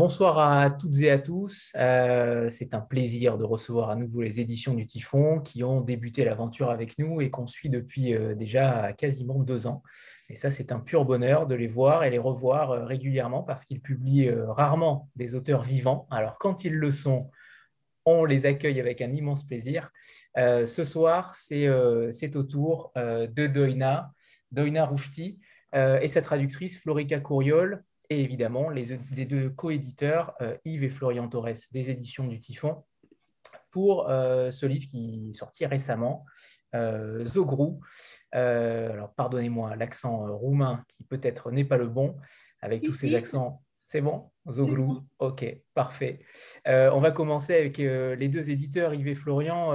Bonsoir 0.00 0.38
à 0.38 0.70
toutes 0.70 0.98
et 1.02 1.10
à 1.10 1.18
tous. 1.18 1.74
Euh, 1.76 2.48
c'est 2.48 2.72
un 2.72 2.80
plaisir 2.80 3.36
de 3.36 3.44
recevoir 3.44 3.90
à 3.90 3.96
nouveau 3.96 4.22
les 4.22 4.40
éditions 4.40 4.72
du 4.72 4.86
Typhon 4.86 5.40
qui 5.40 5.62
ont 5.62 5.82
débuté 5.82 6.24
l'aventure 6.24 6.70
avec 6.70 6.98
nous 6.98 7.20
et 7.20 7.28
qu'on 7.28 7.46
suit 7.46 7.68
depuis 7.68 8.14
euh, 8.14 8.34
déjà 8.34 8.94
quasiment 8.94 9.40
deux 9.40 9.66
ans. 9.66 9.82
Et 10.30 10.36
ça, 10.36 10.50
c'est 10.50 10.72
un 10.72 10.80
pur 10.80 11.04
bonheur 11.04 11.46
de 11.46 11.54
les 11.54 11.66
voir 11.66 12.02
et 12.02 12.08
les 12.08 12.16
revoir 12.16 12.70
euh, 12.70 12.86
régulièrement 12.86 13.42
parce 13.42 13.66
qu'ils 13.66 13.82
publient 13.82 14.30
rarement 14.30 15.10
des 15.16 15.34
auteurs 15.34 15.60
vivants. 15.60 16.06
Alors 16.10 16.38
quand 16.38 16.64
ils 16.64 16.76
le 16.76 16.90
sont, 16.90 17.30
on 18.06 18.24
les 18.24 18.46
accueille 18.46 18.80
avec 18.80 19.02
un 19.02 19.12
immense 19.12 19.44
plaisir. 19.44 19.90
ce 20.34 20.84
soir, 20.86 21.34
c'est 21.34 21.68
au 21.68 22.42
tour 22.42 22.90
de 22.96 23.46
Doina, 23.46 24.12
Doina 24.50 24.86
Rouchti 24.86 25.38
et 25.74 26.08
sa 26.08 26.22
traductrice 26.22 26.80
Florica 26.80 27.20
Couriol 27.20 27.84
et 28.10 28.20
évidemment 28.20 28.68
les, 28.68 28.98
deux 29.24 29.50
coéditeurs, 29.50 30.34
euh, 30.42 30.56
Yves 30.64 30.84
et 30.84 30.90
Florian 30.90 31.28
Torres, 31.28 31.54
des 31.72 31.90
éditions 31.90 32.26
du 32.26 32.38
Typhon, 32.40 32.82
pour 33.70 34.10
euh, 34.10 34.50
ce 34.50 34.66
livre 34.66 34.86
qui 34.86 35.30
est 35.30 35.32
sorti 35.32 35.64
récemment, 35.64 36.26
euh, 36.74 37.24
Zogrou. 37.24 37.80
alors, 38.32 39.14
pardonnez-moi 39.14 39.76
l'accent 39.76 40.26
roumain 40.36 40.84
qui 40.88 41.04
peut-être 41.04 41.52
n'est 41.52 41.64
pas 41.64 41.76
le 41.76 41.86
bon, 41.86 42.16
avec 42.60 42.82
tous 42.82 42.92
ces 42.92 43.14
accents. 43.14 43.62
C'est 43.84 44.00
bon? 44.00 44.30
Zogrou 44.48 45.00
Ok, 45.18 45.44
parfait. 45.74 46.20
on 46.66 47.00
va 47.00 47.10
commencer 47.10 47.56
avec 47.56 47.78
les 47.78 48.28
deux 48.28 48.50
éditeurs, 48.50 48.94
Yves 48.94 49.08
et 49.08 49.14
Florian, 49.16 49.72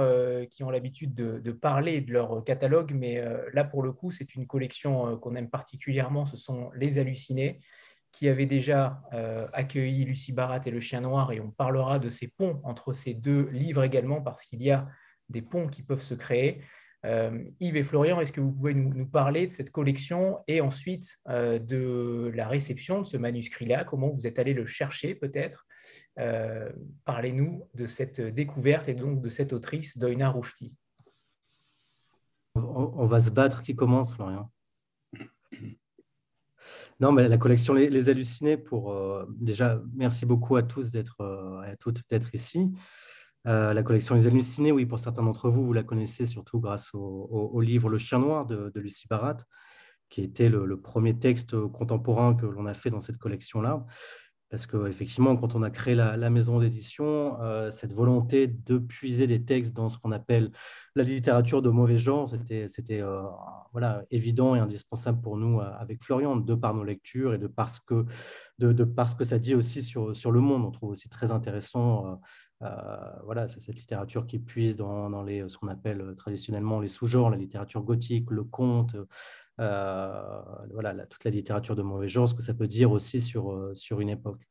qui 0.50 0.64
ont 0.64 0.70
l'habitude 0.70 1.14
de, 1.14 1.38
de, 1.38 1.52
parler 1.52 2.00
de 2.00 2.12
leur 2.12 2.42
catalogue, 2.44 2.92
mais 2.94 3.22
là, 3.52 3.64
pour 3.64 3.82
le 3.82 3.92
coup, 3.92 4.10
c'est 4.10 4.34
une 4.34 4.46
collection 4.46 5.18
qu'on 5.18 5.34
aime 5.34 5.50
particulièrement, 5.50 6.24
ce 6.24 6.38
sont 6.38 6.70
Les 6.74 6.98
Hallucinés 6.98 7.60
qui 8.16 8.30
avait 8.30 8.46
déjà 8.46 9.02
euh, 9.12 9.46
accueilli 9.52 10.06
Lucie 10.06 10.32
Barat 10.32 10.60
et 10.64 10.70
Le 10.70 10.80
Chien 10.80 11.02
Noir, 11.02 11.32
et 11.32 11.40
on 11.40 11.50
parlera 11.50 11.98
de 11.98 12.08
ces 12.08 12.28
ponts 12.28 12.62
entre 12.64 12.94
ces 12.94 13.12
deux 13.12 13.50
livres 13.50 13.84
également, 13.84 14.22
parce 14.22 14.42
qu'il 14.44 14.62
y 14.62 14.70
a 14.70 14.88
des 15.28 15.42
ponts 15.42 15.68
qui 15.68 15.82
peuvent 15.82 16.02
se 16.02 16.14
créer. 16.14 16.62
Euh, 17.04 17.44
Yves 17.60 17.76
et 17.76 17.84
Florian, 17.84 18.18
est-ce 18.22 18.32
que 18.32 18.40
vous 18.40 18.52
pouvez 18.52 18.72
nous, 18.72 19.06
parler 19.06 19.46
de 19.46 19.52
cette 19.52 19.70
collection 19.70 20.38
et 20.48 20.62
ensuite 20.62 21.18
euh, 21.28 21.58
de 21.58 22.32
la 22.34 22.48
réception 22.48 23.02
de 23.02 23.06
ce 23.06 23.18
manuscrit-là? 23.18 23.84
Comment 23.84 24.08
vous 24.08 24.26
êtes 24.26 24.38
allé 24.38 24.54
le 24.54 24.64
chercher 24.64 25.14
peut-être? 25.14 25.66
Parlez-nous 27.04 27.68
de 27.74 27.84
cette 27.84 28.22
découverte 28.22 28.88
et 28.88 28.94
donc 28.94 29.20
de 29.20 29.28
cette 29.28 29.52
autrice, 29.52 29.98
Doina 29.98 30.30
Rouchti. 30.30 30.74
On, 32.54 33.06
va 33.06 33.20
se 33.20 33.30
battre. 33.30 33.62
Qui 33.62 33.76
commence, 33.76 34.14
Florian 34.14 34.50
non, 37.00 37.12
mais 37.12 37.28
la 37.28 37.36
collection 37.36 37.74
Les, 37.74 38.08
Hallucinés, 38.08 38.56
pour 38.56 38.92
euh, 38.92 39.26
déjà, 39.38 39.82
merci 39.94 40.24
beaucoup 40.24 40.56
à 40.56 40.62
tous 40.62 40.90
d'être 40.90 41.20
euh, 41.20 41.60
à 41.60 41.76
toutes 41.76 42.02
d'être 42.10 42.34
ici. 42.34 42.72
Euh, 43.46 43.74
la 43.74 43.82
collection 43.82 44.14
Les 44.14 44.26
Hallucinés, 44.26 44.72
oui, 44.72 44.86
pour 44.86 44.98
certains 44.98 45.22
d'entre 45.22 45.50
vous, 45.50 45.66
vous 45.66 45.72
la 45.74 45.82
connaissez 45.82 46.24
surtout 46.24 46.58
grâce 46.58 46.90
au, 46.94 47.60
livre 47.60 47.90
Le 47.90 47.98
Chien 47.98 48.18
Noir 48.18 48.46
de, 48.46 48.72
Lucie 48.76 49.06
Barat, 49.08 49.36
qui 50.08 50.22
était 50.22 50.48
le 50.48 50.80
premier 50.80 51.18
texte 51.18 51.56
contemporain 51.68 52.34
que 52.34 52.46
l'on 52.46 52.66
a 52.66 52.74
fait 52.74 52.90
dans 52.90 53.00
cette 53.00 53.18
collection-là. 53.18 53.84
Parce 54.48 54.66
qu'effectivement, 54.68 55.36
quand 55.36 55.56
on 55.56 55.62
a 55.62 55.70
créé 55.70 55.96
la, 55.96 56.30
maison 56.30 56.60
d'édition, 56.60 57.40
euh, 57.40 57.72
cette 57.72 57.92
volonté 57.92 58.46
de 58.46 58.78
puiser 58.78 59.26
des 59.26 59.44
textes 59.44 59.72
dans 59.72 59.90
ce 59.90 59.98
qu'on 59.98 60.12
appelle 60.12 60.52
la 60.94 61.02
littérature 61.02 61.62
de 61.62 61.70
mauvais 61.70 61.98
genre, 61.98 62.28
c'était 62.28 63.00
euh, 63.00 64.02
évident 64.12 64.54
et 64.54 64.60
indispensable 64.60 65.20
pour 65.20 65.36
nous 65.36 65.60
euh, 65.60 65.72
avec 65.80 66.02
Florian, 66.04 66.36
de 66.36 66.54
par 66.54 66.74
nos 66.74 66.84
lectures 66.84 67.34
et 67.34 67.38
de 67.38 67.48
parce 67.48 67.80
que, 67.80 68.04
de, 68.60 68.84
parce 68.84 69.16
que 69.16 69.24
ça 69.24 69.40
dit 69.40 69.56
aussi 69.56 69.82
sur, 69.82 70.14
sur 70.14 70.30
le 70.30 70.40
monde. 70.40 70.64
On 70.64 70.70
trouve 70.70 70.90
aussi 70.90 71.08
très 71.08 71.32
intéressant 71.32 72.20
voilà, 73.24 73.48
cette 73.48 73.74
littérature 73.74 74.26
qui 74.26 74.38
puise 74.38 74.76
dans, 74.76 75.10
dans 75.10 75.22
les, 75.22 75.46
ce 75.48 75.58
qu'on 75.58 75.68
appelle 75.68 76.14
traditionnellement 76.16 76.80
les 76.80 76.88
sous-genres, 76.88 77.28
la 77.28 77.36
littérature 77.36 77.82
gothique, 77.82 78.30
le 78.30 78.44
conte, 78.44 78.96
euh, 79.58 80.42
voilà, 80.72 80.94
toute 81.06 81.24
la 81.24 81.30
littérature 81.30 81.76
de 81.76 81.82
mauvais 81.82 82.08
genre, 82.08 82.28
ce 82.28 82.34
que 82.34 82.42
ça 82.42 82.54
peut 82.54 82.66
dire 82.66 82.90
aussi 82.90 83.20
sur, 83.20 83.52
euh, 83.52 83.74
sur 83.74 84.00
une 84.00 84.10
époque. 84.10 84.46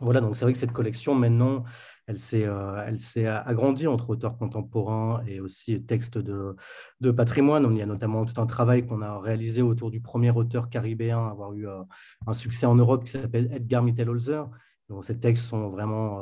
Voilà, 0.00 0.20
donc 0.20 0.36
c'est 0.36 0.44
vrai 0.44 0.52
que 0.52 0.58
cette 0.58 0.72
collection, 0.72 1.14
maintenant, 1.14 1.64
elle 2.06 2.18
s'est, 2.18 2.44
euh, 2.44 2.84
elle 2.86 3.00
s'est 3.00 3.26
agrandie 3.26 3.86
entre 3.86 4.10
auteurs 4.10 4.36
contemporains 4.36 5.22
et 5.26 5.40
aussi 5.40 5.82
textes 5.82 6.18
de, 6.18 6.54
de, 7.00 7.10
patrimoine. 7.10 7.66
Il 7.72 7.78
y 7.78 7.82
a 7.82 7.86
notamment 7.86 8.26
tout 8.26 8.38
un 8.38 8.46
travail 8.46 8.86
qu'on 8.86 9.00
a 9.00 9.18
réalisé 9.18 9.62
autour 9.62 9.90
du 9.90 10.02
premier 10.02 10.30
auteur 10.32 10.68
caribéen 10.68 11.26
à 11.26 11.30
avoir 11.30 11.54
eu 11.54 11.66
un 12.26 12.32
succès 12.34 12.66
en 12.66 12.74
Europe 12.74 13.04
qui 13.04 13.12
s'appelle 13.12 13.50
Edgar 13.54 13.82
Mittelholzer. 13.82 14.44
Donc, 14.90 15.04
ces 15.04 15.18
textes 15.18 15.46
sont 15.46 15.70
vraiment 15.70 16.20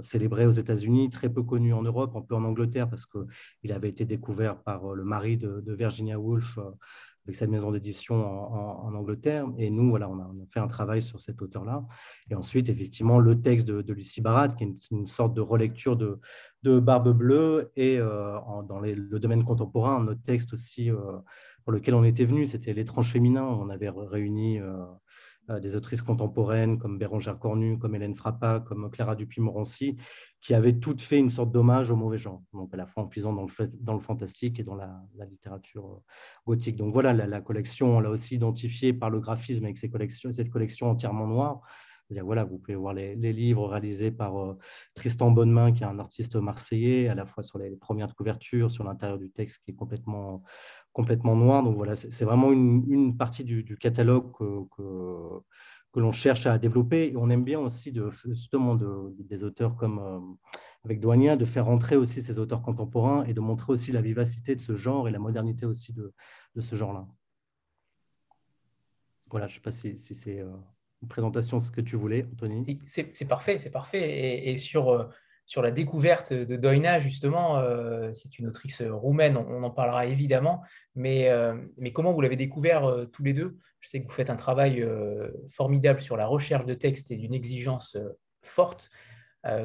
célébrés 0.00 0.46
aux 0.46 0.50
États-Unis, 0.50 1.08
très 1.08 1.28
peu 1.28 1.44
connus 1.44 1.72
en 1.72 1.82
Europe, 1.82 2.16
un 2.16 2.20
peu 2.20 2.34
en 2.34 2.44
Angleterre, 2.44 2.90
parce 2.90 3.06
qu'il 3.06 3.72
avait 3.72 3.88
été 3.90 4.04
découvert 4.04 4.60
par 4.60 4.92
le 4.92 5.04
mari 5.04 5.36
de 5.38 5.72
Virginia 5.72 6.18
Woolf 6.18 6.58
avec 7.24 7.36
cette 7.36 7.50
maison 7.50 7.70
d'édition 7.70 8.16
en, 8.16 8.94
Angleterre. 8.94 9.46
Et 9.56 9.70
nous, 9.70 9.90
voilà, 9.90 10.08
on 10.08 10.18
a, 10.18 10.30
fait 10.50 10.60
un 10.60 10.66
travail 10.66 11.02
sur 11.02 11.20
cet 11.20 11.40
auteur-là. 11.40 11.84
Et 12.30 12.34
ensuite, 12.34 12.68
effectivement, 12.68 13.20
le 13.20 13.40
texte 13.40 13.66
de, 13.66 13.92
Lucie 13.92 14.20
Barat, 14.20 14.48
qui 14.48 14.64
est 14.64 14.90
une, 14.90 15.06
sorte 15.06 15.34
de 15.34 15.40
relecture 15.40 15.96
de, 15.96 16.18
de 16.62 16.78
Barbe 16.78 17.16
Bleue, 17.16 17.70
et 17.76 17.98
euh, 17.98 18.38
dans 18.68 18.80
le 18.80 19.18
domaine 19.18 19.44
contemporain, 19.44 19.96
un 19.96 20.08
autre 20.08 20.22
texte 20.22 20.52
aussi 20.52 20.90
euh, 20.90 20.96
pour 21.64 21.72
lequel 21.72 21.94
on 21.94 22.04
était 22.04 22.24
venu, 22.24 22.46
c'était 22.46 22.72
L'étrange 22.72 23.12
féminin. 23.12 23.44
On 23.44 23.68
avait 23.68 23.90
réuni 23.90 24.58
euh, 24.58 25.60
des 25.60 25.76
autrices 25.76 26.02
contemporaines 26.02 26.78
comme 26.78 26.98
Bérangère 26.98 27.38
Cornu, 27.38 27.78
comme 27.78 27.94
Hélène 27.94 28.14
Frappa, 28.14 28.60
comme 28.60 28.90
Clara 28.90 29.16
Dupuis-Morancy, 29.16 29.96
qui 30.42 30.54
avaient 30.54 30.78
toutes 30.78 31.00
fait 31.00 31.18
une 31.18 31.30
sorte 31.30 31.52
d'hommage 31.52 31.90
au 31.90 31.96
mauvais 31.96 32.18
genre, 32.18 32.42
donc 32.52 32.74
à 32.74 32.76
la 32.76 32.86
fois 32.86 33.04
en 33.04 33.06
puisant 33.06 33.32
dans 33.32 33.44
le, 33.44 33.70
dans 33.80 33.94
le 33.94 34.00
fantastique 34.00 34.58
et 34.58 34.64
dans 34.64 34.74
la, 34.74 35.00
littérature 35.30 35.86
euh, 35.86 36.02
gothique. 36.46 36.76
Donc 36.76 36.92
voilà, 36.92 37.12
la, 37.12 37.40
collection, 37.40 37.96
on 37.96 38.00
l'a 38.00 38.10
aussi 38.10 38.34
identifiée 38.34 38.92
par 38.92 39.08
le 39.08 39.20
graphisme 39.20 39.64
avec 39.64 39.78
collections, 39.90 40.32
cette 40.32 40.50
collection 40.50 40.90
entièrement 40.90 41.26
noire. 41.26 41.60
Voilà, 42.10 42.44
vous 42.44 42.58
pouvez 42.58 42.74
voir 42.74 42.92
les, 42.92 43.14
livres 43.14 43.66
réalisés 43.68 44.10
par 44.10 44.36
euh, 44.36 44.58
Tristan 44.94 45.30
Bonnemain, 45.30 45.72
qui 45.72 45.82
est 45.82 45.86
un 45.86 45.98
artiste 45.98 46.36
marseillais, 46.36 47.08
à 47.08 47.14
la 47.14 47.24
fois 47.24 47.42
sur 47.42 47.58
les, 47.58 47.70
premières 47.76 48.14
couvertures, 48.14 48.70
sur 48.70 48.84
l'intérieur 48.84 49.18
du 49.18 49.30
texte 49.30 49.62
qui 49.64 49.70
est 49.70 49.74
complètement 49.74 50.42
complètement 50.92 51.36
noir. 51.36 51.62
Donc 51.62 51.76
voilà, 51.76 51.94
c'est 51.94 52.24
vraiment 52.24 52.52
une, 52.52 53.16
partie 53.16 53.44
du, 53.44 53.76
catalogue 53.78 54.30
que, 54.32 54.66
l'on 56.00 56.12
cherche 56.12 56.46
à 56.46 56.58
développer. 56.58 57.12
Et 57.12 57.16
on 57.16 57.30
aime 57.30 57.44
bien 57.44 57.58
aussi 57.58 57.94
justement 58.26 58.76
des 58.76 59.44
auteurs 59.44 59.76
comme 59.76 59.98
euh, 59.98 60.20
avec 60.84 61.00
Douania, 61.00 61.36
de 61.36 61.44
faire 61.44 61.66
rentrer 61.66 61.96
aussi 61.96 62.22
ces 62.22 62.38
auteurs 62.38 62.62
contemporains 62.62 63.24
et 63.24 63.34
de 63.34 63.40
montrer 63.40 63.72
aussi 63.72 63.92
la 63.92 64.00
vivacité 64.00 64.56
de 64.56 64.60
ce 64.60 64.74
genre 64.74 65.08
et 65.08 65.12
la 65.12 65.18
modernité 65.18 65.66
aussi 65.66 65.92
de, 65.92 66.12
ce 66.58 66.74
genre-là. 66.74 67.06
Voilà, 69.30 69.46
je 69.46 69.52
ne 69.52 69.56
sais 69.56 69.62
pas 69.62 69.70
si, 69.70 69.96
c'est 69.96 70.40
euh, 70.40 70.52
une 71.02 71.08
présentation 71.08 71.60
ce 71.60 71.70
que 71.70 71.80
tu 71.80 71.96
voulais, 71.96 72.26
Anthony. 72.32 72.80
C'est 72.86 73.28
parfait, 73.28 73.58
c'est 73.58 73.70
parfait. 73.70 74.00
Et, 74.00 74.52
et 74.52 74.58
sur 74.58 74.90
euh, 74.90 75.08
sur 75.52 75.60
la 75.60 75.70
découverte 75.70 76.32
de 76.32 76.56
Doina, 76.56 76.98
justement, 76.98 77.58
euh, 77.58 78.10
c'est 78.14 78.38
une 78.38 78.46
autrice 78.46 78.80
roumaine, 78.80 79.36
on, 79.36 79.62
en 79.62 79.68
parlera 79.68 80.06
évidemment, 80.06 80.62
mais, 80.94 81.28
euh, 81.28 81.54
mais 81.76 81.92
comment 81.92 82.14
vous 82.14 82.22
l'avez 82.22 82.36
découvert 82.36 82.86
euh, 82.86 83.04
tous 83.04 83.22
les 83.22 83.34
deux? 83.34 83.58
Je 83.80 83.90
sais 83.90 84.00
que 84.00 84.06
vous 84.06 84.14
faites 84.14 84.30
un 84.30 84.36
travail 84.36 84.82
formidable 85.50 86.00
sur 86.00 86.16
la 86.16 86.24
recherche 86.24 86.64
de 86.64 86.72
textes 86.72 87.10
et 87.10 87.16
d'une 87.16 87.34
exigence 87.34 87.98
forte. 88.40 88.88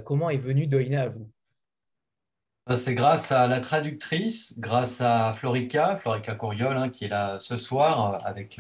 comment 0.04 0.30
est 0.30 0.38
venue 0.38 0.68
Doina 0.68 1.04
à 1.04 1.07
vous? 1.07 1.31
C'est 2.75 2.95
grâce 2.95 3.31
à 3.31 3.48
la 3.48 3.62
traductrice, 3.62 4.60
grâce 4.60 5.00
à 5.00 5.31
Florica, 5.31 5.95
Florica 5.95 6.36
Coriol, 6.36 6.75
hein, 6.75 6.90
qui 6.90 7.06
est 7.06 7.10
là 7.10 7.40
ce 7.40 7.56
soir 7.56 8.25
avec 8.25 8.60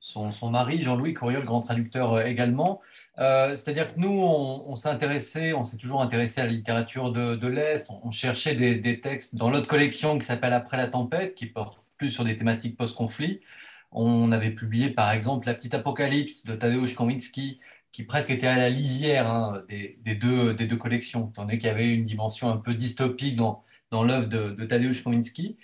son, 0.00 0.50
mari, 0.50 0.80
Jean-Louis 0.80 1.14
Couriol, 1.14 1.44
grand 1.44 1.60
traducteur 1.60 2.14
euh, 2.14 2.24
également. 2.24 2.80
Euh, 3.18 3.54
c'est-à-dire 3.54 3.94
que 3.94 4.00
nous, 4.00 4.10
on, 4.10 4.74
s'est 4.74 4.88
intéressé, 4.88 5.52
on 5.52 5.64
s'est 5.64 5.76
toujours 5.76 6.02
intéressé 6.02 6.40
à 6.40 6.44
la 6.44 6.52
littérature 6.52 7.12
de, 7.12 7.46
l'Est. 7.46 7.90
On, 8.02 8.10
cherchait 8.10 8.54
des, 8.54 9.00
textes 9.00 9.34
dans 9.36 9.50
l'autre 9.50 9.66
collection 9.66 10.18
qui 10.18 10.26
s'appelle 10.26 10.52
Après 10.52 10.76
la 10.76 10.88
tempête, 10.88 11.34
qui 11.34 11.46
porte 11.46 11.78
plus 11.96 12.10
sur 12.10 12.24
des 12.24 12.36
thématiques 12.36 12.76
post-conflit. 12.76 13.40
On 13.92 14.32
avait 14.32 14.50
publié 14.50 14.90
par 14.90 15.10
exemple 15.10 15.46
La 15.46 15.54
petite 15.54 15.74
apocalypse 15.74 16.44
de 16.44 16.54
Tadeusz 16.54 16.94
Kominski, 16.94 17.60
qui 17.92 18.02
presque 18.02 18.30
était 18.30 18.46
à 18.46 18.56
la 18.56 18.68
lisière 18.68 19.30
hein, 19.30 19.62
des, 19.68 20.14
deux, 20.14 20.52
des 20.54 20.66
deux 20.66 20.76
collections, 20.76 21.30
étant 21.30 21.44
donné 21.44 21.58
qu'il 21.58 21.68
y 21.68 21.72
avait 21.72 21.90
une 21.90 22.04
dimension 22.04 22.50
un 22.50 22.58
peu 22.58 22.74
dystopique 22.74 23.36
dans, 23.36 23.64
dans 23.90 24.02
l'œuvre 24.02 24.26
de, 24.26 24.50
de 24.50 24.64
Tadeusz 24.64 25.02
Kominski. 25.02 25.56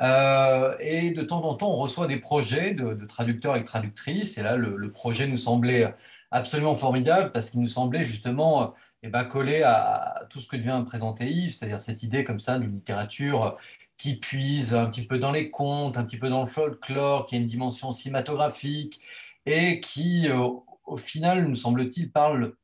Euh, 0.00 0.76
et 0.80 1.10
de 1.10 1.22
temps 1.22 1.42
en 1.44 1.54
temps, 1.54 1.72
on 1.72 1.76
reçoit 1.76 2.06
des 2.06 2.18
projets 2.18 2.74
de, 2.74 2.94
traducteurs 3.06 3.56
et 3.56 3.60
de 3.60 3.64
traductrices. 3.64 4.38
Et 4.38 4.42
là, 4.42 4.56
le, 4.56 4.92
projet 4.92 5.26
nous 5.26 5.36
semblait 5.36 5.94
absolument 6.30 6.74
formidable 6.76 7.32
parce 7.32 7.50
qu'il 7.50 7.60
nous 7.60 7.68
semblait 7.68 8.04
justement 8.04 8.74
eh 9.02 9.08
ben, 9.08 9.24
coller 9.24 9.62
à, 9.62 10.26
tout 10.30 10.40
ce 10.40 10.48
que 10.48 10.56
vient 10.56 10.82
présenter 10.82 11.30
Yves, 11.30 11.50
c'est-à-dire 11.50 11.80
cette 11.80 12.02
idée 12.02 12.24
comme 12.24 12.40
ça 12.40 12.58
d'une 12.58 12.74
littérature 12.74 13.56
qui 13.98 14.16
puise 14.16 14.74
un 14.74 14.86
petit 14.86 15.06
peu 15.06 15.18
dans 15.18 15.32
les 15.32 15.50
contes, 15.50 15.96
un 15.96 16.04
petit 16.04 16.18
peu 16.18 16.28
dans 16.28 16.40
le 16.40 16.46
folklore, 16.46 17.26
qui 17.26 17.36
a 17.36 17.38
une 17.38 17.46
dimension 17.46 17.92
cinématographique 17.92 19.00
et 19.46 19.80
qui, 19.80 20.28
euh, 20.28 20.48
au 20.84 20.96
final, 20.96 21.46
nous 21.46 21.54
semble-t-il, 21.54 22.10
parle 22.10 22.54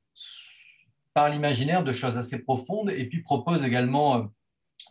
par 1.15 1.29
l'imaginaire 1.29 1.85
de 1.85 1.93
choses 1.93 2.19
assez 2.19 2.39
profondes 2.39 2.91
et 2.91 3.09
puis 3.09 3.23
propose 3.23 3.65
également 3.65 4.31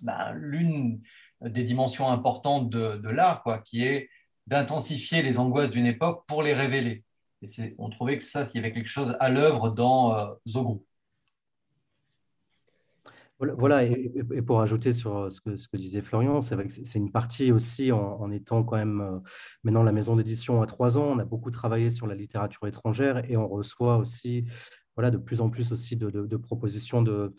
bah, 0.02 0.34
l'une 0.34 1.02
des 1.42 1.64
dimensions 1.64 2.10
importantes 2.10 2.70
de, 2.70 3.10
l'art, 3.10 3.44
qui 3.66 3.84
est 3.86 4.10
d'intensifier 4.48 5.22
les 5.22 5.40
angoisses 5.40 5.70
d'une 5.70 5.86
époque 5.86 6.26
pour 6.28 6.44
les 6.44 6.54
révéler. 6.54 7.04
Et 7.42 7.76
on 7.80 7.90
trouvait 7.90 8.18
que 8.18 8.24
ça, 8.24 8.44
il 8.54 8.58
y 8.58 8.60
avait 8.60 8.72
quelque 8.72 8.90
chose 8.90 9.16
à 9.20 9.30
l'œuvre 9.30 9.70
dans 9.70 10.18
euh. 10.18 10.34
Voilà, 13.58 13.84
et, 13.84 14.12
pour 14.46 14.62
ajouter 14.62 14.94
sur 14.94 15.32
ce 15.32 15.42
que, 15.42 15.56
ce 15.56 15.68
que 15.68 15.76
disait 15.76 16.02
Florian, 16.02 16.42
c'est 16.42 16.54
vrai 16.54 16.68
que 16.68 16.74
c'est 16.74 17.00
une 17.00 17.12
partie 17.12 17.52
aussi 17.52 17.92
en, 17.92 18.30
étant 18.30 18.64
quand 18.64 18.78
même 18.78 19.02
euh, 19.02 19.18
maintenant 19.64 19.82
la 19.82 19.92
maison 19.92 20.16
d'édition 20.16 20.62
à 20.62 20.68
trois 20.68 21.00
ans, 21.00 21.06
on 21.06 21.18
a 21.18 21.26
beaucoup 21.26 21.50
travaillé 21.50 21.90
sur 21.90 22.06
la 22.06 22.14
littérature 22.14 22.68
étrangère 22.68 23.28
et 23.28 23.38
on 23.38 23.48
reçoit 23.48 23.98
aussi 23.98 24.46
voilà, 24.96 25.10
de 25.10 25.18
plus 25.18 25.42
en 25.42 25.50
plus 25.50 25.72
aussi 25.72 25.96
de 25.96 26.38
propositions 26.38 27.02
de, 27.02 27.34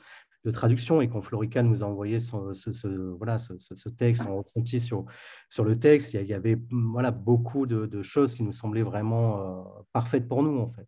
de 0.44 0.50
traduction 0.50 1.00
et 1.00 1.08
quand 1.08 1.22
Florica 1.22 1.62
nous 1.62 1.84
a 1.84 1.86
envoyé 1.86 2.18
ce, 2.18 3.12
voilà, 3.16 3.38
ce, 3.38 3.88
texte, 3.88 4.26
on 4.28 4.42
ressenti 4.42 4.80
sur, 4.80 5.04
sur 5.48 5.64
le 5.64 5.76
texte, 5.76 6.14
il 6.14 6.26
y 6.26 6.34
avait 6.34 6.58
voilà, 6.70 7.10
beaucoup 7.10 7.66
de, 7.66 8.02
choses 8.02 8.34
qui 8.34 8.42
nous 8.42 8.52
semblaient 8.52 8.82
vraiment 8.82 9.40
euh, 9.40 9.82
parfaites 9.92 10.26
pour 10.26 10.42
nous, 10.42 10.58
en 10.58 10.70
fait. 10.70 10.86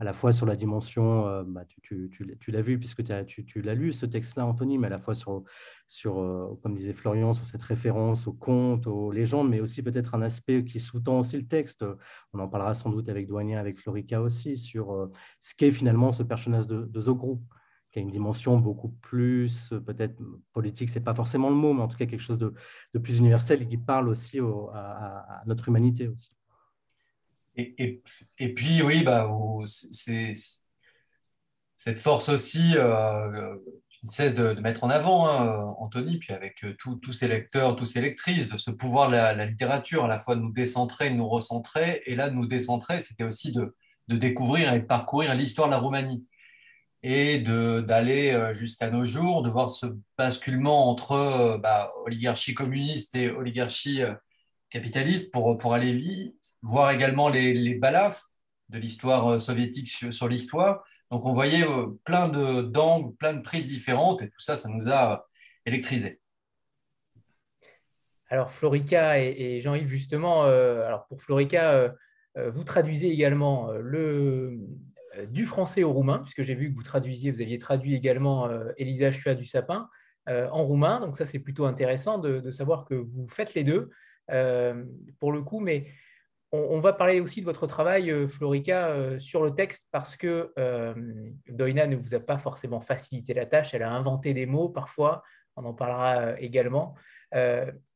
À 0.00 0.04
la 0.04 0.12
fois 0.12 0.30
sur 0.30 0.46
la 0.46 0.54
dimension, 0.54 1.26
euh, 1.26 1.42
bah, 1.44 1.64
tu, 1.66 2.08
tu, 2.10 2.38
tu 2.38 2.50
l'as 2.52 2.62
vu 2.62 2.78
puisque 2.78 3.02
tu, 3.26 3.44
tu 3.44 3.62
l'as 3.62 3.74
lu, 3.74 3.92
ce 3.92 4.06
texte-là, 4.06 4.46
Anthony, 4.46 4.78
mais 4.78 4.86
à 4.86 4.90
la 4.90 4.98
fois 5.00 5.14
sur, 5.14 5.42
sur 5.88 6.20
euh, 6.20 6.58
comme 6.62 6.76
disait 6.76 6.92
Florian, 6.92 7.32
sur 7.34 7.44
cette 7.44 7.62
référence 7.62 8.26
aux 8.28 8.32
contes, 8.32 8.86
aux 8.86 9.10
légendes, 9.10 9.48
mais 9.48 9.60
aussi 9.60 9.82
peut-être 9.82 10.14
un 10.14 10.22
aspect 10.22 10.64
qui 10.64 10.78
sous-tend 10.78 11.18
aussi 11.20 11.36
le 11.36 11.46
texte. 11.46 11.84
On 12.32 12.38
en 12.38 12.48
parlera 12.48 12.74
sans 12.74 12.90
doute 12.90 13.08
avec 13.08 13.26
Douanier, 13.26 13.56
avec 13.56 13.78
Florica 13.78 14.20
aussi, 14.20 14.56
sur 14.56 15.10
ce 15.40 15.54
qu'est 15.56 15.72
finalement 15.72 16.12
ce 16.12 16.22
personnage 16.22 16.68
de, 16.68 16.84
de 16.84 17.00
Zogrou 17.00 17.42
qui 17.90 17.98
a 17.98 18.02
une 18.02 18.10
dimension 18.10 18.58
beaucoup 18.58 18.88
plus, 18.88 19.72
euh, 19.72 19.80
peut-être 19.80 20.16
politique, 20.52 20.90
c'est 20.90 21.00
pas 21.00 21.14
forcément 21.14 21.48
le 21.48 21.56
mot, 21.56 21.72
mais 21.72 21.82
en 21.82 21.88
tout 21.88 21.96
cas 21.96 22.06
quelque 22.06 22.20
chose 22.20 22.38
de, 22.38 22.52
plus 22.98 23.18
universel 23.18 23.62
et 23.62 23.68
qui 23.68 23.78
parle 23.78 24.08
aussi 24.08 24.38
à, 24.74 25.42
notre 25.46 25.68
humanité 25.68 26.08
aussi. 26.08 26.30
Et, 27.56 28.02
et, 28.38 28.54
puis, 28.54 28.82
oui, 28.82 29.02
bah, 29.02 29.28
c'est 29.66 30.32
cette 31.74 31.98
force 31.98 32.28
aussi, 32.28 32.74
euh, 32.76 33.56
tu 33.88 34.06
ne 34.06 34.10
cesses 34.10 34.34
de, 34.34 34.52
mettre 34.60 34.84
en 34.84 34.90
avant, 34.90 35.28
hein, 35.28 35.74
Anthony, 35.78 36.18
puis 36.18 36.32
avec 36.32 36.64
euh, 36.64 36.74
tous 36.74 37.12
ces 37.12 37.26
lecteurs, 37.26 37.74
tous 37.74 37.84
ces 37.84 38.00
lectrices, 38.00 38.48
de 38.48 38.56
ce 38.56 38.70
pouvoir 38.70 39.08
de 39.08 39.14
la, 39.14 39.46
littérature, 39.46 40.04
à 40.04 40.08
la 40.08 40.18
fois 40.18 40.36
de 40.36 40.40
nous 40.40 40.52
décentrer, 40.52 41.10
de 41.10 41.16
nous 41.16 41.28
recentrer, 41.28 42.02
et 42.06 42.14
là, 42.14 42.30
de 42.30 42.34
nous 42.34 42.46
décentrer, 42.46 43.00
c'était 43.00 43.24
aussi 43.24 43.52
de, 43.52 43.74
de 44.06 44.16
découvrir 44.16 44.72
et 44.72 44.80
de 44.80 44.86
parcourir 44.86 45.34
l'histoire 45.34 45.68
de 45.68 45.72
la 45.72 45.78
Roumanie 45.78 46.26
et 47.02 47.38
d'aller 47.38 48.32
euh, 48.32 48.52
jusqu'à 48.52 48.90
nos 48.90 49.04
jours, 49.04 49.42
de 49.42 49.50
voir 49.50 49.70
ce 49.70 49.86
basculement 50.16 50.90
entre 50.90 51.12
euh, 51.12 51.58
bah, 51.58 51.92
oligarchie 52.04 52.54
communiste 52.54 53.14
et 53.14 53.30
oligarchie 53.30 54.02
euh, 54.02 54.14
capitaliste 54.70 55.32
pour, 55.32 55.56
pour 55.58 55.74
aller 55.74 55.92
vite, 55.92 56.56
voir 56.62 56.90
également 56.90 57.28
les, 57.28 57.54
les 57.54 57.74
balafres 57.74 58.28
de 58.68 58.78
l'histoire 58.78 59.40
soviétique 59.40 59.88
sur, 59.88 60.28
l'histoire. 60.28 60.84
Donc 61.10 61.24
on 61.24 61.32
voyait 61.32 61.64
plein 62.04 62.28
d'angles, 62.28 63.14
plein 63.16 63.32
de 63.32 63.40
prises 63.40 63.66
différentes 63.66 64.20
et 64.20 64.28
tout 64.28 64.40
ça, 64.40 64.56
ça 64.56 64.68
nous 64.68 64.90
a 64.90 65.26
électrisés. 65.64 66.20
Alors 68.28 68.50
Florica 68.50 69.18
et, 69.18 69.58
Jean-Yves, 69.62 69.86
justement, 69.86 70.42
alors 70.42 71.06
pour 71.06 71.22
Florica, 71.22 71.94
vous 72.36 72.62
traduisez 72.62 73.10
également 73.10 73.72
le, 73.72 74.60
du 75.26 75.46
français 75.46 75.82
au 75.82 75.92
roumain, 75.92 76.18
puisque 76.20 76.42
j'ai 76.42 76.54
vu 76.54 76.70
que 76.70 76.76
vous 76.76 76.82
traduisiez, 76.82 77.30
vous 77.30 77.40
aviez 77.40 77.58
traduit 77.58 77.94
également 77.94 78.48
euh, 78.48 78.70
Elisa 78.76 79.12
Chua 79.12 79.34
du 79.34 79.44
Sapin 79.44 79.88
euh, 80.28 80.48
en 80.50 80.64
roumain. 80.64 81.00
Donc 81.00 81.16
ça, 81.16 81.26
c'est 81.26 81.38
plutôt 81.38 81.66
intéressant 81.66 82.18
de, 82.18 82.50
savoir 82.50 82.84
que 82.84 82.94
vous 82.94 83.28
faites 83.28 83.54
les 83.54 83.64
deux, 83.64 83.90
pour 85.18 85.32
le 85.32 85.42
coup. 85.42 85.60
Mais 85.60 85.86
on, 86.52 86.80
va 86.80 86.92
parler 86.92 87.20
aussi 87.20 87.40
de 87.40 87.46
votre 87.46 87.66
travail, 87.66 88.28
Florica, 88.28 89.18
sur 89.18 89.42
le 89.42 89.54
texte, 89.54 89.88
parce 89.90 90.16
que 90.16 90.52
Doina 91.48 91.86
ne 91.86 91.96
vous 91.96 92.14
a 92.14 92.20
pas 92.20 92.38
forcément 92.38 92.80
facilité 92.80 93.34
la 93.34 93.46
tâche. 93.46 93.74
Elle 93.74 93.82
a 93.82 93.90
inventé 93.90 94.34
des 94.34 94.46
mots 94.46 94.68
parfois. 94.68 95.22
On 95.56 95.64
en 95.64 95.74
parlera 95.74 96.38
également. 96.40 96.94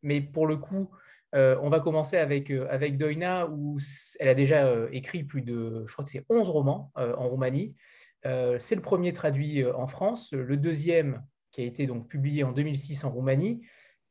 mais 0.02 0.20
pour 0.20 0.46
le 0.46 0.56
coup, 0.56 0.90
euh, 1.34 1.56
on 1.62 1.70
va 1.70 1.80
commencer 1.80 2.18
avec, 2.18 2.50
euh, 2.50 2.90
Doina, 2.90 3.48
où 3.48 3.78
elle 4.20 4.28
a 4.28 4.34
déjà 4.34 4.66
euh, 4.66 4.88
écrit 4.92 5.24
plus 5.24 5.42
de, 5.42 5.84
je 5.86 5.92
crois 5.92 6.04
que 6.04 6.10
c'est 6.10 6.26
11 6.28 6.48
romans 6.48 6.92
en 6.96 7.28
Roumanie. 7.28 7.74
c'est 8.24 8.74
le 8.74 8.82
premier 8.82 9.12
traduit 9.12 9.64
en 9.64 9.86
France, 9.86 10.32
le 10.32 10.56
deuxième 10.56 11.22
qui 11.50 11.62
a 11.62 11.64
été 11.64 11.86
donc 11.86 12.08
publié 12.08 12.44
en 12.44 12.52
2006 12.52 13.04
en 13.04 13.10
Roumanie, 13.10 13.62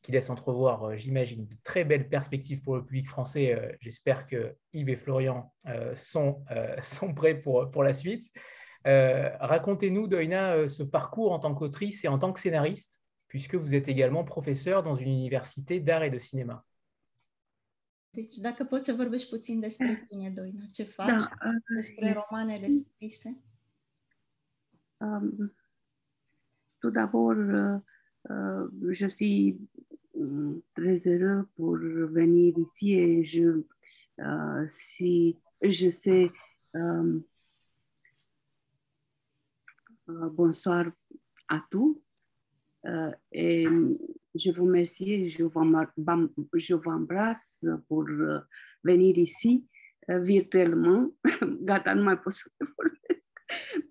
qui 0.01 0.12
laisse 0.12 0.29
entrevoir, 0.29 0.97
j'imagine, 0.97 1.45
de 1.47 1.56
très 1.63 1.83
belles 1.83 2.09
perspectives 2.09 2.62
pour 2.62 2.75
le 2.75 2.83
public 2.83 3.07
français. 3.07 3.77
J'espère 3.79 4.25
que 4.25 4.56
Yves 4.73 4.89
et 4.89 4.95
Florian 4.95 5.53
sont, 5.95 6.44
sont 6.83 7.13
prêts 7.13 7.35
pour, 7.35 7.69
pour 7.71 7.83
la 7.83 7.94
suite. 7.94 8.25
Racontez-nous, 8.83 10.07
Doina, 10.07 10.68
ce 10.69 10.83
parcours 10.83 11.31
en 11.31 11.39
tant 11.39 11.53
qu'autrice 11.53 12.03
et 12.03 12.07
en 12.07 12.19
tant 12.19 12.33
que 12.33 12.39
scénariste, 12.39 13.01
puisque 13.27 13.56
vous 13.56 13.75
êtes 13.75 13.88
également 13.88 14.23
professeur 14.23 14.83
dans 14.83 14.95
une 14.95 15.09
université 15.09 15.79
d'art 15.79 16.03
et 16.03 16.09
de 16.09 16.19
cinéma. 16.19 16.65
Deci, 18.13 18.36
dacă 18.36 18.63
poți 18.63 18.86
să 18.86 18.94
vorbești 18.94 19.30
puțin 19.30 19.60
despre 19.60 20.06
tine, 20.10 20.30
Doina, 20.30 20.66
ce 20.72 20.84
faci, 20.84 21.08
da, 21.08 21.16
uh, 21.16 21.75
despre 21.75 22.06
yes. 22.06 22.16
romanele 22.16 22.68
scrise. 22.69 23.38
Um, 24.98 25.54
tout 26.80 26.94
d'abord, 26.94 27.50
uh, 27.54 27.81
uh, 28.21 28.94
je 28.94 29.07
suis 29.07 29.56
um, 30.12 30.64
très 30.74 31.02
heureux 31.06 31.47
pour 31.56 31.78
venir 32.12 32.54
ici 32.57 32.94
et 32.94 33.24
je, 33.24 33.64
uh, 34.18 34.69
si 34.69 35.38
je 35.62 35.90
sais 35.90 36.31
um, 36.74 37.26
uh, 40.07 40.30
bonsoir 40.31 40.92
à 41.47 41.66
tous 41.69 41.97
uh, 42.83 43.14
et 43.31 43.68
je 44.35 44.52
vous 44.52 44.66
remercie 44.66 45.30
je 45.30 45.44
vous 45.44 45.59
embrasse 46.90 47.66
pour 47.88 48.06
euh, 48.09 48.40
venir 48.83 49.18
ici 49.18 49.66
euh, 50.09 50.19
virtuellement. 50.19 51.09
Gata, 51.61 51.95
nu 51.95 52.04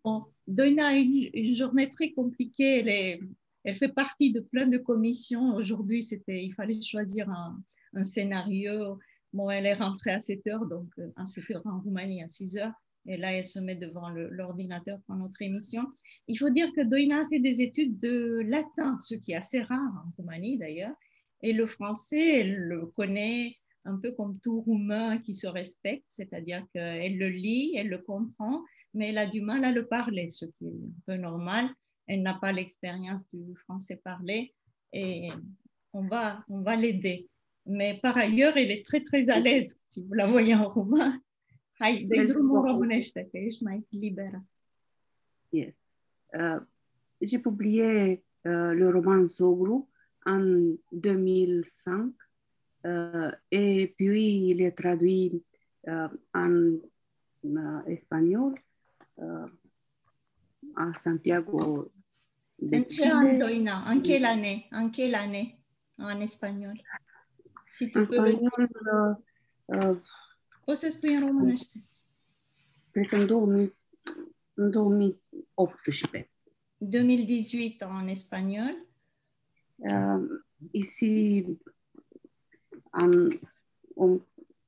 Bon, 0.04 0.24
Doina 0.46 0.88
a 0.88 0.94
une, 0.94 1.30
une, 1.34 1.54
journée 1.54 1.88
très 1.88 2.12
compliquée. 2.12 3.20
Elle, 3.64 3.76
fait 3.76 3.92
partie 3.92 4.32
de 4.32 4.40
plein 4.40 4.66
de 4.66 4.78
commissions. 4.78 5.54
Aujourd'hui, 5.54 6.02
c'était, 6.02 6.42
il 6.42 6.52
fallait 6.54 6.80
choisir 6.80 7.28
un, 7.30 7.62
un, 7.94 8.04
scénario. 8.04 8.98
Bon, 9.32 9.50
elle 9.50 9.66
est 9.66 9.74
rentrée 9.74 10.12
à 10.12 10.20
7 10.20 10.46
heures, 10.48 10.66
donc 10.66 10.88
euh, 10.98 11.10
à 11.16 11.26
7 11.26 11.50
heures 11.52 11.66
en 11.66 11.80
Roumanie, 11.80 12.22
à 12.22 12.28
6 12.28 12.56
heures. 12.56 12.72
Et 13.06 13.16
là, 13.16 13.32
elle 13.32 13.44
se 13.44 13.58
met 13.58 13.74
devant 13.74 14.10
l'ordinateur 14.10 14.98
pour 15.06 15.16
notre 15.16 15.40
émission. 15.42 15.84
Il 16.28 16.36
faut 16.36 16.50
dire 16.50 16.70
que 16.76 16.82
Doina 16.82 17.26
fait 17.28 17.40
des 17.40 17.60
études 17.62 17.98
de 17.98 18.42
latin, 18.46 18.98
ce 19.00 19.14
qui 19.14 19.32
est 19.32 19.36
assez 19.36 19.62
rare 19.62 20.04
en 20.06 20.12
Roumanie 20.16 20.58
d'ailleurs. 20.58 20.94
Et 21.42 21.52
le 21.52 21.66
français, 21.66 22.40
elle 22.40 22.56
le 22.56 22.86
connaît 22.86 23.56
un 23.84 23.96
peu 23.96 24.12
comme 24.12 24.38
tout 24.40 24.60
roumain 24.60 25.18
qui 25.18 25.34
se 25.34 25.46
respecte, 25.46 26.04
c'est-à-dire 26.08 26.66
qu'elle 26.74 27.16
le 27.16 27.28
lit, 27.28 27.74
elle 27.76 27.88
le 27.88 27.98
comprend, 27.98 28.62
mais 28.92 29.08
elle 29.08 29.18
a 29.18 29.26
du 29.26 29.40
mal 29.40 29.64
à 29.64 29.72
le 29.72 29.86
parler, 29.86 30.28
ce 30.28 30.44
qui 30.44 30.66
est 30.66 30.72
un 30.72 31.02
peu 31.06 31.16
normal. 31.16 31.68
Elle 32.06 32.22
n'a 32.22 32.34
pas 32.34 32.52
l'expérience 32.52 33.24
du 33.32 33.54
français 33.56 34.00
parlé 34.04 34.54
et 34.92 35.30
on 35.92 36.06
va, 36.06 36.44
on 36.48 36.60
va 36.60 36.76
l'aider. 36.76 37.28
Mais 37.66 37.98
par 38.02 38.16
ailleurs, 38.16 38.56
elle 38.56 38.70
est 38.70 38.84
très, 38.86 39.02
très 39.04 39.30
à 39.30 39.38
l'aise, 39.38 39.78
si 39.88 40.02
vous 40.02 40.14
la 40.14 40.26
voyez 40.26 40.54
en 40.54 40.68
roumain. 40.68 41.20
Hai, 41.80 42.04
de 42.08 42.22
drumul 42.22 42.60
românește, 42.60 43.28
că 43.30 43.36
ești 43.38 43.62
mai 43.62 43.86
liberă. 43.88 44.44
Yes. 45.48 45.74
Uh, 46.40 46.62
J'ai 47.20 47.40
publié 47.40 48.22
uh, 48.42 48.72
le 48.74 48.90
roman 48.90 49.26
Zogru 49.26 49.88
en 50.26 50.76
2005 50.90 52.14
uh, 52.82 53.30
et 53.48 53.94
puis 53.96 54.48
il 54.50 54.60
est 54.60 54.76
traduit 54.76 55.44
uh, 55.86 56.08
en 56.34 56.80
espagnol 57.86 58.52
à 60.76 60.92
Santiago. 61.02 61.92
En 62.62 64.00
quelle 64.02 64.24
année? 64.24 64.68
En 64.72 64.90
quelle 64.90 65.14
année? 65.14 65.58
En 65.98 66.20
espagnol. 66.20 66.74
Si 67.70 67.90
tu 67.90 67.98
en 67.98 68.02
espagnol, 68.02 68.68
uh, 70.60 70.64
Poți 70.64 70.80
să 70.80 70.88
spui 70.88 71.14
în 71.14 71.26
românește? 71.26 71.84
Cred 72.90 73.06
că 73.08 73.16
în, 73.16 73.26
2000, 73.26 73.74
în 74.54 74.70
2018. 74.70 76.30
2018 76.78 77.84
en 78.00 78.08
espagnol. 78.08 78.86
Uh, 79.76 80.22
ici, 80.70 81.44
în, 82.90 83.38
în, 83.94 84.20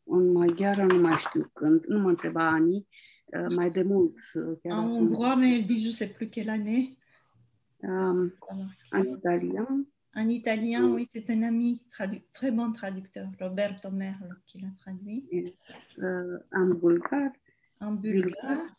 în 0.05 0.33
maghiară 0.33 0.85
nu 0.85 1.01
mai 1.01 1.17
știu 1.19 1.51
când, 1.53 1.85
nu 1.85 1.99
mă 1.99 2.09
întreba 2.09 2.49
anii, 2.49 2.87
uh, 3.27 3.55
mai 3.57 3.71
de 3.71 3.83
mult. 3.83 4.15
uh, 4.35 4.59
Chiar 4.63 4.73
En 4.73 4.79
acum. 4.79 4.91
hongrois, 4.91 5.35
mais 5.37 5.53
elle 5.53 5.65
dit 5.65 5.79
je 5.79 5.87
ne 5.87 5.93
sais 5.93 6.13
plus 6.13 6.29
quelle 6.33 6.51
année. 6.51 6.97
Um, 7.85 8.35
Alors, 8.49 8.73
în 8.91 9.07
italian, 9.17 9.92
En 10.14 10.28
italien, 10.28 10.88
oui, 10.90 11.07
c'est 11.11 11.31
un 11.31 11.42
ami 11.42 11.83
très 12.33 12.50
bon 12.50 12.71
traducteur, 12.73 13.28
Roberto 13.40 13.90
Merlo, 13.90 14.35
qui 14.47 14.61
l'a 14.61 14.69
traduit. 14.78 15.25
uh, 15.97 16.38
în 16.50 16.78
bulgar, 16.78 17.33
En 17.81 17.95
bulgare 18.00 18.76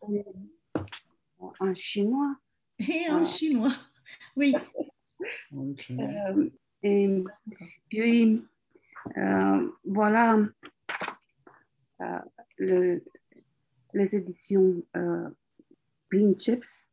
în 1.60 1.74
chinois. 1.74 2.42
et 2.78 3.10
en 3.10 3.16
Ah. 3.22 3.24
chinois. 3.24 3.92
Oui, 4.36 4.54
Euh, 5.90 6.50
et 6.82 7.24
puis, 7.90 8.44
euh, 9.18 9.72
voilà 9.86 10.38
euh, 12.02 12.22
le- 12.58 13.02
les 13.94 14.10
éditions 14.14 14.84
euh, 14.98 15.30
Princeps. 16.10 16.86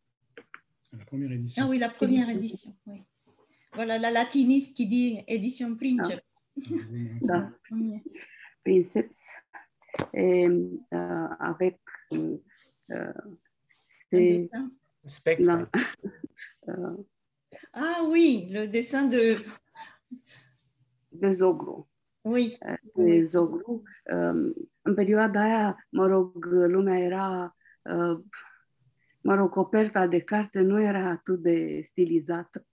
La 0.92 1.04
première 1.04 1.32
édition. 1.32 1.64
ah 1.64 1.68
oui, 1.68 1.78
la 1.78 1.90
première 1.90 2.28
édition. 2.28 2.72
Oui. 2.86 3.02
Voilà 3.72 3.98
la 3.98 4.10
latiniste 4.10 4.74
qui 4.76 4.86
dit 4.86 5.24
édition 5.26 5.76
Princeps. 5.76 6.22
Da, 7.22 7.50
Première. 7.68 8.00
Princeps. 8.64 9.16
Et, 10.12 10.46
euh, 10.46 11.28
avec 11.38 11.78
euh, 12.12 12.36
euh, 12.90 13.12
c'est 14.10 14.38
dessin. 14.38 14.70
Spectre. 15.06 15.68
euh, 16.68 16.96
Ah 17.72 18.02
oui, 18.08 18.48
le 18.50 18.66
dessin 18.66 19.06
de. 19.06 19.42
de 21.12 21.32
Zoglu. 21.32 21.84
Oui, 22.24 22.58
De. 22.96 23.24
Zoglu. 23.24 23.82
În 24.82 24.94
perioada 24.94 25.40
aia, 25.40 25.86
mă 25.90 26.06
rog, 26.06 26.44
lumea 26.44 26.98
era, 26.98 27.56
mă 29.20 29.34
rog, 29.34 29.50
coperta 29.50 30.06
de 30.06 30.20
carte 30.20 30.60
nu 30.60 30.82
era 30.82 31.08
atât 31.08 31.42
de 31.42 31.82
stilizată. 31.84 32.66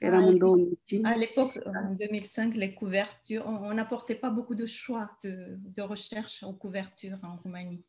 Eram 0.00 0.24
în 0.24 0.38
2005. 0.38 1.06
à 1.06 1.14
l'époque, 1.16 1.56
en 1.66 1.94
2005, 1.94 2.54
les 2.54 2.74
couvertures, 2.74 3.46
on 3.46 3.74
n'apportait 3.74 4.18
pas 4.20 4.30
beaucoup 4.30 4.54
de 4.56 4.66
choix 4.66 5.18
de, 5.24 5.56
de 5.76 5.82
recherche 5.82 6.42
aux 6.42 6.54
couvertures 6.56 7.18
en 7.22 7.36
Roumanie. 7.42 7.84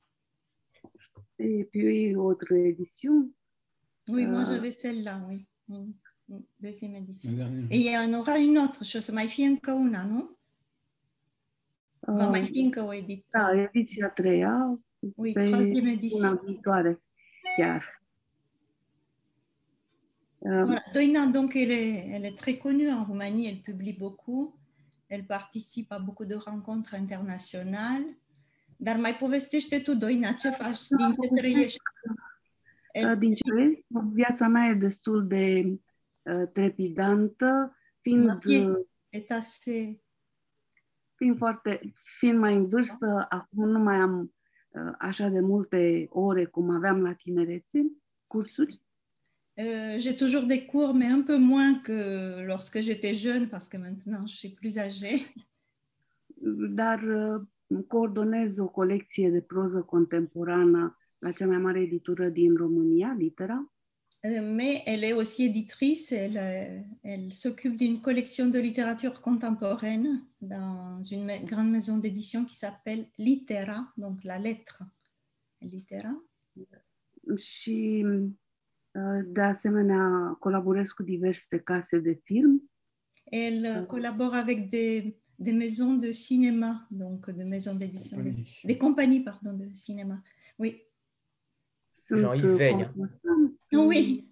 Et 1.37 1.63
puis, 1.71 2.15
autre 2.15 2.51
édition, 2.55 3.31
Oui, 4.09 4.25
moi 4.25 4.41
Ah. 4.41 4.49
j'avais 4.49 4.71
celle-là, 4.71 5.15
oui. 5.29 5.45
Une- 5.69 5.93
une 6.29 6.43
deuxième 6.59 6.95
édition. 6.95 7.31
Et 7.71 7.77
il 7.77 7.91
y 7.91 7.97
en 7.97 8.13
aura 8.19 8.37
une 8.37 8.57
autre, 8.57 8.83
je 8.83 8.99
sais, 8.99 9.13
mai 9.13 9.27
fi 9.27 9.41
încă 9.43 9.71
una, 9.71 10.03
nu? 10.03 10.37
Va 11.99 12.29
mai 12.29 12.43
fi 12.45 12.59
încă 12.59 12.81
o 12.81 12.93
ediție. 12.93 13.25
da, 13.31 13.61
ediția 13.61 14.05
a 14.05 14.09
treia, 14.09 14.79
Oui, 15.15 15.31
pe 15.33 15.41
troisième 15.49 15.81
una 15.81 15.91
édition. 15.91 16.39
viitoare 16.45 17.01
chiar. 17.57 17.92
Uh, 20.45 20.65
Voilà. 20.65 20.83
Doina, 20.93 21.25
donc, 21.27 21.55
elle 21.55 21.71
est, 21.71 22.07
elle 22.13 22.25
est 22.25 22.37
très 22.37 22.57
connue 22.57 22.91
en 22.91 23.03
Roumanie, 23.05 23.47
elle 23.47 23.61
publie 23.61 23.97
beaucoup, 23.97 24.53
elle 25.07 25.25
participe 25.25 25.89
à 25.91 25.99
beaucoup 25.99 26.25
de 26.25 26.35
rencontres 26.35 26.93
internationales. 26.95 28.05
Dar 28.77 28.97
mai 28.97 29.13
povestește 29.13 29.79
tu, 29.79 29.95
Doina, 29.95 30.33
ce 30.33 30.49
faci, 30.49 30.87
din 30.87 31.15
ce 31.21 31.27
trăiești? 31.35 31.79
uh, 32.95 33.17
Din 33.17 33.33
ce 33.35 33.53
vezi, 33.53 33.85
viața 34.13 34.47
mea 34.47 34.69
e 34.69 34.73
destul 34.73 35.27
de 35.27 35.79
uh, 36.21 36.47
trepidantă, 36.53 37.77
fiind, 38.01 38.25
Marie. 38.25 38.67
uh, 38.67 38.85
Et 39.09 39.31
assez... 39.31 39.97
fiind, 41.15 41.37
foarte, 41.37 41.93
fiind 42.19 42.39
mai 42.39 42.55
în 42.55 42.67
vârstă, 42.67 43.25
acum 43.29 43.69
nu 43.69 43.79
mai 43.79 43.95
am 43.95 44.33
uh, 44.69 44.93
așa 44.99 45.27
de 45.27 45.39
multe 45.39 46.07
ore 46.09 46.45
cum 46.45 46.69
aveam 46.69 47.01
la 47.01 47.13
tinerețe, 47.13 47.79
cursuri. 48.27 48.81
Euh, 49.59 49.99
j'ai 49.99 50.17
toujours 50.17 50.45
des 50.45 50.65
cours, 50.65 50.93
mais 50.93 51.05
un 51.05 51.21
peu 51.21 51.37
moins 51.37 51.75
que 51.75 52.41
lorsque 52.41 52.79
j'étais 52.81 53.13
jeune, 53.13 53.49
parce 53.49 53.67
que 53.67 53.77
maintenant 53.77 54.25
je 54.25 54.35
suis 54.35 54.49
plus 54.49 54.77
âgée. 54.77 55.21
dar 56.69 56.99
uh, 57.03 57.83
coordonez 57.87 58.59
o 58.59 58.67
colecție 58.67 59.29
de 59.29 59.41
proză 59.41 59.81
contemporană 59.81 60.97
la 61.19 61.31
cea 61.31 61.45
mai 61.45 61.57
mare 61.57 61.79
editură 61.79 62.29
din 62.29 62.55
România, 62.55 63.15
Litera? 63.17 63.73
Euh, 64.25 64.41
mais 64.41 64.81
elle 64.85 65.03
est 65.03 65.13
aussi 65.13 65.43
éditrice, 65.43 66.11
elle, 66.11 66.37
euh, 66.37 66.81
elle 67.01 67.33
s'occupe 67.33 67.75
d'une 67.75 67.99
collection 67.99 68.49
de 68.49 68.59
littérature 68.59 69.19
contemporaine 69.21 70.23
dans 70.39 71.03
une 71.03 71.45
grande 71.45 71.69
maison 71.69 71.97
d'édition 71.97 72.45
qui 72.45 72.55
s'appelle 72.55 73.05
Litera, 73.17 73.93
donc 73.97 74.23
la 74.23 74.37
lettre. 74.37 74.83
Litera. 75.61 76.23
și 77.37 78.05
de 79.25 79.41
asemenea 79.41 80.35
colaborez 80.39 80.91
cu 80.91 81.03
diverse 81.03 81.57
case 81.63 81.99
de 81.99 82.13
film. 82.23 82.61
Elle 83.31 83.65
euh, 83.65 83.77
Ah. 83.81 83.85
collabore 83.85 84.33
avec 84.35 84.69
des, 84.69 85.17
des 85.37 85.53
maisons 85.53 85.93
de 85.99 86.11
cinéma, 86.11 86.87
donc 86.89 87.29
de 87.29 87.43
maisons 87.43 87.75
d'édition, 87.77 88.17
de- 88.17 88.23
Compagnie. 88.23 88.59
des 88.63 88.77
compagnies 88.77 89.23
pardon, 89.23 89.53
de 89.57 89.69
cinéma. 89.73 90.21
Oui, 90.57 90.81
Sunt 91.93 92.19
Jean-Yves 92.19 92.51
uh, 92.53 92.57
Veil. 92.57 92.91
consultant, 92.95 93.53
oui. 93.89 94.27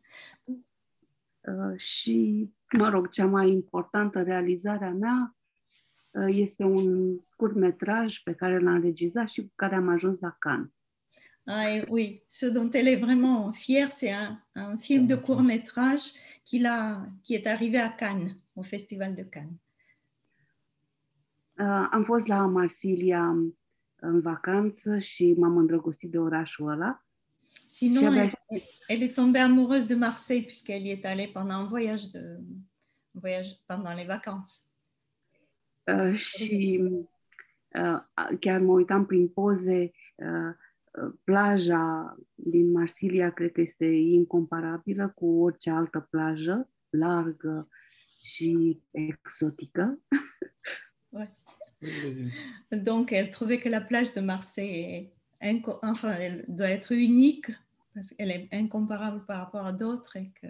uh, 0.48 1.78
și, 1.78 2.50
mă 2.78 2.90
rog, 2.90 3.10
cea 3.10 3.26
mai 3.26 3.50
importantă 3.52 4.22
realizare 4.24 4.86
a 4.86 4.92
mea 4.94 5.36
uh, 6.12 6.28
este 6.30 6.64
un 6.64 7.18
scurt 7.28 7.56
metraj 7.56 8.18
pe 8.24 8.34
care 8.34 8.60
l-am 8.60 8.74
înregistrat 8.76 9.30
și 9.30 9.42
cu 9.42 9.52
care 9.56 9.76
am 9.76 9.88
ajuns 9.88 10.20
la 10.20 10.36
Cannes. 10.40 10.70
Ah, 11.54 11.70
et 11.70 11.84
oui, 11.90 12.24
ce 12.30 12.46
dont 12.46 12.72
elle 12.72 12.88
est 12.88 12.96
vraiment 12.96 13.52
fière, 13.52 13.92
c'est 13.92 14.14
un, 14.14 14.42
un 14.56 14.78
film 14.78 15.06
de 15.06 15.16
court 15.16 15.44
métrage 15.44 16.14
qui, 16.46 16.66
a, 16.66 17.06
qui 17.24 17.36
est 17.36 17.46
arrivé 17.46 17.78
à 17.78 17.90
Cannes, 17.90 18.38
au 18.56 18.64
Festival 18.64 19.16
de 19.16 19.24
Cannes. 19.24 19.58
Uh, 21.60 21.88
am 21.92 22.04
fost 22.04 22.28
la 22.28 22.46
Marsilia 22.46 23.36
în 23.96 24.22
vacanță 24.22 25.00
și 25.00 25.34
m-am 25.38 25.58
îndrăgostit 25.58 26.12
de 26.12 26.18
orașul 26.18 26.70
ăla. 26.70 27.06
Sinon, 27.66 28.04
elle, 28.04 28.32
elle 28.88 29.04
est 29.04 29.14
tombée 29.14 29.42
amoureuse 29.42 29.86
de 29.86 29.96
Marseille 29.96 30.44
puisqu'elle 30.44 30.86
y 30.86 30.92
est 30.92 31.06
allée 31.06 31.28
pendant 31.28 31.60
un 31.60 31.68
voyage, 31.68 32.10
de, 32.12 32.20
un 33.12 33.20
voyage 33.20 33.60
pendant 33.66 33.96
les 33.96 34.06
vacances. 34.06 34.70
Uh, 35.84 36.16
și 36.16 36.80
uh, 37.76 38.38
chiar 38.40 38.60
mă 38.62 38.72
uitam 38.72 39.06
prin 39.06 39.28
poze, 39.28 39.92
uh, 40.16 40.28
uh, 40.28 40.56
plaja 41.24 42.16
din 42.34 42.72
Marsilia 42.72 43.32
cred 43.32 43.52
că 43.52 43.62
este 43.62 43.86
incomparabilă 43.86 45.12
cu 45.16 45.26
orice 45.26 45.70
altă 45.70 46.08
plajă, 46.10 46.70
largă 46.90 47.68
și 48.22 48.82
exotică. 48.92 50.00
Voici. 51.10 51.30
Vas-y. 51.82 52.84
Donc, 52.84 53.10
elle 53.10 53.30
trouvait 53.30 53.62
que 53.62 53.70
la 53.70 53.82
plage 53.82 54.12
de 54.14 54.20
Marseille 54.20 55.12
est 55.40 55.54
inco- 55.54 55.80
enfin, 55.82 56.12
elle 56.12 56.46
doit 56.48 56.70
être 56.70 56.92
unique 56.92 57.50
parce 57.94 58.14
qu'elle 58.16 58.32
est 58.32 58.48
incomparable 58.52 59.24
par 59.26 59.38
rapport 59.38 59.66
à 59.66 59.72
d'autres 59.72 60.16
et 60.16 60.32
que 60.40 60.48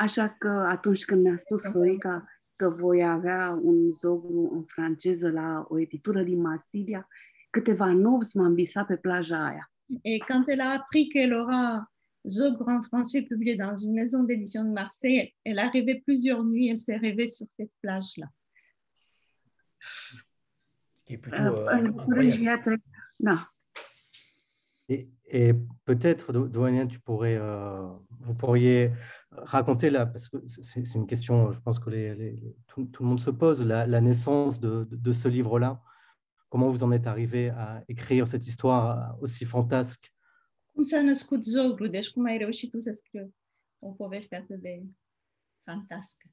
Așa 0.00 0.28
că 0.38 0.48
atunci 0.48 1.04
când 1.04 1.22
mi-a 1.22 1.38
spus 1.38 1.62
Florica 1.62 2.28
că 2.56 2.68
voi 2.68 3.08
avea 3.08 3.58
un 3.62 3.92
zogru 3.92 4.50
în 4.52 4.62
franceză 4.62 5.30
la 5.30 5.66
o 5.68 5.80
editură 5.80 6.22
din 6.22 6.40
Marsilia, 6.40 7.08
câteva 7.50 7.92
nopți 7.92 8.36
m-am 8.36 8.54
visat 8.54 8.86
pe 8.86 8.96
plaja 8.96 9.46
aia. 9.46 9.69
Et 10.04 10.18
quand 10.20 10.44
elle 10.48 10.60
a 10.60 10.70
appris 10.70 11.08
qu'elle 11.08 11.34
aura 11.34 11.86
Zogre 12.26 12.68
en 12.68 12.82
français 12.82 13.22
publié 13.22 13.56
dans 13.56 13.74
une 13.76 13.94
maison 13.94 14.24
d'édition 14.24 14.64
de 14.64 14.70
Marseille, 14.70 15.32
elle 15.44 15.58
a 15.58 15.68
rêvé 15.68 16.00
plusieurs 16.04 16.44
nuits, 16.44 16.68
elle 16.68 16.78
s'est 16.78 16.96
rêvée 16.96 17.26
sur 17.26 17.46
cette 17.50 17.72
plage-là. 17.80 18.26
Ce 20.94 21.02
qui 21.04 21.14
est 21.14 21.18
plutôt 21.18 21.38
Uh, 21.38 21.48
euh, 21.48 22.30
viața, 22.36 22.76
da, 23.18 23.48
Et, 24.88 25.08
et 25.30 25.52
peut-être, 25.84 26.32
Do- 26.32 26.48
Doania, 26.48 26.84
tu 26.86 26.98
pourrais, 27.00 27.36
euh, 27.36 27.86
vous 28.20 28.34
pourriez 28.34 28.92
raconter 29.30 29.88
là, 29.88 30.04
parce 30.04 30.28
que 30.28 30.36
c'est 30.46 30.94
une 30.96 31.06
question, 31.06 31.52
je 31.52 31.60
pense 31.60 31.78
que 31.78 31.88
les, 31.90 32.14
les- 32.14 32.32
les- 32.32 32.56
tout, 32.66 32.84
tout 32.86 33.02
le 33.04 33.08
monde 33.08 33.20
se 33.20 33.30
pose, 33.30 33.64
la, 33.64 33.86
la 33.86 34.00
naissance 34.00 34.58
de, 34.60 34.84
de- 34.84 34.96
de 34.96 35.12
ce 35.12 35.28
livre-là. 35.28 35.80
Comment 36.50 36.70
vous 36.70 36.82
en 36.82 36.92
êtes 36.92 37.06
arrivé 37.06 37.50
à 37.50 37.84
écrire 37.86 38.26
cette 38.26 38.46
histoire 38.46 39.16
aussi 39.22 39.44
fantasque? 39.44 40.12
Cum 40.72 40.82
s-a 40.82 41.02
născut 41.02 41.44
Zogru? 41.44 41.86
Deci 41.86 42.10
cum 42.10 42.24
ai 42.24 42.38
reușit 42.38 42.70
tu 42.70 42.78
să 42.80 42.92
scrii 42.92 43.34
o 43.78 43.90
poveste 43.90 44.36
atât 44.36 44.60
de 44.60 44.82
fantască? 45.64 46.28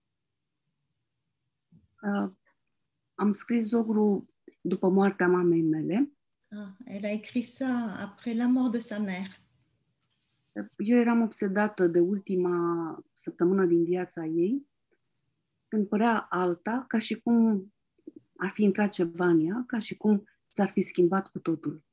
uh, 2.01 2.31
am 3.15 3.33
scris 3.33 3.67
zogru 3.67 4.29
după 4.61 4.89
moartea 4.89 5.27
mamei 5.27 5.61
mele. 5.61 6.11
Ah, 6.49 6.69
elle 6.85 7.07
a 7.07 7.11
écrit 7.11 7.43
ça 7.43 7.95
après 7.99 8.35
la 8.37 8.47
mort 8.47 8.71
de 8.71 8.79
sa 8.79 8.97
mère. 8.97 9.41
Eu 10.77 10.97
eram 10.97 11.21
obsedată 11.21 11.87
de 11.87 11.99
ultima 11.99 12.99
săptămână 13.13 13.65
din 13.65 13.83
viața 13.83 14.25
ei, 14.25 14.67
când 15.67 15.87
părea 15.87 16.25
alta, 16.29 16.85
ca 16.87 16.99
și 16.99 17.19
cum 17.19 17.73
ar 18.37 18.49
fi 18.49 18.63
intrat 18.63 18.91
ceva 18.91 19.27
în 19.27 19.45
ea, 19.45 19.63
ca 19.67 19.79
și 19.79 19.95
cum 19.95 20.23
s-ar 20.49 20.69
fi 20.69 20.81
schimbat 20.81 21.27
cu 21.27 21.39
totul. 21.39 21.85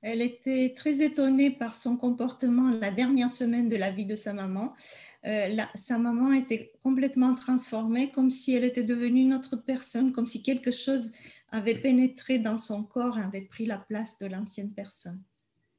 Elle 0.00 0.22
était 0.22 0.72
très 0.74 1.00
étonnée 1.00 1.50
par 1.50 1.74
son 1.74 1.96
comportement 1.96 2.70
la 2.70 2.90
dernière 2.90 3.30
semaine 3.30 3.68
de 3.68 3.76
la 3.76 3.90
vie 3.90 4.04
de 4.04 4.14
sa 4.14 4.32
maman. 4.32 4.76
Euh, 5.24 5.56
sa 5.74 5.98
maman 5.98 6.32
était 6.32 6.72
complètement 6.82 7.34
transformée, 7.34 8.10
comme 8.10 8.30
si 8.30 8.54
elle 8.54 8.64
était 8.64 8.84
devenue 8.84 9.22
une 9.22 9.34
autre 9.34 9.56
personne, 9.56 10.12
comme 10.12 10.26
si 10.26 10.42
quelque 10.42 10.70
chose 10.70 11.10
avait 11.50 11.80
pénétré 11.80 12.38
dans 12.38 12.58
son 12.58 12.84
corps 12.84 13.18
et 13.18 13.22
avait 13.22 13.48
pris 13.48 13.66
la 13.66 13.78
place 13.78 14.18
de 14.18 14.26
l'ancienne 14.26 14.72
personne. 14.74 15.22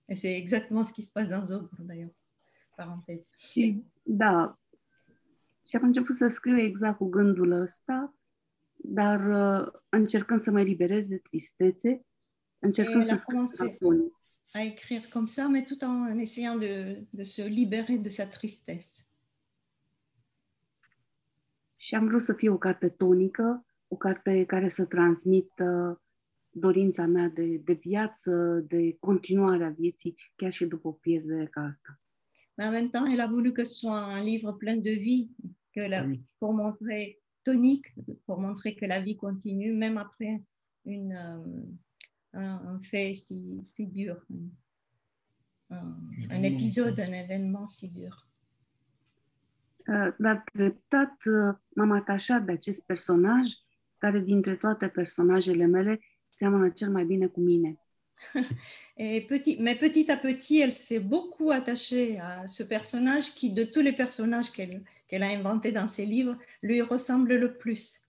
Et 0.10 0.16
c'est 0.16 0.36
exactement 0.38 0.84
ce 0.84 0.94
qui 0.94 1.04
se 1.04 1.12
passe 1.12 1.30
dans 1.30 1.46
Zogru, 1.46 1.84
d'ailleurs. 1.84 2.16
Parenthèse. 2.78 3.30
Și, 3.38 3.84
da, 4.04 4.60
și 5.68 5.76
am 5.76 5.84
început 5.84 6.16
să 6.16 6.28
scriu 6.28 6.60
exact 6.60 6.98
cu 6.98 7.06
gândul 7.06 7.52
ăsta, 7.52 8.16
dar 8.88 9.20
uh, 9.30 9.68
încercând 9.90 10.42
să 10.42 10.52
mă 10.52 10.60
eliberez 10.60 11.06
de 11.06 11.18
tristețe, 11.18 12.06
încercând 12.60 13.06
să 13.06 13.16
scriu 13.16 13.48
à 14.56 14.64
écrire 14.64 15.10
comme 15.10 15.28
ça, 15.28 15.50
mais 15.50 15.66
tout 15.66 15.84
en 15.84 16.18
essayant 16.18 16.58
de, 16.58 17.06
de 17.12 17.24
se 17.24 17.46
libérer 17.48 17.98
de 17.98 18.10
sa 18.10 18.26
tristesse. 18.26 19.04
Și 21.76 21.96
am 21.96 22.08
vrut 22.08 22.22
să 22.22 22.34
fie 22.34 22.50
o 22.50 22.58
carte 22.58 22.90
tonică, 22.90 23.66
o 23.88 23.96
carte 23.96 24.46
care 24.46 24.70
să 24.70 24.86
transmită 24.86 26.02
dorința 26.50 27.06
mea 27.06 27.28
de, 27.28 27.46
de 27.58 27.74
viață, 27.74 28.64
de 28.68 28.98
continuarea 29.00 29.70
vieții, 29.70 30.16
chiar 30.36 30.52
și 30.52 30.66
după 30.66 30.88
o 30.88 30.92
pierdere 30.92 31.46
ca 31.46 31.62
asta. 31.62 32.00
Mais 32.58 32.68
en 32.68 32.74
même 32.74 32.90
temps, 32.90 33.12
elle 33.12 33.22
a 33.22 33.28
voulu 33.28 33.52
que 33.52 33.64
ce 33.64 33.70
soit 33.70 34.20
un 34.20 34.24
livre 34.24 34.54
plein 34.54 34.82
de 34.82 34.94
vie, 34.94 35.30
que 35.72 35.88
la, 35.88 36.06
pour 36.38 36.54
montrer 36.54 37.20
tonique, 37.46 37.88
pour 38.26 38.38
montrer 38.40 38.72
que 38.76 38.86
la 38.86 39.00
vie 39.00 39.18
continue, 39.26 39.72
même 39.84 39.98
après 39.98 40.42
une, 40.86 41.14
euh, 41.14 42.42
un, 42.42 42.56
un, 42.72 42.80
fait 42.82 43.14
si, 43.14 43.38
si 43.64 43.84
dur, 43.88 44.18
un, 45.70 45.96
un 46.30 46.44
épisode, 46.44 47.00
un 47.00 47.14
événement 47.14 47.68
si 47.68 47.90
dur. 47.90 48.14
Dar 50.18 50.44
treptat 50.54 51.14
m-am 51.76 51.92
atașat 51.92 52.46
de 52.46 52.52
acest 52.52 52.82
personaj, 52.86 53.46
care 53.98 54.20
dintre 54.20 54.56
toate 54.56 54.88
personajele 54.88 55.66
mele 55.66 56.00
seamănă 56.30 56.70
cel 56.70 56.90
mai 56.90 57.06
bine 57.06 57.28
cu 57.28 57.40
mine. 57.40 57.80
Et 58.98 59.28
petit, 59.28 59.58
mais 59.60 59.76
petit 59.76 60.10
à 60.12 60.18
petit, 60.18 60.62
elle 60.62 60.72
s'est 60.72 61.00
beaucoup 61.00 61.52
attachée 61.52 62.18
à 62.20 62.48
ce 62.48 62.64
personnage 62.64 63.34
qui, 63.36 63.52
de 63.52 63.64
tous 63.64 63.82
les 63.82 63.94
personnages 63.94 64.52
qu'elle 64.52 64.84
qu 65.08 65.16
a 65.16 65.28
inventés 65.28 65.72
dans 65.72 65.88
ses 65.88 66.06
livres, 66.06 66.38
lui 66.62 66.82
ressemble 66.82 67.36
le 67.36 67.58
plus. 67.58 68.02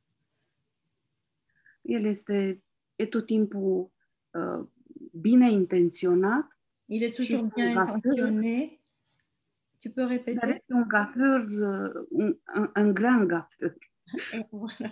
El 1.89 2.07
este 2.07 2.61
e 2.99 3.07
tot 3.07 3.23
timpul 3.23 3.89
uh, 4.35 4.65
bine 5.13 5.45
intenționat. 5.45 6.49
Il 6.89 7.03
est 7.03 7.17
toujours 7.17 7.45
bien 7.55 7.77
intentionné. 7.77 8.81
Tu 9.79 9.91
peux 9.91 10.05
répéter? 10.05 10.41
Dar 10.41 10.51
este 10.51 10.73
un 10.73 10.83
gafeur, 10.83 11.47
uh, 11.49 11.91
un, 12.19 12.35
un, 12.55 12.73
un 12.75 12.93
grand 12.93 13.25
gafeur. 13.25 13.75
Et, 14.33 14.43
voilà. 14.51 14.91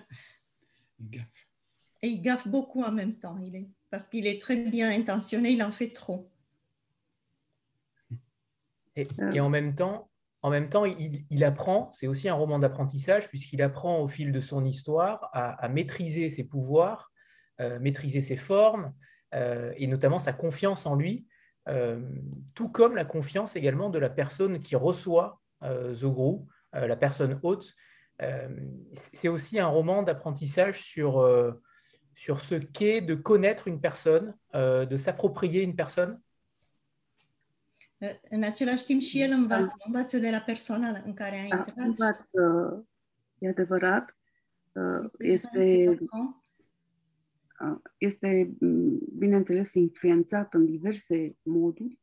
Et 2.02 2.08
il 2.08 2.22
gaffe 2.22 2.46
beaucoup 2.46 2.82
en 2.82 2.92
même 2.92 3.18
temps. 3.18 3.38
Il 3.38 3.56
est 3.56 3.68
parce 3.90 4.08
qu'il 4.08 4.26
est 4.26 4.40
très 4.40 4.56
bien 4.56 4.90
intentionné, 4.90 5.52
il 5.52 5.62
en 5.62 5.72
fait 5.72 5.90
trop. 5.90 6.28
Et, 8.96 9.08
et 9.32 9.40
en 9.40 9.48
même 9.48 9.74
temps, 9.74 10.08
en 10.44 10.50
même 10.50 10.68
temps, 10.68 10.84
il, 10.84 11.42
apprend, 11.42 11.88
c'est 11.92 12.06
aussi 12.06 12.28
un 12.28 12.34
roman 12.34 12.58
d'apprentissage, 12.58 13.30
puisqu'il 13.30 13.62
apprend 13.62 14.00
au 14.00 14.08
fil 14.08 14.30
de 14.30 14.42
son 14.42 14.62
histoire 14.62 15.30
à, 15.32 15.66
maîtriser 15.70 16.28
ses 16.28 16.44
pouvoirs, 16.44 17.12
euh, 17.62 17.78
maîtriser 17.80 18.20
ses 18.20 18.36
formes, 18.36 18.92
euh, 19.34 19.72
et 19.78 19.86
notamment 19.86 20.18
sa 20.18 20.34
confiance 20.34 20.84
en 20.84 20.96
lui, 20.96 21.26
euh, 21.70 21.98
tout 22.54 22.68
comme 22.68 22.94
la 22.94 23.06
confiance 23.06 23.56
également 23.56 23.88
de 23.88 23.98
la 23.98 24.10
personne 24.10 24.60
qui 24.60 24.76
reçoit 24.76 25.40
Zogru, 25.94 26.40
la 26.74 26.96
personne 26.96 27.40
haute. 27.42 27.72
C'est 28.92 29.28
aussi 29.28 29.58
un 29.58 29.68
roman 29.68 30.02
d'apprentissage 30.02 30.82
sur 30.82 31.26
sur 32.14 32.42
ce 32.42 32.56
qu'est 32.56 33.00
de 33.00 33.14
connaître 33.14 33.66
une 33.66 33.80
personne, 33.80 34.34
de 34.52 34.96
s'approprier 34.98 35.62
une 35.62 35.74
personne 35.74 36.20
În 38.30 38.42
același 38.42 38.84
timp 38.84 39.00
și 39.00 39.20
el 39.20 39.30
învață, 39.30 39.76
învață 39.86 40.18
de 40.18 40.30
la 40.30 40.38
persoana 40.38 41.02
în 41.04 41.14
care 41.14 41.36
a 41.36 41.42
intrat. 41.42 41.72
Învață, 41.76 42.86
e 43.38 43.48
adevărat. 43.48 44.16
Este, 45.18 45.96
este, 47.98 48.56
bineînțeles, 49.18 49.74
influențat 49.74 50.54
în 50.54 50.66
diverse 50.66 51.36
moduri. 51.42 51.98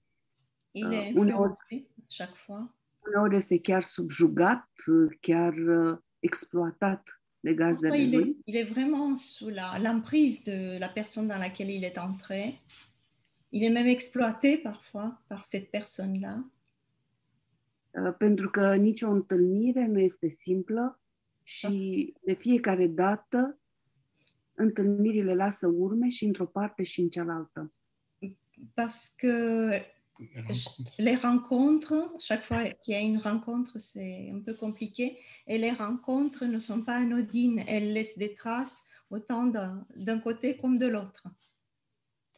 Il 0.72 0.92
est 0.92 1.08
influencé 1.08 1.88
chaque 2.18 2.36
fois. 2.36 2.76
Uneori 3.08 3.36
este 3.36 3.60
chiar 3.60 3.84
subjugat, 3.84 4.70
chiar 5.20 5.54
exploatat 6.20 7.22
Parfois, 7.44 7.98
il, 7.98 8.16
est, 8.16 8.36
il 8.46 8.56
est 8.56 8.64
vraiment 8.64 9.16
sous 9.16 9.50
l'emprise 9.50 10.44
de 10.44 10.78
la 10.78 10.90
personne 10.90 11.28
dans 11.28 11.40
laquelle 11.40 11.72
il 11.72 11.84
est 11.84 11.98
entré. 11.98 12.60
Il 13.54 13.64
est 13.64 13.70
même 13.70 13.88
exploité 13.88 14.58
parfois 14.58 15.22
par 15.28 15.44
cette 15.44 15.70
personne-là. 15.72 16.44
Uh, 17.94 18.14
pentru 18.18 18.50
că 18.50 18.76
nicio 18.76 19.10
întâlnire 19.10 19.86
nu 19.86 20.00
este 20.00 20.30
simplă 20.30 21.00
și 21.44 22.14
de 22.26 22.34
fiecare 22.34 22.88
dată 22.88 23.60
întâlnirile 24.54 25.36
lasă 25.36 25.68
urme 25.68 26.10
și 26.10 26.26
într-o 26.26 26.46
parte 26.46 26.84
și 26.84 27.02
în 27.02 27.10
cealaltă. 27.10 27.74
Parce 28.74 29.14
que 29.18 29.82
les 30.98 31.22
rencontres, 31.22 32.28
chaque 32.28 32.44
fois 32.44 32.64
qu'il 32.80 32.94
y 32.94 32.96
a 32.96 33.02
une 33.02 33.20
rencontre, 33.20 33.78
c'est 33.80 34.30
un 34.32 34.42
peu 34.42 34.54
compliqué. 34.54 35.18
Et 35.46 35.58
les 35.58 35.74
rencontres 35.74 36.46
ne 36.46 36.60
sont 36.60 36.84
pas 36.84 36.98
anodines. 36.98 37.64
Elles 37.66 37.92
laissent 37.92 38.18
des 38.18 38.34
traces 38.34 38.84
autant 39.10 39.52
d'un 39.96 40.20
côté 40.20 40.56
comme 40.56 40.78
de 40.78 40.88
l'autre. 40.88 41.28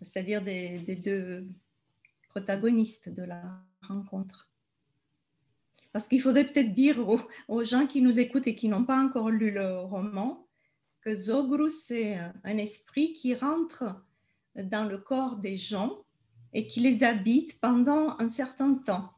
C'est-à-dire 0.03 0.41
des, 0.41 0.79
des, 0.79 0.95
deux 0.95 1.47
protagonistes 2.29 3.09
de 3.09 3.23
la 3.23 3.41
rencontre. 3.81 4.49
Parce 5.91 6.07
qu'il 6.07 6.21
faudrait 6.21 6.45
peut-être 6.45 6.73
dire 6.73 7.07
aux, 7.07 7.21
aux, 7.47 7.63
gens 7.63 7.85
qui 7.85 8.01
nous 8.01 8.19
écoutent 8.19 8.47
et 8.47 8.55
qui 8.55 8.67
n'ont 8.67 8.85
pas 8.85 8.99
encore 8.99 9.29
lu 9.29 9.51
le 9.51 9.79
roman 9.79 10.47
que 11.01 11.13
Zogru, 11.13 11.69
c'est 11.69 12.17
un 12.43 12.57
esprit 12.57 13.13
qui 13.13 13.35
rentre 13.35 13.83
dans 14.55 14.87
le 14.87 14.97
corps 14.97 15.37
des 15.37 15.57
gens 15.57 15.99
et 16.53 16.67
qui 16.67 16.79
les 16.79 17.03
habite 17.03 17.59
pendant 17.59 18.15
un 18.19 18.29
certain 18.29 18.75
temps. 18.75 19.11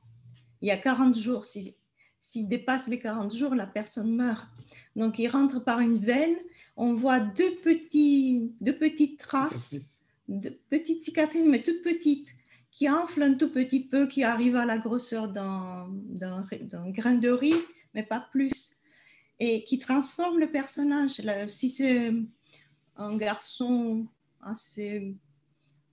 Il 0.62 0.68
y 0.68 0.72
a 0.72 0.78
40 0.78 1.16
jours. 1.16 1.46
S'il 1.46 1.74
si, 2.20 2.44
dépasse 2.44 2.88
les 2.88 3.00
40 3.00 3.36
jours, 3.36 3.54
la 3.54 3.68
personne 3.68 4.16
meurt. 4.16 4.48
Donc, 4.96 5.20
il 5.20 5.28
rentre 5.28 5.64
par 5.64 5.80
une 5.80 6.00
veine. 6.00 6.36
On 6.76 6.94
voit 6.94 7.20
deux, 7.20 7.56
petits, 7.64 8.52
deux 8.62 8.78
petites 8.78 9.20
traces, 9.20 10.04
de 10.28 10.50
petites 10.70 11.04
cicatrices, 11.04 11.46
mais 11.46 11.64
toutes 11.64 11.82
petites, 11.82 12.30
qui 12.72 12.90
enflent 12.90 13.24
un 13.24 13.34
tout 13.36 13.52
petit 13.52 13.80
peu, 13.80 14.08
qui 14.08 14.24
arrivent 14.24 14.58
à 14.58 14.66
la 14.66 14.78
grosseur 14.78 15.28
d'un 15.30 15.88
grain 16.88 17.16
de 17.16 17.30
riz, 17.30 17.56
mais 17.94 18.04
pas 18.04 18.28
plus. 18.32 18.72
Et 19.40 19.64
qui 19.64 19.80
transforment 19.80 20.40
le 20.40 20.52
personnage. 20.52 21.22
Si 21.48 21.70
c'est 21.70 22.14
un 22.98 23.18
garçon 23.18 24.08
assez 24.42 25.16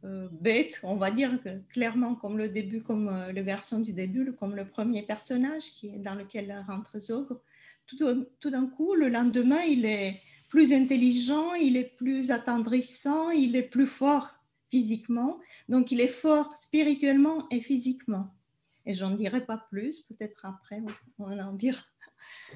euh, 0.05 0.29
bête, 0.33 0.81
on 0.83 0.97
va 0.97 1.13
dire 1.13 1.39
clairement 1.69 2.17
comme 2.17 2.39
le 2.39 2.49
début, 2.49 2.83
comme 2.83 3.09
euh, 3.09 3.33
le 3.33 3.43
garçon 3.43 3.79
du 3.81 3.93
début, 3.93 4.33
comme 4.33 4.57
le 4.57 4.65
premier 4.65 5.03
personnage 5.03 5.63
qui 5.75 5.91
dans 5.99 6.17
lequel 6.17 6.65
rentre 6.69 6.99
Zogre. 6.99 7.41
Tout, 7.87 8.27
tout 8.41 8.51
d'un 8.51 8.67
coup, 8.67 8.95
le 8.95 9.09
lendemain, 9.09 9.63
il 9.63 9.85
est 9.85 10.21
plus 10.53 10.75
intelligent, 10.75 11.55
il 11.55 11.79
est 11.79 11.97
plus 11.97 12.31
attendrissant, 12.31 13.31
il 13.31 13.57
est 13.57 13.63
plus 13.63 13.87
fort 13.87 14.35
physiquement. 14.71 15.41
Donc, 15.71 15.93
il 15.93 16.01
est 16.03 16.15
fort 16.25 16.55
spirituellement 16.59 17.47
et 17.51 17.63
physiquement. 17.63 18.35
Et 18.85 18.95
j'en 18.95 19.13
dirai 19.13 19.47
pas 19.47 19.67
plus, 19.71 20.01
peut-être 20.01 20.45
après, 20.45 20.83
on 21.19 21.39
en 21.39 21.55
dira. 21.55 21.81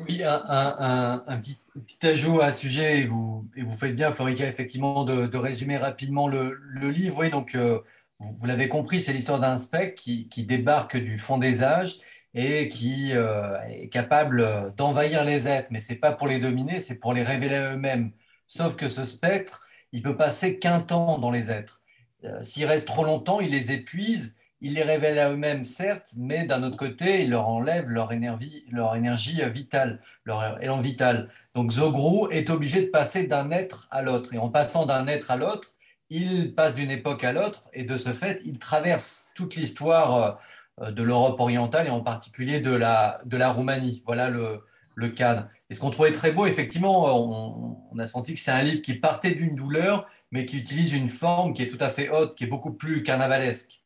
Oui, 0.07 0.23
un, 0.23 0.45
un, 0.47 1.25
un, 1.27 1.37
petit, 1.39 1.59
un, 1.75 2.09
ajout 2.09 2.43
à 2.43 2.53
ce 2.53 2.61
sujet, 2.61 3.01
et 3.01 3.07
vous, 3.07 3.49
et 3.57 3.63
vous 3.63 3.75
faites 3.75 3.97
bien, 3.97 4.11
Florica, 4.11 4.47
effectivement, 4.47 5.05
de, 5.05 5.39
résumer 5.39 5.79
rapidement 5.79 6.29
le, 6.29 6.61
livre. 6.91 7.21
Oui, 7.21 7.31
donc, 7.31 7.55
euh, 7.55 7.79
vous, 8.19 8.45
l'avez 8.45 8.69
compris, 8.69 9.01
c'est 9.01 9.15
l'histoire 9.15 9.41
d'un 9.41 9.57
spectre 9.57 10.03
qui, 10.03 10.45
débarque 10.45 10.99
du 10.99 11.19
fond 11.19 11.39
des 11.39 11.63
âges 11.63 11.97
et 12.37 12.69
qui 12.69 13.13
euh, 13.15 13.59
est 13.69 13.89
capable 13.89 14.73
d'envahir 14.77 15.25
les 15.25 15.49
êtres. 15.49 15.69
Mais 15.71 15.81
ce 15.81 15.93
n'est 15.93 15.99
pas 15.99 16.13
pour 16.13 16.29
les 16.29 16.39
dominer, 16.39 16.79
c'est 16.79 17.01
pour 17.01 17.13
les 17.15 17.25
révéler 17.25 17.57
eux-mêmes. 17.57 18.13
Sauf 18.47 18.77
que 18.77 18.89
ce 18.89 19.05
spectre, 19.05 19.67
il 19.91 20.03
peut 20.03 20.15
passer 20.15 20.61
qu'un 20.61 20.81
temps 20.81 21.19
dans 21.19 21.33
les 21.33 21.51
êtres. 21.51 21.83
Euh, 22.25 22.43
S'il 22.43 22.67
reste 22.67 22.87
trop 22.87 23.05
longtemps, 23.05 23.41
il 23.41 23.51
les 23.51 23.73
épuise 23.73 24.37
il 24.61 24.75
les 24.75 24.83
révèle 24.83 25.19
à 25.19 25.31
eux-mêmes, 25.31 25.65
certes, 25.65 26.15
mais 26.17 26.45
d'un 26.45 26.63
autre 26.63 26.77
côté, 26.77 27.23
il 27.23 27.31
leur 27.31 27.49
enlève 27.49 27.91
leur 27.91 28.13
énergie, 28.13 28.65
leur 28.71 28.97
énergie 28.97 29.43
vitale, 29.51 30.01
leur 30.25 30.63
élan 30.63 30.79
vital. 30.79 31.31
Donc 31.55 31.73
Zogru 31.73 32.33
est 32.33 32.49
obligé 32.51 32.83
de 32.83 32.87
passer 32.87 33.27
d'un 33.27 33.51
être 33.51 33.87
à 33.91 34.03
l'autre. 34.03 34.33
Et 34.35 34.39
en 34.39 34.51
passant 34.51 34.87
d'un 34.87 35.07
être 35.09 35.31
à 35.31 35.37
l'autre, 35.37 35.69
il 36.09 36.55
passe 36.55 36.75
d'une 36.75 36.91
époque 36.91 37.25
à 37.25 37.33
l'autre 37.33 37.69
et 37.73 37.85
de 37.85 37.97
ce 37.97 38.13
fait, 38.13 38.41
il 38.45 38.59
traverse 38.59 39.29
toute 39.35 39.57
l'histoire 39.57 40.15
euh, 40.17 40.33
de 40.81 41.03
l'Europe 41.03 41.41
orientale 41.41 41.87
et 41.87 41.91
en 41.91 42.03
particulier 42.03 42.61
de 42.61 42.75
la, 42.75 43.21
de 43.25 43.37
la 43.37 43.51
Roumanie. 43.51 44.03
Voilà 44.07 44.31
le, 44.31 44.63
le 44.95 45.09
cadre. 45.09 45.49
Et 45.71 45.75
ce 45.75 45.81
qu'on 45.81 45.91
trouvait 45.91 46.13
très 46.13 46.33
beau, 46.33 46.47
effectivement, 46.47 47.07
on, 47.17 47.79
on 47.91 47.99
a 47.99 48.07
senti 48.07 48.35
que 48.35 48.41
c'est 48.41 48.51
un 48.51 48.63
livre 48.63 48.83
qui 48.83 48.95
partait 48.95 49.35
d'une 49.35 49.55
douleur, 49.55 50.07
mais 50.31 50.45
qui 50.45 50.59
utilise 50.59 50.93
une 50.93 51.09
forme 51.09 51.55
qui 51.55 51.63
est 51.63 51.69
tout 51.69 51.83
à 51.83 51.89
fait 51.89 52.09
haute, 52.11 52.35
qui 52.35 52.45
est 52.45 52.49
beaucoup 52.49 52.75
plus 52.75 53.03
carnavalesque. 53.03 53.83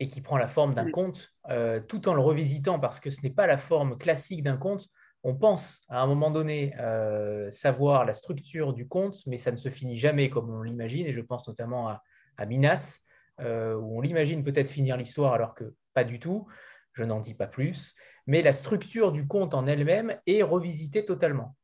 Et 0.00 0.08
qui 0.08 0.20
prend 0.20 0.36
la 0.36 0.48
forme 0.48 0.74
d'un 0.74 0.90
conte, 0.90 1.32
euh, 1.48 1.80
tout 1.80 2.08
en 2.08 2.14
le 2.14 2.20
revisitant, 2.20 2.80
parce 2.80 2.98
que 2.98 3.08
ce 3.08 3.22
n'est 3.22 3.30
pas 3.30 3.46
la 3.46 3.56
forme 3.56 3.96
classique 3.96 4.42
d'un 4.42 4.56
conte. 4.56 4.88
On 5.22 5.36
pense 5.36 5.84
à 5.88 6.00
un 6.02 6.06
moment 6.08 6.32
donné 6.32 6.74
euh, 6.80 7.48
savoir 7.52 8.04
la 8.04 8.12
structure 8.12 8.72
du 8.72 8.88
conte, 8.88 9.24
mais 9.28 9.38
ça 9.38 9.52
ne 9.52 9.56
se 9.56 9.68
finit 9.68 9.96
jamais 9.96 10.28
comme 10.28 10.50
on 10.50 10.62
l'imagine, 10.62 11.06
et 11.06 11.12
je 11.12 11.20
pense 11.20 11.46
notamment 11.46 11.88
à, 12.36 12.46
Minas, 12.46 13.02
euh, 13.40 13.74
où 13.74 13.98
on 13.98 14.00
l'imagine 14.00 14.44
peut-être 14.44 14.70
finir 14.70 14.96
l'histoire 14.96 15.34
alors 15.34 15.54
que 15.54 15.74
pas 15.94 16.04
du 16.04 16.18
tout. 16.20 16.46
Je 16.92 17.04
n'en 17.04 17.20
dis 17.20 17.34
pas 17.34 17.46
plus, 17.46 17.94
mais 18.26 18.42
la 18.42 18.52
structure 18.52 19.12
du 19.12 19.26
conte 19.26 19.54
en 19.54 19.66
elle-même 19.66 20.18
est 20.26 20.42
revisitée 20.42 21.04
totalement 21.04 21.56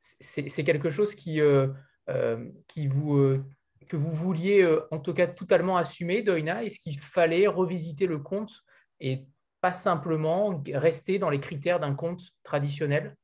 c'est 0.00 0.64
quelque 0.64 0.90
chose 0.90 1.14
qui, 1.14 1.40
euh, 1.40 1.68
euh, 2.08 2.48
qui 2.66 2.86
vous, 2.86 3.16
euh, 3.16 3.44
que 3.88 3.96
vous 3.96 4.12
vouliez 4.12 4.66
en 4.90 4.98
tout 4.98 5.14
cas 5.14 5.26
totalement 5.26 5.76
assumer, 5.76 6.22
Doina 6.22 6.64
Est-ce 6.64 6.80
qu'il 6.80 6.98
fallait 7.00 7.46
revisiter 7.46 8.06
le 8.06 8.18
conte 8.18 8.52
et 9.00 9.26
pas 9.60 9.72
simplement 9.72 10.62
rester 10.72 11.18
dans 11.18 11.30
les 11.30 11.40
critères 11.40 11.80
d'un 11.80 11.94
conte 11.94 12.22
traditionnel? 12.42 13.16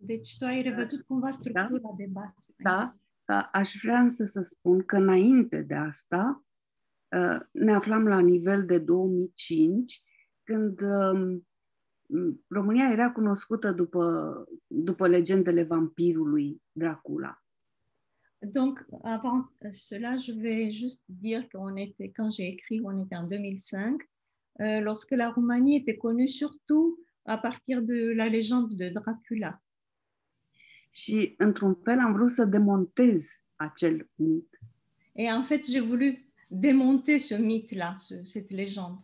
Deci 0.00 0.38
tu 0.38 0.44
ai 0.44 0.62
revăzut 0.62 1.04
cumva 1.08 1.32
structura 1.32 1.94
de 1.96 2.06
bază. 2.06 2.52
Da, 2.60 2.70
da, 2.70 2.94
aș 3.52 3.74
vrea 3.82 4.06
să, 4.08 4.24
să 4.24 4.42
spun 4.42 4.84
că 4.84 4.96
înainte 4.96 5.62
de 5.62 5.74
asta 5.74 6.42
ne 7.50 7.74
aflam 7.74 8.06
la 8.06 8.18
nivel 8.18 8.66
de 8.66 8.78
2005, 8.78 10.02
când 10.42 10.80
România 12.48 12.90
era 12.90 13.10
cunoscută 13.10 13.72
după, 13.72 14.34
după 14.66 15.08
legendele 15.08 15.62
vampirului 15.62 16.62
Dracula. 16.72 17.42
Donc, 18.40 18.86
avant 19.02 19.50
cela, 19.72 20.16
je 20.16 20.32
vais 20.32 20.70
juste 20.70 21.04
dire 21.08 21.48
qu'on 21.48 21.76
était, 21.76 22.12
quand 22.12 22.30
j'ai 22.30 22.46
écrit, 22.46 22.80
on 22.84 23.04
était 23.04 23.16
en 23.16 23.26
2005, 23.26 24.08
euh, 24.60 24.80
lorsque 24.80 25.10
la 25.10 25.30
Roumanie 25.30 25.76
était 25.76 25.96
connue 25.96 26.28
surtout 26.28 26.98
à 27.24 27.36
partir 27.36 27.82
de 27.82 28.12
la 28.14 28.28
légende 28.28 28.74
de 28.74 28.88
Dracula. 28.90 29.60
Și, 30.98 31.34
într-un 31.36 31.74
fel, 31.74 31.98
am 31.98 32.12
vrut 32.12 32.30
să 32.30 32.44
demontez 32.44 33.26
acel 33.56 34.10
mit. 34.14 34.58
Et 35.12 35.28
en 35.28 35.42
fait, 35.42 35.64
j'ai 35.64 35.80
voulu 35.80 36.32
démonter 36.48 37.18
ce 37.18 37.36
mythe-là, 37.36 37.94
ce, 38.06 38.22
cette 38.22 38.54
légende. 38.54 38.98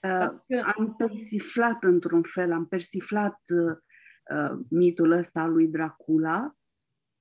că... 0.00 0.62
Am 0.76 0.94
persiflat 0.96 1.82
într-un 1.82 2.22
fel, 2.22 2.52
am 2.52 2.66
persiflat 2.66 3.40
uh, 3.48 4.58
mitul 4.68 5.10
ăsta 5.10 5.46
lui 5.46 5.68
Dracula, 5.68 6.56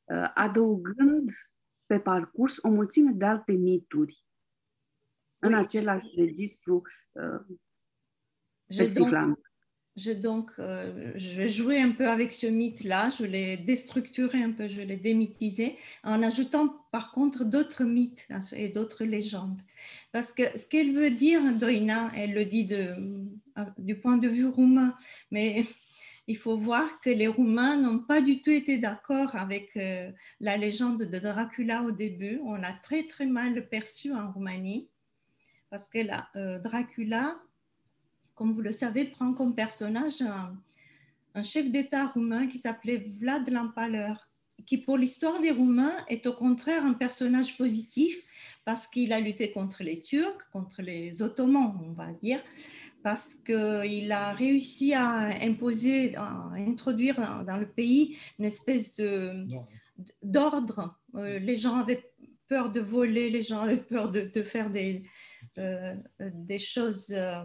uh, 0.04 0.32
adăugând 0.34 1.30
pe 1.86 2.00
parcurs 2.00 2.58
o 2.62 2.70
mulțime 2.70 3.12
de 3.12 3.26
alte 3.26 3.52
mituri 3.52 4.26
în 5.40 5.54
același 5.54 6.08
registru 6.16 6.82
uh, 7.12 7.58
persiflant. 8.66 9.53
Je, 9.96 10.12
donc, 10.12 10.50
euh, 10.58 11.14
un 11.70 11.92
peu 11.92 12.08
avec 12.08 12.34
ce 12.34 12.48
mythe-là, 12.48 13.10
je 13.10 13.26
l'ai 13.26 13.58
déstructuré 13.58 14.42
un 14.42 14.52
peu, 14.52 14.68
je 14.68 14.82
l'ai 14.82 14.98
démythisé, 14.98 15.78
en 16.04 16.24
ajoutant 16.24 16.70
par 16.92 17.12
contre 17.12 17.46
d'autres 17.46 17.84
mythes 17.84 18.28
et 18.56 18.70
d'autres 18.70 19.04
légendes. 19.04 19.62
Parce 20.12 20.32
que 20.32 20.58
ce 20.58 20.66
qu'elle 20.66 20.94
veut 20.94 21.12
dire, 21.12 21.42
Doina, 21.54 22.12
elle 22.16 22.34
le 22.34 22.46
dit 22.46 22.68
euh, 22.72 22.96
du 23.78 23.96
point 23.96 24.18
de 24.18 24.28
vue 24.28 24.48
roumain, 24.48 24.96
mais 25.30 25.66
il 26.28 26.38
faut 26.38 26.58
voir 26.58 27.00
que 27.02 27.12
les 27.12 27.28
Roumains 27.28 27.78
n'ont 27.78 28.00
pas 28.00 28.22
du 28.22 28.42
tout 28.42 28.50
été 28.50 28.80
d'accord 28.80 29.36
avec 29.36 29.76
euh, 29.78 30.10
la 30.40 30.58
légende 30.58 31.04
de 31.04 31.20
Dracula 31.20 31.84
au 31.84 31.92
début. 31.92 32.40
On 32.46 32.56
l'a 32.56 32.74
très 32.82 33.04
très 33.04 33.28
mal 33.28 33.68
perçu 33.70 34.12
en 34.12 34.32
Roumanie, 34.32 34.90
parce 35.70 35.88
que 35.88 36.00
là, 36.00 36.30
Dracula 36.64 37.40
comme 38.44 38.52
vous 38.52 38.62
le 38.62 38.74
savez, 38.74 39.06
prend 39.06 39.32
comme 39.32 39.56
personnage 39.56 40.22
un, 41.34 41.44
chef 41.44 41.72
d'État 41.72 42.08
roumain 42.08 42.48
qui 42.48 42.58
s'appelait 42.58 42.98
Vlad 42.98 43.50
l'Empaleur, 43.50 44.30
qui 44.66 44.78
pour 44.80 44.98
l'histoire 44.98 45.40
des 45.40 45.52
Roumains 45.52 45.96
est 46.10 46.28
au 46.28 46.34
contraire 46.34 46.84
un 46.84 46.92
personnage 46.92 47.56
positif 47.56 48.18
parce 48.66 48.86
qu'il 48.86 49.14
a 49.14 49.22
lutté 49.22 49.54
contre 49.54 49.82
les 49.84 50.02
Turcs, 50.02 50.38
contre 50.52 50.82
les 50.82 51.22
Ottomans, 51.22 51.74
on 51.86 51.94
va 51.94 52.12
dire, 52.12 52.44
parce 53.02 53.34
qu'il 53.34 54.12
a 54.12 54.34
réussi 54.34 54.94
à 54.94 55.30
imposer, 55.42 56.14
à 56.18 56.52
introduire 56.58 57.16
dans, 57.46 57.58
le 57.58 57.70
pays 57.70 58.18
une 58.40 58.44
espèce 58.44 59.00
d'ordre. 60.22 61.00
Euh, 61.16 61.40
les 61.40 61.56
gens 61.56 61.78
avaient 61.78 62.12
peur 62.50 62.70
de 62.70 62.82
voler, 62.82 63.30
les 63.30 63.42
gens 63.42 63.62
avaient 63.62 63.78
peur 63.78 64.12
de, 64.12 64.44
faire 64.44 64.70
des, 64.70 65.04
euh, 65.58 65.96
des 66.20 66.60
choses 66.60 67.08
euh, 67.12 67.44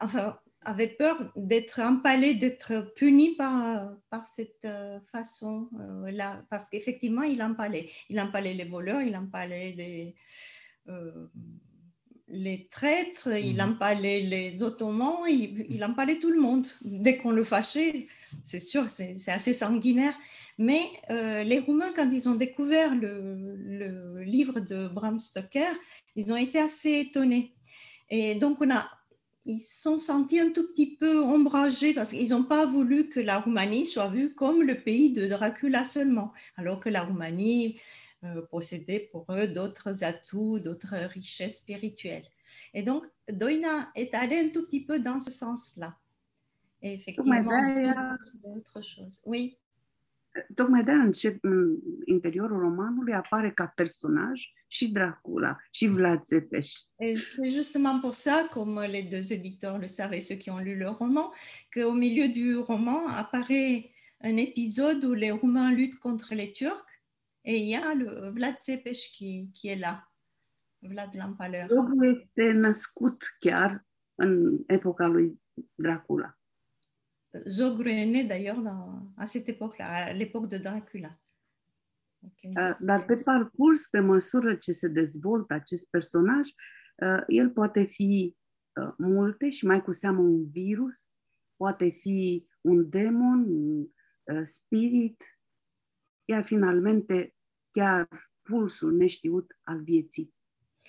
avait 0.66 0.88
peur 0.88 1.16
d'être 1.36 1.80
empalé, 1.80 2.34
d'être 2.34 2.92
puni 2.96 3.36
par, 3.36 3.92
par 4.10 4.26
cette 4.26 4.64
euh, 4.64 4.98
façon-là, 5.12 6.36
euh, 6.36 6.42
parce 6.50 6.68
qu'effectivement, 6.68 7.22
il 7.22 7.40
empalait. 7.40 7.88
Il 8.08 8.20
empalait 8.20 8.52
les 8.52 8.64
voleurs, 8.64 9.00
il 9.00 9.16
empalait 9.16 9.74
les, 9.76 10.14
euh, 10.88 11.28
les 12.26 12.66
traîtres, 12.68 13.28
il 13.28 13.54
mhm. 13.54 13.70
empalait 13.70 14.20
les 14.20 14.62
Ottomans, 14.64 15.20
il, 15.28 15.66
il 15.68 15.84
empalait 15.84 16.18
tout 16.18 16.32
le 16.32 16.40
monde. 16.40 16.66
Dès 16.82 17.16
qu'on 17.16 17.30
le 17.30 17.44
fâchait, 17.44 18.06
c'est 18.42 18.60
sûr, 18.60 18.90
c'est 18.90 19.16
assez 19.28 19.52
sanguinaire. 19.52 20.18
Mais 20.58 20.80
les 21.10 21.60
Roumains, 21.60 21.92
quand 21.94 22.10
ils 22.10 22.28
ont 22.28 22.34
découvert 22.34 22.94
le, 22.94 23.56
le 23.56 24.22
livre 24.22 24.58
de 24.58 24.88
Bram 24.88 25.20
Stoker, 25.20 25.70
ils 26.16 26.32
ont 26.32 26.36
été 26.36 26.58
assez 26.58 27.00
étonnés. 27.00 27.54
Et 28.08 28.36
donc, 28.36 28.60
on 28.60 28.70
a 28.70 28.88
ils 29.46 29.60
sont 29.60 29.98
sentis 29.98 30.40
un 30.40 30.50
tout 30.50 30.66
petit 30.68 30.96
peu 30.96 31.20
ombragés 31.20 31.94
parce 31.94 32.10
qu'ils 32.10 32.30
n'ont 32.30 32.42
pas 32.44 32.66
voulu 32.66 33.08
que 33.08 33.20
la 33.20 33.38
Roumanie 33.38 33.86
soit 33.86 34.08
vue 34.08 34.34
comme 34.34 34.62
le 34.62 34.82
pays 34.82 35.12
de 35.12 35.26
Dracula 35.26 35.84
seulement, 35.84 36.32
alors 36.56 36.80
que 36.80 36.88
la 36.88 37.02
Roumanie 37.02 37.80
euh, 38.24 38.42
possédait 38.50 39.08
pour 39.12 39.24
eux 39.30 39.46
d'autres 39.46 40.02
atouts, 40.02 40.58
d'autres 40.58 40.96
richesses 40.96 41.58
spirituelles. 41.58 42.28
Et 42.74 42.82
donc, 42.82 43.04
Doina 43.30 43.90
est 43.94 44.14
allée 44.14 44.38
un 44.38 44.48
tout 44.48 44.66
petit 44.66 44.84
peu 44.84 44.98
dans 44.98 45.20
ce 45.20 45.30
sens-là. 45.30 45.96
Et 46.82 46.94
effectivement, 46.94 47.62
c'est 47.64 48.48
autre 48.48 48.82
chose. 48.82 49.20
Oui. 49.24 49.58
Tocmai 50.54 50.84
de 50.84 50.90
încep, 50.90 51.44
în 51.44 51.76
interiorul 52.04 52.58
romanului 52.58 53.14
apare 53.14 53.52
ca 53.52 53.66
personaj 53.66 54.42
și 54.66 54.92
Dracula 54.92 55.56
și 55.70 55.86
Vlad 55.86 56.22
Țepeș. 56.22 56.72
C'est 56.98 57.52
justement 57.54 58.00
pour 58.00 58.14
ça, 58.14 58.48
comme 58.50 58.86
les 58.86 59.08
deux 59.08 59.30
éditeurs 59.30 59.78
le 59.78 59.86
savent 59.86 60.14
et 60.14 60.26
ceux 60.28 60.38
qui 60.38 60.50
ont 60.50 60.64
lu 60.64 60.76
le 60.78 60.88
roman, 60.88 61.32
qu'au 61.70 61.92
milieu 61.92 62.28
du 62.28 62.56
roman 62.56 63.08
apparaît 63.08 63.90
un 64.20 64.36
épisode 64.36 65.04
où 65.04 65.14
les 65.14 65.30
Roumains 65.30 65.72
luttent 65.72 65.98
contre 65.98 66.34
les 66.34 66.52
Turcs 66.52 66.86
et 67.44 67.56
il 67.58 67.68
y 67.68 67.74
a 67.74 67.94
le 67.94 68.30
Vlad 68.30 68.56
Țepeș 68.58 68.98
qui, 69.14 69.50
qui 69.54 69.68
est 69.68 69.80
là, 69.80 70.08
Vlad 70.82 71.10
l'Empaleur. 71.14 71.68
Jocul 71.68 72.20
este 72.20 72.52
născut 72.52 73.36
chiar 73.38 73.86
în 74.14 74.58
epoca 74.66 75.06
lui 75.06 75.40
Dracula. 75.74 76.38
Zogru 77.46 77.90
est 77.90 78.06
né 78.06 78.24
d'ailleurs 78.24 78.62
à 79.16 79.26
cette 79.26 79.48
époque-là, 79.48 79.86
à 79.88 80.12
l'époque 80.12 80.48
de 80.48 80.58
Dracula. 80.58 81.18
Dar 82.80 83.04
pe 83.04 83.16
parcurs, 83.16 83.88
pe 83.90 84.00
măsură 84.00 84.54
ce 84.54 84.72
se 84.72 84.88
dezvoltă 84.88 85.54
acest 85.54 85.90
personaj, 85.90 86.48
el 87.28 87.50
poate 87.50 87.84
fi 87.84 88.36
multe 88.98 89.50
și 89.50 89.66
mai 89.66 89.82
cu 89.82 89.92
seamă 89.92 90.20
un 90.20 90.50
virus, 90.50 91.10
poate 91.56 91.88
fi 91.88 92.46
un 92.60 92.88
demon, 92.90 93.44
un 93.48 93.86
spirit, 94.44 95.22
iar 96.24 96.44
finalmente 96.44 97.34
chiar 97.70 98.08
pulsul 98.42 98.96
neștiut 98.96 99.58
al 99.62 99.82
vieții. 99.82 100.34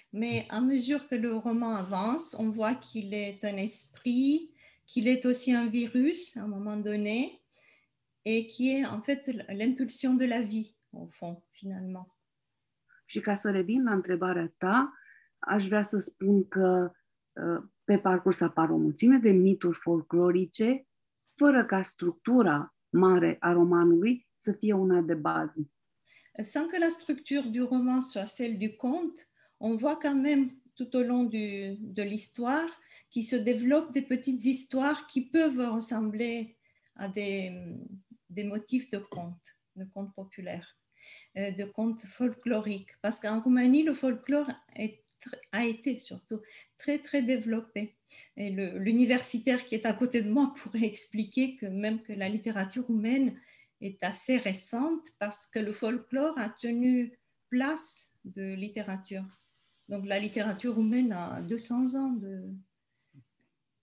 Mais 0.09 0.45
à 0.49 0.59
mesure 0.59 1.05
que 1.09 1.15
le 1.15 1.33
roman 1.33 1.75
avance, 1.75 2.33
on 2.37 2.49
voit 2.49 2.75
qu'il 2.75 3.13
est 3.13 3.43
un 3.43 3.57
esprit, 3.57 4.49
qu'il 4.87 5.07
est 5.07 5.25
aussi 5.25 5.53
un 5.53 5.67
virus 5.67 6.37
à 6.37 6.43
un 6.43 6.47
moment 6.47 6.77
donné 6.77 7.41
et 8.25 8.47
qui 8.47 8.71
est 8.71 8.85
en 8.85 9.01
fait 9.01 9.27
l'impulsion 9.49 10.13
de 10.15 10.25
la 10.25 10.41
vie, 10.41 10.75
au 10.91 11.07
fond, 11.09 11.43
finalement. 11.51 12.07
Și 13.05 13.19
ca 13.19 13.35
să 13.35 13.51
revin 13.51 13.83
la 13.83 13.93
întrebarea 13.93 14.53
ta, 14.57 14.93
aș 15.39 15.67
vrea 15.67 15.83
să 15.83 15.99
spun 15.99 16.47
că 16.47 16.91
uh, 17.33 17.63
pe 17.83 17.97
parcurs 17.97 18.41
apar 18.41 18.69
o 18.69 18.77
mulțime 18.77 19.17
de 19.17 19.29
mituri 19.29 19.77
folclorice, 19.81 20.87
fără 21.35 21.65
ca 21.65 21.83
structura 21.83 22.75
mare 22.89 23.37
a 23.39 23.51
romanului 23.51 24.27
să 24.37 24.51
fie 24.51 24.73
una 24.73 25.01
de 25.01 25.13
bază. 25.13 25.71
sans 26.39 26.67
que 26.67 26.77
la 26.77 26.89
structure 26.89 27.49
du 27.49 27.63
roman 27.63 27.99
soit 27.99 28.27
celle 28.27 28.57
du 28.57 28.75
conte, 28.75 29.27
on 29.59 29.75
voit 29.75 29.97
quand 29.99 30.21
même 30.21 30.51
tout 30.75 30.95
au 30.95 31.01
long 31.01 31.29
de 31.29 32.03
l'histoire 32.03 32.79
qui 33.09 33.23
se 33.23 33.35
développent 33.35 33.93
des 33.93 34.01
petites 34.01 34.45
histoires 34.45 35.07
qui 35.07 35.21
peuvent 35.21 35.73
ressembler 35.73 36.57
à 36.95 37.07
des, 37.07 37.51
des 38.29 38.43
motifs 38.43 38.89
de 38.91 38.97
contes, 38.97 39.55
de 39.75 39.85
contes 39.85 40.13
populaires, 40.13 40.77
euh, 41.37 41.51
de 41.51 41.65
contes 41.65 42.05
folkloriques. 42.05 42.91
Parce 43.01 43.19
qu'en 43.19 43.39
Roumanie, 43.39 43.83
le 43.83 43.93
folklore 43.93 44.49
a 45.51 45.65
été 45.65 45.97
surtout 45.97 46.41
très, 46.77 46.99
très 46.99 47.21
développé. 47.21 47.95
Et 48.35 48.49
l'universitaire 48.49 49.65
qui 49.65 49.75
est 49.75 49.85
à 49.85 49.93
côté 49.93 50.21
de 50.21 50.29
moi 50.29 50.53
pourrait 50.57 50.85
expliquer 50.85 51.55
que 51.55 51.65
même 51.65 52.01
que 52.01 52.13
la 52.13 52.29
littérature 52.29 52.85
roumaine 52.85 53.39
est 53.81 54.03
assez 54.03 54.37
récente 54.37 55.07
parce 55.19 55.45
que 55.45 55.59
le 55.59 55.71
folklore 55.71 56.37
a 56.39 56.49
tenu 56.49 57.17
place 57.49 58.13
de 58.25 58.53
littérature. 58.53 59.25
Donc 59.89 60.05
la 60.05 60.19
littérature 60.19 60.75
roumaine 60.75 61.13
a 61.13 61.41
200 61.41 61.95
ans 61.95 62.11
de 62.11 62.43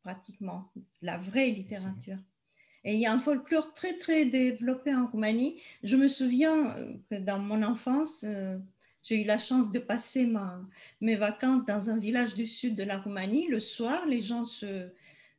pratiquement, 0.05 0.71
la 1.03 1.17
vraie 1.17 1.51
littérature. 1.51 2.19
Et 2.85 2.93
il 2.93 3.01
y 3.01 3.07
a 3.07 3.13
un 3.13 3.19
folklore 3.19 3.73
très 3.73 3.97
très 3.97 4.27
développé 4.27 4.95
en 4.95 5.07
Roumanie. 5.07 5.61
Je 5.83 5.97
me 5.97 6.07
souviens 6.07 6.77
euh, 6.77 6.93
que 7.11 7.17
dans 7.17 7.39
mon 7.39 7.63
enfance, 7.63 8.25
euh, 8.29 8.59
j'ai 9.03 9.23
eu 9.23 9.25
la 9.25 9.39
chance 9.39 9.73
de 9.73 9.79
passer 9.79 10.27
ma, 10.27 10.61
mes 11.01 11.17
vacances 11.17 11.65
dans 11.65 11.89
un 11.89 11.99
village 11.99 12.35
du 12.35 12.47
sud 12.47 12.75
de 12.75 12.83
la 12.83 12.99
Roumanie. 12.99 13.49
Le 13.49 13.59
soir, 13.59 14.05
les 14.07 14.21
gens 14.21 14.45
se, 14.45 14.91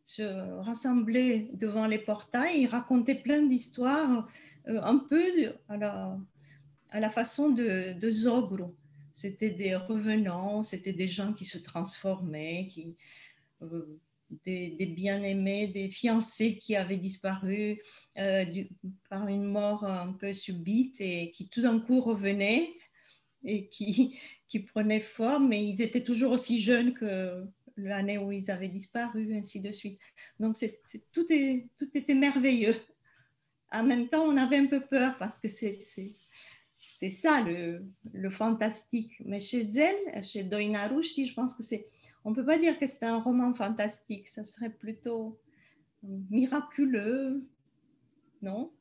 se 0.04 0.24
rassemblaient 0.62 1.50
devant 1.54 1.86
les 1.86 2.00
portails, 2.00 2.62
ils 2.62 2.68
racontaient 2.68 3.22
plein 3.28 3.44
d'histoires, 3.44 4.28
euh, 4.68 4.82
un 4.82 4.98
peu 4.98 5.54
à 5.70 5.78
la, 5.78 6.18
à 6.90 7.00
la 7.00 7.12
façon 7.12 7.50
de, 7.50 7.94
de 7.94 8.10
Zogro. 8.10 8.76
C'était 9.12 9.52
des 9.52 9.76
revenants, 9.76 10.64
c'était 10.64 10.94
des 10.94 11.08
gens 11.08 11.32
qui 11.32 11.46
se 11.46 11.60
transformaient, 11.60 12.68
qui, 12.68 12.96
euh, 13.62 14.00
des, 14.44 14.94
bien-aimés, 14.96 15.68
des 15.68 15.90
fiancés 15.90 16.58
qui 16.58 16.76
avaient 16.76 16.98
disparu 16.98 17.82
euh, 18.18 18.46
par 19.10 19.28
une 19.28 19.46
mort 19.46 19.84
un 19.84 20.14
peu 20.14 20.34
subite 20.34 21.00
et 21.00 21.32
qui 21.32 21.48
tout 21.50 21.62
d'un 21.62 21.80
coup 21.80 22.02
revenaient 22.02 22.72
et 23.44 23.68
qui, 23.68 24.18
qui 24.48 24.60
prenaient 24.60 25.00
forme, 25.00 25.50
mais 25.50 25.64
ils 25.64 25.82
étaient 25.82 26.04
toujours 26.04 26.32
aussi 26.32 26.60
jeunes 26.60 26.94
que 26.94 27.46
l'année 27.78 28.18
où 28.18 28.32
ils 28.32 28.50
avaient 28.52 28.70
disparu, 28.70 29.36
ainsi 29.36 29.60
de 29.62 29.72
suite. 29.72 30.00
Donc 30.40 30.56
tout, 31.12 31.26
est, 31.30 31.68
tout 31.78 31.90
était 31.94 32.16
merveilleux. 32.16 32.76
En 33.72 33.84
même 33.84 34.08
temps, 34.08 34.24
on 34.24 34.38
avait 34.38 34.58
un 34.58 34.68
peu 34.68 34.82
peur 34.82 35.18
parce 35.18 35.40
que 35.40 35.50
c'est, 35.50 35.82
c'est, 35.84 37.10
ça 37.10 37.42
le, 37.42 37.86
le, 38.14 38.30
fantastique. 38.30 39.14
Mais 39.26 39.40
chez 39.40 39.64
elle, 39.76 40.24
chez 40.24 40.44
Doina 40.44 40.88
Rushdie, 40.88 41.28
je 41.28 41.34
pense 41.34 41.54
que 41.54 41.64
c'est... 41.64 41.88
On 42.26 42.32
ne 42.32 42.36
peut 42.36 42.46
pas 42.46 42.58
dire 42.58 42.80
que 42.80 42.88
c'est 42.88 43.06
un 43.06 43.20
roman 43.20 43.54
fantastique, 43.54 44.28
ça 44.28 44.44
serait 44.44 44.72
plutôt 44.72 45.40
miraculeux, 46.02 47.48
non? 48.42 48.72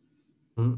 Mmh. 0.56 0.76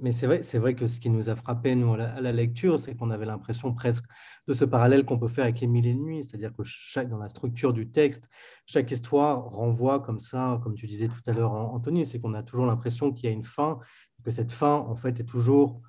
Mais 0.00 0.12
c'est 0.12 0.26
vrai, 0.26 0.42
c'est 0.42 0.58
vrai 0.58 0.74
que 0.74 0.86
ce 0.86 1.00
qui 1.00 1.10
nous 1.10 1.28
a 1.30 1.34
frappé, 1.34 1.74
nous, 1.74 1.94
à 1.94 2.20
la, 2.20 2.32
lecture, 2.32 2.78
c'est 2.78 2.94
qu'on 2.94 3.10
avait 3.10 3.24
l'impression 3.24 3.74
presque 3.74 4.04
de 4.46 4.52
ce 4.52 4.64
parallèle 4.64 5.04
qu'on 5.04 5.18
peut 5.18 5.26
faire 5.26 5.44
avec 5.44 5.58
Les 5.60 5.66
Mille 5.66 5.86
et 5.86 5.94
Nuits, 5.94 6.22
c'est-à-dire 6.22 6.54
que 6.54 6.62
chaque, 6.64 7.08
dans 7.08 7.18
la 7.18 7.28
structure 7.28 7.72
du 7.72 7.90
texte, 7.90 8.28
chaque 8.66 8.92
histoire 8.92 9.50
renvoie 9.50 9.98
comme 9.98 10.20
ça, 10.20 10.60
comme 10.62 10.74
tu 10.74 10.86
disais 10.86 11.08
tout 11.08 11.22
à 11.26 11.32
l'heure, 11.32 11.52
Anthony, 11.52 12.06
c'est 12.06 12.20
qu'on 12.20 12.34
a 12.34 12.44
toujours 12.44 12.66
l'impression 12.66 13.12
qu'il 13.12 13.24
y 13.24 13.28
a 13.28 13.32
une 13.32 13.42
fin, 13.42 13.80
que 14.22 14.30
cette 14.30 14.52
fin, 14.52 14.74
en 14.74 14.94
fait, 14.94 15.18
est 15.18 15.24
toujours 15.24 15.80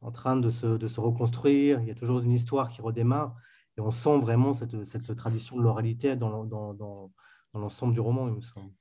en 0.00 0.12
train 0.12 0.36
de 0.36 0.48
se 0.48 1.00
reconstruire, 1.00 1.80
il 1.82 1.88
y 1.88 1.90
a 1.90 1.94
toujours 1.94 2.20
une 2.20 2.32
histoire 2.32 2.70
qui 2.70 2.80
redémarre, 2.80 3.36
et 3.76 3.80
on 3.80 3.90
sent 3.90 4.18
vraiment 4.18 4.54
cette, 4.54 4.84
cette 4.84 5.14
tradition 5.16 5.56
de 5.56 5.62
l'oralité 5.62 6.16
dans, 6.16 6.44
dans, 6.44 6.74
dans, 6.74 7.12
dans 7.52 7.60
l'ensemble 7.60 7.94
du 7.94 8.00
roman, 8.00 8.28
il 8.28 8.34
me 8.34 8.40
semble. 8.40 8.72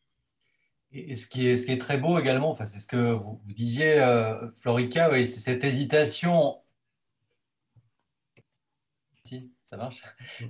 Et 0.92 1.16
ce 1.16 1.28
qui, 1.28 1.48
est, 1.48 1.56
ce 1.58 1.66
qui 1.66 1.74
est 1.74 1.78
très 1.78 1.98
beau 1.98 2.20
également, 2.20 2.50
enfin, 2.52 2.66
c'est 2.66 2.80
ce 2.80 2.88
que 2.88 3.12
vous, 3.12 3.42
disiez, 3.46 4.00
euh, 4.00 4.50
Florica, 4.56 5.12
oui, 5.12 5.28
c'est 5.28 5.42
cette 5.42 5.64
hésitation. 5.64 6.62
Si, 9.24 9.52
ça 9.64 9.78
marche 9.78 10.02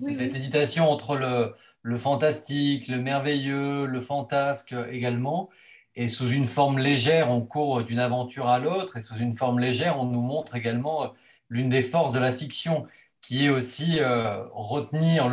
C'est 0.02 0.14
cette 0.14 0.36
hésitation 0.36 0.90
entre 0.90 1.16
le, 1.18 1.56
le, 1.82 1.98
fantastique, 1.98 2.88
le 2.88 3.00
merveilleux, 3.02 3.86
le 3.86 4.00
fantasque 4.02 4.76
également. 4.92 5.50
Et 5.96 6.08
sous 6.08 6.28
une 6.30 6.46
forme 6.46 6.78
légère, 6.78 7.32
on 7.32 7.42
court 7.42 7.84
d'une 7.84 8.00
aventure 8.00 8.48
à 8.48 8.60
l'autre. 8.60 8.98
Et 8.98 9.02
sous 9.02 9.16
une 9.16 9.36
forme 9.36 9.60
légère, 9.60 10.00
on 10.00 10.06
nous 10.06 10.22
montre 10.22 10.56
également 10.56 11.14
l'une 11.50 11.70
des 11.70 11.82
forces 11.82 12.12
de 12.12 12.20
la 12.20 12.32
fiction, 12.34 12.86
qui 13.28 13.46
est 13.46 13.50
aussi 13.50 14.00
euh, 14.00 14.44
retenir 14.54 15.32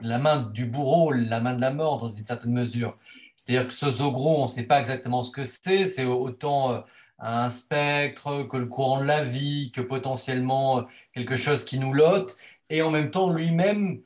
la 0.00 0.18
main 0.18 0.40
du 0.40 0.66
bourreau, 0.66 1.12
la 1.12 1.40
main 1.40 1.54
de 1.54 1.60
la 1.60 1.70
mort 1.72 1.98
dans 1.98 2.08
une 2.10 2.26
certaine 2.26 2.52
mesure. 2.52 2.98
C'est-à-dire 3.36 3.68
que 3.68 3.74
ce 3.74 3.90
zogro, 3.90 4.38
on 4.38 4.42
ne 4.42 4.46
sait 4.48 4.64
pas 4.64 4.80
exactement 4.80 5.22
ce 5.22 5.30
que 5.30 5.44
c'est. 5.44 5.86
C'est 5.86 6.04
autant 6.04 6.72
euh, 6.72 6.80
un 7.20 7.50
spectre 7.50 8.42
que 8.44 8.56
le 8.56 8.66
courant 8.66 9.00
de 9.00 9.04
la 9.04 9.22
vie, 9.22 9.70
que 9.72 9.80
potentiellement 9.80 10.80
euh, 10.80 10.82
quelque 11.12 11.36
chose 11.36 11.64
qui 11.64 11.78
nous 11.78 11.92
lotte. 11.92 12.36
Et 12.70 12.82
en 12.82 12.90
même 12.90 13.10
temps, 13.10 13.30
lui-même 13.30 14.02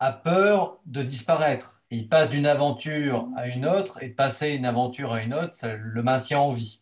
a 0.00 0.12
peur 0.12 0.80
de 0.86 1.02
disparaître. 1.02 1.82
Il 1.90 2.08
passe 2.08 2.30
d'une 2.30 2.46
aventure 2.46 3.28
à 3.36 3.48
une 3.48 3.66
autre, 3.66 4.02
et 4.02 4.10
de 4.10 4.14
passer 4.14 4.50
une 4.50 4.66
aventure 4.66 5.12
à 5.12 5.22
une 5.22 5.34
autre, 5.34 5.54
ça 5.54 5.76
le 5.76 6.02
maintient 6.02 6.40
en 6.40 6.50
vie. 6.50 6.79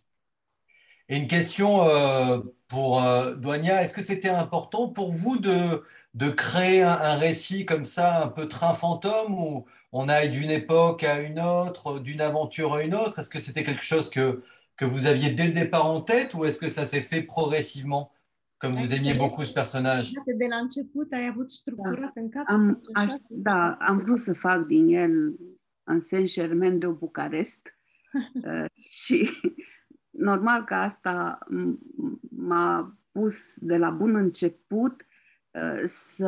Et 1.08 1.16
une 1.16 1.26
question 1.26 1.84
euh, 1.84 2.38
pour 2.68 3.02
Douania, 3.38 3.82
est-ce 3.82 3.94
que 3.94 4.02
c'était 4.02 4.28
important 4.28 4.88
pour 4.88 5.10
vous 5.10 5.38
de, 5.38 5.82
de 6.14 6.30
créer 6.30 6.82
un, 6.82 6.92
un, 6.92 7.16
récit 7.16 7.64
comme 7.64 7.84
ça, 7.84 8.22
un 8.22 8.28
peu 8.28 8.46
train 8.46 8.74
fantôme, 8.74 9.34
ou, 9.34 9.64
on 9.92 10.08
aille 10.08 10.30
d'une 10.30 10.50
époque 10.50 11.02
à 11.02 11.20
une 11.20 11.40
autre, 11.40 11.98
d'une 11.98 12.20
aventure 12.20 12.74
à 12.74 12.82
une 12.82 12.94
autre? 12.94 13.18
Est-ce 13.18 13.30
que 13.30 13.38
c'était 13.38 13.64
quelque 13.64 13.82
chose 13.82 14.10
que, 14.10 14.42
que 14.76 14.84
vous 14.84 15.06
aviez 15.06 15.30
dès 15.30 15.46
le 15.46 15.52
départ 15.52 15.90
en 15.90 16.00
tête 16.00 16.34
ou 16.34 16.44
est-ce 16.44 16.58
que 16.58 16.68
ça 16.68 16.84
s'est 16.84 17.00
fait 17.00 17.22
progressivement 17.22 18.12
comme 18.58 18.72
vous 18.72 18.92
aimiez 18.92 19.14
beaucoup 19.14 19.44
ce 19.44 19.54
personnage? 19.54 20.12
Am, 22.46 22.80
a, 22.94 23.18
Da, 23.30 23.76
am 23.80 23.98
vrut 23.98 24.20
să 24.20 24.32
fac 24.32 24.66
din 24.66 24.96
el 24.96 25.34
un 25.84 26.00
Saint-Germain 26.00 26.78
de 26.78 26.86
Bucarest 26.86 27.60
uh, 28.44 28.64
și 28.76 29.30
normal 30.18 30.64
că 30.64 30.74
asta 30.74 31.38
m-a 32.30 32.98
pus 33.12 33.54
de 33.56 33.76
la 33.76 33.90
bun 33.90 34.14
început 34.14 35.06
uh, 35.50 35.82
să 35.86 36.26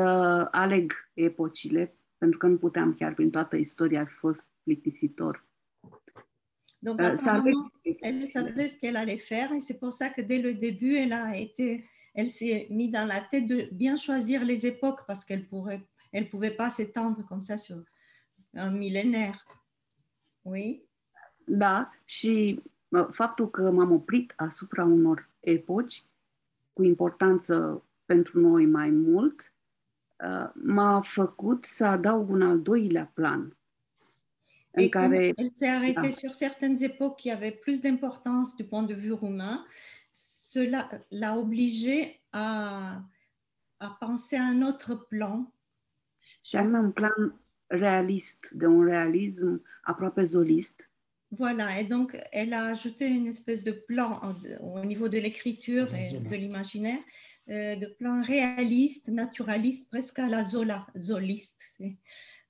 aleg 0.51 0.93
epocile 1.15 1.95
pentru 2.19 2.39
că 2.39 2.47
nu 2.47 2.57
puteam 2.57 2.95
chiar 2.95 3.15
prin 3.15 3.31
toată 3.31 3.57
istoria, 3.57 4.01
ar 4.01 4.07
fi 4.07 4.15
fost 4.15 4.47
plictisitor. 4.63 5.49
Donc, 6.79 7.01
euh, 7.01 7.07
apparemment, 7.07 7.71
elle 8.01 8.27
savait 8.27 8.69
ce 8.69 8.79
qu'elle 8.79 8.97
allait 8.97 9.23
faire 9.33 9.53
et 9.53 9.61
c'est 9.61 9.79
pour 9.79 9.93
ça 9.93 10.09
que 10.09 10.23
dès 10.23 10.41
le 10.41 10.55
début, 10.55 10.97
elle 10.97 11.13
a 11.13 11.37
été, 11.37 11.85
elle 12.15 12.29
s'est 12.29 12.67
mis 12.71 12.89
dans 12.89 13.07
la 13.07 13.21
tête 13.21 13.47
de 13.47 13.69
bien 13.73 13.97
choisir 13.97 14.45
les 14.45 14.65
époques 14.67 15.05
parce 15.07 15.25
qu'elle 15.25 15.47
pourrait, 15.47 15.83
elle 16.13 16.29
pouvait 16.31 16.57
pas 16.57 16.71
s'étendre 16.71 17.27
comme 17.29 17.43
ça 17.43 17.57
sur 17.57 17.85
un 18.55 18.71
millénaire. 18.71 19.45
Oui. 20.45 20.89
Da, 21.45 21.91
și 22.05 22.63
faptul 23.11 23.51
că 23.51 23.71
m-am 23.71 23.93
oprit 23.93 24.33
asupra 24.37 24.85
unor 24.85 25.29
epoci 25.41 26.05
cu 26.73 26.83
importanță 26.83 27.85
pentru 28.05 28.41
noi 28.41 28.67
mai 28.67 28.91
mult, 28.91 29.53
Uh, 30.25 30.51
m'a 30.55 31.01
făcut 31.05 31.65
să 31.65 31.85
adaug 31.85 32.31
un 32.31 32.43
al 32.43 32.61
doilea 32.61 33.11
plan. 33.15 33.57
În 34.71 34.83
Et 34.83 34.91
care, 34.91 35.33
elle 35.37 35.51
s'est 35.55 35.69
arrêtée 35.69 36.03
da. 36.03 36.11
sur 36.11 36.33
certaines 36.35 36.81
époques 36.81 37.17
qui 37.17 37.31
avaient 37.31 37.59
plus 37.61 37.81
d'importance 37.81 38.55
du 38.57 38.65
point 38.65 38.87
de 38.87 38.95
vue 38.95 39.13
roumain, 39.13 39.65
cela 40.13 40.89
l'a 41.09 41.37
obligée 41.37 42.21
à, 42.33 43.03
à 43.79 43.97
penser 43.99 44.37
à 44.37 44.45
un 44.45 44.63
autre 44.63 44.95
plan. 44.95 45.53
Și 46.43 46.57
anume 46.57 46.79
un 46.79 46.91
plan 46.91 47.41
realist, 47.67 48.51
de 48.51 48.67
un 48.67 48.85
realism 48.85 49.63
aproape 49.83 50.25
zolist. 50.25 50.90
Voilà, 51.33 51.81
et 51.81 51.85
donc 51.85 52.19
elle 52.33 52.53
a 52.53 52.67
ajouté 52.67 53.07
une 53.07 53.29
espèce 53.29 53.63
de 53.63 53.71
plan 53.71 54.21
au 54.61 54.85
niveau 54.85 55.09
de 55.09 55.19
l'écriture 55.19 55.95
et 55.95 56.19
de 56.19 56.37
l'imaginaire 56.37 56.99
euh, 57.51 57.77
de 57.77 57.87
plan 57.87 58.23
réaliste, 58.23 59.09
naturaliste, 59.09 59.89
presque 59.91 60.19
à 60.19 60.29
la 60.29 60.45
Zola, 60.45 60.87
zoliste. 60.97 61.63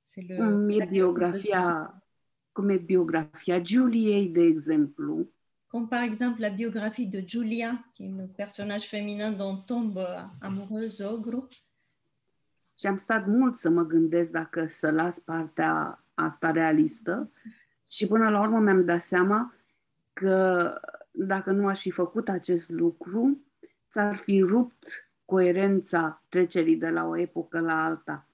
C'est 0.05 0.23
le. 0.23 0.37
Cum 0.37 0.71
e 0.71 0.87
biografia, 0.87 2.03
cum 2.53 2.71
e 2.71 2.79
biografia 2.79 3.63
Giuliei, 3.63 4.29
de. 4.29 4.61
Comme 5.69 5.89
par 5.89 6.03
exemple 6.03 6.41
la 6.41 6.51
biographie 6.51 7.07
de 7.07 7.21
Giulia, 7.21 7.79
qui 7.95 8.07
est 8.07 8.09
le 8.11 8.27
personnage 8.27 8.89
féminin 8.89 9.31
dont 9.33 9.57
tombe 9.67 10.05
amoureuse 10.41 11.03
Ogru. 11.05 11.47
Și 12.79 12.87
am 12.87 12.97
stat 12.97 13.27
mult 13.27 13.57
să 13.57 13.71
mă 13.71 13.83
gândesc 13.83 14.31
dacă 14.31 14.67
să 14.71 14.91
las 14.91 15.19
partea 15.19 16.05
asta 16.15 16.51
realistă 16.51 17.31
și 17.91 18.07
până 18.07 18.31
la 18.31 18.41
urmă 18.41 18.59
mi-am 18.59 18.85
dat 18.85 19.03
seama 19.03 19.55
că 20.13 20.75
dacă 21.11 21.51
nu 21.51 21.67
aș 21.67 21.81
fi 21.81 21.91
făcut 21.91 22.29
acest 22.29 22.69
lucru, 22.69 23.45
s-ar 23.87 24.17
fi 24.17 24.41
rupt 24.41 25.11
coerența 25.25 26.23
trecerii 26.29 26.77
de 26.77 26.89
la 26.89 27.05
o 27.05 27.19
epocă 27.19 27.61
la 27.61 27.85
alta. 27.85 28.25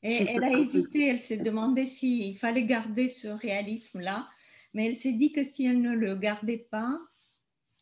Et 0.00 0.28
elle 0.28 0.46
a 0.46 0.58
hésité, 0.58 1.08
elle 1.08 1.18
s'est 1.18 1.42
demandé 1.42 1.84
s'il 1.84 2.36
fallait 2.36 2.66
garder 2.66 3.08
ce 3.08 3.28
réalisme-là, 3.28 4.28
mais 4.72 4.86
elle 4.86 4.94
s'est 4.94 5.16
dit 5.16 5.32
que 5.32 5.42
si 5.42 5.64
elle 5.66 5.80
ne 5.80 5.94
le 5.94 6.14
gardait 6.14 6.66
pas, 6.68 7.00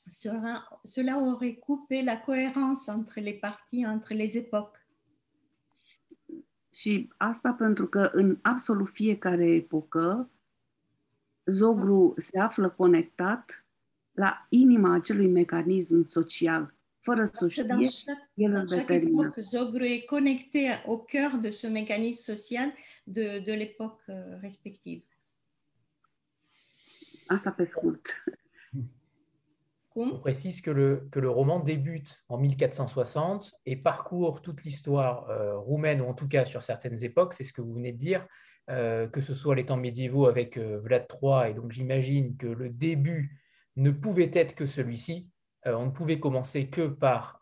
cela, 0.09 0.69
cela 0.85 1.19
aurait 1.19 1.59
coupé 1.59 2.03
la 2.03 2.17
cohérence 2.17 2.89
entre 2.89 3.21
les 3.21 3.39
parties, 3.41 3.87
entre 3.87 4.15
les 4.15 4.35
époques. 4.37 4.81
Și 6.73 7.13
asta 7.17 7.53
pentru 7.53 7.87
că 7.87 8.11
în 8.13 8.39
absolut 8.43 8.89
fiecare 8.93 9.47
epocă, 9.47 10.31
Zogru 11.47 12.15
se 12.17 12.39
află 12.39 12.71
conectat 12.71 13.67
la 14.13 14.47
inima 14.49 14.95
acelui 14.95 15.29
mecanism 15.29 16.05
social. 16.09 16.75
Fără 17.01 17.27
să 17.33 17.49
știe, 17.49 17.65
el 18.35 18.53
îl 18.53 18.67
determină. 18.67 19.35
Zogru 19.41 19.85
est 19.85 20.05
connecté 20.05 20.83
au 20.87 21.07
cœur 21.09 21.41
de 21.41 21.49
ce 21.49 21.69
mécanisme 21.69 22.35
social 22.35 22.75
de, 23.05 23.43
de 23.45 23.53
l'époque 23.53 24.05
euh, 24.09 24.39
respective. 24.41 25.05
Asta 27.27 27.51
pe 27.51 27.65
scurt. 27.65 28.07
On 29.97 30.19
précise 30.19 30.61
que 30.61 30.73
le, 30.73 31.07
que 31.11 31.21
le 31.21 31.31
roman 31.31 31.61
débute 31.61 32.25
en 32.29 32.37
1460 32.37 33.55
et 33.65 33.77
parcourt 33.77 34.43
toute 34.43 34.65
l'histoire 34.65 35.31
euh, 35.31 35.57
roumaine, 35.57 36.01
ou 36.01 36.07
en 36.07 36.15
tout 36.15 36.27
cas 36.27 36.45
sur 36.45 36.63
certaines 36.63 37.05
époques, 37.05 37.33
c'est 37.33 37.45
ce 37.45 37.53
que 37.53 37.61
vous 37.61 37.75
venez 37.75 37.93
de 37.93 37.99
dire, 37.99 38.27
euh, 38.71 39.07
que 39.09 39.21
ce 39.21 39.35
soit 39.35 39.55
les 39.55 39.67
temps 39.67 39.77
médiévaux 39.77 40.27
avec 40.27 40.57
euh, 40.57 40.81
Vlad 40.81 41.07
III, 41.11 41.51
et 41.51 41.55
donc 41.55 41.73
j'imagine 41.73 42.37
que 42.37 42.47
le 42.47 42.71
début 42.71 43.41
ne 43.77 43.91
pouvait 43.91 44.31
être 44.33 44.55
que 44.55 44.67
celui-ci. 44.67 45.29
on 45.67 45.87
ne 45.87 45.91
pouvait 45.91 46.21
commencer 46.21 46.69
que 46.69 46.87
par 46.87 47.41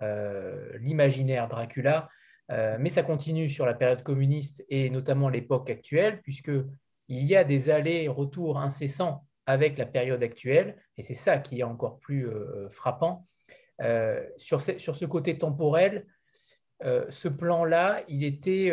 l'imaginaire 0.80 1.48
Dracula, 1.48 2.08
mais 2.48 2.88
ça 2.88 3.02
continue 3.02 3.50
sur 3.50 3.66
la 3.66 3.74
période 3.74 4.02
communiste 4.02 4.64
et 4.70 4.88
notamment 4.88 5.28
l'époque 5.28 5.68
actuelle, 5.68 6.22
puisqu'il 6.22 6.70
y 7.08 7.36
a 7.36 7.44
des 7.44 7.68
allers-retours 7.68 8.58
incessants 8.58 9.26
avec 9.46 9.78
la 9.78 9.86
période 9.86 10.22
actuelle, 10.22 10.76
et 10.96 11.02
c'est 11.02 11.14
ça 11.14 11.38
qui 11.38 11.60
est 11.60 11.64
encore 11.64 11.98
plus 11.98 12.28
euh, 12.28 12.68
frappant. 12.70 13.26
Euh, 13.80 14.24
sur, 14.36 14.60
ce, 14.60 15.04
côté 15.04 15.36
temporel, 15.38 16.06
euh, 16.84 17.04
ce 17.10 17.28
plan-là, 17.28 18.02
il 18.08 18.24
était, 18.24 18.72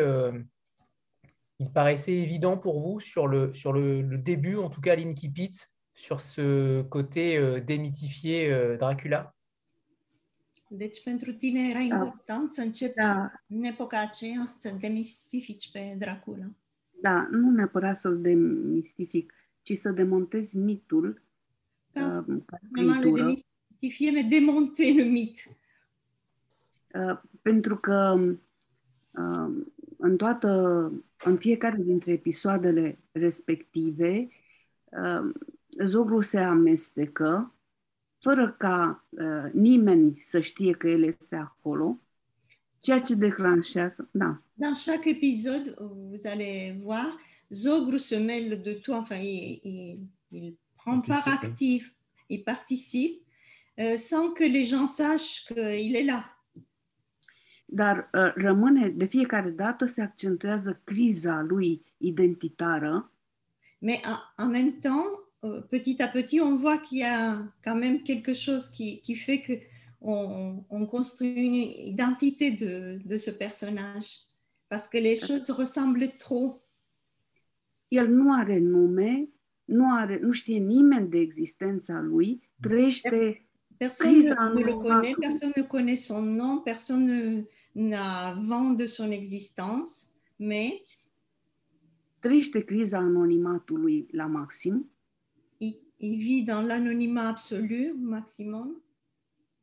il 1.60 1.70
paraissait 1.72 2.14
évident 2.14 2.58
pour 2.58 2.80
vous 2.80 3.00
sur 3.00 3.28
le, 3.28 3.54
sur 3.54 3.74
le, 3.74 4.02
le 4.02 4.18
début, 4.18 4.56
en 4.56 4.70
tout 4.70 4.82
cas 4.82 4.96
l'Inkipit, 4.96 5.52
sur 5.94 6.20
ce 6.20 6.82
côté 6.84 7.62
démythifié 7.62 8.78
Dracula? 8.78 9.34
Deci 10.72 11.04
pentru 11.04 11.34
tine 11.34 11.70
era 11.70 11.80
important 11.80 12.54
să 12.54 12.62
începi 12.62 12.94
da. 12.94 13.32
în 13.48 13.64
epoca 13.64 14.00
aceea 14.00 14.52
să 14.54 14.76
demistifici 14.80 15.72
pe 15.72 15.96
Dracula. 15.98 16.50
Da, 17.02 17.28
nu 17.32 17.52
neapărat 17.52 17.98
să-l 17.98 18.22
demistific, 18.22 19.34
ci 19.62 19.78
să 19.78 19.92
demontezi 19.92 20.58
mitul 20.58 21.22
da. 21.92 22.24
uh, 22.28 22.42
ca 22.46 22.58
mais 22.72 24.28
démonter 24.28 24.94
le 24.94 25.04
mythe. 25.04 25.58
Uh, 26.94 27.20
pentru 27.42 27.78
că 27.78 28.20
uh, 29.12 29.66
în 29.98 30.18
toată, 30.18 30.92
în 31.24 31.38
fiecare 31.38 31.78
dintre 31.80 32.12
episoadele 32.12 33.00
respective, 33.12 34.28
uh, 34.86 35.34
Zogru 35.86 36.22
se 36.22 36.38
amestecă 36.38 37.54
fără 38.20 38.56
ca 38.58 39.06
uh, 39.10 39.52
nimeni 39.54 40.20
să 40.20 40.40
știe 40.40 40.74
că 40.74 40.88
el 40.88 41.04
este 41.04 41.36
acolo, 41.36 42.00
ceea 42.80 43.02
ce 43.02 43.16
declanșează, 43.16 44.10
da. 44.12 44.42
Dans 44.54 44.86
chaque 44.86 45.10
épisode, 45.10 45.74
vous 45.78 46.26
allez 46.26 46.82
voir, 46.82 47.18
Zogre 47.50 47.98
se 47.98 48.18
mêle 48.18 48.56
de 48.56 48.74
tout, 48.74 48.96
enfin, 48.96 49.18
il, 49.18 49.60
il, 49.64 50.00
il 50.30 50.58
prend 50.76 51.02
part 51.02 51.28
actif, 51.28 51.94
il 52.28 52.44
participe 52.44 53.22
euh, 53.80 53.98
sans 53.98 54.34
que 54.34 54.44
les 54.44 54.66
gens 54.66 54.88
sachent 54.88 55.46
qu'il 55.46 55.96
est 55.96 56.04
là. 56.04 56.26
Dar 57.72 58.10
uh, 58.14 58.34
rămâne, 58.36 58.90
de 58.90 59.06
fiecare 59.06 59.50
dată 59.50 59.86
se 59.86 60.02
accentuează 60.02 60.82
criza 60.84 61.42
lui 61.42 61.82
identitară. 61.98 63.12
Mais 63.82 64.02
en, 64.06 64.44
en 64.44 64.50
même 64.50 64.80
temps, 64.80 65.20
euh, 65.44 65.62
petit 65.70 66.02
à 66.02 66.08
petit, 66.08 66.42
on 66.42 66.56
voit 66.56 66.80
qu'il 66.80 66.98
y 66.98 67.04
a 67.04 67.38
quand 67.64 67.78
même 67.78 68.02
quelque 68.02 68.34
chose 68.34 68.70
qui, 68.70 69.00
qui 69.02 69.16
fait 69.16 69.42
que 69.42 69.54
on, 70.02 70.64
on, 70.70 70.86
construit 70.86 71.36
une 71.36 71.88
identité 71.94 72.52
de, 72.52 73.00
de 73.06 73.18
ce 73.18 73.32
personnage 73.32 74.28
parce 74.70 74.88
que 74.88 74.98
les 74.98 75.16
choses 75.16 75.50
ressemblent 75.50 76.18
trop. 76.18 76.62
El 77.90 78.08
nu 78.08 78.34
are 78.34 78.58
nume, 78.60 79.30
nu, 79.66 79.92
are, 79.92 80.20
nu 80.22 80.32
știe 80.32 80.58
nimeni 80.58 81.10
de 81.10 81.18
existența 81.18 82.00
lui, 82.00 82.50
trăiește 82.62 83.49
Personne 83.80 84.24
ne 84.56 84.64
le 84.64 84.74
connaît, 84.74 85.16
personne 85.16 85.54
ne 85.56 85.62
connaît 85.62 85.96
son 85.96 86.22
nom, 86.22 86.62
personne 86.62 87.46
n'a 87.74 88.34
vent 88.34 88.72
de 88.72 88.86
son 88.86 89.12
existence, 89.12 90.10
mais 90.38 90.84
trăiește 92.20 92.60
criza 92.60 92.98
anonimatului 92.98 94.08
la 94.12 94.26
maxim. 94.26 94.90
Il, 95.58 95.80
il 95.98 96.18
vit 96.18 96.44
dans 96.44 96.66
l'anonymat 96.66 97.28
absolu, 97.28 97.96
maximum. 98.00 98.84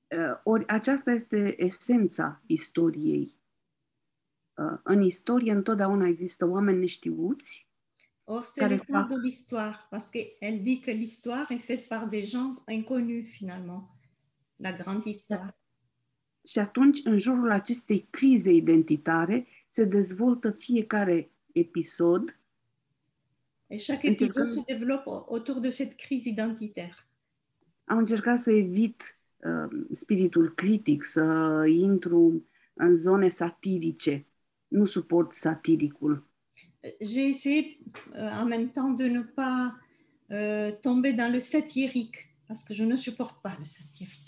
Uh, 0.08 0.40
ori 0.44 0.66
aceasta 0.66 1.10
este 1.10 1.54
esența 1.58 2.42
istoriei. 2.46 3.36
Uh, 4.54 4.78
în 4.82 5.02
istorie 5.02 5.52
întotdeauna 5.52 6.06
există 6.06 6.46
oameni 6.46 6.78
neștiuți 6.78 7.66
Or, 8.28 8.44
c'est 8.44 8.66
l'essence 8.66 9.08
de 9.08 9.20
l'histoire, 9.20 9.86
parce 9.88 10.10
qu'elle 10.10 10.64
dit 10.64 10.80
que 10.80 10.90
l'histoire 10.90 11.48
est 11.52 11.60
faite 11.60 11.86
par 11.86 12.08
des 12.08 12.24
gens 12.24 12.56
inconnus, 12.66 13.30
finalement, 13.30 13.95
la 14.56 14.72
grande 14.72 15.10
histoire. 15.10 15.58
Și 16.44 16.58
atunci, 16.58 17.00
în 17.04 17.18
jurul 17.18 17.50
acestei 17.50 18.06
crize 18.10 18.50
identitare, 18.50 19.46
se 19.68 19.84
dezvoltă 19.84 20.50
fiecare 20.50 21.30
episod. 21.52 22.38
Et 23.66 23.80
chaque 23.86 24.08
épisode 24.08 24.48
se 24.48 24.62
développe 24.66 25.08
autour 25.08 25.58
de 25.58 25.70
cette 25.70 25.94
crise 25.94 26.28
identitaire. 26.28 26.96
Am 27.84 27.98
încercat 27.98 28.40
să 28.40 28.50
evit 28.50 29.18
uh, 29.36 29.86
spiritul 29.92 30.54
critic, 30.54 31.04
să 31.04 31.64
intru 31.68 32.46
în 32.74 32.94
zone 32.94 33.28
satirice. 33.28 34.26
Nu 34.68 34.86
suport 34.86 35.34
satiricul. 35.34 36.26
j'ai 37.00 37.28
essayé 37.30 37.78
euh, 38.14 38.30
en 38.40 38.46
même 38.46 38.70
temps 38.70 38.90
de 38.90 39.06
ne 39.06 39.22
pas 39.22 39.74
euh, 40.30 40.72
tomber 40.82 41.12
dans 41.12 41.32
le 41.32 41.40
satirique, 41.40 42.28
parce 42.46 42.64
que 42.64 42.74
je 42.74 42.84
ne 42.84 42.96
supporte 42.96 43.42
pas 43.42 43.56
le 43.58 43.64
satirique. 43.64 44.25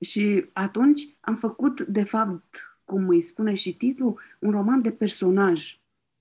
Și 0.00 0.44
atunci 0.52 1.16
am 1.20 1.36
făcut, 1.36 1.80
de 1.80 2.02
fapt, 2.02 2.80
cum 2.84 3.08
îi 3.08 3.22
spune 3.22 3.54
și 3.54 3.76
titlul, 3.76 4.20
un 4.38 4.50
roman 4.50 4.82
de 4.82 4.90
personaj. 4.90 5.80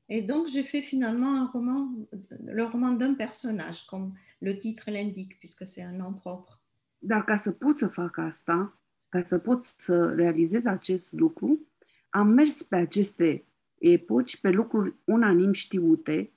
Et 0.09 0.25
donc, 0.25 0.47
j'ai 0.47 0.63
fait 0.63 0.84
finalement 0.84 1.39
un 1.39 1.49
roman, 1.51 2.07
le 2.45 2.63
roman 2.63 2.97
d'un 2.97 3.15
personnage, 3.15 3.86
comme 3.86 4.11
le 4.39 4.53
titre 4.53 4.91
l'indique, 4.91 5.38
puisque 5.39 5.65
c'est 5.65 5.86
un 5.91 5.97
nom 5.97 6.13
propre. 6.13 6.53
Dar 6.99 7.23
ca 7.23 7.36
să 7.36 7.51
pot 7.51 7.78
să 7.78 7.88
fac 7.88 8.17
asta, 8.17 8.80
ca 9.09 9.23
să 9.23 9.38
pot 9.38 9.65
să 9.78 10.13
realizez 10.13 10.65
acest 10.65 11.11
lucru, 11.11 11.67
am 12.09 12.28
mers 12.28 12.63
pe 12.63 12.75
aceste 12.75 13.45
epoci, 13.78 14.38
pe 14.38 14.49
lucruri 14.49 14.95
unanim 15.03 15.53
știute, 15.53 16.32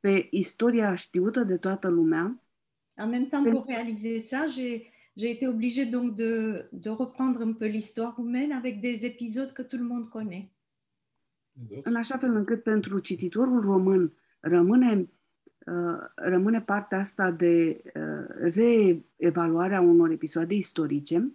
pe 0.00 0.28
istoria 0.30 0.94
știută 0.94 1.44
de 1.44 1.56
toată 1.56 1.88
lumea. 1.88 2.40
En 2.98 3.08
même 3.08 3.28
temps, 3.28 3.50
pour 3.50 3.66
réaliser 3.66 4.20
ça, 4.20 4.46
j'ai, 4.46 4.90
j'ai 5.16 5.30
été 5.30 5.46
obligée 5.46 5.86
donc 5.86 6.16
de, 6.16 6.64
de 6.72 6.90
reprendre 6.90 7.40
un 7.40 7.52
peu 7.52 7.66
l'histoire 7.66 8.14
roumaine 8.16 8.52
avec 8.52 8.80
des 8.80 9.04
épisodes 9.04 9.52
que 9.52 9.62
tout 9.62 9.78
le 9.78 9.84
monde 9.84 10.08
connaît. 10.08 10.50
În 11.82 11.94
așa 11.94 12.18
fel 12.18 12.34
încât 12.34 12.62
pentru 12.62 12.98
cititorul 12.98 13.60
român 13.60 14.12
rămâne, 14.40 15.08
uh, 15.66 15.98
rămâne 16.14 16.60
partea 16.60 16.98
asta 16.98 17.30
de 17.30 17.82
uh, 17.94 18.52
reevaluare 19.18 19.74
a 19.74 19.80
unor 19.80 20.10
episoade 20.10 20.54
istorice. 20.54 21.32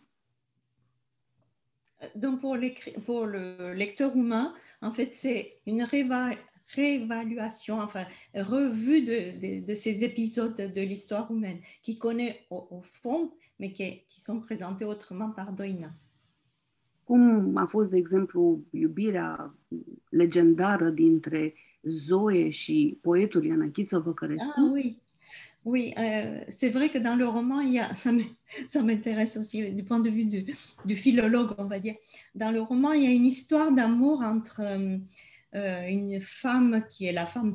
Donc 2.15 2.39
pour, 2.39 2.57
pour 3.05 3.25
le 3.25 3.73
lecteur 3.75 4.11
roumain, 4.11 4.53
En 4.83 4.91
fait, 4.91 5.13
c'est 5.13 5.59
une 5.67 5.83
réévaluation, 6.75 7.79
enfin, 7.79 8.05
revue 8.33 9.01
de, 9.01 9.39
de, 9.41 9.65
de, 9.65 9.73
ces 9.73 10.03
épisodes 10.03 10.55
de 10.55 10.81
l'histoire 10.81 11.31
humaine 11.31 11.59
qui 11.81 11.97
connaît 11.97 12.45
au, 12.49 12.67
au 12.71 12.81
fond, 12.81 13.31
mais 13.59 13.71
qui, 13.71 14.03
qui, 14.09 14.21
sont 14.21 14.39
présentés 14.39 14.85
autrement 14.85 15.31
par 15.31 15.51
Doina. 15.53 15.91
Cum 17.03 17.57
a 17.57 17.65
fost, 17.65 17.89
de 17.89 17.97
exemplu, 17.97 18.63
iubirea 18.71 19.55
legendară 20.09 20.89
dintre 20.89 21.53
Zoe 21.83 22.49
și 22.49 22.97
poetul 23.01 23.45
Ianachiță 23.45 23.99
Văcărescu? 23.99 24.53
Ah 24.57 24.71
oui. 24.71 25.01
Oui, 25.63 25.93
euh, 25.99 26.41
c'est 26.49 26.69
vrai 26.69 26.89
que 26.89 26.97
dans 26.97 27.15
le 27.15 27.27
roman, 27.27 27.59
il 27.61 27.73
y 27.73 27.79
a, 27.79 27.93
ça 27.93 28.81
m'intéresse 28.81 29.37
aussi 29.37 29.71
du 29.71 29.83
point 29.83 29.99
de 29.99 30.09
vue 30.09 30.25
du, 30.25 30.95
philologue, 30.95 31.51
on 31.59 31.65
va 31.65 31.79
dire. 31.79 31.95
Dans 32.33 32.51
le 32.51 32.61
roman, 32.61 32.93
il 32.93 33.03
y 33.03 33.07
a 33.07 33.11
une 33.11 33.27
histoire 33.27 33.71
d'amour 33.71 34.21
entre 34.23 34.61
euh, 34.61 34.77
euh, 34.87 34.97
une 35.53 36.19
femme 36.21 36.83
qui 36.89 37.05
est 37.07 37.11
la 37.11 37.25
femme 37.25 37.51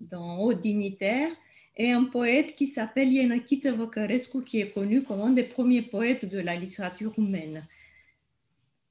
d'un 0.00 0.36
haut 0.38 0.54
dignitaire 0.54 1.30
et 1.76 1.90
un 1.90 2.04
poète 2.04 2.54
qui 2.54 2.66
s'appelle 2.66 3.12
Ienachiță 3.12 3.72
Văcărescu, 3.72 4.42
qui 4.42 4.60
est 4.60 4.72
connu 4.72 5.02
comme 5.02 5.20
un 5.20 5.34
des 5.34 5.48
premiers 5.48 5.82
poètes 5.82 6.24
de 6.24 6.40
la 6.40 6.54
littérature 6.54 7.12
roumaine. 7.14 7.66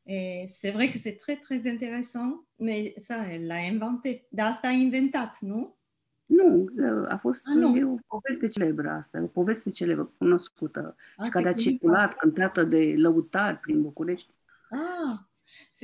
Et 0.05 0.45
c'est 0.47 0.71
vrai 0.71 0.89
que 0.89 0.97
c'est 0.97 1.15
très, 1.15 1.37
très 1.37 1.65
intéressant, 1.65 2.43
mais 2.59 2.93
ça, 2.97 3.25
elle 3.29 3.47
l'a 3.47 3.61
inventé. 3.71 4.27
Asta 4.37 4.67
a 4.67 4.71
inventat, 4.71 5.37
nu? 5.41 5.75
Nu, 6.25 6.69
a 7.07 7.17
fost 7.17 7.45
ah, 7.47 7.55
nu. 7.55 7.75
E 7.75 7.83
o 7.83 7.95
poveste 8.07 8.47
celebră 8.47 8.89
asta, 8.89 9.21
o 9.21 9.27
poveste 9.27 9.69
celebră, 9.69 10.11
cunoscută, 10.17 10.95
a, 11.17 11.27
care 11.27 11.49
a 11.49 11.53
circulat, 11.53 12.13
cântată 12.15 12.63
de 12.63 12.93
lăutari 12.97 13.57
prin 13.57 13.81
București. 13.81 14.29
Ah, 14.69 15.19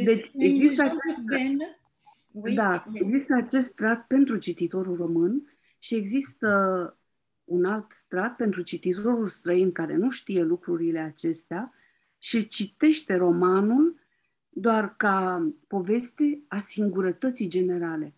deci 0.04 0.32
există 0.38 0.84
acest, 0.84 1.20
oui. 2.32 2.54
da, 2.54 2.86
există 2.94 3.34
acest 3.34 3.68
strat 3.68 4.08
pentru 4.08 4.38
cititorul 4.38 4.96
român 4.96 5.58
și 5.80 5.96
există 5.96 6.50
un 7.44 7.66
alt 7.66 7.92
strat 7.92 8.36
pentru 8.36 8.62
cititorul 8.62 9.28
străin 9.28 9.72
care 9.72 9.96
nu 9.96 10.10
știe 10.10 10.44
lucrurile 10.44 11.00
acestea 11.00 11.74
și 12.18 12.48
citește 12.48 13.16
romanul 13.16 14.00
doar 14.50 14.96
ca 14.96 15.48
poveste 15.68 16.44
a 16.48 16.60
singurătății 16.60 17.48
generale. 17.48 18.14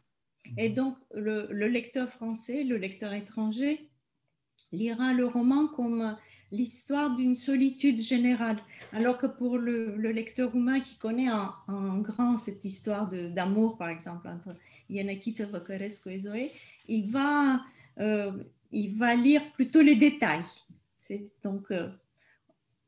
Et 0.56 0.74
donc, 0.74 0.98
le, 1.08 1.48
le, 1.50 1.68
lecteur 1.68 2.08
français, 2.08 2.64
le 2.68 2.78
lecteur 2.78 3.14
étranger, 3.14 3.80
lira 4.70 5.12
le 5.12 5.24
roman 5.24 5.68
comme 5.68 6.18
l'histoire 6.52 7.16
d'une 7.16 7.36
solitude 7.36 8.00
générale, 8.00 8.58
alors 8.92 9.18
que 9.18 9.28
pour 9.28 9.58
le, 9.58 9.96
le 9.96 10.12
lecteur 10.12 10.52
roumain 10.52 10.80
qui 10.82 10.98
connaît 10.98 11.32
en, 11.32 11.54
en 11.68 11.98
grand 12.00 12.38
cette 12.38 12.66
histoire 12.66 13.08
d'amour, 13.08 13.78
par 13.78 13.90
exemple, 13.90 14.28
entre 14.28 14.56
Ianakita 14.90 15.46
Văcărescu 15.46 16.10
et 16.10 16.20
Zoé, 16.20 16.52
il 16.88 17.10
va, 17.10 17.62
euh, 18.00 18.32
il 18.72 18.98
va 18.98 19.16
lire 19.16 19.52
plutôt 19.54 19.82
les 19.82 19.96
détails. 19.96 20.44
Donc, 21.44 21.72
euh, 21.72 21.90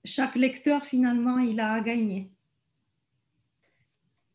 chaque 0.04 0.36
lecteur, 0.36 0.84
finalement, 0.84 1.40
il 1.40 1.60
a 1.60 1.74
à 1.74 1.82
gagner. 1.82 2.33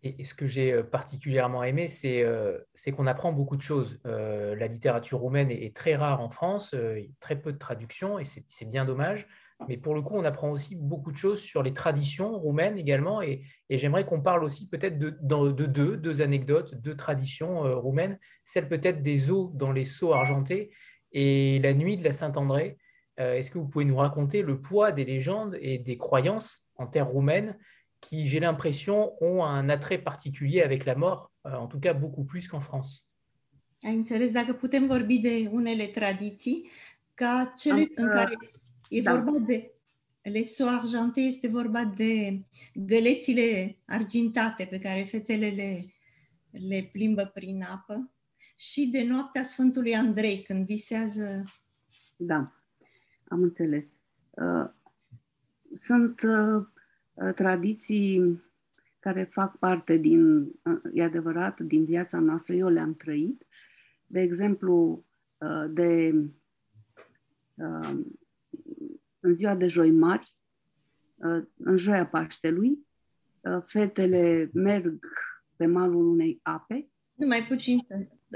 Et, 0.02 0.22
ce 0.22 0.34
que 0.34 0.46
j'ai 0.46 0.72
euh, 0.72 0.82
particulièrement 0.82 1.64
aimé, 1.64 1.88
euh, 2.04 2.58
c'est 2.74 2.92
qu'on 2.92 3.06
apprend 3.06 3.32
beaucoup 3.32 3.56
de 3.56 3.62
choses. 3.62 3.98
Euh, 4.06 4.54
la 4.54 4.68
littérature 4.68 5.18
roumaine 5.18 5.50
est, 5.50 5.74
très 5.74 5.96
rare 5.96 6.20
en 6.20 6.30
France, 6.30 6.74
très 7.20 7.36
peu 7.36 7.52
de 7.52 7.58
traductions, 7.58 8.18
et 8.18 8.24
c'est 8.24 8.68
bien 8.68 8.84
dommage. 8.84 9.26
Mais 9.68 9.76
pour 9.76 9.96
le 9.96 10.02
coup, 10.02 10.14
on 10.16 10.24
apprend 10.24 10.50
aussi 10.50 10.76
beaucoup 10.76 11.10
de 11.10 11.16
choses 11.16 11.40
sur 11.40 11.64
les 11.64 11.72
traditions 11.72 12.38
roumaines 12.38 12.78
également. 12.78 13.22
Et, 13.22 13.42
j'aimerais 13.70 14.06
qu'on 14.06 14.20
parle 14.20 14.44
aussi 14.44 14.68
peut-être 14.68 14.98
de, 14.98 15.18
de, 15.20 15.66
deux, 15.66 15.96
deux 15.96 16.22
anecdotes, 16.22 16.76
deux 16.76 16.94
traditions 16.96 17.62
roumaines. 17.80 18.18
Celle 18.44 18.68
peut-être 18.68 19.02
des 19.02 19.32
eaux 19.32 19.50
dans 19.54 19.72
les 19.72 19.84
seaux 19.84 20.12
argentés 20.12 20.70
et 21.10 21.58
la 21.58 21.74
nuit 21.74 21.96
de 21.96 22.04
la 22.04 22.12
Saint-André. 22.12 22.78
Est-ce 23.16 23.50
que 23.50 23.58
vous 23.58 23.66
pouvez 23.66 23.84
nous 23.84 23.96
raconter 23.96 24.42
le 24.42 24.60
poids 24.60 24.92
des 24.92 25.04
légendes 25.04 25.58
et 25.60 25.78
des 25.78 25.98
croyances 25.98 26.68
en 26.76 26.86
terre 26.86 27.08
roumaine 27.08 27.58
qui, 28.00 28.28
j'ai 28.28 28.40
l'impression, 28.40 29.12
ont 29.22 29.44
un 29.44 29.68
attrait 29.68 29.98
particulier 29.98 30.62
avec 30.62 30.84
la 30.84 30.94
mort, 30.94 31.32
euh, 31.46 31.54
en 31.54 31.66
tout 31.66 31.80
cas 31.80 31.94
beaucoup 31.94 32.24
plus 32.24 32.48
qu'en 32.48 32.60
France. 32.60 33.04
Ai 33.82 33.94
înțeles 33.94 34.32
dacă 34.32 34.52
putem 34.52 34.86
vorbi 34.86 35.18
de 35.18 35.48
unele 35.50 35.86
tradiții 35.86 36.68
ca 37.14 37.52
cele 37.56 37.80
Am, 37.80 37.92
în 37.94 38.08
care 38.08 38.36
e 38.88 39.00
da. 39.00 39.14
vorba 39.14 39.38
de 39.38 39.70
leso 40.22 40.66
argente, 40.66 41.20
este 41.20 41.48
vorba 41.48 41.84
de 41.84 42.40
gălețile 42.74 43.78
argintate 43.86 44.64
pe 44.64 44.78
care 44.78 45.02
fetele 45.02 45.48
le, 45.48 45.94
le 46.50 46.88
plimbă 46.92 47.24
prin 47.34 47.62
apă 47.62 48.12
și 48.56 48.86
de 48.86 49.04
noaptea 49.04 49.42
Sfântului 49.42 49.94
Andrei 49.94 50.42
când 50.42 50.66
visează. 50.66 51.44
Da, 52.16 52.52
am 53.28 53.42
înțeles. 53.42 53.84
Uh, 54.30 54.70
sunt 55.74 56.20
uh, 56.22 56.66
Uh, 56.66 56.66
tradiții 57.34 58.42
care 59.00 59.24
fac 59.24 59.58
parte 59.58 59.96
din, 59.96 60.38
uh, 60.40 60.80
e 60.92 61.02
adevărat, 61.02 61.60
din 61.60 61.84
viața 61.84 62.18
noastră, 62.18 62.54
eu 62.54 62.68
le-am 62.68 62.94
trăit. 62.94 63.46
De 64.06 64.20
exemplu, 64.20 65.04
uh, 65.38 65.70
de 65.70 66.14
în 69.20 69.34
ziua 69.34 69.54
de 69.54 69.68
joi 69.68 69.90
mari, 69.90 70.36
în 71.56 71.76
joia 71.76 72.06
Paștelui, 72.06 72.86
fetele 73.64 74.50
merg 74.52 74.98
pe 75.56 75.66
malul 75.66 76.08
unei 76.08 76.40
ape. 76.42 76.88
Mai 77.14 77.46
puțin. 77.46 77.86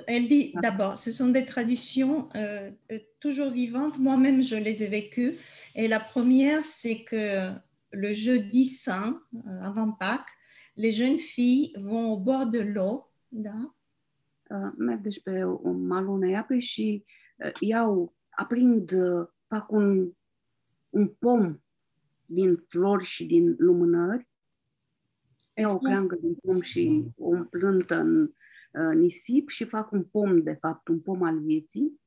Elle 0.07 0.27
dit 0.27 0.55
d'abord, 0.61 0.97
ce 0.97 1.11
sont 1.11 1.33
des 1.33 1.45
traditions 1.45 2.29
euh, 2.35 2.71
toujours 3.19 3.51
vivantes. 3.51 3.99
Moi-même, 3.99 4.41
je 4.41 4.57
les 4.57 4.83
ai 4.83 4.89
vécues. 4.89 5.35
Et 5.75 5.87
la 5.87 6.01
première, 6.01 6.65
c'est 6.65 7.05
que 7.05 7.53
le 7.93 8.13
jeudi 8.13 8.67
saint, 8.67 9.23
euh, 9.35 9.61
avant 9.63 9.93
Pâques, 9.93 10.33
les 10.77 10.93
jeunes 10.93 11.19
filles 11.19 11.73
vont 11.79 12.13
au 12.13 12.19
bord 12.19 12.47
de 12.47 12.61
l'eau, 12.61 13.11
da? 13.31 13.75
Uh, 14.51 14.71
merg 14.77 15.01
deci 15.03 15.23
pe 15.23 15.45
malul 15.65 16.15
unei 16.15 16.37
ape 16.37 16.59
și 16.59 17.05
uh, 17.37 17.53
iau, 17.61 18.15
aprind, 18.31 18.91
uh, 18.91 19.27
fac 19.47 19.71
un, 19.71 20.13
un 20.91 21.09
pom 21.09 21.59
din 22.27 22.57
flori 22.69 23.05
și 23.05 23.27
din 23.27 23.55
lumânări, 23.59 24.29
iau 25.55 25.75
o 25.75 25.79
creangă 25.79 26.17
din 26.21 26.35
pom 26.35 26.61
și 26.61 27.13
o 27.17 27.27
umplântă 27.27 27.95
în 27.95 28.23
uh, 28.73 28.95
nisip 28.95 29.49
și 29.49 29.65
fac 29.65 29.93
un 29.93 30.05
pom, 30.05 30.43
de 30.43 30.53
fapt, 30.53 30.89
un 30.89 31.01
pom 31.01 31.23
al 31.23 31.39
vieții. 31.39 32.01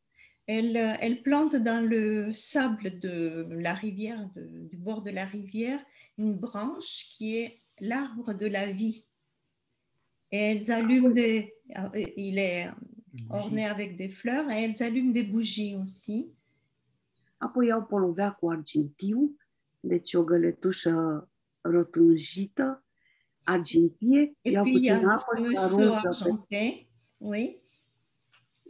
Elle, 0.48 0.78
euh, 0.78 0.94
elle, 1.02 1.22
plante 1.24 1.56
dans 1.56 1.84
le 1.84 2.32
sable 2.32 3.00
de 3.00 3.48
la 3.50 3.74
rivière, 3.74 4.30
de, 4.36 4.68
du 4.70 4.78
bord 4.78 5.02
de 5.02 5.10
la 5.10 5.26
rivière, 5.26 5.80
une 6.18 6.36
branche 6.36 7.08
qui 7.12 7.38
est 7.38 7.62
l'arbre 7.80 8.34
de 8.34 8.48
la 8.48 8.72
vie. 8.72 9.06
Et 10.32 10.38
elles 10.38 10.72
allument 10.72 11.10
des. 11.10 11.54
Euh, 11.78 12.06
il 12.16 12.38
est 12.38 12.70
orné 13.30 13.66
avec 13.66 13.98
des 13.98 14.10
fleurs 14.10 14.50
et 14.52 14.64
elles 14.64 14.84
allument 14.84 15.12
des 15.12 15.24
bougies 15.24 15.76
aussi. 15.76 16.32
Apoi 17.40 17.68
iau 17.68 17.82
polovea 17.82 18.32
cu 18.32 18.50
argintiu, 18.50 19.38
deci 19.82 20.14
o 20.14 20.24
găletușă 20.24 21.28
rotunjită, 21.62 22.84
argintie, 23.44 24.36
et 24.42 24.62
puis, 24.62 24.90
apă 24.90 25.38
și 25.38 25.58
aruncă 25.58 26.46
pe... 26.48 26.88
Oui. 27.18 27.65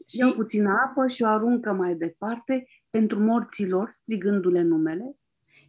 Și... 0.09 0.17
Iau 0.17 0.33
puțină 0.33 0.69
apă 0.69 1.07
și 1.07 1.23
o 1.23 1.27
aruncă 1.27 1.71
mai 1.73 1.95
departe 1.95 2.67
pentru 2.89 3.19
morții 3.19 3.67
lor, 3.67 3.89
strigându-le 3.89 4.61
numele. 4.61 5.15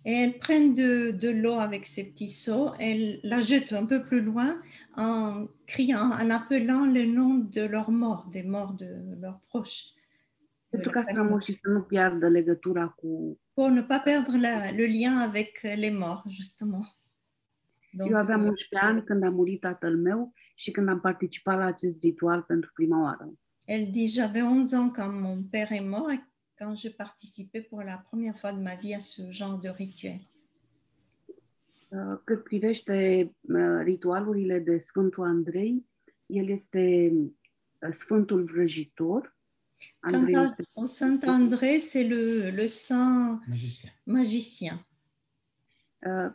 Et 0.03 0.23
elle 0.23 0.33
prend 0.39 0.75
de, 0.75 1.11
de 1.11 1.31
l'eau 1.31 1.59
avec 1.59 1.85
ses 1.85 2.05
petits 2.05 2.29
seaux, 2.29 2.73
elle 2.79 3.19
la 3.23 3.41
jette 3.41 3.73
un 3.73 3.87
peu 3.87 4.03
plus 4.03 4.23
loin 4.23 4.63
en 4.97 5.49
criant, 5.65 6.13
en 6.13 6.31
appelant 6.31 6.85
le 6.85 7.05
nom 7.05 7.49
de 7.51 7.67
leurs 7.67 7.91
morts, 7.91 8.29
des 8.31 8.45
morts 8.45 8.77
de 8.77 8.89
leurs 9.21 9.41
proches. 9.49 9.95
Pentru 10.69 10.91
ca 10.91 11.03
strămoșii 11.03 11.55
să 11.55 11.69
nu 11.69 11.81
piardă 11.81 12.29
legătura 12.29 12.89
cu... 12.89 13.41
Pour 13.55 13.71
ne 13.71 13.83
pas 13.83 14.03
perdre 14.03 14.41
la, 14.41 14.71
le 14.71 14.85
lien 14.85 15.19
avec 15.19 15.61
les 15.63 15.93
morts, 15.93 16.25
justement. 16.29 16.97
Donc, 17.93 18.11
Eu 18.11 18.17
aveam 18.17 18.45
11 18.45 18.79
ani 18.81 19.05
când 19.05 19.23
a 19.23 19.31
murit 19.31 19.61
tatăl 19.61 19.97
meu 19.97 20.33
și 20.55 20.71
când 20.71 20.89
am 20.89 21.01
participat 21.01 21.59
la 21.59 21.65
acest 21.65 22.03
ritual 22.03 22.43
pentru 22.43 22.71
prima 22.75 23.03
oară. 23.03 23.33
Elle 23.67 23.91
dit, 23.91 24.07
j'avais 24.09 24.43
11 24.43 24.75
ans 24.75 24.91
quand 24.91 25.11
mon 25.11 25.43
père 25.43 25.73
est 25.73 25.81
mort 25.81 26.11
et 26.11 26.21
quand 26.59 26.75
j'ai 26.75 26.91
participé 26.91 27.61
pour 27.61 27.83
la 27.83 27.99
première 27.99 28.39
fois 28.39 28.53
de 28.53 28.61
ma 28.61 28.77
vie 28.77 28.95
à 28.95 29.01
ce 29.01 29.31
genre 29.33 29.59
de 29.59 29.69
rituel. 29.69 30.21
Uh, 31.93 32.21
cât 32.25 32.43
privește 32.43 32.95
uh, 33.41 33.83
ritualurile 33.83 34.59
de 34.59 34.79
Sfântul 34.79 35.25
Andrei, 35.25 35.87
el 36.27 36.49
este 36.49 37.13
uh, 37.13 37.93
Sfântul 37.93 38.45
Vrăjitor. 38.45 39.37
Andrei 40.01 40.33
Quant 40.33 40.49
este... 40.49 40.63
au 40.73 40.87
Saint 40.87 41.23
André, 41.23 41.79
c'est 41.79 42.09
le, 42.09 42.51
le 42.51 42.67
saint 42.67 43.43
magicien. 43.47 43.93
magicien. 44.03 44.87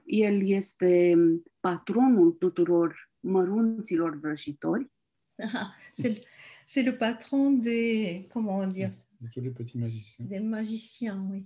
El 0.06 0.50
este 0.50 1.18
patronul 1.60 2.32
tuturor 2.32 3.12
mărunților 3.20 4.20
vrăjitori. 4.20 4.92
c'est 5.94 6.24
c'est 6.72 6.84
le 6.84 6.98
patron 6.98 7.52
des, 7.52 8.30
comment 8.32 8.66
dire 8.66 8.92
De 9.20 9.28
tous 9.28 9.42
les 9.42 9.50
petits 9.50 9.78
magiciens. 9.78 10.26
Des 10.26 10.40
magiciens, 10.40 11.22
oui. 11.30 11.46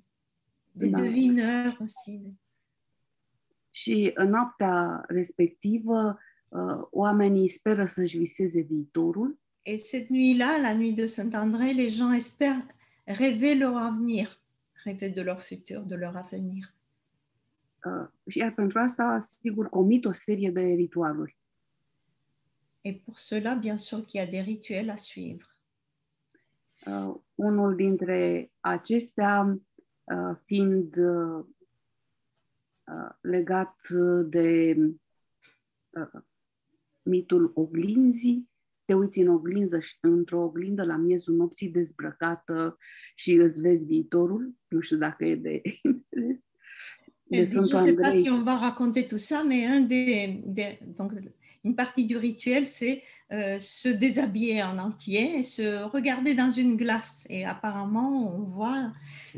Des 0.76 0.90
da. 0.90 1.02
devineurs 1.02 1.82
aussi. 1.82 2.34
Și 3.72 4.12
în 4.14 4.30
noaptea 4.30 5.04
respectivă, 5.08 6.20
uh, 6.50 6.88
oamenii 6.92 7.50
speră 7.50 7.86
să-și 7.86 8.18
viseze 8.18 8.62
viitorul. 8.62 9.40
Et 9.64 9.80
cette 9.80 10.08
nuit-là, 10.10 10.62
la 10.62 10.74
nuit 10.74 10.96
de 10.96 11.06
Saint-André, 11.06 11.72
les 11.72 11.90
gens 11.98 12.14
espèrent 12.14 12.68
rêver 13.06 13.56
leur 13.56 13.78
avenir, 13.78 14.42
rêver 14.84 15.10
de 15.10 15.22
leur 15.22 15.42
futur, 15.42 15.82
de 15.82 15.96
leur 15.96 16.16
avenir. 16.16 16.76
Uh, 17.86 18.36
iar 18.36 18.54
pentru 18.54 18.80
asta, 18.80 19.20
sigur, 19.20 19.70
comit 19.70 20.06
o 20.06 20.14
serie 20.14 20.52
de 20.52 20.62
ritualuri. 20.62 21.38
Et 22.88 22.94
pour 22.94 23.18
cela, 23.18 23.56
bien 23.56 23.78
sûr 23.78 24.06
qu'il 24.06 24.20
y 24.20 24.24
a 24.24 24.28
des 24.28 24.42
rituels 24.42 24.92
à 24.92 24.98
suivre. 24.98 25.48
Uh, 26.86 27.16
unul 27.36 27.76
dintre 27.76 28.50
acestea 28.60 29.58
uh, 30.04 30.36
fiind 30.46 30.96
uh, 30.98 31.46
uh, 32.88 33.10
legat 33.22 33.76
de 34.26 34.76
uh, 35.90 36.22
mitul 37.02 37.52
oglinzii, 37.56 38.50
te 38.86 38.94
uiți 38.94 39.20
în 39.20 39.28
oglinză, 39.28 39.80
într-o 40.02 40.44
oglindă 40.44 40.84
la 40.84 40.96
miezul 40.96 41.36
nopții 41.36 41.70
dezbrăcată 41.70 42.78
și 43.16 43.34
îți 43.34 43.62
vezi 43.62 43.86
viitorul. 43.86 44.56
Nu 44.68 44.80
știu 44.80 44.98
dacă 44.98 45.26
e 45.26 45.36
de 45.36 45.62
interes. 45.84 46.40
De 47.28 47.44
dit, 47.44 47.52
je 47.52 47.60
ne 47.60 47.80
sais 47.80 47.96
pas 47.96 48.14
si 48.14 48.30
on 48.30 48.44
va 48.44 48.56
raconter 48.56 49.08
tout 49.08 49.20
ça, 49.20 49.44
mais 49.44 49.68
un 49.68 49.88
des, 49.88 50.42
des 50.46 50.78
donc, 50.96 51.12
une 51.66 51.76
partie 51.76 52.06
du 52.06 52.16
rituel, 52.18 52.66
c'est 52.66 53.02
euh, 53.32 53.58
se 53.58 53.90
déshabiller 53.90 54.64
en 54.64 54.78
entier 54.78 55.40
et 55.40 55.44
se 55.44 55.84
regarder 55.84 56.36
dans 56.36 56.52
une 56.52 56.78
glace. 56.78 57.28
Et 57.30 57.44
apparemment, 57.44 58.36
on 58.36 58.44
voit 58.44 58.94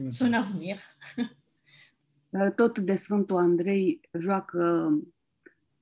son 0.10 0.34
avenir. 0.34 0.78
Tot 2.58 2.80
de 2.80 2.96
Sfântul 2.96 3.38
Andrei 3.38 4.02
joacă 4.14 4.92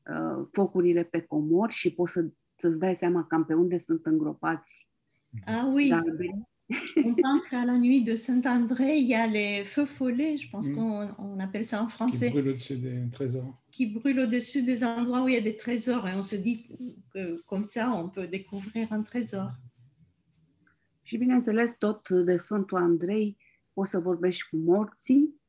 uh, 0.09 0.47
focurile 0.53 1.03
pe 1.03 1.21
comori 1.21 1.73
și 1.73 1.89
poți 1.89 2.13
să 2.13 2.25
să-ți 2.57 2.79
dai 2.79 2.95
seama 2.95 3.25
cam 3.25 3.45
pe 3.45 3.53
unde 3.53 3.77
sunt 3.77 4.05
îngropați. 4.05 4.89
Ah 5.45 5.65
oui. 5.73 5.91
On 6.69 7.13
pense 7.13 7.47
qu'à 7.47 7.63
la 7.65 7.77
nuit 7.77 8.03
de 8.03 8.15
Saint-André, 8.15 8.97
il 8.97 9.07
y 9.07 9.13
a 9.13 9.27
les 9.27 9.63
feux 9.63 9.85
follets, 9.85 10.37
je 10.37 10.49
pense 10.49 10.69
mm. 10.69 10.75
qu'on 10.75 11.05
on 11.19 11.39
appelle 11.39 11.65
ça 11.65 11.81
en 11.83 11.87
français. 11.87 12.27
Qui 12.27 12.33
brûlent 12.33 12.49
au-dessus 12.49 12.77
des 12.77 13.09
trésors. 13.11 13.63
Qui 13.71 13.85
brûlent 13.85 14.19
au-dessus 14.21 14.63
des 14.63 14.83
endroits 14.83 15.23
où 15.23 15.27
il 15.27 15.35
y 15.35 15.37
a 15.37 15.41
des 15.41 15.55
trésors. 15.55 16.07
Et 16.07 16.15
on 16.15 16.23
se 16.23 16.35
dit 16.35 16.67
que 17.13 17.41
comme 17.43 17.63
ça, 17.63 17.91
on 17.91 18.09
peut 18.09 18.27
découvrir 18.27 18.91
un 18.91 19.03
trésor. 19.03 19.51
Și 21.03 21.17
bineînțeles, 21.17 21.77
tot 21.77 22.09
de 22.09 22.37
Sfântul 22.37 22.77
Andrei 22.77 23.37
poți 23.73 23.91
să 23.91 23.99
vorbești 23.99 24.49
cu 24.49 24.55
morții. 24.55 25.41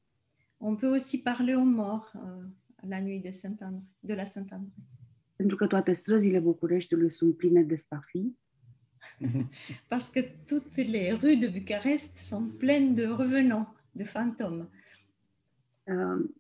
On 0.59 0.77
peut 0.77 0.93
aussi 0.93 1.23
parler 1.23 1.55
aux 1.55 1.67
morts 1.67 2.15
euh, 2.15 2.45
la 2.89 3.01
nuit 3.01 3.23
de, 3.23 3.31
Saint 3.31 3.59
de 4.01 4.15
la 4.15 4.25
Saint-André. 4.25 4.73
pentru 5.37 5.57
că 5.57 5.67
toate 5.67 5.93
străzile 5.93 6.39
Bucureștiului 6.39 7.11
sunt 7.11 7.37
pline 7.37 7.63
de 7.63 7.77
stafii. 7.77 8.39
Parce 9.89 10.11
que 10.11 10.21
toutes 10.47 10.77
les 10.77 11.13
rues 11.13 11.37
de 11.37 11.49
Bucarest 11.49 12.17
sont 12.17 12.59
pleines 12.59 12.95
de 12.95 13.07
revenants, 13.07 13.67
de 13.93 14.05
fantômes. 14.05 14.69
Uh, 15.85 16.31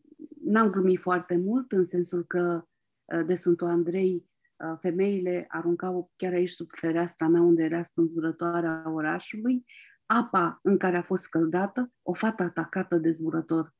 N-am 0.44 0.70
glumit 0.70 1.00
foarte 1.00 1.36
mult 1.36 1.72
în 1.72 1.84
sensul 1.84 2.24
că 2.24 2.68
uh, 3.04 3.26
de 3.26 3.34
Sfântul 3.34 3.68
Andrei 3.68 4.24
uh, 4.56 4.78
femeile 4.80 5.44
aruncau 5.48 6.12
chiar 6.16 6.32
aici 6.32 6.50
sub 6.50 6.68
fereastra 6.70 7.28
mea 7.28 7.40
unde 7.40 7.62
era 7.62 7.82
spânzurătoarea 7.82 8.82
orașului 8.86 9.64
apa 10.06 10.58
în 10.62 10.78
care 10.78 10.96
a 10.96 11.02
fost 11.02 11.22
scăldată, 11.22 11.92
o 12.02 12.12
fată 12.12 12.42
atacată 12.42 12.96
de 12.96 13.10
zburător. 13.10 13.74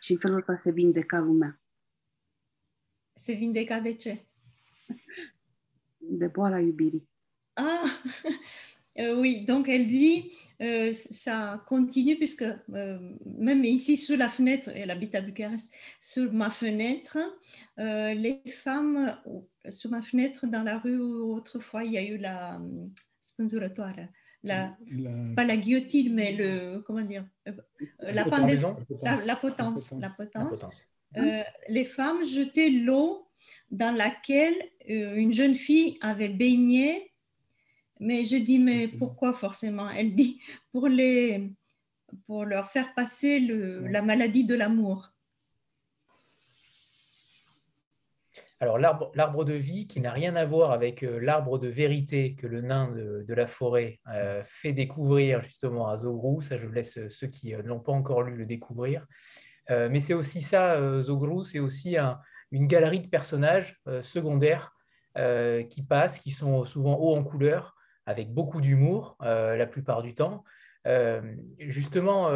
Și 0.00 0.12
în 0.12 0.18
felul 0.18 0.36
ăsta 0.36 0.56
se 0.56 0.70
vindeca 0.70 1.18
lumea. 1.18 1.60
Se 3.12 3.32
vindeca 3.32 3.80
de 3.80 3.92
ce? 3.92 4.24
de 6.00 6.26
boala 6.26 6.60
iubirii. 6.60 7.08
Ah, 7.56 7.84
euh, 8.98 9.14
oui, 9.16 9.44
donc 9.44 9.68
elle 9.68 9.86
dit, 9.86 10.30
euh, 10.62 10.92
ça 10.92 11.58
continue 11.66 12.16
puisque 12.16 12.42
euh, 12.42 12.98
même 13.24 13.64
ici 13.64 13.96
sous 13.96 14.16
la 14.16 14.28
fenêtre, 14.28 14.70
elle 14.74 14.90
habite 14.90 15.14
à 15.14 15.22
Bucarest, 15.22 15.70
sous 16.02 16.30
ma 16.30 16.50
fenêtre, 16.50 17.16
euh, 17.78 18.12
les 18.12 18.42
femmes, 18.46 19.16
sous 19.70 19.88
ma 19.88 20.02
fenêtre 20.02 20.46
dans 20.46 20.62
la 20.62 20.78
rue 20.78 20.98
où 20.98 21.34
autrefois 21.34 21.84
il 21.84 21.92
y 21.92 21.98
a 21.98 22.02
eu 22.02 22.18
la 22.18 22.60
sponsuratoire, 23.22 23.94
la, 24.42 24.76
la, 24.90 25.34
pas 25.34 25.44
la 25.44 25.56
guillotine, 25.56 26.12
mais 26.12 26.32
le, 26.32 26.80
comment 26.80 27.04
dire, 27.04 27.24
la, 28.00 28.24
pendaison, 28.24 28.76
la, 29.02 29.16
la, 29.24 29.36
potence, 29.36 29.92
la 29.92 30.10
potence. 30.10 30.66
les 31.68 31.86
femmes 31.86 32.22
jetaient 32.22 32.70
l'eau 32.70 33.26
dans 33.70 33.96
laquelle 33.96 34.56
une 34.86 35.32
jeune 35.32 35.54
fille 35.54 35.96
avait 36.02 36.28
baigné. 36.28 37.09
Mais 38.00 38.24
je 38.24 38.36
dis, 38.36 38.58
mais 38.58 38.88
pourquoi 38.88 39.32
forcément? 39.32 39.88
Elle 39.90 40.14
dit, 40.14 40.40
pour, 40.72 40.88
les, 40.88 41.52
pour 42.26 42.44
leur 42.46 42.70
faire 42.70 42.94
passer 42.94 43.38
le, 43.40 43.86
la 43.86 44.02
maladie 44.02 44.44
de 44.44 44.54
l'amour. 44.54 45.12
Alors 48.62 48.78
l'arbre 48.78 49.44
de 49.44 49.54
vie 49.54 49.86
qui 49.86 50.00
n'a 50.00 50.10
rien 50.10 50.36
à 50.36 50.44
voir 50.44 50.72
avec 50.72 51.02
euh, 51.02 51.18
l'arbre 51.18 51.58
de 51.58 51.68
vérité 51.68 52.34
que 52.34 52.46
le 52.46 52.60
nain 52.60 52.90
de, 52.90 53.24
de 53.26 53.34
la 53.34 53.46
forêt 53.46 54.00
euh, 54.08 54.42
fait 54.44 54.74
découvrir 54.74 55.42
justement 55.42 55.88
à 55.88 55.96
Zogrou, 55.96 56.42
ça 56.42 56.58
je 56.58 56.66
laisse 56.66 56.98
ceux 57.08 57.26
qui 57.28 57.52
ne 57.52 57.62
l'ont 57.62 57.80
pas 57.80 57.92
encore 57.92 58.22
lu 58.22 58.36
le 58.36 58.44
découvrir. 58.44 59.06
Euh, 59.70 59.88
mais 59.90 60.00
c'est 60.00 60.12
aussi 60.14 60.42
ça, 60.42 60.72
euh, 60.72 61.02
Zogrou, 61.02 61.44
c'est 61.44 61.58
aussi 61.58 61.96
un, 61.96 62.18
une 62.50 62.66
galerie 62.66 63.00
de 63.00 63.08
personnages 63.08 63.80
euh, 63.86 64.02
secondaires 64.02 64.74
euh, 65.16 65.62
qui 65.62 65.82
passent, 65.82 66.18
qui 66.18 66.30
sont 66.30 66.66
souvent 66.66 66.98
hauts 66.98 67.16
en 67.16 67.24
couleur, 67.24 67.74
avec 68.10 68.32
beaucoup 68.32 68.60
d'humour 68.60 69.16
euh, 69.22 69.56
la 69.56 69.66
plupart 69.66 70.02
du 70.02 70.14
temps. 70.14 70.44
justement, 71.58 72.30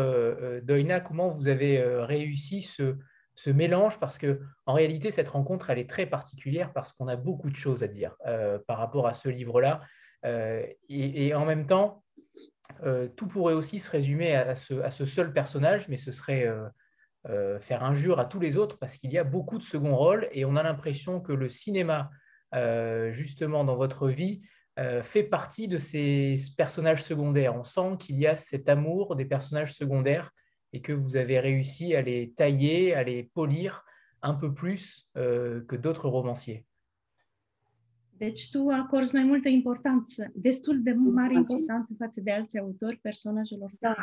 Doina, 0.62 1.01
comment 1.01 1.31
vous 1.31 1.49
avez 1.49 1.83
réussi 1.83 2.62
ce, 2.62 3.51
mélange? 3.51 3.99
Parce 3.99 4.18
que 4.18 4.41
en 4.66 4.75
réalité 4.75 5.11
cette 5.11 5.31
rencontre 5.31 5.70
elle 5.70 5.79
est 5.79 5.89
très 5.89 6.07
particulière 6.07 6.72
parce 6.72 6.93
qu'on 6.93 7.09
a 7.09 7.16
beaucoup 7.16 7.49
de 7.49 7.57
choses 7.57 7.83
à 7.83 7.89
dire 7.89 8.16
par 8.66 8.77
rapport 8.79 9.07
à 9.07 9.14
ce 9.14 9.31
livre 9.31 9.62
là 9.62 9.81
et, 10.91 11.35
en 11.35 11.47
même 11.47 11.66
temps 11.66 12.05
tout 13.16 13.27
pourrait 13.27 13.55
aussi 13.55 13.81
se 13.81 13.91
résumer 13.91 14.35
à 14.37 14.55
ce, 14.55 14.75
à 14.83 14.91
ce 14.91 15.07
seul 15.07 15.33
personnage 15.33 15.89
mais 15.89 15.97
ce 15.97 16.12
serait 16.12 16.47
euh, 17.31 17.59
faire 17.59 17.83
injure 17.83 18.20
à 18.20 18.27
tous 18.27 18.39
les 18.39 18.59
autres 18.59 18.77
parce 18.79 18.99
qu'il 18.99 19.11
y 19.11 19.16
a 19.16 19.25
beaucoup 19.25 19.57
de 19.57 19.62
second 19.62 19.97
rôles 19.97 20.29
et 20.33 20.45
on 20.45 20.57
a 20.57 20.62
l'impression 20.62 21.22
que 21.22 21.33
le 21.33 21.49
cinéma, 21.49 22.11
euh, 22.55 23.12
justement, 23.12 23.64
dans 23.64 23.77
votre 23.77 24.11
vie, 24.11 24.43
euh, 24.43 24.54
fait 25.03 25.22
partie 25.22 25.68
de 25.68 25.79
ces 25.79 26.37
personnages 26.57 27.05
secondaires. 27.05 27.57
On 27.57 27.62
sent 27.62 27.97
qu'il 27.99 28.18
y 28.18 28.27
a 28.27 28.37
cet 28.37 28.68
amour 28.68 29.14
des 29.16 29.25
personnages 29.25 29.75
secondaires 29.75 30.31
et 30.72 30.81
que 30.81 30.93
vous 30.93 31.16
avez 31.16 31.39
réussi 31.39 31.95
à 31.95 32.03
les 32.03 32.33
tailler, 32.33 32.95
à 32.95 33.05
les 33.05 33.22
polir 33.35 33.85
un 34.22 34.35
peu 34.35 34.53
plus 34.53 35.09
que 35.14 35.77
d'autres 35.77 36.09
romanciers. 36.09 36.66
Deci 38.16 38.51
tu 38.51 38.70
acorzi 38.70 39.14
mai 39.14 39.25
multă 39.25 39.49
importanță, 39.49 40.31
destul 40.35 40.83
de 40.83 40.93
mare 40.93 41.35
importanță 41.35 41.95
față 41.99 42.20
de 42.20 42.33
alți 42.33 42.59
autori 42.59 42.97
personajelor. 42.97 43.70
Da. 43.81 43.97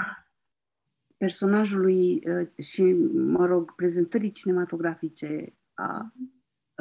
personajului 1.17 2.23
uh, 2.27 2.63
și, 2.63 2.81
mă 3.13 3.45
rog, 3.45 3.75
prezentării 3.75 4.31
cinematografice 4.31 5.53
a 5.73 6.13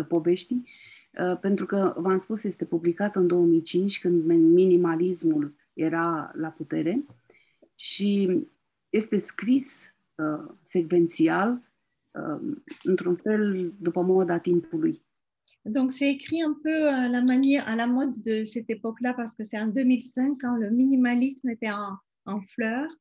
poveștii, 0.09 0.57
uh, 0.57 0.63
pentru 1.41 1.67
că, 1.67 1.95
v-am 1.97 2.19
spus, 2.19 2.45
este 2.45 2.65
publicat 2.65 3.17
în 3.17 3.27
2005, 3.27 4.01
când 4.01 4.25
minimalismul 4.43 5.55
era 5.73 6.33
la 6.35 6.49
putere 6.49 7.05
și 7.75 8.41
este 8.91 9.19
scris 9.19 9.95
uh, 10.15 10.51
secvențial, 10.65 11.63
într-un 12.83 13.17
fel 13.17 13.73
după 13.79 14.03
moda 14.03 14.39
timpului. 14.39 15.03
Donc, 15.63 15.91
c'est 15.93 16.09
écrit 16.09 16.43
un 16.43 16.55
peu 16.55 16.89
à 16.89 17.09
la 17.09 17.21
manière, 17.21 17.65
à 17.67 17.75
la 17.75 17.87
mode 17.87 18.17
de 18.23 18.43
cette 18.45 18.71
époque-là, 18.71 19.13
parce 19.15 19.35
que 19.35 19.43
c'est 19.43 19.61
en 19.61 19.73
2005, 19.73 20.39
quand 20.41 20.57
le 20.59 20.71
minimalisme 20.71 21.51
était 21.51 21.71
en, 21.71 21.99
en 22.25 22.41
fleurs. 22.41 23.01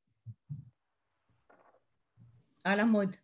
a 2.62 2.76
la 2.76 2.84
mod. 2.84 3.24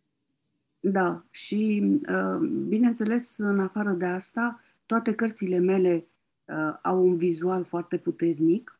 Da, 0.80 1.26
și 1.30 1.84
uh, 2.10 2.48
bineînțeles, 2.68 3.38
în 3.38 3.60
afară 3.60 3.92
de 3.92 4.06
asta, 4.06 4.62
toate 4.86 5.14
cărțile 5.14 5.58
mele 5.58 6.08
uh, 6.46 6.74
au 6.82 7.08
un 7.08 7.18
vizual 7.18 7.64
foarte 7.64 7.98
puternic. 7.98 8.80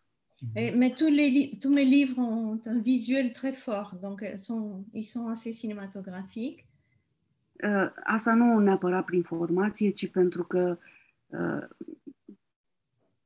Et, 0.54 0.76
mais 0.76 0.94
tous, 0.94 1.10
les, 1.10 1.58
tous 1.60 1.74
mes 1.74 1.86
livres 1.86 2.18
ont 2.18 2.66
un 2.66 2.82
visuel 2.82 3.32
très 3.32 3.54
fort, 3.54 3.96
donc 4.02 4.22
ils 4.22 4.38
sont, 4.38 4.86
ils 4.92 5.08
sont 5.08 5.30
assez 5.30 5.54
cinématographiques. 5.54 6.66
Uh, 7.64 7.90
asta 8.04 8.34
nu 8.34 8.60
neapărat 8.60 9.06
prin 9.06 9.22
formație, 9.22 9.90
ci 9.90 10.08
pentru 10.08 10.44
că 10.44 10.78
uh, 11.28 11.68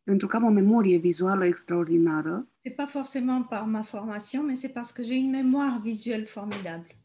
pentru 0.03 0.27
că 0.27 0.35
am 0.35 0.43
o 0.43 0.49
memorie 0.49 0.97
vizuală 0.97 1.45
extraordinară. 1.45 2.47
C'est 2.61 2.75
pas 2.75 2.89
forcément 2.89 3.47
par 3.47 3.65
ma 3.65 3.81
formation, 3.81 4.45
mais 4.45 4.59
c'est 4.59 4.73
parce 4.73 4.91
que 4.93 5.03
j'ai 5.03 5.17
une 5.17 5.41
mémoire 5.41 5.79
visuelle 5.81 6.25
formidable 6.25 6.99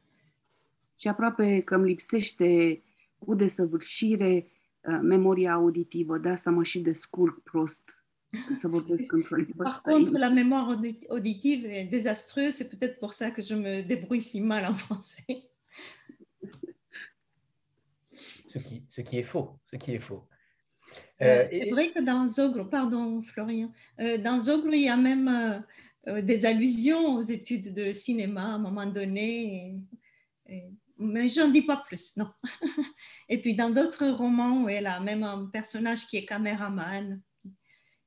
și 1.05 1.09
aproape 1.09 1.61
că 1.61 1.75
îmi 1.75 1.87
lipsește 1.87 2.83
cu 3.19 3.35
desăvârșire 3.35 4.47
uh, 4.47 4.54
memoria 5.03 5.53
auditivă, 5.53 6.19
de 6.19 6.29
asta 6.29 6.51
mă 6.51 6.63
și 6.63 6.81
descurc 6.81 7.43
prost 7.43 7.95
Par 9.57 9.83
contre, 9.83 10.19
la 10.19 10.29
mémoire 10.29 10.77
auditive 11.09 11.67
est 11.67 11.85
désastreuse. 11.85 12.55
C'est 12.55 12.69
peut-être 12.69 12.99
pour 12.99 13.13
ça 13.13 13.31
que 13.31 13.43
je 13.43 13.55
me 13.55 13.83
débrouille 13.83 14.21
si 14.21 14.41
mal 14.41 14.67
en 14.67 14.75
français. 14.75 15.49
Ce 18.47 18.59
qui, 18.59 18.85
ce 18.89 19.01
qui 19.01 19.19
est 19.19 19.25
faux. 19.25 19.59
Ce 19.65 19.75
qui 19.77 19.93
est 19.95 19.99
faux. 19.99 20.29
Euh, 21.21 21.45
c'est 21.51 21.71
vrai 21.71 21.91
que 21.91 22.01
dans 22.01 22.25
Zogro, 22.29 22.65
pardon 22.67 23.21
Florian, 23.21 23.73
euh, 24.01 24.17
dans 24.17 24.39
Zogro, 24.39 24.71
il 24.71 24.83
y 24.83 24.89
a 24.89 24.97
même 24.97 25.65
euh, 26.07 26.23
des 26.23 26.47
allusions 26.47 27.17
aux 27.17 27.23
études 27.23 27.75
de 27.75 27.93
cinéma 27.93 28.43
à 28.43 28.55
un 28.55 28.59
moment 28.59 28.87
donné. 28.87 29.75
Mais 30.99 31.29
je 31.29 31.41
n'en 31.41 31.49
dis 31.49 31.63
pas 31.63 31.83
plus, 31.87 32.17
non. 32.17 32.29
et 33.29 33.41
puis 33.41 33.55
dans 33.57 33.71
d'autres 33.71 34.07
romans, 34.09 34.69
elle 34.69 34.87
a 34.87 35.01
même 35.01 35.23
un 35.23 35.47
personnage 35.47 36.07
qui 36.07 36.17
est 36.17 36.25
caméraman, 36.25 37.21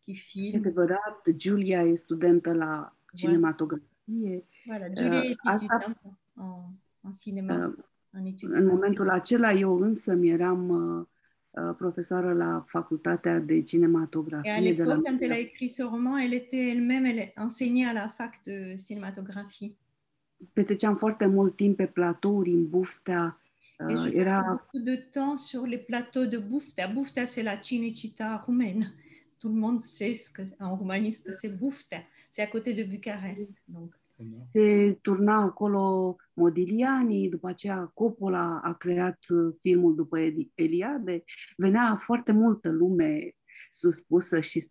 qui 0.06 0.16
filme. 0.16 0.60
adevărat, 0.60 1.24
Julia 1.38 1.84
e 1.84 1.96
studentă 1.96 2.54
la 2.54 2.96
cinematografie. 3.16 4.46
Voilà, 4.66 4.88
Julia 4.96 5.20
uh, 5.20 5.26
e 5.26 5.30
étudiante 5.30 6.00
en, 6.36 6.74
en 7.04 7.12
cinéma. 7.12 7.54
Uh, 7.56 7.74
în, 8.12 8.34
în 8.42 8.66
momentul 8.66 9.10
acela 9.10 9.52
eu 9.52 9.80
însă 9.80 10.14
mi 10.14 10.30
eram 10.30 10.70
uh, 10.70 11.06
uh, 11.64 11.76
profesoară 11.78 12.34
la 12.34 12.64
facultatea 12.68 13.40
de 13.40 13.62
cinematografie. 13.62 14.52
Et 14.52 14.56
à 14.56 14.60
l'époque, 14.60 15.04
quand 15.04 15.22
elle 15.22 15.32
a 15.32 15.40
écrit 15.40 15.70
ce 15.70 15.84
roman, 15.84 16.18
elle 16.18 16.34
était 16.34 16.70
elle-même, 16.70 17.06
elle 17.06 17.32
enseignait 17.36 17.88
à 17.88 17.94
la 17.94 18.08
fac 18.08 18.42
de 18.46 18.76
cinématographie. 18.76 19.76
Petreceam 20.54 20.96
foarte 20.96 21.26
mult 21.26 21.56
timp 21.56 21.76
pe 21.76 21.86
platouri 21.86 22.52
în 22.52 22.70
Buftea. 22.70 23.42
Et 23.90 23.98
je 23.98 24.10
era... 24.10 24.42
beaucoup 24.42 24.84
de 24.84 24.96
temps 25.12 25.36
sur 25.36 25.66
les 25.68 25.78
plateaux 25.78 26.26
de 26.26 26.38
Buftea. 26.38 26.88
Buftea, 26.88 27.26
c'est 27.26 27.44
la 27.44 27.58
Cinecittà 27.58 28.38
roumaine. 28.46 28.94
Tout 29.40 29.54
le 29.54 29.60
monde 29.60 29.82
sait 29.82 30.16
ce 30.16 30.32
que, 30.32 30.42
en 30.60 30.76
Roumanie 30.76 31.14
ce 31.14 31.22
que 31.22 31.32
c'est 31.32 31.60
Buftea. 31.60 32.02
C'est 32.32 32.42
à 32.42 32.48
côté 32.48 32.74
de 32.74 32.84
Bucarest. 32.84 33.54
Donc. 33.68 33.94
Se 34.46 34.98
turna 35.02 35.44
acolo 35.44 36.16
Modigliani, 36.34 37.30
după 37.30 37.48
aceea 37.48 37.92
Coppola 37.94 38.62
a 38.64 38.74
creat 38.74 39.20
filmul 39.62 39.96
după 39.96 40.18
Eliade. 40.56 41.24
Venea 41.58 42.02
foarte 42.06 42.32
multă 42.32 42.70
lume 42.70 43.36
suspusă 43.72 44.40
și 44.40 44.68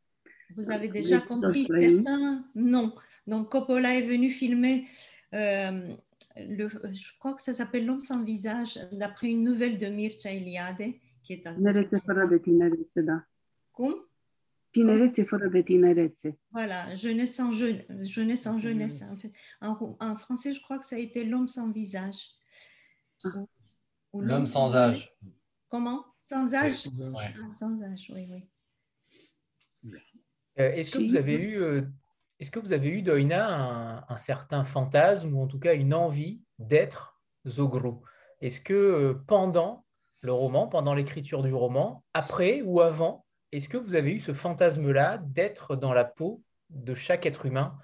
Vous 0.54 0.68
avez 0.68 0.90
déjà 0.90 1.20
compris, 1.26 1.66
certains, 1.66 2.44
non. 2.52 2.92
Donc 3.24 3.48
Coppola 3.48 3.92
est 3.94 4.06
venu 4.06 4.28
filmer, 4.28 4.74
euh, 4.74 4.86
le, 5.32 6.68
je 6.92 7.18
crois 7.18 7.34
que 7.34 7.42
ça 7.42 7.52
s'appelle 7.52 7.86
L'homme 7.86 8.00
sans 8.00 8.22
visage, 8.22 8.78
d'après 8.92 9.28
une 9.28 9.42
nouvelle 9.42 9.78
de 9.78 9.86
Mircea 9.86 10.32
Eliade, 10.32 10.92
qui 11.22 11.32
est 11.32 11.46
un... 11.46 11.54
Voilà, 16.50 16.94
jeunesse 16.94 17.34
sans, 17.34 17.50
je, 17.50 17.80
jeunesse 18.02 18.42
sans 18.42 18.58
jeunesse. 18.58 19.02
En, 19.02 19.16
fait. 19.16 19.32
en, 19.62 19.96
en, 20.00 20.16
français, 20.16 20.52
je 20.52 20.60
crois 20.60 20.78
que 20.78 20.84
ça 20.84 20.96
a 20.96 20.98
été 20.98 21.24
l'homme 21.24 21.46
sans 21.46 21.70
visage. 21.70 22.28
Ah. 23.24 23.28
L'homme 24.12 24.44
sans 24.44 24.74
âge. 24.74 25.16
Comment? 25.68 26.04
Sans 26.20 26.54
âge? 26.54 26.88
Ouais. 26.88 27.34
Ah, 27.42 27.50
sans 27.50 27.80
âge, 27.82 28.12
oui, 28.14 28.28
oui. 28.30 29.92
Euh, 30.58 30.72
est-ce 30.72 30.90
que 30.90 30.98
vous 30.98 31.16
avez 31.16 31.40
eu, 31.40 31.56
euh, 31.56 31.82
est-ce 32.38 32.50
que 32.50 32.58
vous 32.58 32.72
avez 32.72 32.90
eu, 32.90 33.02
Doina, 33.02 33.48
un, 33.48 34.04
un, 34.08 34.16
certain 34.18 34.64
fantasme 34.64 35.34
ou 35.34 35.42
en 35.42 35.46
tout 35.46 35.58
cas 35.58 35.74
une 35.74 35.94
envie 35.94 36.42
d'être 36.58 37.20
Zogro? 37.46 38.02
Est-ce 38.40 38.60
que 38.60 38.74
euh, 38.74 39.14
pendant 39.26 39.84
le 40.20 40.32
roman, 40.32 40.68
pendant 40.68 40.94
l'écriture 40.94 41.42
du 41.42 41.54
roman, 41.54 42.04
après 42.12 42.60
ou 42.62 42.80
avant, 42.80 43.24
est-ce 43.52 43.68
que 43.68 43.76
vous 43.78 43.94
avez 43.94 44.12
eu 44.12 44.20
ce 44.20 44.34
fantasme-là 44.34 45.18
d'être 45.18 45.76
dans 45.76 45.94
la 45.94 46.04
peau 46.04 46.42
de 46.68 46.94
chaque 46.94 47.24
être 47.26 47.46
humain 47.46 47.78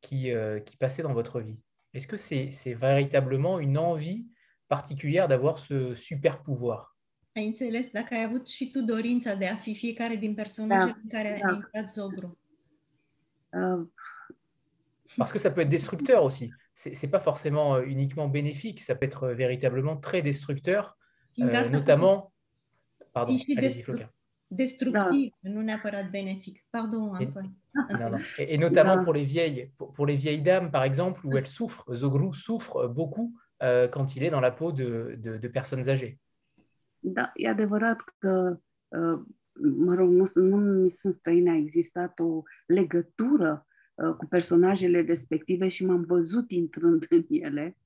qui, 0.00 0.30
euh, 0.30 0.60
qui 0.60 0.76
passait 0.76 1.02
dans 1.02 1.14
votre 1.14 1.40
vie? 1.40 1.58
Est-ce 1.94 2.06
que 2.06 2.18
c'est 2.18 2.74
véritablement 2.74 3.58
une 3.58 3.78
envie 3.78 4.26
particulière 4.68 5.28
d'avoir 5.28 5.58
ce 5.58 5.94
super 5.94 6.42
pouvoir? 6.42 6.96
Ai 7.32 7.46
înțeles 7.46 7.90
dacă 7.92 8.14
ai 8.14 8.22
avut 8.22 8.48
și 8.48 8.70
tu 8.70 8.82
dorința 8.82 9.34
de 9.34 9.46
a 9.46 9.56
fi 9.56 9.74
fiecare 9.74 10.16
din 10.16 10.34
personajele 10.34 10.92
da, 10.92 11.00
în 11.02 11.08
care 11.08 11.38
da. 11.42 11.48
a 11.48 11.54
intrat 11.54 11.88
Zogru. 11.88 12.38
Uh, 13.52 13.86
Parce 15.16 15.32
que 15.32 15.38
ça 15.38 15.50
peut 15.50 15.62
être 15.62 15.68
destructeur 15.68 16.24
aussi. 16.24 16.50
C'est 16.74 17.02
n'est 17.02 17.10
pas 17.10 17.20
forcément 17.20 17.76
euh, 17.76 17.82
uniquement 17.82 18.28
bénéfique, 18.28 18.82
ça 18.82 18.94
peut 18.94 19.06
être 19.06 19.24
euh, 19.24 19.34
véritablement 19.34 19.96
très 19.96 20.22
destructeur, 20.22 20.96
euh, 21.40 21.68
notamment... 21.70 22.32
Pardon, 23.12 23.34
allez-y, 23.56 23.82
Floca. 23.82 24.10
destructif, 24.50 25.32
nu 25.42 25.64
neapărat 25.64 26.04
bénéfique. 26.04 26.64
Pardon, 26.70 27.14
Antoine. 27.14 27.52
Et, 27.90 27.94
non, 27.94 28.10
non. 28.10 28.18
Et, 28.38 28.54
et 28.54 28.58
notamment 28.58 29.02
pour, 29.02 29.12
les 29.12 29.24
vieilles, 29.24 29.72
pour, 29.76 29.92
pour, 29.92 30.06
les 30.06 30.16
vieilles 30.16 30.42
dames, 30.42 30.70
par 30.70 30.84
exemple, 30.84 31.26
où 31.26 31.36
elles 31.36 31.46
souffrent. 31.46 31.92
Zogru 31.94 32.32
souffre 32.34 32.86
beaucoup 32.86 33.34
euh, 33.62 33.88
quand 33.88 34.16
il 34.16 34.22
est 34.22 34.30
dans 34.30 34.40
la 34.40 34.50
peau 34.50 34.72
de, 34.72 35.16
de, 35.18 35.36
de 35.36 35.48
personnes 35.48 35.88
âgées. 35.88 36.18
Da, 37.00 37.32
e 37.36 37.48
adevărat 37.48 38.00
că, 38.18 38.58
mă 39.60 39.94
rog, 39.94 40.10
nu, 40.10 40.24
nu 40.34 40.56
mi 40.56 40.90
sunt 40.90 41.14
străine, 41.14 41.50
a 41.50 41.56
existat 41.56 42.18
o 42.18 42.42
legătură 42.66 43.66
uh, 43.94 44.14
cu 44.14 44.26
personajele 44.26 45.00
respective 45.00 45.68
și 45.68 45.84
m-am 45.84 46.04
văzut 46.04 46.50
intrând 46.50 47.06
în 47.08 47.24
ele. 47.28 47.76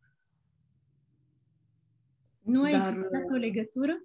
Nu 2.40 2.62
a 2.62 2.68
existat 2.68 3.24
o 3.32 3.36
legătură? 3.36 4.04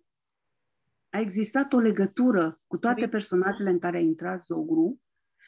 a 1.16 1.20
existat 1.20 1.74
o 1.74 1.80
legătură 1.80 2.62
cu 2.68 2.78
toate 2.78 3.08
personajele 3.08 3.70
în 3.70 3.80
care 3.80 3.98
a 3.98 4.00
intrat 4.00 4.44
Zogru 4.44 5.02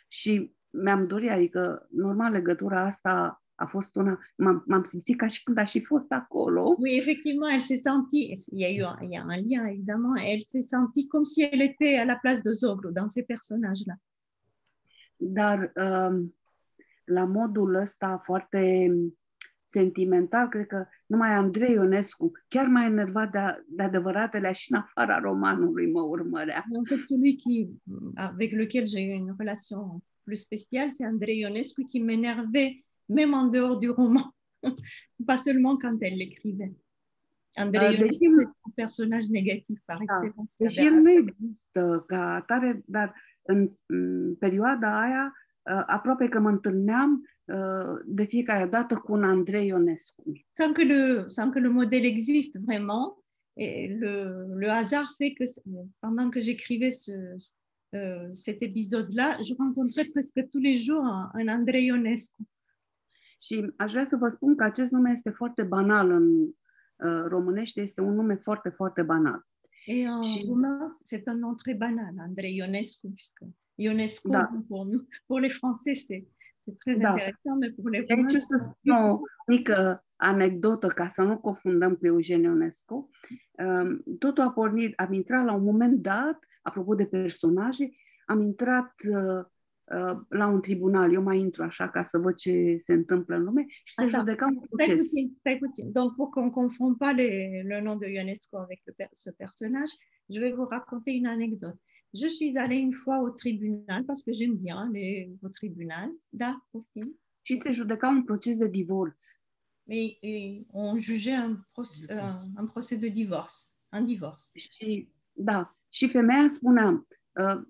și 0.08 0.56
mi-am 0.70 1.08
dorit, 1.08 1.30
adică 1.30 1.88
normal 1.90 2.32
legătura 2.32 2.82
asta 2.82 3.44
a 3.60 3.66
fost 3.66 3.96
una, 3.96 4.20
m-am, 4.36 4.84
simțit 4.88 5.18
ca 5.18 5.28
și 5.28 5.44
când 5.44 5.58
aș 5.58 5.70
și 5.70 5.84
fost 5.84 6.12
acolo. 6.12 6.76
Oui, 6.78 6.98
effectivement, 6.98 7.52
elle 7.52 7.62
s'est 7.62 7.82
sentie, 7.82 8.32
il 8.52 8.60
y 8.60 8.66
a 8.66 8.70
eu 8.70 8.88
un, 8.90 9.04
il 9.04 9.12
y 9.12 9.18
a 9.18 9.24
un 9.24 9.42
lien 9.46 9.66
évidemment, 9.68 10.16
elle 10.16 10.42
s'est 10.42 10.68
sentie 10.68 11.08
comme 11.08 11.26
si 11.26 11.42
elle 11.42 11.62
était 11.62 11.98
à 11.98 12.06
la 12.06 12.16
place 12.16 12.42
de 12.42 12.52
Zogru 12.52 12.92
dans 12.92 13.10
ces 13.10 13.26
personnages-là. 13.26 13.96
Dar 15.18 15.72
um, 15.76 16.36
la 17.04 17.26
modul 17.26 17.76
ăsta 17.76 18.22
foarte 18.26 18.92
sentimental, 19.64 20.48
cred 20.48 20.68
că 20.68 20.86
numai 21.06 21.30
Andrei 21.30 21.74
Ionescu, 21.74 22.32
chiar 22.48 22.68
mai 22.68 22.86
enervat 22.86 23.32
de, 23.32 23.40
de 23.68 23.84
adevăratele 23.84 24.52
și 24.52 24.72
în 24.72 24.78
afara 24.78 25.20
romanului, 25.20 25.92
mă 25.92 26.02
urmărea. 26.02 26.66
En 26.72 26.84
fait, 26.84 27.06
celui 27.06 27.38
qui, 27.38 27.70
avec 28.16 28.52
lequel 28.52 28.86
j'ai 28.86 29.02
eu 29.10 29.18
une 29.20 29.36
relation 29.38 30.02
plus 30.24 30.42
spéciale, 30.42 30.90
c'est 30.90 31.08
Andrei 31.08 31.38
Ionescu 31.40 31.84
qui 31.88 32.04
m'énervait 32.04 32.87
même 33.10 33.34
en 33.34 33.48
dehors 33.48 33.78
du 33.78 33.90
roman, 33.90 34.32
pas 35.28 35.38
seulement 35.38 35.78
quand 35.78 35.98
elle 36.02 36.18
l'écrivait. 36.18 36.74
Andrei 37.58 37.94
uh, 37.94 37.98
Ionescu 37.98 38.28
este 38.28 38.44
un 38.66 38.72
personaj 38.76 39.28
negativ 39.28 39.80
par 39.86 40.02
excellence. 40.02 40.56
Da, 40.60 40.66
deci 40.66 40.78
el 40.78 40.94
nu 40.94 41.12
există 41.12 42.04
ca 42.08 42.36
atare, 42.36 42.84
dar 42.86 43.14
în, 43.42 43.72
în 43.86 44.36
perioada 44.36 45.00
aia 45.00 45.34
aproape 45.86 46.28
că 46.28 46.40
mă 46.40 46.50
întâlneam 46.50 47.24
de 48.06 48.24
fiecare 48.24 48.66
dată 48.66 48.96
cu 48.96 49.14
un 49.14 49.24
Andrei 49.24 49.68
Ionescu. 49.68 50.24
Sans 50.52 50.74
que 50.74 50.84
le, 50.84 51.24
sans 51.28 51.52
que 51.54 51.60
le 51.60 51.70
modèle 51.70 52.06
existe 52.06 52.60
vraiment, 52.66 53.18
et 53.58 53.88
le, 53.88 54.48
le 54.56 54.70
hasard 54.70 55.12
fait 55.18 55.34
que 55.34 55.44
pendant 56.00 56.30
que 56.30 56.40
j'écrivais 56.40 56.92
ce, 56.92 57.12
euh, 57.96 58.32
cet 58.34 58.62
épisode-là, 58.62 59.38
je 59.42 59.54
rencontrais 59.56 60.06
presque 60.06 60.48
tous 60.52 60.60
les 60.60 60.78
jours 60.78 61.04
un, 61.04 61.32
un 61.34 61.48
Andrei 61.48 61.86
Ionescu. 61.86 62.44
Și 63.42 63.74
aș 63.78 63.92
vrea 63.92 64.06
să 64.06 64.16
vă 64.16 64.30
spun 64.30 64.56
că 64.56 64.64
acest 64.64 64.92
nume 64.92 65.12
este 65.12 65.30
foarte 65.30 65.64
banal 65.64 66.10
în 66.10 66.42
uh, 66.42 67.24
românește, 67.28 67.82
este 67.82 68.02
un 68.02 68.14
nume 68.14 68.36
foarte, 68.36 68.70
foarte 68.70 69.02
banal. 69.02 69.48
Et 69.86 70.06
en 70.06 70.22
și... 70.22 70.44
roumain, 70.46 70.90
c'est 71.06 71.28
un 71.28 71.40
nom 71.40 71.56
très 71.56 71.78
banal, 71.78 72.14
Andrei 72.18 72.56
Ionescu, 72.56 73.08
puisque 73.08 73.46
Ionescu, 73.76 74.30
da. 74.30 74.50
pour 74.68 74.86
nous, 74.86 75.08
pour 75.26 75.40
les 75.40 75.54
Français, 75.60 75.96
c'est 76.08 76.28
C'est 76.68 76.78
très 76.80 76.96
da. 77.00 77.12
intéressant, 77.12 77.56
mais 77.60 77.72
pour 77.72 77.90
les 77.90 78.06
Deci 78.06 78.36
o 78.36 78.40
să 78.40 78.58
spun 78.58 78.96
o 78.96 79.20
mică 79.48 80.06
anecdotă 80.16 80.88
ca 80.88 81.08
să 81.08 81.22
nu 81.22 81.38
confundăm 81.38 81.96
pe 81.96 82.08
Eugen 82.08 82.42
Ionescu. 82.42 83.10
Um, 83.52 84.04
totul 84.20 84.44
a 84.44 84.52
pornit, 84.52 85.00
am 85.00 85.14
intrat 85.14 85.46
la 85.46 85.54
un 85.54 85.64
moment 85.64 86.02
dat, 86.02 86.40
apropo 86.62 86.96
de 86.96 87.06
personaje, 87.06 87.90
am 88.26 88.42
intrat 88.42 88.94
uh, 89.10 89.16
uh, 89.16 89.46
la 90.30 90.48
un 90.48 90.62
tribunal, 90.62 91.14
eu 91.14 91.22
mai 91.22 91.40
intru 91.40 91.64
așa 91.64 91.90
ca 91.90 92.04
să 92.04 92.18
văd 92.18 92.36
ce 92.36 92.78
se 92.78 92.94
întâmplă 92.94 93.36
în 93.36 93.44
lume 93.44 93.66
și 93.68 93.94
să 93.94 94.08
judecăm 94.08 94.50
un 94.56 94.66
proces. 94.70 94.86
Stai 94.88 94.98
puțin, 94.98 95.36
stai 95.40 95.58
puțin. 95.58 95.92
Donc, 95.92 96.16
pour 96.16 96.30
qu'on 96.30 96.46
ne 96.46 96.50
confonde 96.50 96.96
pas 96.98 97.14
les, 97.14 97.64
le 97.64 97.82
nom 97.82 97.98
de 97.98 98.08
Ionescu 98.12 98.56
avec 98.58 98.82
le, 98.84 99.10
ce 99.24 99.32
personnage, 99.38 99.92
je 100.34 100.40
vais 100.40 100.54
vous 100.54 100.68
raconter 100.70 101.12
une 101.12 101.28
anecdote. 101.28 101.80
Je 102.22 102.28
suis 102.28 102.58
allée 102.58 102.82
une 102.88 102.98
fois 103.04 103.18
au 103.26 103.30
tribunal 103.30 104.04
parce 104.06 104.24
que 104.24 104.32
j'aime 104.38 104.58
bien 104.66 104.78
aller 104.78 105.32
au 105.42 105.50
tribunal. 105.50 106.10
Da, 106.30 106.68
poftim. 106.72 107.20
Și 107.42 107.58
se 107.64 107.72
judeca 107.72 108.08
un 108.08 108.24
proces 108.24 108.56
de 108.58 108.68
divorț. 108.68 109.24
Et, 109.90 110.18
et 110.22 110.66
on 110.72 110.98
jugeait 110.98 111.38
un, 111.38 111.58
proces, 111.72 112.08
un, 112.10 112.62
un 112.62 112.68
proces 112.68 113.00
de 113.00 113.10
divorce, 113.10 113.56
un 113.92 114.06
divorce. 114.06 114.46
Și, 114.54 115.10
da, 115.32 115.78
și 115.90 116.10
femeia 116.10 116.48
spunea, 116.48 117.08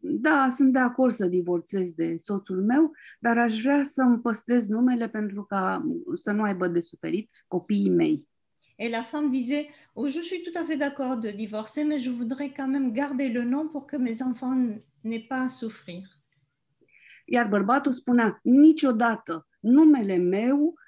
da, 0.01 0.47
sunt 0.49 0.73
de 0.73 0.79
acord 0.79 1.13
să 1.13 1.25
divorțez 1.25 1.93
de 1.93 2.15
soțul 2.17 2.63
meu, 2.63 2.91
dar 3.19 3.37
aș 3.37 3.61
vrea 3.61 3.83
să-mi 3.83 4.19
păstrez 4.19 4.67
numele 4.67 5.09
pentru 5.09 5.43
ca 5.43 5.85
să 6.15 6.31
nu 6.31 6.43
aibă 6.43 6.67
de 6.67 6.79
suferit 6.79 7.29
copiii 7.47 7.89
mei. 7.89 8.27
Et 8.79 8.91
la 8.91 9.01
femme 9.01 9.29
disait, 9.29 9.69
oh, 9.93 10.07
je 10.07 10.21
suis 10.21 10.43
tout 10.43 10.55
à 10.55 10.63
fait 10.63 10.77
d'accord 10.77 11.17
de 11.17 11.31
divorcer, 11.31 11.83
mais 11.83 12.03
je 12.03 12.11
voudrais 12.11 12.51
quand 12.57 12.69
même 12.69 12.91
garder 12.93 13.27
le 13.27 13.43
nom 13.43 13.67
pour 13.67 13.85
que 13.87 13.97
mes 13.97 14.21
enfants 14.21 14.55
n'aient 15.01 15.27
pas 15.27 15.43
à 15.43 15.49
souffrir. 15.49 16.01
Iar 17.25 17.47
bărbatul 17.47 17.91
spunea, 17.91 18.39
niciodată 18.43 19.47
numele 19.59 20.17
meu 20.17 20.57
uh, 20.57 20.86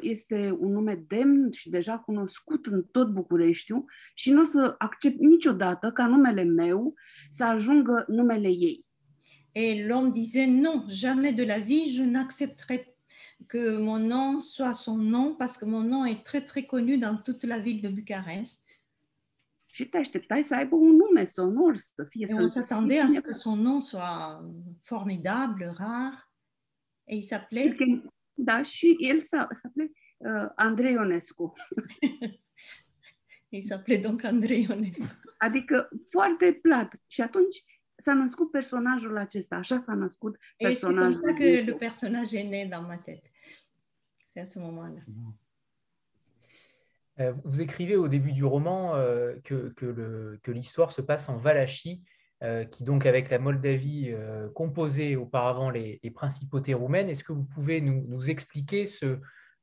este 0.00 0.56
un 0.58 0.72
nume 0.72 1.04
demn 1.08 1.50
și 1.50 1.70
deja 1.70 1.98
cunoscut 1.98 2.66
în 2.66 2.82
tot 2.82 3.08
Bucureștiul 3.08 3.84
și 4.14 4.30
nu 4.30 4.40
o 4.40 4.44
să 4.44 4.74
accept 4.78 5.18
niciodată 5.18 5.90
ca 5.90 6.06
numele 6.06 6.42
meu 6.42 6.94
să 7.30 7.44
ajungă 7.44 8.04
numele 8.08 8.48
ei. 8.48 8.84
Et 9.52 9.86
l'homme 9.86 10.12
disait, 10.12 10.46
non, 10.46 10.84
jamais 10.88 11.34
de 11.34 11.44
la 11.44 11.58
vie, 11.58 11.84
je 11.86 12.02
n'accepterai 12.02 12.96
que 13.48 13.78
mon 13.78 13.98
nom 13.98 14.40
soit 14.40 14.74
son 14.74 14.98
nom 14.98 15.34
parce 15.34 15.58
que 15.58 15.64
mon 15.64 15.82
nom 15.82 16.04
est 16.04 16.22
très 16.22 16.44
très 16.44 16.66
connu 16.66 16.98
dans 16.98 17.22
toute 17.22 17.46
la 17.46 17.58
ville 17.58 17.80
de 17.80 17.88
Bucarest. 17.88 18.68
Și 19.72 19.84
te 19.84 19.96
așteptai 19.96 20.42
să 20.42 20.54
aibă 20.54 20.74
un 20.74 20.96
nume 20.96 21.24
sonor, 21.24 21.76
să 21.76 22.04
fie 22.08 22.26
Et 22.28 22.34
on 22.34 22.48
s'attendait 22.48 23.00
à 23.00 23.06
ce 23.06 23.20
que 23.20 23.32
son 23.32 23.56
nom 23.56 23.80
soit 23.80 24.40
formidable, 24.82 25.74
rare. 25.76 26.28
Et 27.04 27.16
il 27.16 27.22
s'appelait 27.22 27.76
Da, 28.44 28.62
și 28.62 28.96
el 28.98 29.20
s'appelait 29.20 29.92
uh, 30.16 30.48
Andrei 30.56 30.92
Ionescu. 30.92 31.52
il 33.48 33.62
s'appelait 33.62 34.02
donc 34.02 34.24
Andrei 34.24 34.62
Ionescu. 34.62 35.20
Adică 35.38 35.88
foarte 36.10 36.52
plat. 36.52 36.92
Și 37.06 37.20
atunci 37.20 37.64
s-a 37.96 38.14
născut 38.14 38.50
personajul 38.50 39.16
acesta, 39.16 39.56
așa 39.56 39.78
s-a 39.78 39.94
născut 39.94 40.38
personajul. 40.56 41.12
C'est 41.12 41.20
comme 41.20 41.36
ça 41.36 41.44
que 41.44 41.70
le 41.70 41.74
personnage 41.74 42.32
est 42.32 42.48
né 42.48 42.66
dans 42.66 42.86
ma 42.86 42.96
tête. 42.96 43.30
C'est 44.32 44.40
à 44.40 44.44
ce 44.44 44.58
moment-là. 44.58 45.02
Euh, 47.18 47.32
vous 47.44 47.60
écrivez 47.60 47.96
au 47.96 48.08
début 48.08 48.32
du 48.32 48.44
roman 48.44 48.94
euh, 48.94 49.34
que, 49.44 49.74
que 50.42 50.50
l'histoire 50.50 50.92
se 50.92 51.02
passe 51.02 51.28
en 51.28 51.36
Valachie, 51.36 52.00
euh, 52.00 52.19
qui 52.70 52.84
donc 52.84 53.04
avec 53.04 53.28
la 53.30 53.38
Moldavie 53.38 54.10
euh, 54.12 54.48
composait 54.50 55.16
auparavant 55.16 55.70
les, 55.70 56.00
principautés 56.14 56.74
roumaines. 56.74 57.10
Est-ce 57.10 57.24
que 57.24 57.32
vous 57.32 57.44
pouvez 57.44 57.80
nous, 57.80 58.30
expliquer 58.30 58.86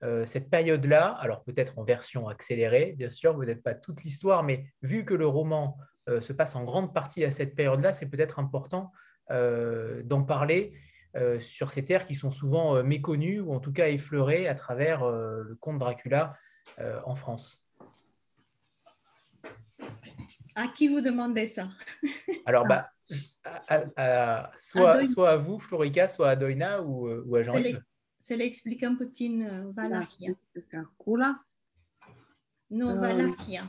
euh, 0.03 0.25
cette 0.25 0.49
période-là? 0.49 1.17
Alors 1.19 1.43
peut-être 1.43 1.79
en 1.79 1.83
version 1.83 2.27
accélérée, 2.27 2.93
bien 2.97 3.09
sûr, 3.09 3.35
peut-être 3.35 3.63
pas 3.63 3.73
toute 3.73 4.03
l'histoire, 4.03 4.43
mais 4.43 4.65
vu 4.81 5.05
que 5.05 5.13
le 5.13 5.27
roman 5.27 5.77
euh, 6.09 6.21
se 6.21 6.33
passe 6.33 6.55
en 6.55 6.63
grande 6.63 6.93
partie 6.93 7.23
à 7.25 7.31
cette 7.31 7.55
période-là, 7.55 7.93
c'est 7.93 8.09
peut-être 8.09 8.39
important 8.39 8.91
euh, 9.31 10.01
d'en 10.03 10.23
parler 10.23 10.73
euh, 11.15 11.39
sur 11.39 11.69
ces 11.69 11.83
terres 11.83 12.05
qui 12.05 12.15
sont 12.15 12.31
souvent 12.31 12.81
méconnues 12.83 13.39
ou 13.39 13.53
en 13.53 13.59
tout 13.59 13.73
cas 13.73 13.89
effleurées 13.89 14.47
à 14.47 14.55
travers 14.55 15.05
le 15.09 15.55
conte 15.59 15.79
Dracula 15.79 16.37
en 17.05 17.15
France. 17.15 17.63
À 20.57 20.67
qui 20.67 20.87
vous 20.87 21.01
demandez 21.01 21.45
ça? 21.45 21.69
Alors, 22.45 22.65
bah, 22.65 22.89
à, 23.45 23.83
à, 23.95 24.51
soit, 24.57 24.93
à 24.93 25.05
soit, 25.05 25.29
à 25.29 25.35
vous, 25.37 25.59
Florica, 25.59 26.07
soit 26.07 26.29
à 26.31 26.35
Doina 26.35 26.81
ou, 26.81 27.07
ou 27.07 27.35
à 27.35 27.43
Jean-Yves. 27.43 27.83
Se 28.27 28.33
l'expliquăm 28.33 28.97
puțin 28.97 29.71
Valachia. 29.73 30.33
Cula? 30.97 31.39
Non, 32.71 32.99
Valachia. 32.99 33.63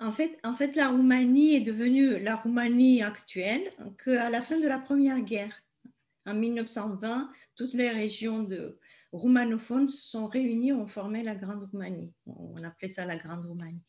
En 0.00 0.12
fait, 0.12 0.38
en 0.42 0.56
fait, 0.56 0.74
la 0.74 0.88
Roumanie 0.88 1.56
est 1.56 1.60
devenue 1.60 2.18
la 2.18 2.36
Roumanie 2.36 3.02
actuelle 3.02 3.70
qu'à 4.02 4.30
la 4.30 4.40
fin 4.42 4.58
de 4.58 4.66
la 4.66 4.78
Première 4.78 5.20
Guerre. 5.20 5.54
En 6.26 6.34
1920, 6.34 7.30
toutes 7.54 7.74
les 7.74 7.90
régions 7.90 8.42
de 8.42 8.78
roumanophones 9.12 9.88
sont 9.88 10.26
réunies, 10.26 10.72
ont 10.72 10.86
formé 10.88 11.22
la 11.22 11.36
Grande 11.36 11.68
Roumanie. 11.70 12.12
On 12.26 12.62
appelait 12.64 12.88
ça 12.88 13.04
la 13.04 13.16
Grande 13.16 13.46
Roumanie. 13.46 13.84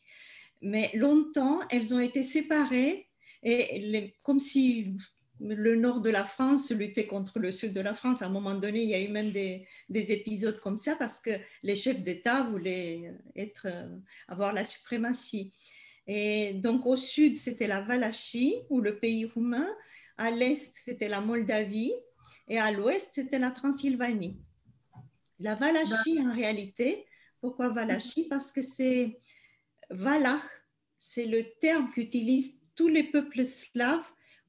Mais 0.62 0.91
longtemps, 0.93 1.60
elles 1.70 1.93
ont 1.93 1.99
été 1.99 2.24
séparées 2.24 3.07
et 3.43 3.80
les, 3.80 4.16
comme 4.24 4.39
si 4.39 4.93
le 5.39 5.76
nord 5.76 6.01
de 6.01 6.10
la 6.10 6.26
France 6.26 6.72
luttait 6.72 7.07
contre 7.07 7.39
le 7.39 7.51
sud 7.51 7.72
de 7.72 7.80
la 7.80 7.93
France. 7.93 8.22
À 8.22 8.26
un 8.26 8.30
moment 8.30 8.55
donné, 8.55 8.84
il 8.84 8.89
y 8.89 8.93
a 8.93 9.01
eu 9.01 9.07
même 9.07 9.32
des, 9.32 9.66
des 9.88 10.12
épisodes 10.12 10.60
comme 10.60 10.76
ça 10.76 10.95
parce 10.95 11.20
que 11.22 11.32
les 11.64 11.76
chefs 11.76 12.01
d'État 12.01 12.43
voulaient 12.43 13.14
être, 13.36 13.68
avoir 14.28 14.51
la 14.51 14.66
suprématie. 14.66 15.53
Et 16.07 16.53
donc 16.53 16.86
au 16.86 16.95
sud, 16.95 17.38
c'était 17.38 17.68
la 17.68 17.82
Valachie 17.82 18.55
ou 18.70 18.82
le 18.82 18.99
pays 18.99 19.26
roumain. 19.26 19.70
À 20.18 20.32
l'est, 20.32 20.72
c'était 20.76 21.07
la 21.07 21.22
Moldavie. 21.22 21.93
Et 22.49 22.57
à 22.57 22.72
l'ouest, 22.72 23.10
c'était 23.14 23.39
la 23.39 23.51
Transylvanie. 23.51 24.38
La 25.39 25.55
Valachie, 25.55 26.20
en 26.20 26.34
réalité, 26.34 27.05
pourquoi 27.39 27.70
Valachie? 27.70 28.28
Parce 28.28 28.51
que 28.51 28.62
c'est 28.62 29.20
Valach, 29.89 30.41
c'est 30.97 31.25
le 31.25 31.43
terme 31.61 31.89
qu'utilisent 31.91 32.59
tous 32.75 32.87
les 32.87 33.03
peuples 33.03 33.45
slaves 33.45 34.05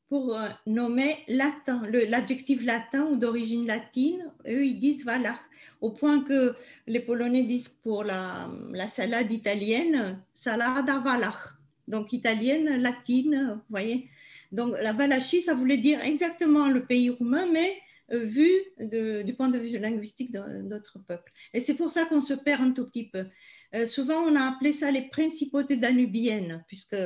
pour 0.08 0.36
nommer 0.66 1.18
latin, 1.28 1.82
l'adjectif 1.86 2.64
latin 2.64 3.06
ou 3.06 3.16
d'origine 3.16 3.66
latine. 3.66 4.32
Eux, 4.48 4.64
ils 4.66 4.78
disent 4.78 5.04
Valach. 5.04 5.38
Au 5.80 5.90
point 5.90 6.22
que 6.22 6.54
les 6.86 7.00
Polonais 7.00 7.44
disent 7.44 7.68
pour 7.68 8.02
la, 8.04 8.50
la 8.72 8.88
salade 8.88 9.32
italienne, 9.32 10.20
salada 10.34 10.98
Valach. 10.98 11.54
Donc 11.86 12.12
italienne, 12.12 12.82
latine, 12.82 13.54
vous 13.54 13.70
voyez. 13.70 14.08
Donc 14.52 14.74
la 14.80 14.92
Valachie, 14.92 15.40
ça 15.40 15.54
voulait 15.54 15.76
dire 15.76 16.02
exactement 16.04 16.68
le 16.68 16.84
pays 16.84 17.10
roumain, 17.10 17.46
mais 17.46 17.80
vu 18.10 18.50
du 18.78 19.34
point 19.34 19.48
de 19.48 19.58
vue 19.58 19.78
linguistique 19.78 20.32
d'autres 20.32 20.98
peuples. 21.06 21.32
Et 21.54 21.60
c'est 21.60 21.74
pour 21.74 21.90
ça 21.90 22.06
qu'on 22.06 22.20
se 22.20 22.34
perd 22.34 22.62
un 22.62 22.72
tout 22.72 22.86
petit 22.86 23.08
peu. 23.08 23.26
Euh, 23.74 23.86
souvent, 23.86 24.22
on 24.22 24.34
a 24.34 24.48
appelé 24.48 24.72
ça 24.72 24.90
les 24.90 25.08
principautés 25.08 25.76
danubiennes, 25.76 26.64
puisque 26.66 26.96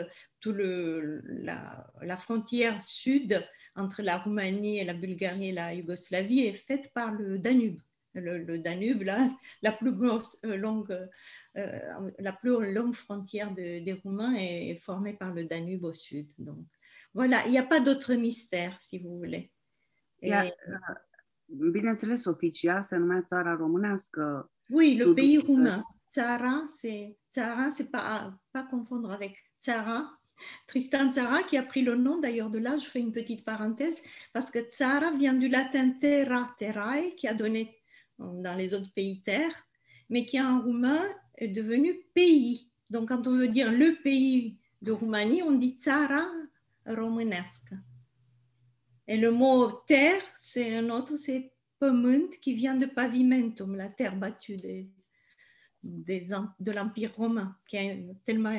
tout 0.41 0.53
le, 0.53 1.21
la, 1.25 2.17
frontière 2.17 2.83
sud 2.83 3.45
entre 3.77 4.03
la 4.03 4.19
Roumanie 4.19 4.79
et 4.79 4.85
la 4.85 4.95
Bulgarie 4.95 5.51
et 5.51 5.53
la 5.53 5.75
Yougoslavie 5.75 6.41
est 6.41 6.53
faite 6.53 6.91
par 6.95 7.13
le 7.13 7.39
Danube. 7.39 7.81
Le, 8.15 8.59
Danube, 8.59 9.03
la 9.63 9.73
plus 9.73 9.93
grosse, 9.93 10.39
euh, 10.45 10.57
longue, 10.57 10.97
euh, 11.57 12.11
la 12.21 12.33
plus 12.33 12.73
longue 12.73 12.95
frontière 12.95 13.51
de, 13.53 13.81
des 13.81 13.93
Roumains 13.93 14.37
est, 14.37 14.69
est 14.71 14.79
formée 14.79 15.15
par 15.15 15.35
le 15.35 15.45
Danube 15.45 15.85
au 15.85 15.93
sud. 15.93 16.29
Donc, 16.39 16.65
voilà, 17.13 17.45
il 17.47 17.51
n'y 17.51 17.59
a 17.59 17.65
pas 17.65 17.81
d'autre 17.81 18.15
mystère, 18.15 18.81
si 18.81 18.99
vous 18.99 19.19
voulez. 19.19 19.51
Iar, 20.25 20.47
bineînțeles, 21.47 22.25
oficial 22.25 22.83
se 22.83 22.97
numea 22.97 23.23
țara 23.23 23.55
românească. 23.55 24.51
Oui, 24.71 24.97
le 24.97 25.13
pays 25.13 25.39
roumain. 25.39 25.83
Tzara, 26.11 26.69
c'est 26.71 27.17
Tzara, 27.31 27.71
c'est 27.71 27.91
pas 27.91 28.33
pas 28.53 28.67
confondre 28.71 29.11
avec 29.11 29.35
Tzara. 29.61 30.19
Tristan 30.67 31.11
Tzara, 31.11 31.43
qui 31.43 31.57
a 31.57 31.63
pris 31.63 31.83
le 31.83 31.97
nom 31.97 32.19
d'ailleurs 32.19 32.51
de 32.51 32.59
là, 32.59 32.77
je 32.79 32.87
fais 32.87 33.01
une 33.01 33.13
petite 33.13 33.45
parenthèse, 33.45 34.01
parce 34.33 34.51
que 34.51 34.61
Tzara 34.61 35.11
vient 35.11 35.35
du 35.35 35.49
latin 35.49 35.91
terra, 36.01 36.55
terrae, 36.59 37.15
qui 37.17 37.27
a 37.29 37.35
donné 37.35 37.63
dans 38.19 38.57
les 38.57 38.75
autres 38.75 38.93
pays 38.95 39.23
terre, 39.23 39.55
mais 40.09 40.25
qui 40.25 40.41
en 40.41 40.61
roumain 40.61 41.05
est 41.37 41.49
devenu 41.49 41.91
pays. 42.15 42.71
Donc 42.91 43.09
quand 43.09 43.27
on 43.27 43.35
veut 43.35 43.49
dire 43.49 43.71
le 43.73 44.01
pays 44.03 44.59
de 44.83 44.93
Roumanie, 44.93 45.43
on 45.43 45.53
dit 45.53 45.77
Tzara 45.77 46.25
românească. 46.87 47.77
Et 49.07 49.17
le 49.17 49.31
mot 49.31 49.71
terre, 49.87 50.23
c'est 50.37 50.77
un 50.77 50.89
autre, 50.91 51.17
c'est 51.17 51.53
pământ, 51.79 52.31
qui 52.41 52.55
vient 52.55 52.77
de 52.77 52.87
pavimentum, 52.87 53.77
la 53.77 53.89
terre 53.89 54.17
battue 54.17 54.57
des, 54.57 54.91
de 55.83 56.73
l'Empire 56.73 57.15
romain, 57.15 57.57
qui 57.69 57.79
a 57.79 57.95
tellement 58.25 58.57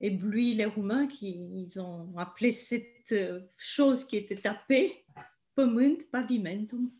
ébloui 0.00 0.54
les 0.54 0.64
Roumains 0.64 1.06
qu'ils 1.06 1.80
ont 1.80 2.16
appelé 2.16 2.52
cette 2.52 3.14
chose 3.56 4.04
qui 4.04 4.16
était 4.16 4.36
tapée 4.36 5.04
pământ, 5.54 6.02
pavimentum. 6.10 6.90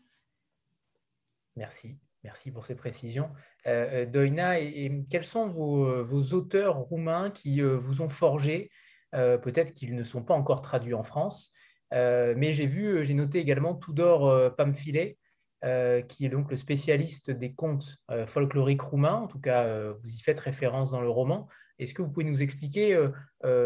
Merci. 1.55 1.97
Merci 2.23 2.51
pour 2.51 2.65
ces 2.65 2.75
précisions. 2.75 3.29
Euh, 3.67 4.05
Doina, 4.05 4.59
et, 4.59 4.85
et 4.85 5.05
quels 5.09 5.23
sont 5.23 5.47
vos, 5.47 6.03
vos, 6.03 6.33
auteurs 6.33 6.77
roumains 6.77 7.29
qui 7.29 7.61
euh, 7.61 7.77
vous 7.77 8.01
ont 8.01 8.09
forgé? 8.09 8.69
Euh, 9.15 9.37
Peut-être 9.37 9.73
qu'ils 9.73 9.95
ne 9.95 10.03
sont 10.03 10.23
pas 10.23 10.33
encore 10.33 10.61
traduits 10.61 10.93
en 10.93 11.03
France, 11.03 11.53
euh, 11.53 11.66
mais 11.91 12.53
j'ai 12.53 12.67
vu, 12.67 13.05
j'ai 13.05 13.13
noté 13.13 13.39
également 13.39 13.75
Tudor 13.75 14.27
euh, 14.27 14.49
Pamphile, 14.49 15.15
euh, 15.63 16.01
qui 16.01 16.25
est 16.25 16.29
donc 16.29 16.51
le 16.51 16.57
spécialiste 16.57 17.31
des 17.31 17.53
contes 17.53 17.97
folkloriques 18.27 18.81
roumains. 18.81 19.15
En 19.15 19.27
tout 19.27 19.39
cas, 19.39 19.91
vous 19.91 20.07
y 20.07 20.19
faites 20.19 20.39
référence 20.39 20.91
dans 20.91 21.01
le 21.01 21.09
roman. 21.09 21.47
Est-ce 21.79 21.93
que 21.93 22.01
vous 22.01 22.09
pouvez 22.09 22.25
nous 22.25 22.41
expliquer 22.41 22.99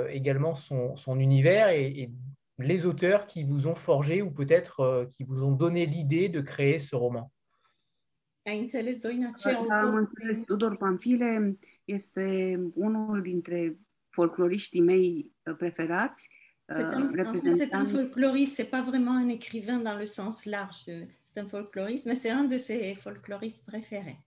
également 0.09 0.55
son, 0.55 0.95
son 0.95 1.19
univers 1.19 1.69
et, 1.69 1.87
et, 1.87 2.11
les 2.59 2.85
auteurs 2.85 3.25
qui 3.25 3.43
vous 3.43 3.65
ont 3.65 3.73
forgé 3.73 4.21
ou 4.21 4.29
peut-être 4.29 5.07
qui 5.09 5.23
vous 5.23 5.41
ont 5.43 5.51
donné 5.51 5.87
l'idée 5.87 6.29
de 6.29 6.41
créer 6.41 6.79
ce 6.79 6.95
roman? 6.95 7.31
Ai 8.43 8.59
înțeles, 8.59 8.97
Doina, 8.99 9.31
ce 9.35 9.49
Am 9.49 9.95
înțeles, 9.95 10.43
Tudor 10.45 10.77
Pamphile 10.77 11.57
este 11.85 12.59
unul 12.73 13.21
dintre 13.21 13.77
folcloriștii 14.09 14.81
mei 14.81 15.31
preferați 15.57 16.29
C'est 16.29 16.40
un, 16.69 17.25
en 17.25 17.33
fait, 17.33 17.55
c'est 17.55 17.73
un 17.73 17.85
folkloriste, 17.85 18.55
c'est 18.55 18.69
pas 18.69 18.81
vraiment 18.81 19.15
un 19.15 19.27
écrivain 19.27 19.79
dans 19.79 19.97
le 19.97 20.05
sens 20.05 20.45
large. 20.45 20.83
C'est 20.85 21.39
un 21.39 21.47
folkloriste, 21.47 22.05
mais 22.05 22.15
c'est 22.15 22.29
un 22.29 22.45
de 22.45 22.57
ses 22.57 22.95
folkloristes 22.95 23.65
préférés. 23.65 24.19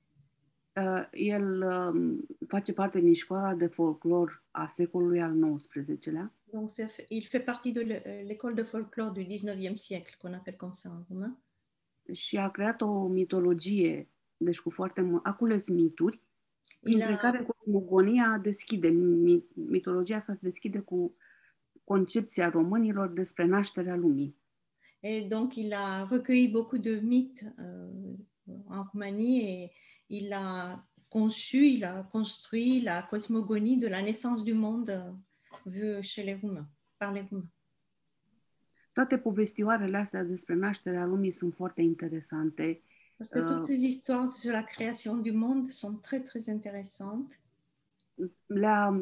Uh, 0.76 1.06
el 1.12 1.62
um, 1.62 2.26
face 2.48 2.72
parte 2.72 3.00
din 3.00 3.14
școala 3.14 3.54
de 3.54 3.66
folclor 3.66 4.42
a 4.50 4.68
secolului 4.68 5.20
al 5.20 5.34
XIX-lea. 5.34 6.32
Donc, 6.52 6.70
il 7.08 7.22
fait 7.22 7.44
partie 7.44 7.72
de 7.72 7.80
l'école 8.26 8.54
de 8.54 8.62
folklore 8.62 9.12
du 9.12 9.24
19e 9.24 9.76
siècle, 9.76 10.16
qu'on 10.18 10.32
appelle 10.34 10.56
comme 10.56 10.74
ça 10.74 10.90
en 10.90 11.04
roumain. 11.08 11.38
Și 12.12 12.36
a 12.36 12.50
creat 12.50 12.80
o 12.80 13.06
mitologie, 13.06 14.08
deci 14.36 14.60
cu 14.60 14.70
foarte 14.70 15.20
a 15.22 15.32
cules 15.32 15.68
mituri, 15.68 16.20
printre 16.80 17.12
a... 17.12 17.16
care 17.16 17.44
cosmogonia 17.44 18.38
deschide, 18.42 18.88
mitologia 19.54 20.16
asta 20.16 20.32
se 20.32 20.38
deschide 20.42 20.78
cu 20.78 21.16
concepția 21.84 22.48
românilor 22.48 23.08
despre 23.08 23.44
nașterea 23.46 23.96
lumii. 23.96 24.36
Et 25.00 25.28
donc, 25.28 25.56
il 25.56 25.72
a 25.74 26.06
recueilli 26.10 26.48
beaucoup 26.48 26.82
de 26.82 27.00
mythes 27.02 27.42
euh, 27.58 28.16
en 28.68 28.82
Roumanie 28.90 29.42
et 29.42 29.72
il 30.06 30.32
a 30.32 30.82
conçu, 31.08 31.66
il 31.66 31.84
a 31.84 32.02
construit 32.02 32.82
la 32.82 33.02
cosmogonie 33.02 33.78
de 33.78 33.88
la 33.88 34.00
naissance 34.00 34.42
du 34.42 34.54
monde 34.54 34.88
euh, 34.88 35.12
vue 35.66 36.02
chez 36.02 36.24
les 36.24 36.34
Roumains, 36.34 36.68
par 36.98 37.12
les 37.12 37.20
Roumains. 37.20 37.50
Toate 38.92 39.18
povestioarele 39.18 39.96
astea 39.96 40.22
despre 40.22 40.54
nașterea 40.54 41.04
lumii 41.04 41.30
sunt 41.30 41.54
foarte 41.54 41.82
interesante. 41.82 42.82
Parce 43.16 43.30
que 43.30 43.40
toutes 43.40 43.64
ces 43.64 43.82
histoires 43.82 44.30
sur 44.30 44.52
la 44.52 44.62
création 44.62 45.16
du 45.16 45.32
monde 45.32 45.66
sont 45.70 46.00
très, 46.00 46.20
très 46.20 46.48
intéressantes. 46.48 47.40
Le-a, 48.46 48.92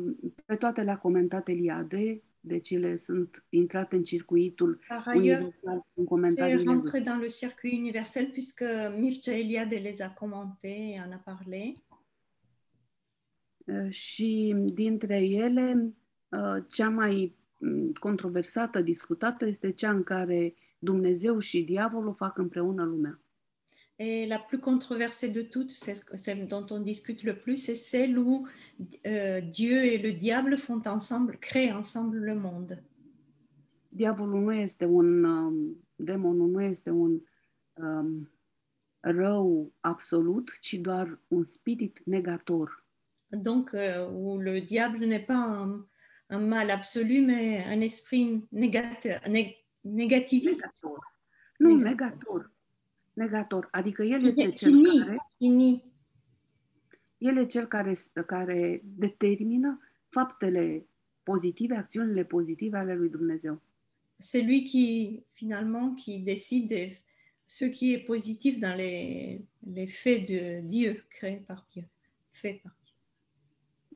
pe 0.46 0.56
toate 0.56 0.82
le-a 0.82 0.96
comentat 0.96 1.48
Eliade, 1.48 2.22
deci 2.44 2.70
ele 2.70 2.96
sunt 2.96 3.44
intrate 3.48 3.96
în 3.96 4.02
circuitul 4.02 4.80
Par 4.88 5.06
ailleurs, 5.06 5.54
c'est 5.54 6.66
rentré 6.66 7.00
dans 7.00 7.20
le 7.20 7.26
circuit 7.26 7.78
universel 7.78 8.30
puisque 8.30 8.64
Mircea 8.98 9.32
Eliade 9.32 9.76
les 9.76 10.00
a 10.00 10.08
commentés 10.08 10.94
et 10.94 11.00
en 11.06 11.12
a 11.12 11.22
parlé. 11.24 11.74
Uh, 13.66 13.90
și 13.90 14.54
dintre 14.72 15.18
ele, 15.20 15.94
uh, 16.28 16.64
cea 16.68 16.88
mai 16.88 17.36
mm, 17.58 17.92
controversată, 17.92 18.80
discutată, 18.80 19.46
este 19.46 19.72
cea 19.72 19.90
în 19.90 20.02
care 20.02 20.54
Dumnezeu 20.78 21.38
și 21.38 21.62
diavolul 21.62 22.14
fac 22.14 22.38
împreună 22.38 22.84
lumea. 22.84 23.21
Et 24.04 24.26
la 24.26 24.40
plus 24.40 24.58
controversée 24.58 25.28
de 25.28 25.42
toutes, 25.42 25.70
celle 25.70 26.48
dont 26.48 26.66
on 26.70 26.80
discute 26.80 27.22
le 27.22 27.38
plus, 27.38 27.54
c'est 27.54 27.76
celle 27.76 28.18
où 28.18 28.44
euh, 29.06 29.40
Dieu 29.40 29.84
et 29.84 29.98
le 29.98 30.12
diable 30.12 30.56
font 30.56 30.82
ensemble, 30.86 31.38
créent 31.38 31.72
ensemble 31.72 32.18
le 32.18 32.34
monde. 32.34 32.82
Diavolul 33.92 34.44
nu 34.44 34.60
este 34.60 34.82
un, 34.84 35.24
um, 35.24 35.76
demonul 35.98 36.50
nu 36.50 36.64
este 36.64 36.90
un 36.90 37.20
um, 37.76 38.28
rău 39.02 39.72
absolut, 39.82 40.50
ci 40.60 40.78
doar 40.78 41.06
un 41.30 41.44
spirit 41.44 41.94
negator. 42.06 42.70
Donc, 43.30 43.72
euh, 43.74 44.10
où 44.10 44.38
le 44.40 44.60
diable 44.60 45.04
n'est 45.06 45.26
pas 45.26 45.44
un, 45.46 45.86
un, 46.30 46.40
mal 46.40 46.70
absolu, 46.70 47.20
mais 47.20 47.62
un 47.68 47.80
esprit 47.80 48.42
négateur, 48.50 49.20
nég 49.28 49.64
négativiste. 49.80 50.66
Negator. 51.60 52.40
Nu. 52.40 52.51
Negator, 53.12 53.68
adică 53.70 54.02
el 54.02 54.26
este 54.26 54.50
cel 54.50 54.82
care... 54.98 55.16
Ini. 55.36 55.82
El 57.18 57.36
e 57.36 57.46
cel 57.46 57.66
care, 57.66 57.94
care 58.26 58.82
determină 58.84 59.80
faptele 60.08 60.86
pozitive, 61.22 61.76
acțiunile 61.76 62.24
pozitive 62.24 62.78
ale 62.78 62.94
lui 62.94 63.08
Dumnezeu. 63.08 63.62
C'est 64.18 64.44
lui 64.44 64.64
qui, 64.64 65.22
finalement, 65.32 65.94
qui 65.94 66.18
décide 66.18 66.92
ce 67.44 67.64
qui 67.64 67.92
est 67.92 68.04
positif 68.04 68.58
dans 68.58 68.76
les, 68.76 69.44
les 69.74 69.86
faits 69.86 70.26
de 70.28 70.60
Dieu, 70.60 71.04
créés 71.08 71.44
par 71.46 71.66
Dieu, 71.72 71.88
fait 72.30 72.60
par 72.62 72.76
Dieu. 72.84 72.94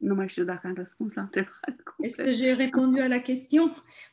Nu 0.01 0.15
mai 0.15 0.29
știu 0.29 0.45
dacă 0.45 0.67
am 0.67 0.75
răspuns 0.75 1.13
la 1.13 1.23
întrebare. 1.23 1.77
Est-ce 2.05 2.23
que 2.23 2.33
j'ai 2.33 2.53
répondu 2.53 3.01
à 3.01 3.09
la 3.09 3.19
question? 3.19 3.65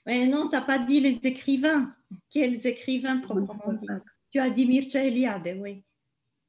Mais 0.05 0.25
non, 0.27 0.47
tu 0.47 0.55
n'as 0.55 0.65
pas 0.65 0.79
dit 0.79 0.99
les 0.99 1.19
écrivains. 1.23 1.95
Quels 2.29 2.65
écrivains 2.65 3.19
proprement 3.19 3.73
dit? 3.73 3.87
Tu 4.33 4.39
as 4.39 4.49
dit 4.49 4.67
Mircea 4.67 5.01
Eliade, 5.01 5.57
oui. 5.61 5.85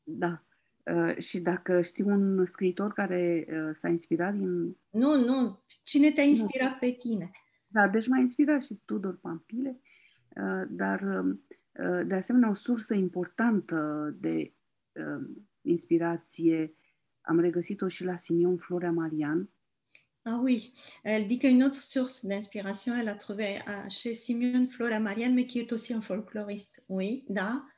Da. 0.02 0.44
Uh, 0.82 1.18
și 1.18 1.40
dacă 1.40 1.82
știi 1.82 2.04
un 2.04 2.46
scriitor 2.46 2.92
care 2.92 3.46
uh, 3.48 3.76
s-a 3.80 3.88
inspirat 3.88 4.34
din... 4.34 4.76
Nu, 4.90 5.24
nu. 5.24 5.64
Cine 5.82 6.10
te-a 6.10 6.24
inspirat 6.24 6.70
nu. 6.70 6.76
pe 6.80 6.90
tine? 6.90 7.30
Da, 7.66 7.88
deci 7.88 8.06
m-a 8.06 8.18
inspirat 8.18 8.62
și 8.62 8.80
Tudor 8.84 9.18
Pampile, 9.20 9.80
uh, 10.28 10.62
dar 10.68 11.00
uh, 11.00 12.06
de 12.06 12.14
asemenea 12.14 12.50
o 12.50 12.54
sursă 12.54 12.94
importantă 12.94 14.10
de 14.20 14.54
uh, 14.92 15.26
inspirație 15.60 16.74
am 17.20 17.40
regăsit-o 17.40 17.88
și 17.88 18.04
la 18.04 18.16
Simion 18.16 18.56
Florea 18.56 18.92
Marian. 18.92 19.48
Ah 20.26 20.38
oui, 20.42 20.72
elle 21.02 21.26
dit 21.26 21.38
qu'une 21.38 21.64
autre 21.64 21.80
source 21.80 22.24
d'inspiration, 22.24 22.94
elle 22.94 23.10
a 23.10 23.14
trouvé 23.14 23.58
chez 23.88 24.14
Simeon 24.14 24.66
Flora 24.66 24.98
Marian, 24.98 25.34
mais 25.34 25.44
qui 25.44 25.58
est 25.58 25.70
aussi 25.70 25.92
un 25.92 26.00
folkloriste. 26.00 26.82
Oui, 26.88 27.24
da. 27.28 27.73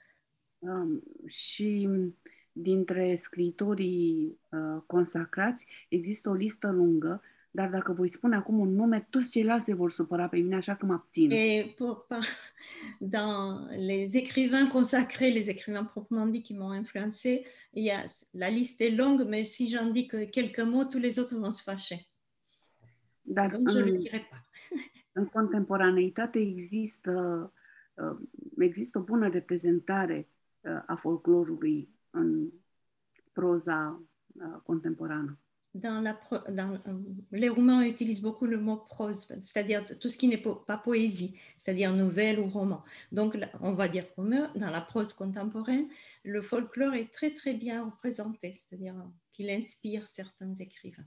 Um, 0.67 1.03
și 1.27 1.89
dintre 2.53 3.17
scriitorii 3.17 4.39
uh, 4.49 4.83
consacrați 4.87 5.67
există 5.89 6.29
o 6.29 6.33
listă 6.33 6.71
lungă, 6.71 7.23
dar 7.51 7.69
dacă 7.69 7.93
voi 7.93 8.09
spune 8.09 8.37
acum 8.37 8.59
un 8.59 8.75
nume, 8.75 9.07
toți 9.11 9.31
ceilalți 9.31 9.65
se 9.65 9.75
vor 9.75 9.91
supăra 9.91 10.29
pe 10.29 10.37
mine, 10.37 10.57
așa 10.57 10.75
că 10.75 10.87
mă 10.87 10.93
abțin. 10.93 11.31
Et 11.31 11.75
pour, 11.75 12.07
dans 12.99 13.71
les 13.87 14.15
écrivains 14.15 14.71
consacrés, 14.73 15.33
les 15.33 15.49
écrivains 15.49 15.89
proprement 15.91 16.31
dit 16.31 16.43
qui 16.47 16.57
m'ont 16.57 16.79
influencé, 16.79 17.45
il 17.73 17.85
y 17.85 17.91
a, 17.91 18.05
la 18.31 18.49
liste 18.49 18.81
est 18.81 18.97
longue, 18.97 19.27
mais 19.29 19.43
si 19.43 19.69
j'en 19.69 19.93
dis 19.93 20.07
que 20.07 20.25
quelques 20.25 20.65
mots, 20.65 20.85
tous 20.85 21.01
les 21.01 21.19
autres 21.19 21.39
vont 21.39 21.53
se 21.53 21.63
fâcher. 21.63 22.09
Dar 23.25 23.51
Donc, 23.51 23.71
je 23.71 23.79
le 23.79 23.99
dirai 23.99 24.29
pas. 24.31 24.43
în 25.13 25.27
contemporaneitate 25.27 26.39
există, 26.39 27.53
uh, 27.95 28.17
există 28.59 28.99
o 28.99 29.03
bună 29.03 29.29
reprezentare 29.29 30.29
a 30.87 30.97
folclorului 30.97 31.89
în 32.11 32.49
proza 33.33 34.03
contemporană. 34.63 35.39
Dans 35.71 36.03
la 36.03 36.19
dans, 36.53 36.81
les 37.31 37.51
Roumains 37.51 37.85
utilisent 37.87 38.23
beaucoup 38.23 38.47
le 38.47 38.57
mot 38.57 38.79
prose, 38.79 39.27
c'est-à-dire 39.43 39.85
tout 39.99 40.09
ce 40.09 40.17
qui 40.17 40.27
n'est 40.27 40.43
pas 40.67 40.79
poésie, 40.79 41.39
c'est-à-dire 41.59 41.93
nouvelle 41.93 42.41
ou 42.41 42.49
roman. 42.49 42.83
Donc, 43.13 43.37
on 43.61 43.75
va 43.75 43.87
dire 43.87 44.07
roumain, 44.17 44.51
dans 44.55 44.71
la 44.71 44.81
prose 44.81 45.13
contemporaine, 45.13 45.87
le 46.23 46.41
folklore 46.41 46.95
est 46.95 47.13
très 47.13 47.35
très 47.35 47.53
bien 47.53 47.85
représenté, 47.85 48.55
c'est-à-dire 48.55 48.95
qu'il 49.33 49.51
inspire 49.51 50.09
certains 50.09 50.55
écrivains. 50.55 51.05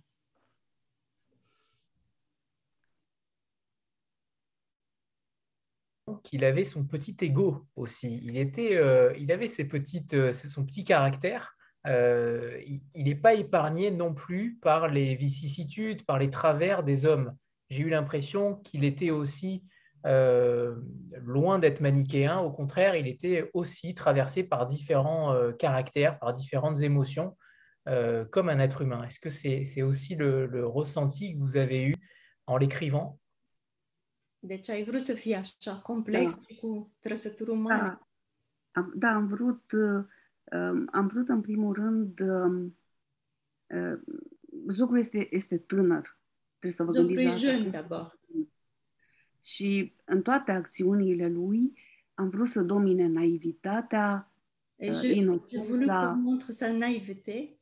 Qu'il 6.23 6.45
avait 6.45 6.65
son 6.65 6.83
petit 6.83 7.15
ego 7.21 7.65
aussi. 7.75 8.21
Il, 8.23 8.37
était, 8.37 8.75
euh, 8.77 9.13
il 9.17 9.31
avait 9.31 9.47
ses 9.47 9.65
petites, 9.65 10.13
euh, 10.13 10.33
son 10.33 10.65
petit 10.65 10.83
caractère. 10.83 11.55
Euh, 11.87 12.59
il 12.93 13.03
n'est 13.05 13.15
pas 13.15 13.33
épargné 13.33 13.91
non 13.91 14.13
plus 14.13 14.57
par 14.61 14.87
les 14.87 15.15
vicissitudes, 15.15 16.05
par 16.05 16.19
les 16.19 16.29
travers 16.29 16.83
des 16.83 17.05
hommes. 17.05 17.35
J'ai 17.69 17.83
eu 17.83 17.89
l'impression 17.89 18.55
qu'il 18.55 18.83
était 18.83 19.11
aussi 19.11 19.63
loin 20.05 21.59
d'être 21.59 21.81
manichéen. 21.81 22.39
Au 22.39 22.51
contraire, 22.51 22.95
il 22.95 23.07
était 23.07 23.49
aussi 23.53 23.93
traversé 23.93 24.43
par 24.43 24.65
différents 24.65 25.35
caractères, 25.59 26.17
par 26.19 26.31
différentes 26.31 26.79
émotions, 26.81 27.37
comme 28.31 28.47
un 28.47 28.59
être 28.59 28.81
humain. 28.81 29.03
Est-ce 29.03 29.19
que 29.19 29.29
c'est 29.29 29.81
aussi 29.81 30.15
le 30.15 30.65
ressenti 30.65 31.33
que 31.33 31.39
vous 31.39 31.57
avez 31.57 31.83
eu 31.83 31.95
en 32.47 32.55
l'écrivant? 32.57 33.19
Deci 34.39 34.69
ai 34.69 34.83
vrut 34.83 34.99
să 34.99 35.13
fie 35.13 35.35
așa 35.35 35.75
complex 35.75 36.35
da. 36.35 36.41
cu 36.59 36.91
trăsături 36.99 37.49
umane. 37.49 37.81
Da, 37.81 38.07
am, 38.71 38.93
da, 38.95 39.07
am 39.09 39.27
vrut, 39.27 39.71
uh, 39.71 40.05
am 40.91 41.07
vrut 41.07 41.29
în 41.29 41.41
primul 41.41 41.73
rând, 41.73 42.19
uh, 42.19 42.71
Zucru 44.67 44.97
este, 44.97 45.27
este 45.35 45.57
tânăr. 45.57 46.19
Trebuie 46.59 46.71
să 46.71 46.83
vă 46.83 46.91
gândiți 46.91 47.23
la 47.23 47.33
jeune, 47.33 47.69
d'abord. 47.69 48.19
Și 49.41 49.95
în 50.03 50.21
toate 50.21 50.51
acțiunile 50.51 51.27
lui 51.27 51.77
am 52.13 52.29
vrut 52.29 52.47
să 52.47 52.61
domine 52.61 53.07
naivitatea, 53.07 54.31
Et 54.75 54.93
je, 54.93 55.13
inocența. 55.13 56.11
montre 56.11 56.51
sa 56.51 56.71
naivete. 56.71 57.57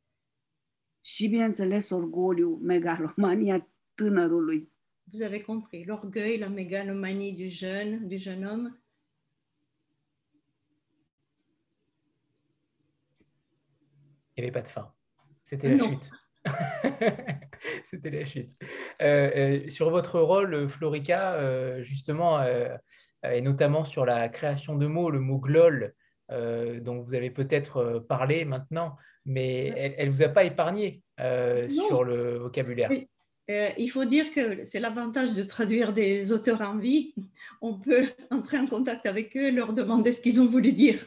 Și, 1.02 1.28
bineînțeles, 1.28 1.90
orgoliu, 1.90 2.56
megalomania 2.56 3.70
tânărului. 3.96 4.72
Vous 5.14 5.22
avez 5.22 5.42
compris, 5.42 5.86
l'orgueil, 5.86 6.38
la 6.38 6.50
mégalomanie 6.50 7.34
du 7.34 7.50
jeune, 7.50 8.08
du 8.08 8.18
jeune 8.18 8.46
homme. 8.46 8.74
Il 14.36 14.42
n'y 14.42 14.44
avait 14.44 14.52
pas 14.52 14.62
de 14.62 14.68
fin. 14.68 14.94
C'était 15.46 15.76
la 15.76 15.86
chute. 15.86 16.12
C'était 17.86 18.12
la 18.12 18.26
chute. 18.26 19.72
sur 19.72 19.90
votre 19.90 20.20
rôle, 20.20 20.68
Florica, 20.68 21.82
justement, 21.82 22.44
et 23.24 23.42
notamment 23.42 23.86
sur 23.86 24.06
la 24.06 24.28
création 24.28 24.76
de 24.76 24.88
mots, 24.88 25.10
le 25.10 25.20
mot 25.20 25.40
glol, 25.40 25.96
dont 26.30 27.02
vous 27.02 27.14
avez 27.14 27.32
peut-être 27.32 28.06
parlé 28.10 28.44
maintenant, 28.44 28.98
mais 29.26 29.68
elle 29.98 30.08
ne 30.08 30.12
vous 30.12 30.22
a 30.22 30.30
pas 30.30 30.44
épargné 30.44 31.02
sur 31.18 32.04
le 32.04 32.38
vocabulaire. 32.40 32.90
Euh, 33.50 33.70
il 33.78 33.88
faut 33.90 34.04
dire 34.04 34.34
que 34.34 34.66
c'est 34.66 34.80
l'avantage 34.80 35.32
de 35.32 35.44
traduire 35.44 35.94
des 35.94 36.32
auteurs 36.34 36.62
en 36.62 36.78
vie. 36.78 37.14
On 37.62 37.76
peut 37.76 38.06
entrer 38.32 38.58
en 38.58 38.68
contact 38.68 39.06
avec 39.06 39.36
eux 39.38 39.48
et 39.48 39.52
leur 39.52 39.74
demander 39.74 40.12
ce 40.12 40.22
qu'ils 40.22 40.42
ont 40.42 40.48
voulu 40.48 40.74
dire 40.74 41.06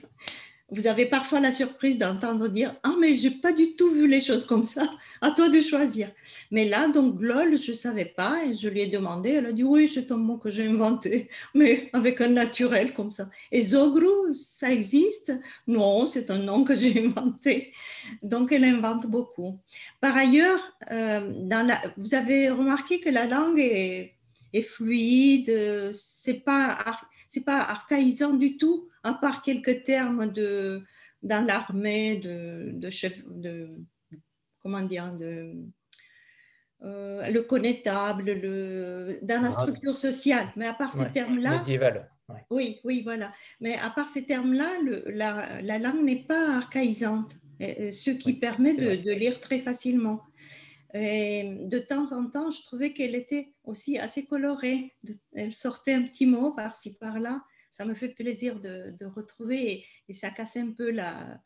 vous 0.71 0.87
avez 0.87 1.07
parfois 1.07 1.41
la 1.41 1.53
surprise 1.53 1.99
d'entendre 1.99 2.49
dire 2.49 2.75
Ah, 2.83 2.95
mais 2.99 3.15
j'ai 3.15 3.31
pas 3.31 3.53
du 3.53 3.75
tout 3.75 3.91
vu 3.91 4.07
les 4.07 4.21
choses 4.21 4.45
comme 4.45 4.65
ça, 4.65 4.89
à 5.21 5.31
toi 5.31 5.49
de 5.49 5.61
choisir. 5.61 6.11
Mais 6.51 6.69
là, 6.69 6.89
donc, 6.89 7.19
Glol, 7.19 7.57
je 7.57 7.73
savais 7.73 8.05
pas 8.05 8.45
et 8.45 8.55
je 8.55 8.69
lui 8.69 8.83
ai 8.83 8.87
demandé. 8.87 9.31
Elle 9.31 9.47
a 9.47 9.53
dit 9.53 9.65
Oui, 9.65 9.89
c'est 9.93 10.11
un 10.13 10.17
mot 10.17 10.37
que 10.37 10.51
j'ai 10.51 10.67
inventé, 10.67 11.29
mais 11.55 11.91
avec 11.93 12.21
un 12.21 12.29
naturel 12.29 12.95
comme 12.95 13.11
ça. 13.11 13.29
Et 13.51 13.63
Zogru, 13.63 14.33
ça 14.33 14.73
existe? 14.73 15.33
Non, 15.67 16.07
c'est 16.07 16.31
un 16.31 16.39
nom 16.39 16.65
que 16.65 16.75
j'ai 16.75 17.05
inventé. 17.05 17.73
Donc, 18.23 18.53
elle 18.53 18.65
invente 18.65 19.07
beaucoup. 19.07 19.59
Par 20.01 20.17
ailleurs, 20.17 20.61
euh, 20.91 21.33
vous 21.97 22.15
avez 22.15 22.51
remarqué 22.51 23.01
que 23.01 23.11
la 23.11 23.27
langue 23.27 23.59
est, 23.59 24.15
est 24.53 24.63
fluide, 24.63 25.93
c'est 25.93 26.45
pas, 26.45 26.79
c'est 27.31 27.45
pas 27.45 27.61
archaïsant 27.61 28.35
du 28.35 28.59
tout 28.59 28.89
à 29.05 29.15
part 29.15 29.41
quelques 29.41 29.85
termes 29.85 30.33
de, 30.33 30.83
dans 31.23 31.47
l'armée 31.47 32.17
de, 32.17 32.73
de, 32.73 32.91
chef, 32.91 33.23
de, 33.29 33.71
comment 34.59 34.83
dire, 34.83 35.13
de, 35.15 35.55
euh, 36.83 37.29
le 37.29 37.43
connétable, 37.43 38.33
le, 38.33 39.21
dans 39.23 39.43
la 39.43 39.51
structure 39.51 39.97
sociale. 39.97 40.49
Mais 40.57 40.67
à 40.67 40.75
part 40.75 40.93
ces 40.93 41.09
termes-là. 41.13 41.63
Oui, 42.51 42.81
oui, 42.83 43.03
voilà. 43.05 43.31
Mais 43.61 43.77
à 43.77 43.91
part 43.91 44.09
ces 44.09 44.25
termes-là, 44.25 44.69
la, 45.07 45.63
la, 45.63 45.79
langue 45.79 46.03
n'est 46.03 46.25
pas 46.25 46.57
archaïsante, 46.57 47.37
ce 47.61 48.11
qui 48.11 48.33
permet 48.33 48.75
de, 48.75 49.01
de, 49.01 49.13
lire 49.13 49.39
très 49.39 49.61
facilement. 49.61 50.21
Et 50.95 51.59
de 51.67 51.79
temps 51.79 52.13
en 52.13 52.29
temps, 52.29 52.51
je 52.51 52.63
trouvais 52.63 52.93
qu'elle 52.93 53.15
était 53.15 53.53
aussi 53.65 53.99
assez 53.99 54.27
colorée. 54.27 54.97
Elle 55.33 55.55
sortait 55.55 55.95
un 55.95 56.03
petit 56.03 56.27
mot 56.27 56.53
par-ci, 56.53 56.95
par-là 56.95 57.43
ça 57.71 57.85
me 57.85 57.95
fait 57.95 58.09
plaisir 58.09 58.61
de, 58.61 58.91
de 58.91 59.07
retrouver 59.07 59.85
et, 60.09 60.13
ça 60.13 60.31
casse 60.31 60.57
un 60.57 60.73
peu 60.73 60.91
la, 60.91 61.41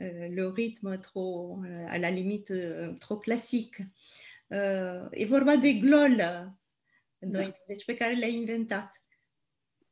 euh, 0.00 0.28
le 0.28 0.48
rythme 0.48 0.98
trop, 0.98 1.62
euh, 1.64 1.86
à 1.88 1.98
la 1.98 2.10
limite, 2.10 2.50
euh, 2.50 2.92
trop 2.94 3.18
classique. 3.18 3.80
Uh, 4.50 5.04
e 5.12 5.26
vorba 5.26 5.58
de 5.58 5.78
glol, 5.78 6.16
da. 7.20 7.54
deci 7.68 7.84
pe 7.84 7.94
care 7.94 8.14
le-ai 8.14 8.34
inventat. 8.34 8.90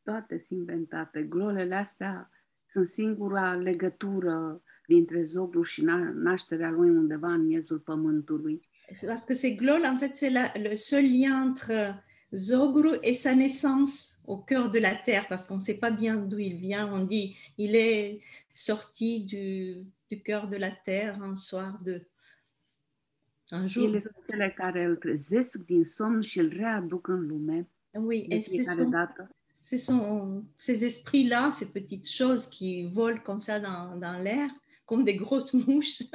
Toate 0.02 0.38
sunt 0.38 0.60
inventate. 0.60 1.24
Glolele 1.24 1.74
astea 1.74 2.30
sunt 2.66 2.88
singura 2.88 3.54
legătură 3.54 4.62
dintre 4.86 5.24
Zoglu 5.24 5.62
și 5.62 5.82
nașterea 6.14 6.70
lui 6.70 6.90
undeva 6.90 7.32
în 7.32 7.44
miezul 7.44 7.78
pământului. 7.78 8.65
Parce 9.06 9.24
que 9.24 9.34
ces 9.34 9.54
glols, 9.54 9.86
en 9.86 9.98
fait, 9.98 10.14
c'est 10.14 10.32
le 10.58 10.76
seul 10.76 11.04
lien 11.10 11.50
entre 11.50 11.94
Zogru 12.34 12.98
et 13.02 13.14
sa 13.14 13.34
naissance 13.34 14.18
au 14.26 14.36
cœur 14.36 14.70
de 14.70 14.78
la 14.78 14.94
terre, 14.94 15.26
parce 15.28 15.46
qu'on 15.46 15.56
ne 15.56 15.60
sait 15.60 15.78
pas 15.78 15.90
bien 15.90 16.16
d'où 16.16 16.38
il 16.38 16.56
vient. 16.56 16.92
On 16.92 17.04
dit 17.04 17.36
il 17.58 17.74
est 17.74 18.20
sorti 18.52 19.24
du, 19.24 19.84
du 20.10 20.22
cœur 20.22 20.48
de 20.48 20.56
la 20.56 20.70
terre 20.70 21.22
un 21.22 21.36
soir 21.36 21.80
de 21.82 22.06
un 23.52 23.66
jour. 23.66 23.96
cele 24.28 24.52
care 24.56 24.84
îl 24.84 24.96
trezesc 24.96 25.56
din 25.56 25.84
somn 25.84 26.20
și 26.20 26.38
îl 26.38 26.52
readuc 26.56 27.08
în 27.08 27.26
lume. 27.26 27.68
Oui, 27.92 28.26
et 28.28 28.42
ce 28.42 28.62
sont, 28.62 28.90
ce 29.60 29.76
sont 29.76 30.44
ces 30.56 30.84
esprits-là, 30.84 31.50
ces 31.50 31.70
petites 31.70 32.08
choses 32.08 32.46
qui 32.46 32.84
volent 32.84 33.22
comme 33.22 33.40
ça 33.40 33.58
dans, 33.58 33.96
dans 33.96 34.18
l'air, 34.22 34.50
comme 34.84 35.04
des 35.04 35.14
grosses 35.14 35.54
mouches. 35.54 36.02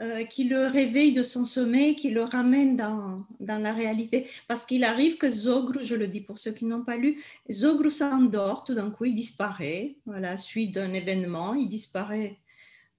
Euh, 0.00 0.24
qui 0.24 0.44
le 0.44 0.66
réveille 0.66 1.12
de 1.12 1.22
son 1.22 1.44
sommeil, 1.44 1.94
qui 1.94 2.10
le 2.10 2.22
ramène 2.22 2.76
dans, 2.76 3.24
dans 3.40 3.62
la 3.62 3.72
réalité. 3.72 4.26
Parce 4.48 4.64
qu'il 4.64 4.84
arrive 4.84 5.16
que 5.16 5.28
Zogru, 5.28 5.84
je 5.84 5.94
le 5.94 6.08
dis 6.08 6.20
pour 6.20 6.38
ceux 6.38 6.52
qui 6.52 6.64
n'ont 6.64 6.84
pas 6.84 6.96
lu, 6.96 7.22
Zogru 7.50 7.90
s'endort, 7.90 8.64
tout 8.64 8.74
d'un 8.74 8.90
coup 8.90 9.04
il 9.04 9.14
disparaît, 9.14 9.96
voilà, 10.06 10.36
suite 10.36 10.72
d'un 10.72 10.92
événement, 10.92 11.54
il 11.54 11.68
disparaît 11.68 12.38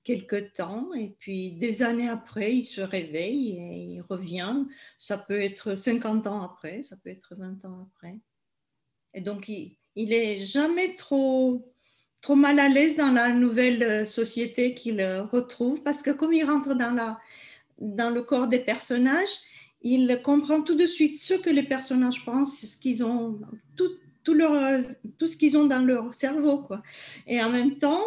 quelque 0.04 0.36
temps 0.36 0.94
et 0.94 1.16
puis 1.20 1.52
des 1.52 1.82
années 1.82 2.10
après, 2.10 2.56
il 2.58 2.64
se 2.64 2.82
réveille 2.82 3.52
et 3.52 3.84
il 3.96 4.02
revient. 4.02 4.66
Ça 4.98 5.18
peut 5.18 5.42
être 5.42 5.76
50 5.76 6.28
ans 6.28 6.44
après, 6.44 6.82
ça 6.82 6.98
peut 6.98 7.10
être 7.10 7.36
20 7.36 7.66
ans 7.66 7.90
après. 7.96 8.20
Et 9.14 9.22
donc, 9.22 9.48
il, 9.50 9.78
il 9.96 10.14
est 10.14 10.40
jamais 10.40 10.96
trop 10.96 11.73
trop 12.24 12.36
mal 12.36 12.58
à 12.58 12.70
l'aise 12.70 12.96
dans 12.96 13.12
la 13.12 13.30
nouvelle 13.30 13.84
euh, 13.84 14.06
société 14.06 14.74
qu'il 14.74 15.02
euh, 15.02 15.24
retrouve 15.24 15.84
parce 15.84 16.02
que 16.02 16.10
comme 16.10 16.34
il 16.34 16.44
rentre 16.46 16.74
dans, 16.74 16.92
la, 16.92 17.20
dans 17.78 18.10
le 18.10 18.24
corps 18.24 18.48
des 18.48 18.60
personnages, 18.60 19.38
il 19.82 20.22
comprend 20.24 20.62
tout 20.62 20.76
de 20.76 20.86
suite 20.86 21.22
ce 21.22 21.34
que 21.34 21.50
les 21.50 21.64
personnages 21.64 22.24
pensent, 22.24 22.58
ce 22.62 22.78
qu'ils 22.78 23.04
ont, 23.04 23.40
tout, 23.76 23.92
tout, 24.24 24.34
leur, 24.34 24.80
tout 25.20 25.28
ce 25.28 25.36
qu'ils 25.36 25.58
ont 25.58 25.66
dans 25.66 25.86
leur 25.86 26.14
cerveau. 26.14 26.60
Quoi. 26.60 26.82
Et 27.28 27.44
en 27.44 27.50
même 27.50 27.78
temps, 27.78 28.02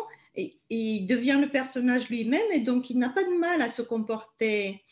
il 0.71 1.07
devient 1.07 1.39
le 1.39 1.51
personnage 1.51 2.09
lui-même 2.09 2.51
et 2.53 2.61
donc 2.61 2.89
il 2.89 2.99
n'a 2.99 3.11
pas 3.11 3.25
de 3.25 3.39
mal 3.39 3.61
à 3.61 3.69
se 3.69 3.83
comporter 3.83 4.83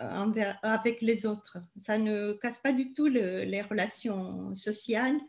euh, 0.00 0.52
avec 0.64 1.00
les 1.02 1.24
autres. 1.26 1.58
Ça 1.78 1.98
ne 1.98 2.32
casse 2.32 2.58
pas 2.58 2.72
du 2.72 2.92
tout 2.92 3.06
les 3.06 3.62
relations 3.62 4.52
sociales. 4.52 5.20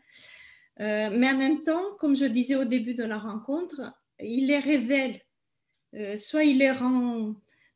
Euh, 0.80 1.10
mais 1.12 1.30
en 1.30 1.36
même 1.36 1.62
temps, 1.62 1.94
comme 1.98 2.16
je 2.16 2.24
disais 2.24 2.56
au 2.56 2.64
début 2.64 2.94
de 2.94 3.04
la 3.04 3.18
rencontre, 3.18 3.94
il 4.20 4.48
les 4.48 4.58
révèle. 4.58 5.20
Euh, 5.94 6.16
soit 6.16 6.44
il 6.44 6.58
les 6.58 6.72
rend 6.72 7.34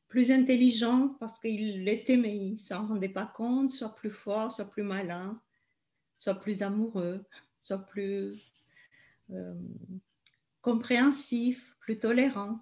plus 0.08 0.30
intelligents 0.30 1.16
parce 1.20 1.38
qu'il 1.38 1.84
l'était, 1.84 2.16
mais 2.16 2.36
il 2.36 2.52
ne 2.52 2.56
s'en 2.56 2.86
rendait 2.86 3.08
pas 3.08 3.26
compte, 3.26 3.70
soit 3.70 3.94
plus 3.94 4.10
fort, 4.10 4.50
soit 4.50 4.68
plus 4.70 4.82
malin, 4.82 5.40
soit 6.16 6.34
plus 6.34 6.62
amoureux, 6.62 7.24
soit 7.60 7.86
plus 7.86 8.42
euh, 9.30 9.54
compréhensif, 10.60 11.76
plus 11.80 11.98
tolérant. 11.98 12.60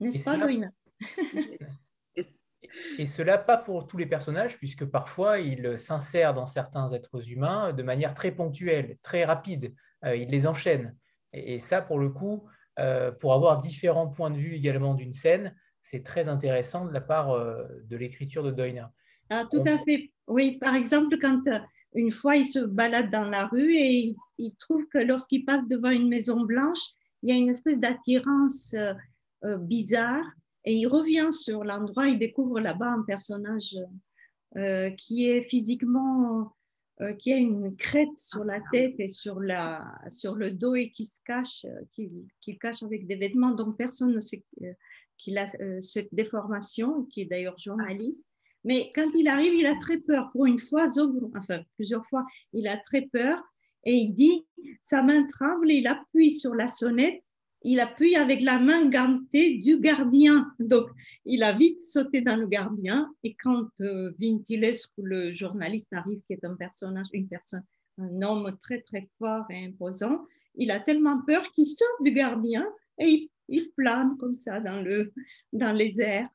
N'est-ce 0.00 0.24
pas, 0.24 0.36
Doina 0.36 0.70
Et 2.98 3.06
cela 3.06 3.38
pas 3.38 3.56
pour 3.56 3.86
tous 3.86 3.96
les 3.96 4.06
personnages, 4.06 4.58
puisque 4.58 4.84
parfois 4.84 5.38
il 5.38 5.78
s'insère 5.78 6.34
dans 6.34 6.46
certains 6.46 6.92
êtres 6.92 7.30
humains 7.30 7.72
de 7.72 7.82
manière 7.82 8.14
très 8.14 8.32
ponctuelle, 8.32 8.96
très 9.02 9.24
rapide. 9.24 9.74
Euh, 10.04 10.16
il 10.16 10.28
les 10.28 10.46
enchaîne. 10.46 10.94
Et, 11.32 11.58
ça, 11.58 11.82
pour 11.82 11.98
le 11.98 12.08
coup, 12.10 12.44
euh, 12.78 13.10
pour 13.10 13.34
avoir 13.34 13.58
différents 13.58 14.08
points 14.08 14.30
de 14.30 14.36
vue 14.36 14.54
également 14.54 14.94
d'une 14.94 15.12
scène, 15.12 15.54
c'est 15.82 16.02
très 16.02 16.28
intéressant 16.28 16.86
de 16.86 16.92
la 16.92 17.00
part 17.00 17.30
euh, 17.30 17.64
de 17.84 17.96
l'écriture 17.96 18.42
de 18.42 18.50
Doina. 18.50 18.92
Ah, 19.30 19.44
tout 19.50 19.62
à 19.66 19.78
fait. 19.78 20.12
Oui, 20.26 20.58
par 20.58 20.74
exemple, 20.74 21.16
quand 21.20 21.42
une 21.94 22.10
fois 22.10 22.36
il 22.36 22.44
se 22.44 22.60
balade 22.60 23.10
dans 23.10 23.28
la 23.28 23.46
rue 23.46 23.74
et 23.74 24.14
il, 24.38 24.54
trouve 24.56 24.86
que 24.88 24.98
lorsqu'il 24.98 25.44
passe 25.44 25.66
devant 25.68 25.90
une 25.90 26.08
maison 26.08 26.42
blanche, 26.42 26.80
il 27.22 27.30
y 27.30 27.32
a 27.32 27.36
une 27.36 27.50
espèce 27.50 27.80
d'attirance 27.80 28.74
bizarre 29.42 30.24
et 30.66 30.74
il 30.74 30.86
revient 30.88 31.28
sur 31.30 31.62
l'endroit, 31.62 32.08
il 32.08 32.18
découvre 32.18 32.58
là-bas 32.58 32.90
un 32.90 33.02
personnage 33.02 33.76
euh, 34.56 34.90
qui 34.90 35.28
est 35.28 35.42
physiquement, 35.42 36.56
euh, 37.00 37.12
qui 37.14 37.32
a 37.32 37.36
une 37.36 37.76
crête 37.76 38.18
sur 38.18 38.44
la 38.44 38.60
tête 38.72 38.94
et 38.98 39.06
sur, 39.06 39.38
la, 39.38 39.84
sur 40.08 40.34
le 40.34 40.50
dos 40.50 40.74
et 40.74 40.90
qui 40.90 41.06
se 41.06 41.20
cache, 41.24 41.64
euh, 41.66 42.08
qui, 42.40 42.58
cache 42.58 42.82
avec 42.82 43.06
des 43.06 43.14
vêtements. 43.14 43.52
Donc 43.52 43.76
personne 43.78 44.12
ne 44.12 44.20
sait 44.20 44.44
qu'il 45.16 45.38
a 45.38 45.46
cette 45.80 46.12
déformation, 46.12 47.04
qui 47.04 47.22
est 47.22 47.26
d'ailleurs 47.26 47.58
journaliste. 47.58 48.24
Mais 48.64 48.90
quand 48.94 49.08
il 49.14 49.28
arrive, 49.28 49.54
il 49.54 49.66
a 49.66 49.76
très 49.80 49.98
peur. 49.98 50.30
Pour 50.32 50.46
une 50.46 50.58
fois, 50.58 50.86
enfin 51.36 51.60
plusieurs 51.76 52.04
fois, 52.06 52.26
il 52.52 52.66
a 52.66 52.76
très 52.78 53.02
peur 53.02 53.40
et 53.84 53.94
il 53.94 54.14
dit, 54.14 54.44
sa 54.82 55.02
main 55.02 55.24
tremble, 55.28 55.70
il 55.70 55.86
appuie 55.86 56.32
sur 56.32 56.56
la 56.56 56.66
sonnette 56.66 57.22
il 57.66 57.80
appuie 57.80 58.14
avec 58.14 58.42
la 58.42 58.60
main 58.60 58.88
gantée 58.88 59.58
du 59.58 59.80
gardien. 59.80 60.52
Donc, 60.60 60.88
il 61.24 61.42
a 61.42 61.52
vite 61.52 61.82
sauté 61.82 62.20
dans 62.20 62.36
le 62.36 62.46
gardien. 62.46 63.12
Et 63.24 63.34
quand 63.34 63.68
euh, 63.80 64.12
Vintilescu, 64.20 65.02
le 65.02 65.34
journaliste, 65.34 65.92
arrive, 65.92 66.20
qui 66.28 66.34
est 66.34 66.44
un 66.44 66.54
personnage, 66.54 67.08
une 67.12 67.26
personne, 67.26 67.64
un 67.98 68.22
homme 68.22 68.56
très, 68.60 68.82
très 68.82 69.08
fort 69.18 69.46
et 69.50 69.66
imposant, 69.66 70.24
il 70.54 70.70
a 70.70 70.78
tellement 70.78 71.20
peur 71.26 71.50
qu'il 71.50 71.66
sort 71.66 72.02
du 72.02 72.12
gardien 72.12 72.64
et 73.00 73.28
il, 73.48 73.70
plane 73.76 74.16
comme 74.16 74.34
ça 74.34 74.60
dans, 74.60 74.80
le, 74.80 75.12
dans 75.52 75.72
les 75.72 76.00
airs 76.00 76.28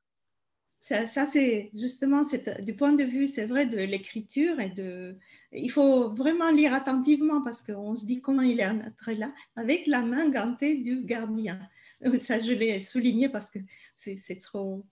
ça, 0.82 1.28
c'est 1.28 1.70
justement 1.76 2.24
du 2.62 2.74
point 2.74 2.94
de 2.94 3.04
vue, 3.04 3.28
c'est 3.28 3.46
vrai, 3.46 3.68
de 3.68 3.78
l'écriture 3.78 4.60
et 4.60 4.70
de. 4.70 5.16
Il 5.52 5.70
faut 5.70 6.10
vraiment 6.10 6.50
lire 6.50 6.74
attentivement 6.74 7.42
parce 7.44 7.62
qu'on 7.62 7.94
se 7.96 8.06
dit 8.06 8.20
comment 8.20 8.42
il 8.42 8.60
est 8.60 8.68
entré 8.68 9.14
là 9.14 9.32
avec 9.56 9.86
la 9.86 10.02
main 10.02 10.28
gantée 10.30 10.78
du 10.78 11.04
gardien. 11.04 11.60
Ça, 12.20 12.40
je 12.40 12.54
l'ai 12.54 12.80
souligné 12.80 13.30
parce 13.30 13.52
que 13.52 13.60
c'est 13.96 14.42
trop, 14.42 14.84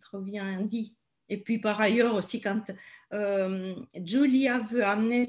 trop 0.00 0.20
bien 0.20 0.60
dit. 0.62 0.96
Et 1.28 1.36
puis 1.36 1.58
par 1.58 1.80
ailleurs 1.80 2.14
aussi, 2.14 2.40
quand 2.40 2.72
euh, 3.12 3.76
Julia 4.04 4.58
veut 4.58 4.84
amener 4.84 5.28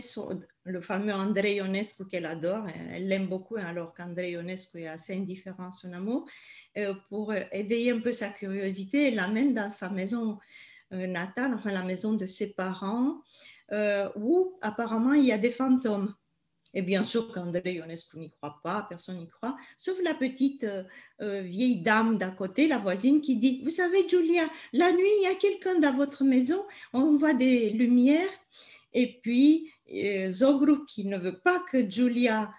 le 0.70 0.82
fameux 0.82 1.14
André 1.14 1.56
Ionescu 1.56 2.06
qu'elle 2.06 2.26
adore, 2.26 2.66
elle 2.92 3.08
l'aime 3.08 3.28
beaucoup, 3.28 3.58
hein, 3.58 3.66
alors 3.66 3.94
qu'André 3.94 4.32
Ionescu 4.32 4.82
est 4.82 4.88
assez 4.88 5.16
indifférent 5.16 5.70
à 5.70 5.72
son 5.72 5.92
amour, 5.94 6.26
euh, 6.78 6.94
pour 7.10 7.34
éveiller 7.52 7.92
un 7.92 8.00
peu 8.00 8.12
sa 8.12 8.30
curiosité, 8.30 9.08
elle 9.08 9.16
l'amène 9.16 9.54
dans 9.54 9.70
sa 9.70 9.90
maison 9.90 10.38
euh, 10.94 11.08
natale, 11.08 11.54
enfin 11.54 11.72
la 11.72 11.84
maison 11.84 12.14
de 12.14 12.26
ses 12.26 12.54
parents, 12.54 13.22
où 14.16 14.58
apparemment 14.62 15.14
il 15.14 15.26
y 15.26 15.32
a 15.32 15.38
des 15.38 15.52
fantômes. 15.52 16.16
Et 16.74 16.82
bien 16.82 17.04
sûr 17.04 17.32
qu'André 17.32 17.76
Ionescu 17.76 18.18
n'y 18.18 18.30
croit 18.30 18.60
pas, 18.64 18.86
personne 18.88 19.18
n'y 19.18 19.28
croit, 19.28 19.58
sauf 19.76 19.98
la 20.04 20.14
petite 20.14 20.64
euh, 20.64 20.84
euh, 21.22 21.42
vieille 21.42 21.82
dame 21.82 22.18
d'à 22.18 22.30
côté, 22.30 22.68
la 22.68 22.78
voisine, 22.78 23.22
qui 23.22 23.38
dit, 23.38 23.62
vous 23.64 23.72
savez, 23.72 24.08
Julia, 24.08 24.48
la 24.74 24.92
nuit, 24.92 25.12
il 25.20 25.24
y 25.24 25.28
a 25.28 25.36
quelqu'un 25.36 25.80
dans 25.80 25.96
votre 25.96 26.24
maison, 26.24 26.64
on 26.94 27.16
voit 27.16 27.34
des 27.34 27.72
lumières. 27.72 28.30
Et 28.94 29.20
puis, 29.22 29.72
euh, 29.94 30.30
Zogru, 30.32 30.86
qui 30.86 31.06
ne 31.06 31.18
veut 31.18 31.40
pas 31.40 31.60
que 31.72 31.90
Julia 31.90 32.52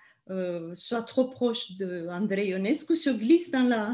soit 0.75 1.03
trop 1.03 1.25
proche 1.25 1.73
d'André 1.73 2.51
Ionescu, 2.51 2.95
se 2.95 3.11
glisse 3.11 3.51
dans, 3.51 3.65
la, 3.65 3.93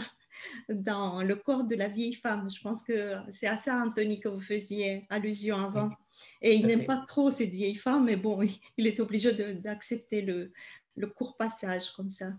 dans 0.69 1.23
le 1.23 1.35
corps 1.35 1.65
de 1.65 1.75
la 1.75 1.89
vieille 1.89 2.13
femme. 2.13 2.51
Je 2.51 2.61
pense 2.61 2.83
que 2.83 3.15
c'est 3.31 3.47
à 3.47 3.57
ça, 3.57 3.83
Anthony, 3.83 4.21
que 4.21 4.29
vous 4.29 4.41
faisiez 4.41 5.07
allusion 5.09 5.57
avant. 5.57 5.91
Et 6.43 6.55
il 6.55 6.67
n'aime 6.67 6.85
pas 6.85 7.05
trop 7.07 7.31
cette 7.31 7.51
vieille 7.51 7.77
femme, 7.77 8.05
mais 8.05 8.17
bon, 8.17 8.43
il 8.77 8.87
est 8.87 9.01
obligé 9.01 9.33
d'accepter 9.55 10.23
le, 10.23 10.53
le, 10.95 11.07
court 11.07 11.37
passage 11.37 11.91
comme 11.93 12.11
ça. 12.11 12.33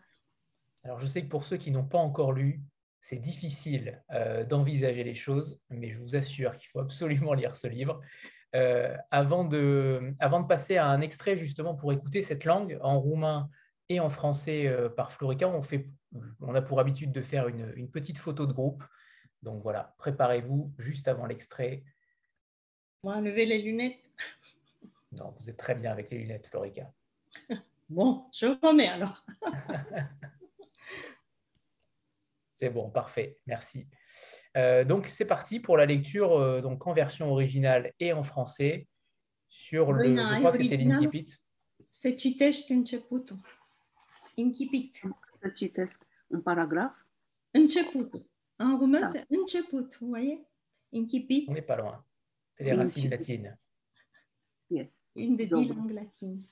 Alors, 0.83 0.99
je 0.99 1.07
sais 1.07 1.21
que 1.21 1.27
pour 1.27 1.45
ceux 1.45 1.57
qui 1.57 1.71
n'ont 1.71 1.85
pas 1.85 1.97
encore 1.97 2.31
lu, 2.31 2.61
c'est 3.01 3.17
difficile 3.21 4.03
euh, 4.11 4.43
d'envisager 4.43 5.03
les 5.03 5.13
choses, 5.13 5.59
mais 5.69 5.91
je 5.91 5.99
vous 5.99 6.15
assure 6.15 6.55
qu'il 6.55 6.67
faut 6.67 6.79
absolument 6.79 7.33
lire 7.35 7.55
ce 7.55 7.67
livre. 7.67 8.01
Euh, 8.55 8.95
avant, 9.11 9.43
de, 9.43 10.13
avant 10.19 10.39
de 10.39 10.47
passer 10.47 10.77
à 10.77 10.87
un 10.87 11.01
extrait 11.01 11.35
justement 11.35 11.75
pour 11.75 11.91
écouter 11.91 12.21
cette 12.21 12.45
langue 12.45 12.79
en 12.81 12.99
roumain 12.99 13.49
et 13.89 13.99
en 13.99 14.09
français 14.09 14.67
euh, 14.67 14.89
par 14.89 15.11
Florica, 15.11 15.49
on, 15.49 15.61
fait, 15.61 15.89
on 16.39 16.55
a 16.55 16.61
pour 16.61 16.79
habitude 16.79 17.11
de 17.11 17.21
faire 17.21 17.49
une, 17.49 17.73
une 17.75 17.91
petite 17.91 18.17
photo 18.17 18.45
de 18.45 18.53
groupe. 18.53 18.83
Donc 19.43 19.61
voilà, 19.63 19.95
préparez-vous 19.97 20.73
juste 20.77 21.07
avant 21.07 21.25
l'extrait 21.25 21.83
enlever 23.03 23.45
les 23.45 23.61
lunettes. 23.61 23.99
Non, 25.19 25.33
vous 25.39 25.49
êtes 25.49 25.55
très 25.57 25.73
bien 25.73 25.93
avec 25.93 26.11
les 26.11 26.17
lunettes, 26.17 26.47
Florica. 26.47 26.91
Bon, 27.89 28.25
je 28.33 28.47
remets 28.61 28.89
alors. 28.89 29.25
c'est 32.55 32.69
bon, 32.69 32.89
parfait, 32.89 33.39
merci. 33.45 33.87
Euh, 34.57 34.83
donc 34.83 35.07
c'est 35.09 35.25
parti 35.25 35.59
pour 35.59 35.77
la 35.77 35.85
lecture 35.85 36.31
euh, 36.31 36.61
donc 36.61 36.87
en 36.87 36.93
version 36.93 37.31
originale 37.31 37.93
et 37.99 38.11
en 38.13 38.23
français 38.23 38.87
sur 39.49 39.91
le. 39.93 40.15
je 40.15 40.39
crois 40.39 40.51
que 40.51 40.57
c'était 40.57 40.77
l'incipit. 40.77 41.27
Se 41.89 42.09
citește 42.15 42.73
începutul. 42.73 43.37
Incipit. 44.35 44.99
Să 45.41 45.49
citesc 45.49 46.07
un 46.27 46.41
paragraf? 46.41 46.93
Începutul. 47.51 48.25
En 48.59 48.77
roumain, 48.77 49.11
c'est 49.11 49.25
început, 49.29 49.97
vous 49.99 50.09
voyez? 50.09 50.39
Incipit. 50.89 51.47
On 51.47 51.53
n'est 51.53 51.65
pas 51.65 51.77
loin. 51.77 52.05
C'est 52.55 52.65
les 52.65 52.75
racines 52.75 53.09
latines. 53.09 53.59
Yes. 54.67 54.87
Une 55.13 55.35
des 55.35 55.45
dix 55.45 55.67
langues 55.67 55.93
latines. 55.93 56.45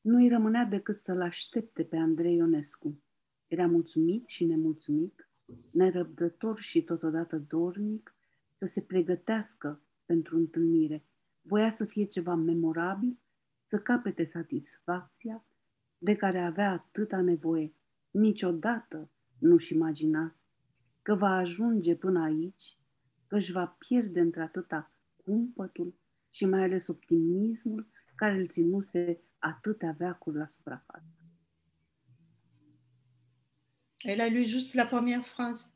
Nu 0.00 0.16
îi 0.16 0.28
rămânea 0.28 0.64
decât 0.64 1.02
să-l 1.02 1.20
aștepte 1.20 1.84
pe 1.84 1.96
Andrei 1.96 2.34
Ionescu. 2.36 3.02
Era 3.52 3.66
mulțumit 3.66 4.28
și 4.28 4.44
nemulțumit, 4.44 5.28
nerăbdător 5.70 6.60
și 6.60 6.82
totodată 6.82 7.38
dornic 7.48 8.14
să 8.58 8.66
se 8.66 8.80
pregătească 8.80 9.80
pentru 10.06 10.36
întâlnire. 10.36 11.04
Voia 11.42 11.74
să 11.76 11.84
fie 11.84 12.04
ceva 12.04 12.34
memorabil, 12.34 13.18
să 13.68 13.78
capete 13.78 14.24
satisfacția 14.24 15.44
de 15.98 16.16
care 16.16 16.38
avea 16.38 16.70
atâta 16.70 17.20
nevoie. 17.20 17.74
Niciodată 18.10 19.10
nu-și 19.38 19.74
imagina 19.74 20.36
că 21.02 21.14
va 21.14 21.30
ajunge 21.36 21.94
până 21.94 22.22
aici 22.22 22.76
că 23.26 23.36
își 23.36 23.52
va 23.52 23.76
pierde 23.78 24.20
într-atâta 24.20 24.92
cumpătul 25.24 25.94
și 26.30 26.44
mai 26.44 26.62
ales 26.62 26.86
optimismul 26.86 27.86
care 28.14 28.38
îl 28.38 28.48
ținuse 28.48 29.20
atâtea 29.38 29.94
veacuri 29.98 30.36
la 30.36 30.46
suprafață. 30.46 31.21
Elle 34.04 34.20
a 34.20 34.28
lu 34.28 34.44
juste 34.44 34.74
la 34.74 34.86
première 34.86 35.24
phrase. 35.24 35.72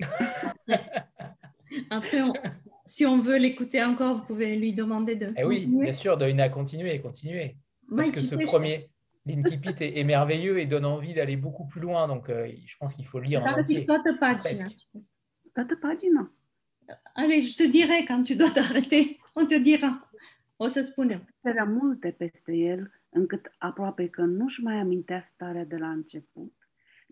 Après, 1.90 2.22
on, 2.22 2.32
si 2.86 3.06
on 3.06 3.18
veut 3.18 3.38
l'écouter 3.38 3.82
encore, 3.82 4.18
vous 4.18 4.24
pouvez 4.24 4.56
lui 4.56 4.72
demander 4.72 5.16
de. 5.16 5.32
Eh 5.36 5.44
oui, 5.44 5.66
bien 5.66 5.92
sûr, 5.92 6.16
de 6.16 6.24
à 6.24 6.48
continuer, 6.48 7.00
continuer. 7.00 7.56
Parce 7.94 8.10
que 8.10 8.20
ce 8.20 8.34
premier, 8.34 8.90
l'incipit 9.26 9.74
est, 9.80 9.98
est, 9.98 10.04
merveilleux 10.04 10.58
et 10.58 10.66
donne 10.66 10.84
envie 10.84 11.14
d'aller 11.14 11.36
beaucoup 11.36 11.66
plus 11.66 11.80
loin. 11.80 12.08
Donc, 12.08 12.28
euh, 12.28 12.50
je 12.64 12.76
pense 12.76 12.94
qu'il 12.94 13.06
faut 13.06 13.20
lire 13.20 13.42
en 13.42 13.60
entier. 13.60 13.86
Allez, 17.14 17.42
je 17.42 17.56
te 17.56 17.62
dirai 17.62 18.04
quand 18.04 18.22
tu 18.22 18.36
dois 18.36 18.50
t'arrêter. 18.54 19.18
On 19.34 19.46
te 19.46 19.58
dira. 19.58 20.00
O 20.56 20.66
să 20.66 20.82
spunem. 20.82 21.24
Era 21.40 21.64
multe 21.64 22.10
peste 22.10 22.52
el, 22.52 22.90
încât 23.08 23.54
aproape 23.58 24.08
că 24.08 24.22
nu-și 24.22 24.62
mai 24.62 24.76
amintea 24.76 25.30
starea 25.34 25.64
de 25.64 25.76
la 25.76 25.90
început, 25.90 26.63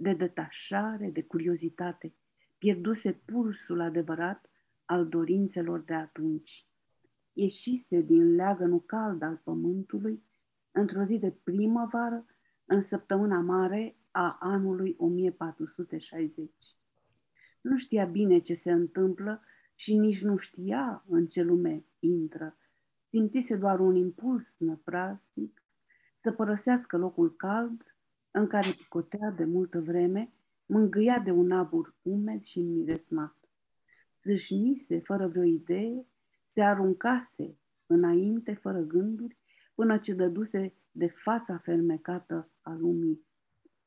de 0.03 0.13
detașare, 0.13 1.11
de 1.11 1.23
curiozitate. 1.23 2.15
Pierduse 2.59 3.13
pulsul 3.13 3.81
adevărat 3.81 4.51
al 4.85 5.09
dorințelor 5.09 5.81
de 5.81 5.95
atunci. 5.95 6.67
Ieșise 7.33 8.01
din 8.01 8.35
leagănul 8.35 8.83
cald 8.85 9.23
al 9.23 9.41
pământului 9.45 10.23
într-o 10.71 11.05
zi 11.05 11.19
de 11.19 11.31
primăvară, 11.43 12.27
în 12.65 12.83
săptămâna 12.83 13.41
mare 13.41 13.97
a 14.11 14.37
anului 14.41 14.95
1460. 14.99 16.51
Nu 17.61 17.79
știa 17.79 18.05
bine 18.05 18.39
ce 18.39 18.55
se 18.55 18.73
întâmplă 18.73 19.43
și 19.75 19.97
nici 19.97 20.23
nu 20.23 20.37
știa 20.37 21.05
în 21.09 21.27
ce 21.27 21.43
lume 21.43 21.85
intră. 21.99 22.57
Simțise 23.09 23.57
doar 23.57 23.81
un 23.81 23.95
impuls 23.95 24.55
năprasnic 24.59 25.63
să 26.21 26.33
părăsească 26.33 26.97
locul 26.97 27.37
cald 27.37 27.93
în 28.33 28.47
care 28.47 28.71
picotea 28.71 29.31
de 29.31 29.45
multă 29.45 29.81
vreme, 29.81 30.33
mângâia 30.67 31.19
de 31.19 31.31
un 31.31 31.51
abur 31.51 31.95
umed 32.03 32.43
și 32.43 32.61
miresmat. 32.61 33.37
Zâșnise 34.23 35.01
fără 35.01 35.29
vreo 35.29 35.43
idee, 35.43 36.07
se 36.53 36.63
aruncase 36.63 37.57
înainte 37.87 38.55
fără 38.55 38.81
gânduri, 38.81 39.37
până 39.75 39.99
ce 39.99 40.15
dăduse 40.15 40.75
de 40.91 41.07
fața 41.07 41.59
fermecată 41.59 42.51
a 42.61 42.75
lumii. 42.75 43.27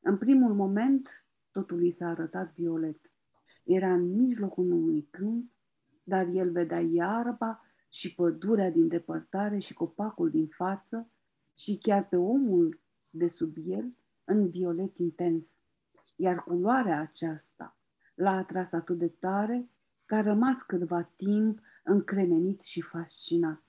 În 0.00 0.18
primul 0.18 0.54
moment, 0.54 1.24
totul 1.50 1.84
i 1.84 1.90
s-a 1.90 2.08
arătat 2.08 2.54
violet. 2.54 3.10
Era 3.64 3.92
în 3.92 4.12
mijlocul 4.14 4.72
unui 4.72 5.08
câmp 5.10 5.50
dar 6.08 6.26
el 6.26 6.50
vedea 6.50 6.80
iarba 6.80 7.60
și 7.88 8.14
pădurea 8.14 8.70
din 8.70 8.88
depărtare 8.88 9.58
și 9.58 9.74
copacul 9.74 10.30
din 10.30 10.46
față 10.46 11.10
și 11.54 11.78
chiar 11.78 12.08
pe 12.08 12.16
omul 12.16 12.80
de 13.10 13.26
sub 13.26 13.54
el 13.66 13.94
în 14.26 14.48
violet 14.48 14.96
intens. 14.96 15.54
Iar 16.16 16.42
culoarea 16.42 17.00
aceasta 17.00 17.76
l-a 18.14 18.36
atras 18.36 18.72
atât 18.72 18.98
de 18.98 19.08
tare 19.08 19.70
că 20.04 20.14
a 20.14 20.22
rămas 20.22 20.62
câtva 20.62 21.02
timp 21.02 21.60
încremenit 21.84 22.60
și 22.60 22.80
fascinat. 22.80 23.62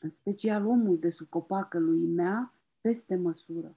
În 0.00 0.10
special 0.10 0.66
omul 0.66 0.98
de 0.98 1.10
sub 1.10 1.28
copacă 1.28 1.78
lui 1.78 2.06
mea, 2.06 2.54
peste 2.80 3.16
măsură. 3.16 3.76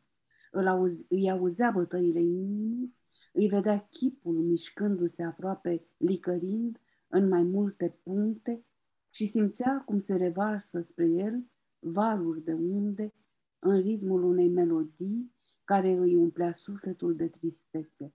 Îl 0.52 0.68
auzi, 0.68 1.06
îi 1.10 1.32
auzea 1.32 1.72
bătăile 1.72 2.20
inimii, 2.20 2.96
îi 3.34 3.48
vedea 3.48 3.88
chipul 3.90 4.36
mișcându-se 4.36 5.24
aproape 5.24 5.86
licărind 5.98 6.80
în 7.08 7.28
mai 7.28 7.44
multe 7.44 8.00
puncte 8.04 8.64
și 9.10 9.28
simțea 9.28 9.84
cum 9.86 10.00
se 10.00 10.16
revarsă 10.16 10.82
spre 10.82 11.06
el 11.06 11.44
valuri 11.80 12.44
de 12.44 12.54
unde 12.54 13.14
în 13.60 13.82
ritmul 13.82 14.24
unei 14.24 14.50
melodii 14.50 15.35
care 15.66 15.90
îi 15.90 16.16
umplea 16.16 16.54
sufletul 16.54 17.16
de 17.16 17.28
tristețe. 17.28 18.14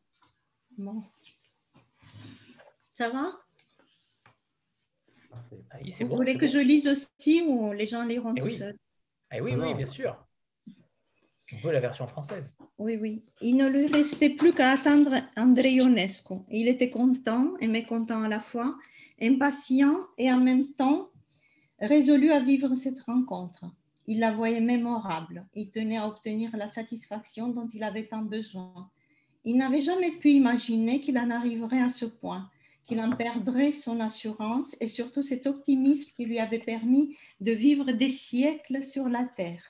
Bon. 0.67 1.11
Ça 2.89 3.09
va? 3.13 3.47
Ah, 5.71 5.79
Vous 6.01 6.17
voulez 6.17 6.37
que 6.37 6.47
je 6.47 6.59
lise 6.59 6.87
aussi 6.89 7.45
ou 7.49 7.73
les 7.73 7.87
gens 7.87 8.05
liront 8.07 8.35
eh 8.37 8.41
tout 8.41 8.47
oui. 8.47 8.57
seuls? 8.57 8.79
Eh 9.31 9.41
oui, 9.41 9.55
oui, 9.55 9.75
bien 9.75 9.87
sûr. 9.87 10.27
On 11.53 11.59
veut 11.59 11.73
la 11.73 11.81
version 11.81 12.07
française. 12.07 12.57
Oui, 12.79 12.97
oui. 13.01 13.25
Il 13.41 13.57
ne 13.57 13.69
lui 13.69 13.87
restait 13.87 14.31
plus 14.31 14.53
qu'à 14.53 14.71
attendre 14.71 15.13
André 15.37 15.71
Ionescu. 15.73 16.35
Il 16.51 16.69
était 16.69 16.91
content 16.91 17.57
et 17.61 17.69
mécontent 17.69 18.23
à 18.23 18.29
la 18.29 18.41
fois, 18.41 18.77
impatient 19.21 19.97
et 20.17 20.33
en 20.33 20.41
même 20.41 20.73
temps 20.75 21.11
résolu 21.81 22.31
à 22.31 22.41
vivre 22.41 22.75
cette 22.75 23.01
rencontre. 23.01 23.65
Il 24.11 24.19
la 24.19 24.33
voyait 24.33 24.61
mémorable. 24.61 25.47
Il 25.55 25.71
tenait 25.71 25.99
à 25.99 26.09
obtenir 26.09 26.57
la 26.57 26.67
satisfaction 26.67 27.47
dont 27.47 27.69
il 27.73 27.85
avait 27.85 28.09
tant 28.09 28.23
besoin. 28.23 28.91
Il 29.45 29.57
n'avait 29.57 29.83
jamais 29.83 30.11
pu 30.11 30.31
imaginer 30.31 31.01
qu'il 31.01 31.17
en 31.17 31.31
arriverait 31.31 31.81
à 31.81 31.91
ce 31.91 32.07
point, 32.07 32.51
qu'il 32.87 33.01
en 33.01 33.15
perdrait 33.15 33.71
son 33.71 34.01
assurance 34.01 34.77
et 34.81 34.89
surtout 34.89 35.23
cet 35.23 35.47
optimisme 35.47 36.11
qui 36.17 36.25
lui 36.25 36.41
avait 36.41 36.59
permis 36.59 37.17
de 37.39 37.53
vivre 37.53 37.93
des 37.93 38.11
siècles 38.11 38.83
sur 38.83 39.09
la 39.09 39.23
terre. 39.37 39.63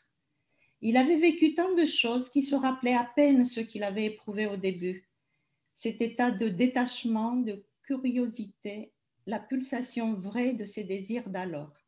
Il 0.80 0.96
avait 0.96 1.18
vécu 1.18 1.54
tant 1.54 1.74
de 1.74 1.84
choses 1.84 2.30
qu'il 2.30 2.42
se 2.42 2.54
rappelait 2.54 2.96
à 2.96 3.12
peine 3.14 3.44
ce 3.44 3.60
qu'il 3.60 3.84
avait 3.84 4.06
éprouvé 4.06 4.46
au 4.46 4.56
début. 4.56 5.06
Cet 5.74 6.00
état 6.00 6.30
de 6.30 6.48
détachement, 6.48 7.36
de 7.36 7.62
curiosité, 7.82 8.90
la 9.26 9.38
pulsation 9.38 10.14
vraie 10.14 10.54
de 10.54 10.64
ses 10.64 10.84
désirs 10.84 11.28
d'alors. 11.28 11.79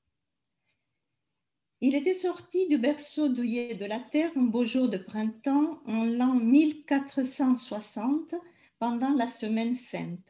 Il 1.84 1.96
était 1.96 2.14
sorti 2.14 2.68
du 2.68 2.78
berceau 2.78 3.28
douillet 3.28 3.74
de 3.74 3.84
la 3.84 3.98
terre 3.98 4.30
un 4.36 4.42
beau 4.42 4.64
jour 4.64 4.88
de 4.88 4.98
printemps 4.98 5.80
en 5.84 6.04
l'an 6.04 6.34
1460 6.34 8.36
pendant 8.78 9.10
la 9.10 9.26
semaine 9.26 9.74
sainte. 9.74 10.28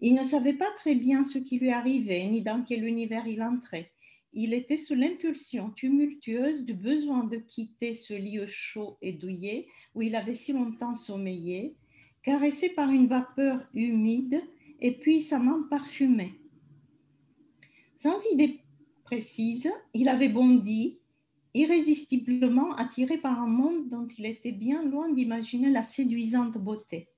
Il 0.00 0.12
ne 0.12 0.22
savait 0.22 0.52
pas 0.52 0.70
très 0.76 0.96
bien 0.96 1.24
ce 1.24 1.38
qui 1.38 1.58
lui 1.58 1.70
arrivait 1.70 2.26
ni 2.26 2.42
dans 2.42 2.62
quel 2.62 2.84
univers 2.84 3.26
il 3.26 3.42
entrait. 3.42 3.90
Il 4.34 4.52
était 4.52 4.76
sous 4.76 4.94
l'impulsion 4.94 5.70
tumultueuse 5.70 6.66
du 6.66 6.74
besoin 6.74 7.24
de 7.24 7.38
quitter 7.38 7.94
ce 7.94 8.12
lieu 8.12 8.46
chaud 8.46 8.98
et 9.00 9.12
douillet 9.12 9.66
où 9.94 10.02
il 10.02 10.14
avait 10.14 10.34
si 10.34 10.52
longtemps 10.52 10.94
sommeillé, 10.94 11.74
caressé 12.22 12.68
par 12.68 12.90
une 12.90 13.06
vapeur 13.06 13.66
humide 13.72 14.42
et 14.82 14.92
puissamment 14.92 15.62
parfumée. 15.70 16.34
Sans 17.96 18.22
idée 18.30 18.60
précise, 19.04 19.70
il 19.92 20.08
avait 20.08 20.28
bondi, 20.28 20.98
irrésistiblement 21.54 22.74
attiré 22.74 23.18
par 23.18 23.40
un 23.40 23.46
monde 23.46 23.88
dont 23.88 24.08
il 24.18 24.26
était 24.26 24.52
bien 24.52 24.82
loin 24.82 25.08
d'imaginer 25.10 25.70
la 25.70 25.82
séduisante 25.82 26.58
beauté. 26.58 27.08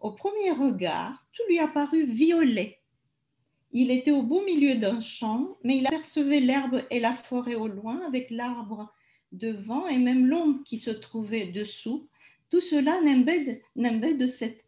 Au 0.00 0.10
premier 0.10 0.50
regard, 0.50 1.24
tout 1.32 1.42
lui 1.48 1.60
apparut 1.60 2.04
violet. 2.04 2.80
Il 3.70 3.90
était 3.90 4.10
au 4.10 4.22
beau 4.22 4.44
milieu 4.44 4.74
d'un 4.74 5.00
champ, 5.00 5.56
mais 5.62 5.78
il 5.78 5.86
apercevait 5.86 6.40
l'herbe 6.40 6.82
et 6.90 6.98
la 6.98 7.12
forêt 7.12 7.54
au 7.54 7.68
loin, 7.68 8.04
avec 8.06 8.30
l'arbre 8.30 8.92
devant 9.30 9.86
et 9.86 9.98
même 9.98 10.26
l'ombre 10.26 10.64
qui 10.64 10.78
se 10.78 10.90
trouvait 10.90 11.46
dessous. 11.46 12.08
Tout 12.50 12.60
cela 12.60 13.00
nimbait 13.00 14.14
de 14.14 14.26
cette 14.26 14.64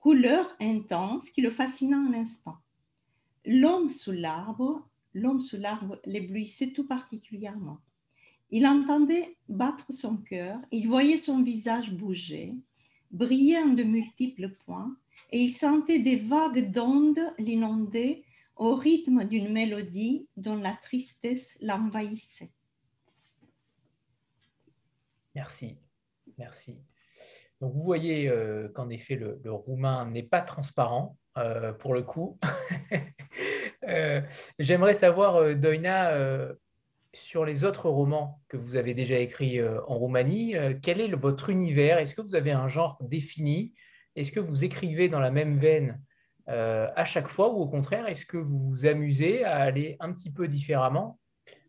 couleur 0.00 0.54
intense 0.60 1.30
qui 1.30 1.40
le 1.40 1.50
fascina 1.50 1.96
un 1.96 2.12
instant. 2.12 2.56
L'homme 3.46 3.88
sous 3.88 4.12
l'arbre 4.12 4.86
l'homme 5.14 5.40
sous 5.40 5.56
l'arbre 5.56 6.00
l'éblouissait 6.04 6.72
tout 6.72 6.86
particulièrement. 6.86 7.80
Il 8.50 8.66
entendait 8.66 9.36
battre 9.48 9.92
son 9.92 10.18
cœur, 10.18 10.58
il 10.70 10.86
voyait 10.86 11.18
son 11.18 11.42
visage 11.42 11.92
bouger, 11.92 12.54
briller 13.10 13.58
en 13.58 13.68
de 13.68 13.82
multiples 13.82 14.50
points, 14.50 14.96
et 15.30 15.40
il 15.40 15.52
sentait 15.52 15.98
des 15.98 16.16
vagues 16.16 16.70
d'ondes 16.70 17.20
l'inonder 17.38 18.24
au 18.56 18.74
rythme 18.74 19.24
d'une 19.24 19.52
mélodie 19.52 20.28
dont 20.36 20.56
la 20.56 20.72
tristesse 20.72 21.56
l'envahissait. 21.60 22.52
Merci, 25.34 25.76
merci. 26.38 26.78
Donc 27.60 27.72
vous 27.72 27.82
voyez 27.82 28.28
euh, 28.28 28.68
qu'en 28.68 28.88
effet 28.90 29.16
le, 29.16 29.40
roumain 29.50 30.08
n'est 30.10 30.22
pas 30.22 30.42
transparent 30.42 31.16
euh, 31.36 31.72
pour 31.72 31.94
le 31.94 32.02
coup. 32.02 32.38
Euh, 33.88 34.20
j'aimerais 34.58 34.94
savoir, 34.94 35.36
euh, 35.36 35.54
Doina, 35.54 36.10
euh, 36.10 36.52
sur 37.12 37.44
les 37.44 37.64
autres 37.64 37.88
romans 37.88 38.40
que 38.48 38.56
vous 38.56 38.76
avez 38.76 38.94
déjà 38.94 39.18
écrits 39.18 39.62
en 39.62 39.96
Roumanie, 39.96 40.56
quel 40.82 41.00
est 41.00 41.06
votre 41.14 41.48
univers? 41.48 41.98
Est-ce 41.98 42.12
que 42.12 42.22
vous 42.22 42.34
avez 42.34 42.50
un 42.50 42.66
genre 42.66 42.98
défini? 43.00 43.72
Est-ce 44.16 44.32
que 44.32 44.40
vous 44.40 44.64
écrivez 44.64 45.08
dans 45.08 45.20
la 45.20 45.30
même 45.30 45.56
veine 45.56 46.00
à 46.48 47.04
chaque 47.04 47.28
fois 47.28 47.50
ou 47.50 47.60
au 47.60 47.68
contraire, 47.68 48.08
est-ce 48.08 48.26
que 48.26 48.36
vous 48.36 48.58
vous 48.58 48.86
amusez 48.86 49.44
à 49.44 49.58
aller 49.58 49.96
un 50.00 50.12
petit 50.12 50.32
peu 50.32 50.48
différemment? 50.48 51.20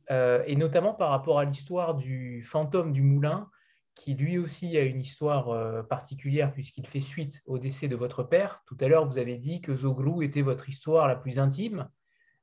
Et 0.09 0.55
notamment 0.55 0.95
par 0.95 1.11
rapport 1.11 1.37
à 1.37 1.45
l'histoire 1.45 1.93
du 1.93 2.41
fantôme 2.41 2.91
du 2.91 3.03
moulin, 3.03 3.47
qui 3.93 4.15
lui 4.15 4.39
aussi 4.39 4.75
a 4.79 4.81
une 4.81 5.01
histoire 5.01 5.85
particulière 5.85 6.53
puisqu'il 6.53 6.87
fait 6.87 7.01
suite 7.01 7.43
au 7.45 7.59
décès 7.59 7.87
de 7.87 7.95
votre 7.95 8.23
père. 8.23 8.63
Tout 8.65 8.77
à 8.79 8.87
l'heure, 8.87 9.05
vous 9.05 9.19
avez 9.19 9.37
dit 9.37 9.61
que 9.61 9.75
Zoglou 9.75 10.23
était 10.23 10.41
votre 10.41 10.69
histoire 10.69 11.07
la 11.07 11.15
plus 11.15 11.37
intime. 11.37 11.87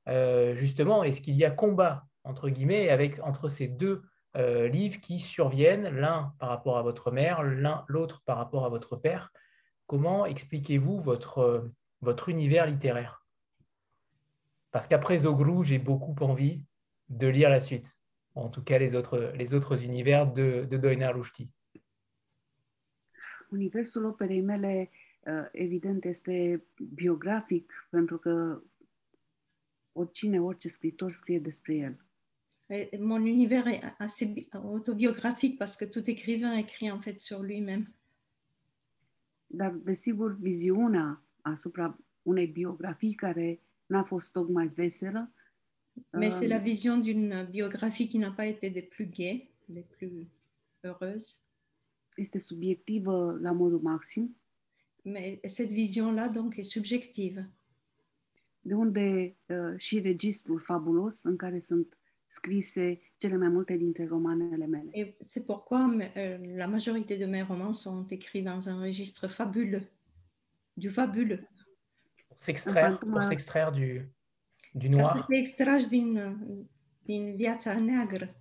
Euh, 0.09 0.55
justement, 0.55 1.05
est-ce 1.05 1.21
qu'il 1.21 1.37
y 1.37 1.45
a 1.45 1.51
combat, 1.51 2.07
entre 2.25 2.49
guillemets, 2.49 2.89
avec, 2.89 3.21
entre 3.21 3.49
ces 3.49 3.69
deux 3.69 4.03
euh, 4.37 4.69
livres 4.69 5.01
qui 5.01 5.19
surviennent, 5.19 5.89
l'un 5.89 6.35
par 6.39 6.49
rapport 6.49 6.79
à 6.79 6.83
votre 6.83 7.11
mère, 7.11 7.43
l'un 7.43 7.85
l'autre 7.89 8.23
par 8.25 8.37
rapport 8.37 8.65
à 8.65 8.69
votre 8.69 8.97
père? 8.97 9.33
Comment 9.87 10.27
expliquez-vous 10.27 10.99
votre, 10.99 11.39
euh, 11.39 11.73
votre 12.01 12.29
univers 12.29 12.67
littéraire? 12.67 13.25
Parce 14.71 14.87
qu'après 14.87 15.19
Zogrou, 15.19 15.63
j'ai 15.63 15.79
beaucoup 15.79 16.17
envie 16.25 16.65
de 17.09 17.27
lire 17.27 17.51
la 17.51 17.61
suite, 17.61 17.95
en 18.35 18.49
tout 18.49 18.63
cas 18.65 18.79
les 18.79 18.95
autres, 18.95 19.33
les 19.35 19.53
autres 19.53 19.85
univers 19.85 20.33
de, 20.33 20.65
de 20.65 20.77
Doina. 20.79 21.13
Universul 23.53 24.07
operei 24.07 24.41
mele, 24.41 24.89
evident, 25.53 26.05
este 26.05 26.65
biografic, 26.95 27.87
pentru 27.91 28.19
că 28.19 28.63
oricine, 29.93 30.39
orice 30.39 30.69
scriitor 30.69 31.13
scrie 31.13 31.41
despre 31.41 31.73
el. 31.73 31.97
Mon 32.99 33.25
univers 33.27 33.67
est 33.69 33.83
assez 33.99 34.49
autobiographique 34.55 35.59
parce 35.59 35.77
que 35.77 35.85
tout 35.85 36.09
écrivain 36.09 36.55
écrit 36.57 36.91
en 36.91 37.01
fait 37.01 37.21
sur 37.21 37.43
lui-même. 37.43 37.87
Dar, 39.51 39.73
desigur, 39.73 40.37
viziunea 40.41 41.21
asupra 41.45 41.99
unei 42.23 42.47
biografii 42.47 43.15
care 43.15 43.61
n-a 43.87 44.03
fost 44.05 44.33
tocmai 44.33 44.69
veselă. 44.69 45.31
Mais 46.13 46.31
c'est 46.31 46.49
la 46.49 46.57
um, 46.57 46.63
vision 46.63 46.97
d'une 46.97 47.45
biographie 47.51 48.09
qui 48.09 48.19
n'a 48.19 48.31
pas 48.31 48.47
été 48.47 48.71
des 48.71 48.83
plus 48.83 49.07
gaies, 49.07 49.51
des 49.69 49.85
plus 49.97 50.27
heureuses. 50.81 51.41
Este 52.17 52.39
subiectivă 52.39 53.39
la 53.41 53.53
modul 53.53 53.81
maxim. 53.81 54.37
Mais 55.05 55.41
cette 55.45 55.73
vision-là, 55.73 56.29
donc, 56.29 56.59
est 56.59 56.71
subjective. 56.71 57.45
De 58.63 58.75
unde 58.75 59.37
uh, 59.47 59.75
și 59.77 60.01
registrul 60.01 60.61
fabulos 60.61 61.23
în 61.23 61.37
care 61.37 61.61
sunt 61.61 61.97
scrise 62.27 63.01
cele 63.17 63.37
mai 63.37 63.49
multe 63.49 63.77
dintre 63.77 64.07
romanele 64.07 64.67
mele. 64.67 64.91
Et 64.93 65.17
c'est 65.21 65.45
pourquoi 65.47 66.11
euh, 66.17 66.57
la 66.57 66.67
majorité 66.67 67.17
de 67.17 67.27
mes 67.27 67.43
romans 67.43 67.81
sont 67.81 68.07
écrits 68.11 68.43
dans 68.43 68.69
un 68.69 68.81
registre 68.81 69.27
fabuleux, 69.27 69.89
du 70.73 70.89
fabuleux. 70.89 71.49
Pour 72.29 72.37
s'extraire, 72.39 72.99
pour 72.99 73.23
s'extraire 73.23 73.73
du, 73.73 74.09
du 74.73 74.89
noir. 74.89 75.13
Ca 75.13 75.19
să 75.19 75.25
te 75.29 75.37
extragi 75.37 75.89
din, 75.89 76.37
din 77.03 77.37
viața 77.37 77.79
neagră. 77.79 78.37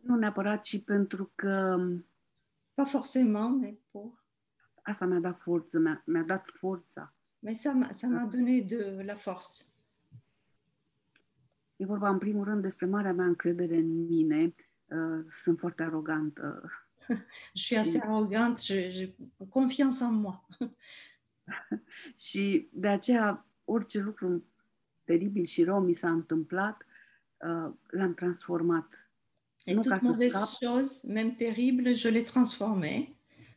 Nu 0.00 0.16
neapărat, 0.16 0.62
ci 0.62 0.84
pentru 0.84 1.32
că... 1.34 1.78
Pas 2.74 2.90
forcément, 2.90 3.60
mais 3.60 3.74
pour... 3.90 4.24
Asta 4.82 5.06
mi-a 5.06 5.18
dat 5.18 5.40
forță, 5.40 5.78
mi-a, 5.78 6.02
mi-a 6.06 6.22
dat 6.22 6.44
forța 6.58 7.14
Mais 7.42 7.54
ça 7.54 7.72
m'a, 7.72 7.92
ça 7.92 8.08
donné 8.26 8.60
de 8.60 9.02
la 9.02 9.16
force. 9.16 9.64
E 11.76 11.84
vorba 11.84 12.08
în 12.08 12.18
primul 12.18 12.44
rând 12.44 12.62
despre 12.62 12.86
marea 12.86 13.12
mea 13.12 13.26
încredere 13.26 13.76
în 13.76 14.06
mine. 14.06 14.54
Uh, 14.86 15.24
sunt 15.28 15.58
foarte 15.58 15.82
arogantă. 15.82 16.70
je 17.54 17.62
suis 17.62 17.78
assez 17.84 18.00
arrogante, 18.00 18.90
j'ai 18.90 19.14
confiance 19.48 20.04
en 20.04 20.14
moi. 20.14 20.46
și 22.26 22.68
de 22.72 22.88
aceea 22.88 23.46
orice 23.64 24.00
lucru 24.00 24.44
teribil 25.04 25.44
și 25.44 25.64
rău 25.64 25.80
mi 25.80 25.94
s-a 25.94 26.10
întâmplat, 26.10 26.86
uh, 27.36 27.72
l-am 27.90 28.14
transformat. 28.14 29.10
Et 29.64 29.74
nu 29.74 29.82
toute 29.82 29.98
mauvaise 30.02 30.58
chose, 30.60 31.06
même 31.06 31.36
terrible, 31.36 31.92
je 31.92 32.08
l'ai 32.08 32.22
transformé 32.22 33.14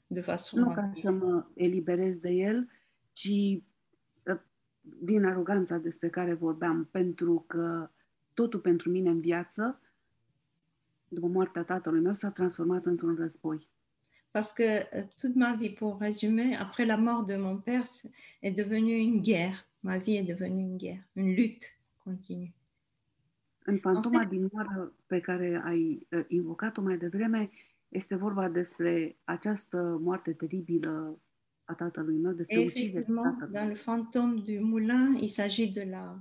de 0.08 0.22
façon... 0.22 0.60
Nu 0.60 0.74
ca 0.74 0.94
să 1.02 1.12
mă 1.12 1.46
eliberez 1.54 2.16
de 2.18 2.30
el, 2.30 2.70
ci 3.12 3.64
vin 5.04 5.26
aroganța 5.26 5.78
despre 5.78 6.10
care 6.10 6.34
vorbeam, 6.34 6.88
pentru 6.92 7.44
că 7.48 7.90
totul 8.34 8.60
pentru 8.60 8.90
mine 8.90 9.10
în 9.10 9.20
viață, 9.20 9.82
după 11.08 11.28
moartea 11.28 11.64
tatălui 11.64 12.02
meu, 12.02 12.14
s-a 12.14 12.30
transformat 12.30 12.86
într-un 12.86 13.16
război. 13.16 13.72
Parce 14.32 14.54
que 14.56 14.98
euh, 14.98 15.06
toute 15.18 15.38
ma 15.38 15.56
vie, 15.56 15.70
pour 15.70 16.00
résumer, 16.00 16.56
après 16.56 16.86
la 16.86 16.96
mort 16.96 17.24
de 17.26 17.36
mon 17.36 17.58
père, 17.58 17.86
est 18.40 18.56
devenue 18.56 18.98
une 18.98 19.22
guerre. 19.22 19.68
Ma 19.80 19.98
vie 19.98 20.18
est 20.18 20.28
devenue 20.28 20.62
une 20.62 20.78
guerre, 20.78 21.08
une 21.14 21.36
lutte 21.36 21.66
continue. 22.04 22.54
În 23.66 23.78
fantoma 23.78 24.22
en 24.22 24.28
fait, 24.28 24.30
din 24.30 24.50
moară 24.52 24.94
pe 25.06 25.20
care 25.20 25.62
ai 25.64 26.08
uh, 26.12 26.26
invocat-o 26.28 26.82
mai 26.82 26.98
devreme, 26.98 27.50
este 27.90 28.16
vorba 28.16 28.50
despre 28.50 29.16
această 29.24 30.00
moarte 30.02 30.34
teribilă 30.34 31.20
Effectivement, 32.50 33.36
dans 33.54 33.66
le 33.68 33.76
fantôme 33.76 34.42
du 34.42 34.60
moulin, 34.60 35.16
il 35.22 35.30
s'agit 35.30 35.70
de 35.72 35.82
la 35.82 36.16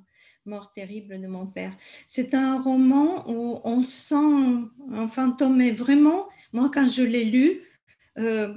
mort 0.45 0.73
terrible 0.73 1.21
de 1.21 1.27
mon 1.27 1.47
père. 1.47 1.77
C'est 2.07 2.35
un 2.35 2.61
roman 2.61 3.29
où 3.31 3.61
on 3.65 3.83
sent 3.83 4.67
un 4.91 5.09
fantôme, 5.09 5.57
mais 5.57 5.73
vraiment, 5.73 6.29
moi, 6.53 6.71
quand 6.73 6.89
je 6.89 7.03
l'ai 7.03 7.25
lu, 7.25 7.61
euh, 8.19 8.55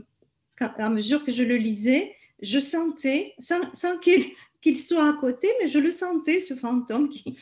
à 0.59 0.89
mesure 0.89 1.23
que 1.23 1.31
je 1.31 1.43
le 1.43 1.57
lisais, 1.57 2.15
je 2.41 2.59
sentais, 2.59 3.33
sans, 3.39 3.73
sans 3.73 3.97
qu'il 3.99 4.77
soit 4.77 5.09
à 5.09 5.13
côté, 5.13 5.49
mais 5.61 5.67
je 5.67 5.79
le 5.79 5.91
sentais, 5.91 6.39
ce 6.39 6.55
fantôme 6.55 7.09
qui, 7.09 7.37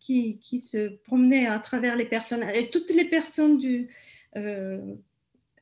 qui, 0.00 0.38
qui, 0.38 0.60
se 0.60 0.88
promenait 1.04 1.46
à 1.46 1.58
travers 1.58 1.96
les 1.96 2.06
personnages. 2.06 2.56
Et 2.56 2.70
toutes 2.70 2.90
les 2.90 3.04
personnes 3.04 3.58
du, 3.58 3.88
euh, 4.36 4.78
euh, 4.78 4.94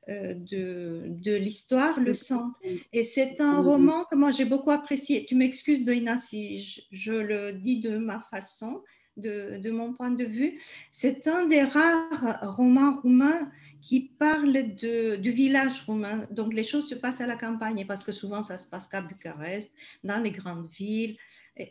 de, 0.09 1.05
de 1.09 1.35
l'histoire 1.35 1.99
le 2.01 2.13
sentent. 2.13 2.55
Et 2.93 3.05
c'est 3.05 3.41
un 3.41 3.61
roman 3.61 4.05
que 4.05 4.17
moi 4.17 4.31
j'ai 4.31 4.45
beaucoup 4.45 4.71
apprécié. 4.71 5.25
Tu 5.27 5.35
m'excuses, 5.35 5.85
Doina, 5.85 6.17
si 6.17 6.59
je, 6.59 6.81
je, 6.93 7.13
le 7.13 7.53
dis 7.53 7.81
de 7.81 7.97
ma 7.97 8.21
façon, 8.21 8.83
de, 9.17 9.59
de 9.59 9.71
mon 9.71 9.93
point 9.93 10.11
de 10.11 10.25
vue. 10.25 10.61
C'est 10.91 11.27
un 11.29 11.47
des 11.47 11.63
rares 11.63 12.57
romans 12.57 13.01
roumains 13.01 13.51
qui 13.81 14.01
parle 14.19 14.53
de, 14.53 15.17
du 15.17 15.31
village 15.31 15.83
roumain. 15.83 16.27
Donc 16.31 16.55
les 16.55 16.65
choses 16.65 16.89
se 16.89 16.95
passent 16.95 17.21
à 17.21 17.27
la 17.27 17.37
campagne 17.37 17.87
parce 17.87 18.05
que 18.05 18.13
souvent 18.13 18.43
ça 18.43 18.59
se 18.59 18.67
passe 18.67 18.89
qu'à 18.89 19.03
Bucarest, 19.03 19.73
dans 20.03 20.19
les 20.19 20.31
grandes 20.31 20.69
villes. 20.71 21.17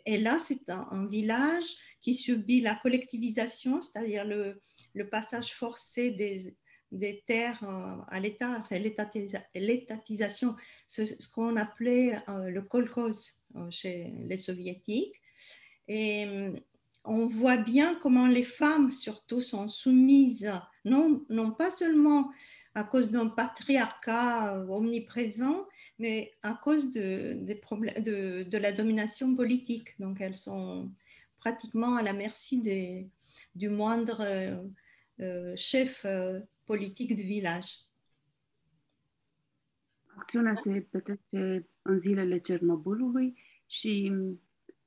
Et, 0.06 0.18
là, 0.18 0.38
c'est 0.40 0.70
un, 0.70 0.88
un, 0.92 1.08
village 1.08 1.76
qui 2.00 2.16
subit 2.16 2.62
la 2.62 2.76
collectivisation, 2.76 3.82
c'est-à-dire 3.82 4.24
le, 4.24 4.62
le, 4.94 5.10
passage 5.10 5.54
forcé 5.54 6.12
des, 6.12 6.56
des 6.94 7.24
terres 7.26 7.64
euh, 7.64 8.02
à 8.08 8.20
l'État, 8.20 8.64
l'étatisation, 9.56 10.56
ce, 10.88 11.06
ce 11.06 11.32
qu'on 11.32 11.58
appelait 11.58 12.16
euh, 12.30 12.50
le 12.50 12.62
kolkhoz 12.62 13.44
euh, 13.56 13.68
chez 13.70 14.14
les 14.28 14.38
soviétiques. 14.38 15.20
Et 15.88 16.26
on 17.04 17.26
voit 17.26 17.58
bien 17.58 17.96
comment 18.02 18.28
les 18.28 18.44
femmes 18.44 18.90
surtout 18.90 19.42
sont 19.42 19.68
soumises, 19.68 20.50
non, 20.86 21.26
non 21.30 21.52
pas 21.52 21.70
seulement 21.70 22.32
à 22.74 22.86
cause 22.86 23.12
d'un 23.12 23.28
patriarcat 23.28 24.66
omniprésent, 24.70 25.68
mais 26.00 26.32
à 26.42 26.54
cause 26.54 26.92
de, 26.92 27.34
des 27.42 27.56
problèmes, 27.56 28.02
de, 28.02 28.44
de, 28.44 28.58
la 28.58 28.72
domination 28.72 29.36
politique. 29.36 29.90
Donc 30.00 30.22
elles 30.22 30.38
sont 30.38 30.90
pratiquement 31.38 31.98
à 31.98 32.02
la 32.02 32.14
merci 32.14 32.62
des, 32.62 33.10
du 33.54 33.68
moindre 33.68 34.26
chef 35.56 36.06
euh, 36.06 36.40
politic 36.64 37.16
du 37.16 37.22
village. 37.22 37.68
Acțiunea 40.18 40.56
se 40.56 40.88
petrece 40.90 41.70
în 41.82 42.00
zilele 42.00 42.38
Cernobâlului 42.38 43.40
și 43.66 44.14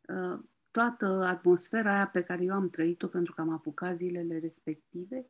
uh, 0.09 0.39
toată 0.70 1.07
atmosfera 1.07 1.94
aia 1.94 2.07
pe 2.07 2.23
care 2.23 2.44
eu 2.44 2.55
am 2.55 2.70
trăit-o 2.70 3.07
pentru 3.07 3.35
că 3.35 3.40
am 3.40 3.51
apucat 3.51 3.97
zilele 3.97 4.39
respective 4.39 5.27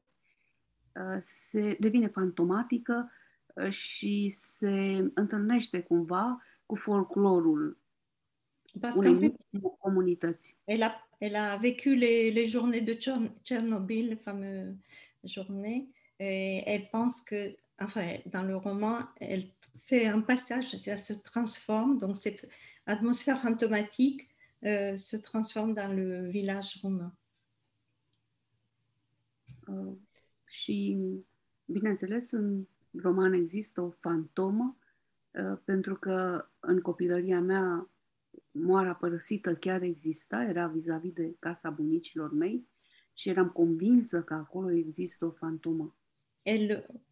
uh, 0.94 1.16
se 1.20 1.76
devine 1.80 2.06
fantomatică 2.06 3.10
uh, 3.54 3.70
și 3.70 4.34
se 4.38 5.10
întâlnește 5.14 5.82
cumva 5.82 6.42
cu 6.66 6.74
folclorul 6.74 7.78
unei 8.94 9.34
comunități. 9.78 10.56
Elle 10.64 10.84
a, 10.84 11.08
elle 11.18 11.38
a 11.38 11.56
vécu 11.56 11.88
les, 11.88 12.32
les 12.32 12.50
journées 12.50 12.84
de 12.84 12.98
Tchernobyl, 13.42 14.06
les 14.06 14.20
fameuses 14.20 14.74
journées, 15.22 15.88
elle 16.18 16.88
pense 16.90 17.20
que, 17.20 17.56
enfin, 17.78 18.16
dans 18.26 18.42
le 18.42 18.56
roman, 18.56 18.98
elle 19.20 19.50
fait 19.86 20.06
un 20.06 20.20
passage, 20.20 20.76
ça 20.76 20.96
se 20.96 21.14
transforme, 21.14 21.98
donc 21.98 22.16
cette 22.16 22.48
atmosphère 22.86 23.40
fantomatique 23.40 24.28
euh, 24.64 24.96
se 24.96 25.16
transforme 25.16 25.74
dans 25.74 25.92
le 25.92 26.28
village 26.28 26.80
romain. 26.82 27.12
Uh, 29.68 29.96
și, 30.46 30.96
bineînțeles, 31.64 32.30
în 32.30 32.66
roman 32.92 33.32
există 33.32 33.80
o 33.80 33.90
fantomă, 33.90 34.76
uh, 35.30 35.58
pentru 35.64 35.96
că 35.96 36.48
în 36.60 36.80
copilăria 36.80 37.40
mea 37.40 37.90
moara 38.50 38.94
părăsită 38.94 39.54
chiar 39.54 39.82
exista, 39.82 40.42
era 40.42 40.66
vis-a-vis 40.66 41.10
-vis 41.10 41.14
de 41.14 41.36
casa 41.38 41.70
bunicilor 41.70 42.32
mei 42.32 42.68
și 43.12 43.28
eram 43.28 43.48
convinsă 43.48 44.22
că 44.22 44.34
acolo 44.34 44.70
există 44.70 45.24
o 45.24 45.30
fantomă. 45.30 45.96
Et 46.46 46.68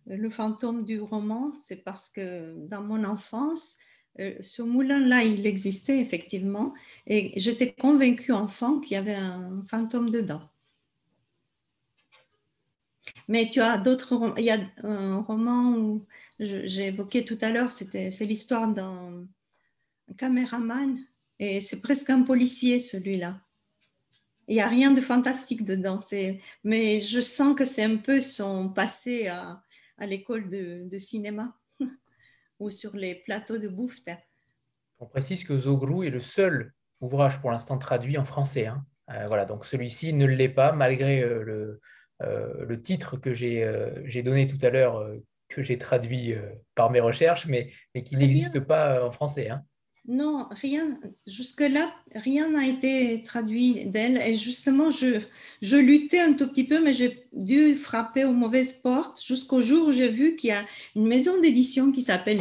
le, 0.06 0.31
fantôme 0.31 0.85
du 0.85 1.01
roman, 1.01 1.52
c'est 1.62 1.85
parce 1.85 2.09
que 2.09 2.55
dans 2.69 2.82
mon 2.82 3.05
enfance, 3.05 3.77
Euh, 4.20 4.36
ce 4.40 4.62
moulin-là, 4.62 5.24
il 5.24 5.47
existait 5.47 6.01
effectivement, 6.01 6.73
et 7.06 7.32
j'étais 7.36 7.73
convaincue 7.73 8.32
enfant 8.32 8.78
qu'il 8.81 8.93
y 8.93 8.97
avait 8.97 9.15
un 9.15 9.62
fantôme 9.66 10.11
dedans. 10.11 10.43
Mais 13.28 13.51
tu 13.51 13.61
as 13.61 13.78
d'autres 13.78 14.16
romans. 14.16 14.36
Il 14.36 14.44
y 14.44 14.51
a 14.51 14.61
un 14.82 15.20
roman 15.20 15.77
où 15.77 16.06
j'ai 16.39 16.86
évoqué 16.89 17.24
tout 17.24 17.39
à 17.40 17.51
l'heure, 17.51 17.70
c'est 17.73 18.20
l'histoire 18.20 18.69
d'un 18.69 19.27
caméraman, 20.19 20.98
et 21.39 21.61
c'est 21.61 21.81
presque 21.81 22.11
un 22.11 22.23
policier 22.23 22.78
celui-là. 22.81 23.40
Il 24.48 24.56
n'y 24.56 24.60
a 24.60 24.68
rien 24.68 24.90
de 24.90 25.00
fantastique 25.00 25.64
dedans, 25.64 26.00
mais 26.64 27.00
je 27.00 27.20
sens 27.20 27.56
que 27.56 27.64
c'est 27.64 27.84
un 27.84 27.96
peu 27.96 28.20
son 28.20 28.68
passé 28.68 29.28
à, 29.28 29.62
à 29.98 30.06
l'école 30.06 30.50
de, 30.50 30.88
de 30.88 30.98
cinéma 30.98 31.56
ou 32.60 32.70
sur 32.70 32.96
les 32.96 33.14
plateaux 33.14 33.58
de 33.58 33.68
bouffe. 33.68 34.00
On 34.98 35.06
précise 35.06 35.44
que 35.44 35.56
Zogrou 35.56 36.02
est 36.02 36.10
le 36.10 36.20
seul 36.20 36.72
ouvrage 37.00 37.40
pour 37.40 37.50
l'instant 37.50 37.78
traduit 37.78 38.18
en 38.18 38.24
français. 38.24 38.66
Hein. 38.66 38.84
Euh, 39.10 39.24
voilà, 39.26 39.44
donc 39.44 39.64
celui-ci 39.64 40.12
ne 40.12 40.26
l'est 40.26 40.48
pas, 40.48 40.72
malgré 40.72 41.22
euh, 41.22 41.42
le, 41.42 41.80
euh, 42.22 42.64
le, 42.64 42.80
titre 42.80 43.16
que 43.16 43.34
j'ai 43.34 44.22
donné 44.22 44.46
tout 44.46 44.58
à 44.62 44.70
l'heure, 44.70 45.06
que 45.48 45.62
j'ai 45.62 45.78
traduit 45.78 46.34
par 46.74 46.90
mes 46.90 47.00
recherches, 47.00 47.46
mais, 47.46 47.70
mais 47.94 48.02
qui 48.02 48.16
n'existe 48.16 48.60
pas 48.60 49.04
en 49.04 49.10
français. 49.10 49.50
Hein. 49.50 49.62
Non, 50.06 50.48
rien, 50.51 50.98
jusque-là, 51.26 51.94
rien 52.14 52.51
n'a 52.51 52.66
été 52.66 53.22
traduit 53.22 53.86
d'elle. 53.86 54.18
Et 54.18 54.35
justement, 54.35 54.90
je, 54.90 55.20
je 55.62 55.78
luttais 55.78 56.20
un 56.20 56.35
tout 56.35 56.47
petit 56.47 56.64
peu, 56.64 56.78
mais 56.82 56.93
j'ai 56.93 57.26
dû 57.32 57.74
frapper 57.74 58.24
aux 58.24 58.35
mauvaises 58.35 58.74
portes 58.74 59.24
jusqu'au 59.24 59.62
jour 59.62 59.89
où 59.89 59.93
j'ai 59.93 60.09
vu 60.09 60.36
qu'il 60.36 60.48
y 60.48 60.52
a 60.52 60.66
une 60.94 61.06
maison 61.06 61.40
d'édition 61.40 61.90
qui 61.90 62.02
s'appelle 62.02 62.40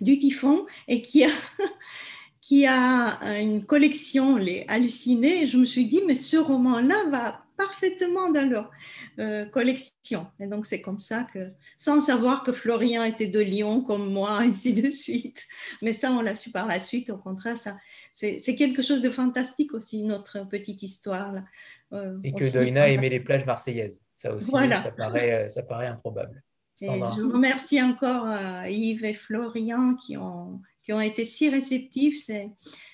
Du 0.00 0.18
Typhon 0.18 0.66
et 0.88 1.00
qui 1.00 1.24
a, 1.24 1.30
qui 2.40 2.66
a 2.66 3.40
une 3.40 3.64
collection, 3.64 4.36
les 4.36 4.64
hallucinés. 4.66 5.42
Et 5.42 5.46
je 5.46 5.56
me 5.56 5.64
suis 5.64 5.86
dit, 5.86 6.02
mais 6.04 6.16
ce 6.16 6.36
roman-là 6.36 7.04
va 7.10 7.44
parfaitement 7.58 8.30
dans 8.30 8.48
leur 8.48 8.70
euh, 9.18 9.44
collection. 9.44 10.28
Et 10.38 10.46
donc, 10.46 10.64
c'est 10.64 10.80
comme 10.80 10.96
ça 10.96 11.26
que, 11.34 11.50
sans 11.76 12.00
savoir 12.00 12.44
que 12.44 12.52
Florian 12.52 13.02
était 13.02 13.26
de 13.26 13.40
Lyon 13.40 13.82
comme 13.82 14.10
moi, 14.10 14.38
ainsi 14.40 14.72
de 14.72 14.88
suite. 14.88 15.44
Mais 15.82 15.92
ça, 15.92 16.10
on 16.12 16.22
l'a 16.22 16.34
su 16.34 16.50
par 16.50 16.66
la 16.66 16.78
suite. 16.78 17.10
Au 17.10 17.18
contraire, 17.18 17.56
ça, 17.56 17.76
c'est, 18.12 18.38
quelque 18.54 18.80
chose 18.80 19.02
de 19.02 19.10
fantastique 19.10 19.74
aussi, 19.74 20.02
notre 20.04 20.48
petite 20.48 20.82
histoire. 20.82 21.32
Là. 21.32 21.44
Euh, 21.92 22.18
Et 22.22 22.32
que 22.32 22.50
Doina 22.50 22.88
aimait 22.88 23.10
les 23.10 23.20
plages 23.20 23.44
marseillaises. 23.44 24.00
Ça 24.14 24.32
aussi, 24.32 24.50
voilà. 24.50 24.78
ça, 24.80 24.92
paraît, 24.92 25.32
euh, 25.32 25.48
ça 25.48 25.62
paraît 25.62 25.88
improbable. 25.88 26.42
Et 26.80 26.86
je 26.86 27.32
remercie 27.32 27.82
encore 27.82 28.26
euh, 28.28 28.68
Yves 28.68 29.04
et 29.04 29.14
Florian 29.14 29.96
qui 29.96 30.16
ont, 30.16 30.60
qui 30.80 30.92
ont 30.92 31.00
été 31.00 31.24
si 31.24 31.48
réceptifs. 31.48 32.16
C'est, 32.22 32.50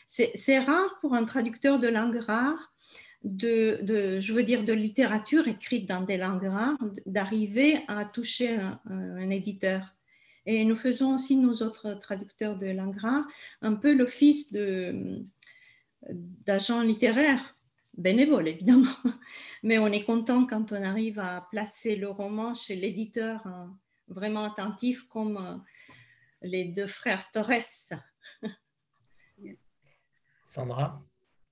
c'est, 0.07 0.33
c'est 0.35 0.59
rare 0.59 0.99
pour 1.03 1.15
un 1.15 1.25
traducteur 1.25 1.79
de 1.79 1.89
langue 1.89 2.17
rare 2.17 2.74
de, 3.25 4.21
je 4.21 4.33
veux 4.33 4.43
dire, 4.43 4.65
de 4.65 4.73
littérature 4.73 5.49
écrite 5.49 5.89
dans 5.89 6.03
des 6.03 6.19
langues 6.19 6.47
rares, 6.47 6.79
d'arriver 7.07 7.79
à 7.89 8.05
toucher 8.05 8.59
un, 8.87 9.31
éditeur. 9.31 9.97
Et 10.47 10.65
nous 10.65 10.77
faisons 10.77 11.15
aussi, 11.15 11.37
nous 11.37 11.63
autres 11.63 11.95
traducteurs 11.95 12.57
de 12.57 12.67
langues 12.67 12.99
rares, 12.99 13.27
un 13.63 13.75
peu 13.75 13.95
l'office 13.95 14.55
d'agent 16.11 16.83
littéraire, 16.83 17.57
bénévole 17.97 18.49
évidemment. 18.49 18.95
Mais 19.63 19.79
on 19.79 19.87
est 19.87 20.05
content 20.05 20.47
quand 20.47 20.73
on 20.73 20.83
arrive 20.83 21.19
à 21.19 21.49
placer 21.51 21.97
le 21.97 22.11
roman 22.11 22.55
chez 22.55 22.77
l'éditeur 22.77 23.47
hein, 23.47 23.75
vraiment 24.09 24.45
attentif 24.45 25.05
comme 25.09 25.39
euh, 25.39 25.57
les 26.43 26.67
deux 26.67 26.87
frères 26.87 27.31
Torres. 27.31 27.63
Sandra? 30.51 31.03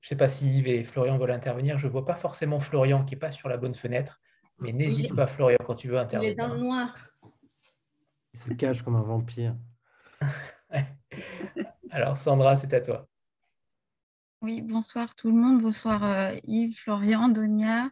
Je 0.03 0.07
ne 0.07 0.09
sais 0.09 0.17
pas 0.17 0.29
si 0.29 0.59
Yves 0.59 0.67
et 0.67 0.83
Florian 0.83 1.17
veulent 1.17 1.31
intervenir. 1.31 1.79
Je 1.79 1.87
ne 1.87 1.93
vois 1.93 2.05
pas 2.05 2.17
forcément 2.17 2.59
Florian 2.59 3.05
qui 3.05 3.15
n'est 3.15 3.21
pas 3.21 3.31
sur 3.31 3.49
la 3.49 3.57
bonne 3.57 3.75
fenêtre. 3.75 4.21
Mais 4.59 4.73
n'hésite 4.73 5.15
pas, 5.15 5.29
Florian, 5.29 5.59
quand 5.65 5.77
tu 5.77 5.89
veux 5.89 5.99
intervenir. 5.99 6.31
Il 6.31 6.33
est 6.33 6.37
dans 6.37 6.53
le 6.53 6.61
noir. 6.61 6.93
Il 8.35 8.41
se 8.41 8.53
cache 8.53 8.83
comme 8.83 8.97
un 8.97 9.03
vampire. 9.03 9.57
Alors, 11.91 12.17
Sandra, 12.17 12.57
c'est 12.57 12.75
à 12.75 12.81
toi. 12.81 13.09
Oui, 14.41 14.61
bonsoir 14.61 15.15
tout 15.15 15.29
le 15.31 15.37
monde, 15.37 15.63
bonsoir 15.63 16.03
euh, 16.03 16.35
Yves, 16.49 16.77
Florian, 16.77 17.29
Donia. 17.29 17.91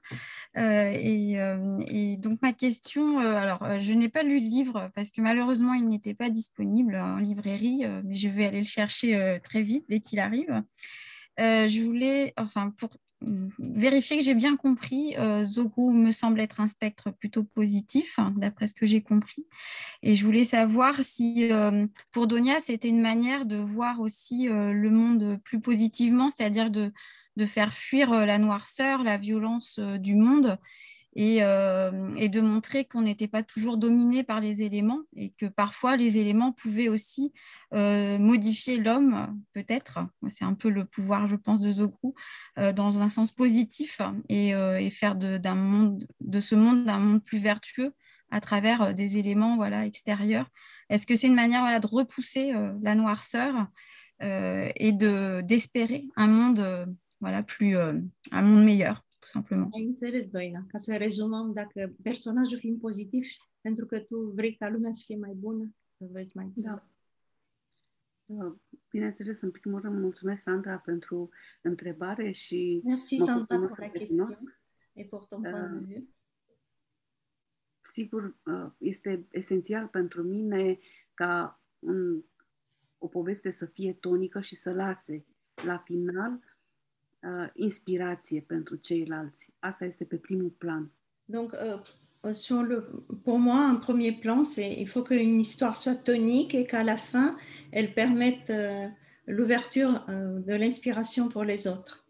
Euh, 0.57 0.91
et, 0.93 1.39
euh, 1.39 1.79
et, 1.87 2.17
donc 2.17 2.43
ma 2.43 2.53
question, 2.53 3.21
euh, 3.21 3.37
alors 3.37 3.79
je 3.79 3.93
n'ai 3.93 4.09
pas 4.09 4.25
lu 4.25 4.41
le 4.41 4.47
livre 4.47 4.91
parce 4.97 5.13
que 5.13 5.21
malheureusement 5.21 5.75
il 5.75 5.87
n'était 5.87 6.15
pas 6.15 6.29
disponible 6.29 6.97
en 6.97 7.19
librairie, 7.19 7.85
mais 8.03 8.17
je 8.17 8.29
vais 8.29 8.47
aller 8.47 8.63
le 8.63 8.67
chercher 8.67 9.39
très 9.45 9.63
vite 9.63 9.85
dès 9.89 10.01
qu'il 10.01 10.19
arrive. 10.19 10.61
Je 11.41 11.83
voulais, 11.83 12.35
enfin, 12.37 12.71
pour 12.77 12.91
vérifier 13.59 14.19
que 14.19 14.25
j'ai 14.25 14.35
bien 14.35 14.57
compris, 14.57 15.15
euh, 15.19 15.45
me 15.93 16.11
semble 16.11 16.41
être 16.41 16.61
un 16.61 16.67
spectre 16.67 17.11
plutôt 17.11 17.45
positif, 17.45 18.19
hein, 18.19 18.33
d'après 18.37 18.67
ce 18.67 18.75
que 18.75 18.87
j'ai 18.87 19.03
compris. 19.03 19.47
Et 20.03 20.17
je 20.17 20.25
voulais 20.25 20.45
savoir 20.45 20.95
si, 21.03 21.53
euh, 21.53 21.87
pour 22.13 22.27
Donia, 22.27 22.61
c'était 22.61 22.89
une 22.89 23.01
manière 23.01 23.47
de 23.47 23.57
voir 23.57 24.01
aussi 24.01 24.49
euh, 24.49 24.73
le 24.73 24.91
monde 24.91 25.39
plus 25.45 25.61
positivement, 25.61 26.31
c'est-à-dire 26.31 26.71
de, 26.71 26.93
faire 27.47 27.73
fuir 27.73 28.13
euh, 28.13 28.27
la 28.27 28.37
noirceur, 28.37 29.03
la 29.03 29.17
violence 29.17 29.79
du 29.79 30.15
monde, 30.15 30.59
euh, 31.19 32.15
et, 32.17 32.29
de 32.29 32.41
montrer 32.41 32.85
qu'on 32.85 33.03
n'était 33.03 33.27
pas 33.27 33.43
toujours 33.43 33.77
dominé 33.77 34.23
par 34.23 34.41
les 34.41 34.63
éléments 34.63 35.01
et 35.17 35.31
que 35.31 35.47
parfois 35.47 35.97
les 35.97 36.19
éléments 36.19 36.53
pouvaient 36.53 36.89
aussi 36.89 37.33
euh, 37.75 38.17
modifier 38.19 38.77
l'homme, 38.77 39.37
peut-être. 39.53 39.99
C'est 40.29 40.45
un 40.45 40.55
peu 40.55 40.69
le 40.71 40.85
pouvoir, 40.85 41.27
je 41.27 41.35
pense, 41.35 41.61
de 41.61 41.73
Zogru, 41.73 42.13
euh, 42.59 42.73
dans 42.73 43.03
un 43.03 43.09
sens 43.09 43.33
positif 43.33 44.01
et, 44.29 44.53
faire 44.91 45.17
de, 45.17 45.41
monde, 45.53 46.07
de 46.21 46.41
ce 46.41 46.55
monde 46.55 46.89
un 46.89 47.01
monde 47.01 47.25
plus 47.25 47.39
vertueux 47.39 47.93
à 48.31 48.41
travers 48.41 48.95
des 48.95 49.19
éléments 49.19 49.57
voilà, 49.57 49.87
extérieurs. 49.87 50.49
Est-ce 50.91 51.07
que 51.07 51.17
c'est 51.17 51.27
une 51.27 51.35
manière 51.35 51.63
voilà, 51.63 51.81
de 51.81 51.87
repousser 51.89 52.53
la 52.83 52.95
noirceur 52.95 53.67
et 54.21 54.93
d'espérer 54.93 56.05
un 56.17 56.29
monde 56.29 56.97
voilà, 57.21 57.43
plus, 57.43 57.77
un 57.77 58.43
monde 58.43 58.65
meilleur? 58.65 59.03
Simplement. 59.21 59.75
Ai 59.75 59.85
înțeles, 59.85 60.29
Doina. 60.29 60.65
Ca 60.69 60.79
să 60.79 60.97
rezumăm, 60.97 61.53
dacă 61.53 61.95
personajul 62.03 62.59
fiind 62.59 62.81
pozitiv, 62.81 63.25
pentru 63.61 63.87
că 63.87 64.01
tu 64.01 64.17
vrei 64.21 64.55
ca 64.55 64.69
lumea 64.69 64.93
să 64.93 65.03
fie 65.07 65.17
mai 65.17 65.33
bună, 65.33 65.75
să 65.89 66.09
vezi 66.11 66.37
mai 66.37 66.51
bine. 66.55 66.67
Da. 66.67 66.87
Uh, 68.27 68.55
bineînțeles, 68.91 69.41
în 69.41 69.51
primul 69.51 69.81
rând, 69.81 70.01
mulțumesc, 70.01 70.43
Sandra, 70.43 70.79
pentru 70.79 71.31
întrebare 71.63 72.31
și... 72.31 72.81
Merci, 72.85 73.17
Sandra, 73.17 73.57
pour 73.57 73.79
la 73.79 73.89
question 73.89 74.59
et 74.93 75.05
pour 75.05 75.27
ton 75.27 75.43
point 75.43 75.53
de 75.53 75.77
uh, 75.77 75.85
vue. 75.87 76.09
Sigur, 77.83 78.37
uh, 78.45 78.71
este 78.79 79.27
esențial 79.31 79.87
pentru 79.87 80.23
mine 80.23 80.79
ca 81.15 81.63
un, 81.79 82.25
o 82.99 83.09
poveste 83.09 83.51
să 83.51 83.67
fie 83.67 83.93
tonică 83.93 84.41
și 84.41 84.57
să 84.57 84.73
lase 84.73 85.27
la 85.65 85.79
final 85.79 86.41
uh, 87.23 87.49
inspirație 87.55 88.41
pentru 88.41 88.77
ceilalți. 88.77 89.53
Asta 89.59 89.85
este 89.85 90.05
pe 90.05 90.17
primul 90.17 90.51
plan. 90.59 90.91
Donc, 91.25 91.53
uh, 91.53 92.33
sur 92.33 92.63
le, 92.63 92.81
pour 93.23 93.39
moi, 93.39 93.69
un 93.69 93.77
premier 93.79 94.13
plan, 94.13 94.43
c'est 94.43 94.73
il 94.79 94.89
faut 94.89 95.03
qu'une 95.03 95.39
histoire 95.39 95.75
soit 95.75 96.03
tonique 96.03 96.55
et 96.55 96.67
qu'à 96.67 96.83
la 96.83 96.97
fin, 96.97 97.37
elle 97.71 97.93
permette 97.93 98.51
uh, 98.51 98.89
l'ouverture 99.27 100.05
uh, 100.09 100.45
de 100.45 100.55
l'inspiration 100.55 101.29
pour 101.29 101.45
les 101.45 101.67
autres. 101.67 102.05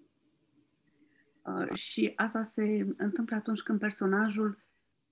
Uh, 1.46 1.74
și 1.74 2.12
asta 2.16 2.44
se 2.44 2.86
întâmplă 2.96 3.36
atunci 3.36 3.60
când 3.60 3.78
personajul 3.78 4.64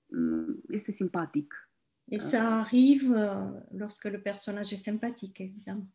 um, 0.07 0.63
este 0.69 0.93
simpatic. 0.93 1.69
Et 2.11 2.21
ça 2.21 2.61
arrive 2.61 3.09
uh, 3.09 3.61
lorsque 3.71 4.09
le 4.09 4.19
personnage 4.19 4.73
est 4.73 4.83
sympathique, 4.83 5.41
évidemment. 5.41 5.89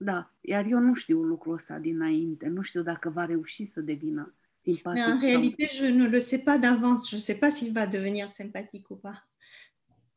Da, 0.00 0.34
iar 0.40 0.64
eu 0.64 0.78
nu 0.78 0.94
știu 0.94 1.22
lucrul 1.22 1.54
ăsta 1.54 1.78
dinainte, 1.78 2.46
nu 2.46 2.62
știu 2.62 2.82
dacă 2.82 3.10
va 3.10 3.24
reuși 3.24 3.70
să 3.72 3.80
devină 3.80 4.34
simpatic. 4.60 5.04
Mais 5.04 5.14
en 5.14 5.18
réalité, 5.18 5.66
je 5.66 5.88
ne 5.88 6.06
le 6.06 6.18
sais 6.18 6.42
pas 6.42 6.58
d'avance, 6.58 7.08
je 7.08 7.16
ne 7.16 7.20
sais 7.20 7.38
pas 7.38 7.50
s'il 7.50 7.72
va 7.72 7.86
devenir 7.86 8.28
sympathique 8.28 8.86
ou 8.88 8.96
pas. 8.96 9.28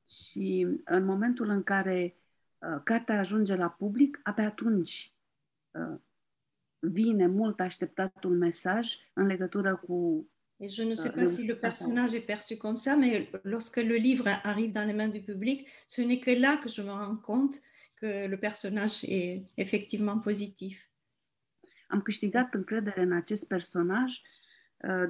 Și 0.07 0.67
în 0.83 1.05
momentul 1.05 1.49
în 1.49 1.63
care 1.63 2.15
uh, 2.57 2.81
cartea 2.83 3.19
ajunge 3.19 3.55
la 3.55 3.69
public, 3.69 4.19
abia 4.23 4.45
atunci 4.45 5.13
uh, 5.71 5.99
vine 6.79 7.27
mult 7.27 7.59
așteptatul 7.59 8.37
mesaj 8.37 8.87
în 9.13 9.25
legătură 9.25 9.75
cu 9.75 10.25
Et 10.63 10.69
je 10.69 10.83
ne 10.83 10.93
sais 10.93 11.13
uh, 11.13 11.21
pas 11.21 11.33
si 11.33 11.45
le 11.45 11.55
personnage 11.55 12.15
est 12.15 12.25
perçu 12.25 12.57
comme 12.57 12.77
ça, 12.77 12.95
mais 12.95 13.29
lorsque 13.43 13.81
le 13.81 13.95
livre 13.95 14.27
arrive 14.43 14.71
dans 14.71 14.85
les 14.85 14.93
mains 14.93 15.11
du 15.11 15.21
public, 15.21 15.67
ce 15.87 16.01
n'est 16.01 16.19
que 16.19 16.39
là 16.39 16.57
que 16.57 16.69
je 16.69 16.83
me 16.83 16.91
rends 16.91 17.21
compte 17.21 17.55
que 18.01 18.27
le 18.27 18.37
personnage 18.37 19.03
est 19.03 19.43
effectivement 19.55 20.19
positif. 20.19 20.89
Am 21.87 22.01
câștigat 22.01 22.53
încredere 22.53 23.01
în 23.01 23.11
acest 23.11 23.47
personaj 23.47 24.21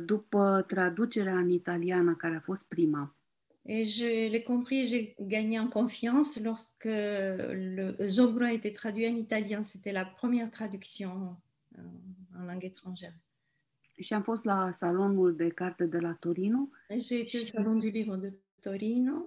după 0.05 0.65
traducerea 0.67 1.37
în 1.37 1.49
italiană, 1.49 2.15
care 2.15 2.35
a 2.35 2.39
fost 2.39 2.67
prima. 2.67 3.15
Et 3.63 3.85
je 3.85 4.29
l'ai 4.29 4.43
compris, 4.43 4.87
j'ai 4.87 5.15
gagné 5.19 5.59
en 5.59 5.67
confiance 5.67 6.39
lorsque 6.39 6.85
le 6.87 7.95
Zogro 8.05 8.43
a 8.43 8.51
été 8.51 8.71
traduit 8.71 9.07
en 9.07 9.15
italien. 9.15 9.61
C'était 9.63 9.91
la 9.91 10.03
première 10.03 10.49
traduction 10.49 11.37
euh, 11.77 11.83
en 12.39 12.45
langue 12.45 12.63
étrangère. 12.63 13.13
Și 14.01 14.13
am 14.13 14.23
fost 14.23 14.43
la 14.43 14.71
salonul 14.71 15.35
de 15.35 15.49
carte 15.49 15.85
de 15.85 15.99
la 15.99 16.13
Torino. 16.13 16.69
J'ai 16.89 17.19
été 17.19 17.37
au 17.37 17.43
salon 17.43 17.79
du 17.79 17.89
livre 17.89 18.15
de 18.15 18.33
Torino. 18.61 19.25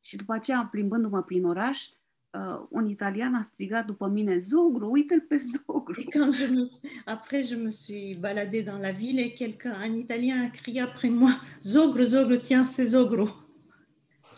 Și 0.00 0.16
după 0.16 0.32
aceea, 0.32 0.68
plimbându-mă 0.70 1.22
prin 1.22 1.44
oraș, 1.44 1.88
uh, 2.34 2.66
un 2.68 2.86
italian 2.86 3.34
a 3.34 3.42
strigat 3.42 3.86
după 3.86 4.06
mine 4.08 4.38
Zogru, 4.40 4.90
uite-l 4.90 5.20
pe 5.20 5.36
Zogru. 5.52 6.00
Et 6.00 6.10
quand 6.10 6.32
je 6.32 6.46
me 6.46 6.64
suis, 6.64 6.90
après 7.04 7.42
je 7.42 7.56
me 7.56 7.70
suis 7.70 8.16
baladée 8.20 8.62
dans 8.62 8.80
la 8.80 8.90
ville 8.90 9.18
et 9.18 9.32
quelqu'un, 9.32 9.74
un 9.82 9.94
italien 9.94 10.44
a 10.44 10.48
crié 10.48 10.80
après 10.80 11.10
moi 11.10 11.40
Zogru, 11.62 12.04
Zogru, 12.04 12.38
tiens, 12.38 12.66
c'est 12.66 12.88
Zogru. 12.88 13.48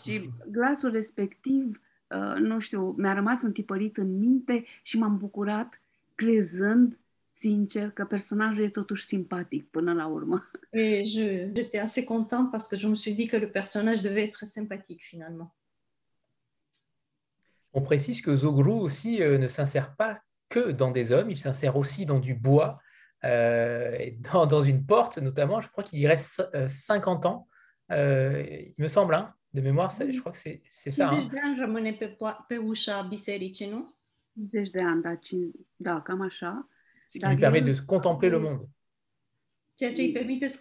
Și 0.02 0.31
glasul 0.51 0.90
respectiv, 0.90 1.81
uh, 2.06 2.40
nu 2.40 2.59
știu, 2.59 2.94
mi-a 2.98 3.12
rămas 3.14 3.43
întipărit 3.43 3.97
în 3.97 4.18
minte 4.18 4.64
și 4.82 4.98
m-am 4.98 5.18
bucurat 5.18 5.81
crezând 6.14 6.98
sincer 7.31 7.90
că 7.90 8.05
personajul 8.05 8.64
e 8.64 8.68
totuși 8.68 9.05
simpatic 9.05 9.66
până 9.70 9.93
la 9.93 10.06
urmă. 10.06 10.51
Et 10.70 11.05
j'étais 11.05 11.81
assez 11.82 12.05
contente 12.05 12.51
parce 12.51 12.68
que 12.68 12.77
je 12.77 12.89
me 12.89 12.94
suis 12.94 13.14
dit 13.14 13.31
que 13.31 13.39
le 13.39 13.47
personnage 13.47 14.01
devait 14.01 14.24
être 14.24 14.44
sympathique 14.44 15.02
finalement. 15.02 15.55
On 17.77 17.82
précise 17.82 18.23
que 18.23 18.35
Zogru 18.35 18.73
aussi 18.73 19.23
euh, 19.23 19.36
ne 19.36 19.48
s'insère 19.48 19.94
pas 19.97 20.19
que 20.48 20.70
dans 20.70 20.90
des 20.90 21.12
hommes, 21.12 21.31
il 21.31 21.36
s'insère 21.36 21.77
aussi 21.77 22.07
dans 22.07 22.19
du 22.19 22.35
bois, 22.35 22.78
euh, 23.24 24.11
dans, 24.32 24.62
une 24.62 24.86
porte 24.86 25.19
notamment. 25.19 25.61
Je 25.61 25.69
crois 25.69 25.85
qu'il 25.85 25.98
y 25.98 26.07
reste 26.07 26.43
50 26.69 27.27
euh, 27.27 27.28
ans, 27.28 27.48
il 27.90 28.82
me 28.82 28.89
semble, 28.89 29.15
hein, 29.15 29.35
de 29.53 29.61
mémoire, 29.61 29.90
je 29.90 30.19
crois 30.20 30.32
que 30.32 30.39
c'est, 30.39 30.62
ça. 30.73 31.11
Hein. 31.11 31.28
Ce 37.11 37.19
qui 37.19 37.27
lui 37.27 37.36
permet 37.36 37.61
de 37.61 37.78
contempler 37.78 38.31
le 38.31 38.39
monde. 38.39 38.66
Ceea 39.77 39.94
ce 39.94 40.01
îi 40.01 40.12
permite 40.12 40.48
să 40.48 40.59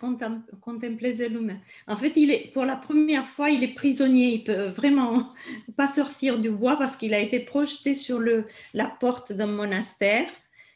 contempleze 0.60 1.28
lumea. 1.28 1.62
En 1.88 1.96
fait, 1.96 2.16
il 2.16 2.30
est, 2.32 2.52
pour 2.54 2.66
la 2.66 2.76
première 2.76 3.26
fois, 3.26 3.50
il 3.50 3.64
est 3.64 3.74
prisonnier. 3.74 4.34
Il 4.34 4.44
peut 4.44 4.74
vraiment 4.76 5.34
pas 5.76 5.88
sortir 5.88 6.40
du 6.40 6.50
bois 6.50 6.78
parce 6.78 6.96
qu'il 6.96 7.14
a 7.14 7.20
été 7.20 7.40
projeté 7.40 7.94
sur 7.94 8.20
le, 8.20 8.46
la 8.74 8.88
porte 8.88 9.32
d'un 9.32 9.48
monastère. 9.48 10.28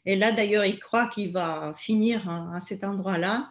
Et 0.06 0.16
là, 0.16 0.32
d'ailleurs, 0.32 0.66
il 0.66 0.80
croit 0.80 1.08
qu'il 1.08 1.32
va 1.32 1.74
finir 1.78 2.30
à, 2.30 2.60
cet 2.62 2.84
endroit-là. 2.84 3.50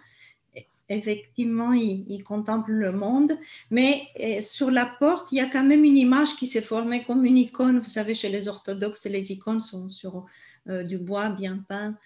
Effectivement, 0.89 1.75
il, 1.75 2.07
il, 2.09 2.25
contemple 2.25 2.73
le 2.73 2.93
monde, 2.93 3.33
mais 3.71 4.09
sur 4.41 4.71
la 4.71 4.87
porte, 4.87 5.31
il 5.33 5.37
y 5.37 5.41
a 5.43 5.51
quand 5.51 5.63
même 5.63 5.85
une 5.85 5.99
image 5.99 6.35
qui 6.37 6.47
s'est 6.47 6.63
formée 6.63 7.05
comme 7.05 7.27
une 7.27 7.37
icône. 7.37 7.79
Vous 7.79 7.91
savez, 7.91 8.15
chez 8.15 8.31
les 8.31 8.49
orthodoxes, 8.49 9.05
les 9.05 9.31
icônes 9.31 9.61
sont 9.61 9.91
sur 9.91 10.25
du 10.69 10.99
bois 10.99 11.31
bien 11.31 11.65
peint. 11.69 11.97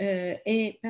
Euh, 0.00 0.34
et, 0.46 0.80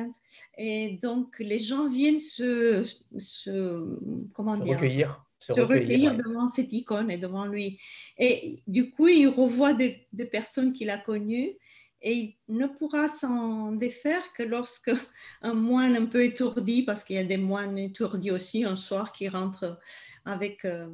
et 0.57 0.99
donc, 1.01 1.39
les 1.39 1.59
gens 1.59 1.87
viennent 1.87 2.19
se, 2.19 2.85
se 3.17 3.99
comment 4.33 4.57
dire, 4.57 4.73
recueillir, 4.73 5.25
se, 5.39 5.61
recueillir, 5.61 6.15
devant 6.15 6.47
cette 6.47 6.71
icône 6.73 7.11
et 7.11 7.17
devant 7.17 7.45
lui. 7.45 7.79
Et 8.17 8.61
du 8.67 8.91
coup, 8.91 9.07
il 9.07 9.27
revoit 9.27 9.73
des, 9.73 10.07
des 10.13 10.25
personnes 10.25 10.73
qu'il 10.73 10.89
a 10.89 10.97
connues 10.97 11.55
et 12.01 12.13
il 12.13 12.37
ne 12.49 12.67
pourra 12.67 13.07
s'en 13.07 13.71
défaire 13.71 14.33
que 14.33 14.43
lorsque 14.43 14.91
un 15.41 15.53
moine 15.53 15.95
un 15.95 16.05
peu 16.05 16.23
étourdi, 16.23 16.83
parce 16.83 17.03
qu'il 17.03 17.15
y 17.15 17.19
a 17.19 17.23
des 17.23 17.37
moines 17.37 17.77
étourdis 17.77 18.31
aussi 18.31 18.65
un 18.65 18.75
soir 18.75 19.11
qui 19.11 19.29
rentrent 19.29 19.79
avec 20.25 20.65
euh, 20.65 20.89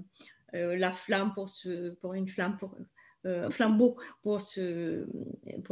euh 0.54 0.78
la 0.78 0.92
flamme 0.92 1.34
pour, 1.34 1.50
ce, 1.50 1.92
pour 1.96 2.14
une 2.14 2.28
flamme 2.28 2.58
pour 2.58 2.76
euh, 3.26 3.50
flambeau 3.50 3.98
pour, 4.24 4.42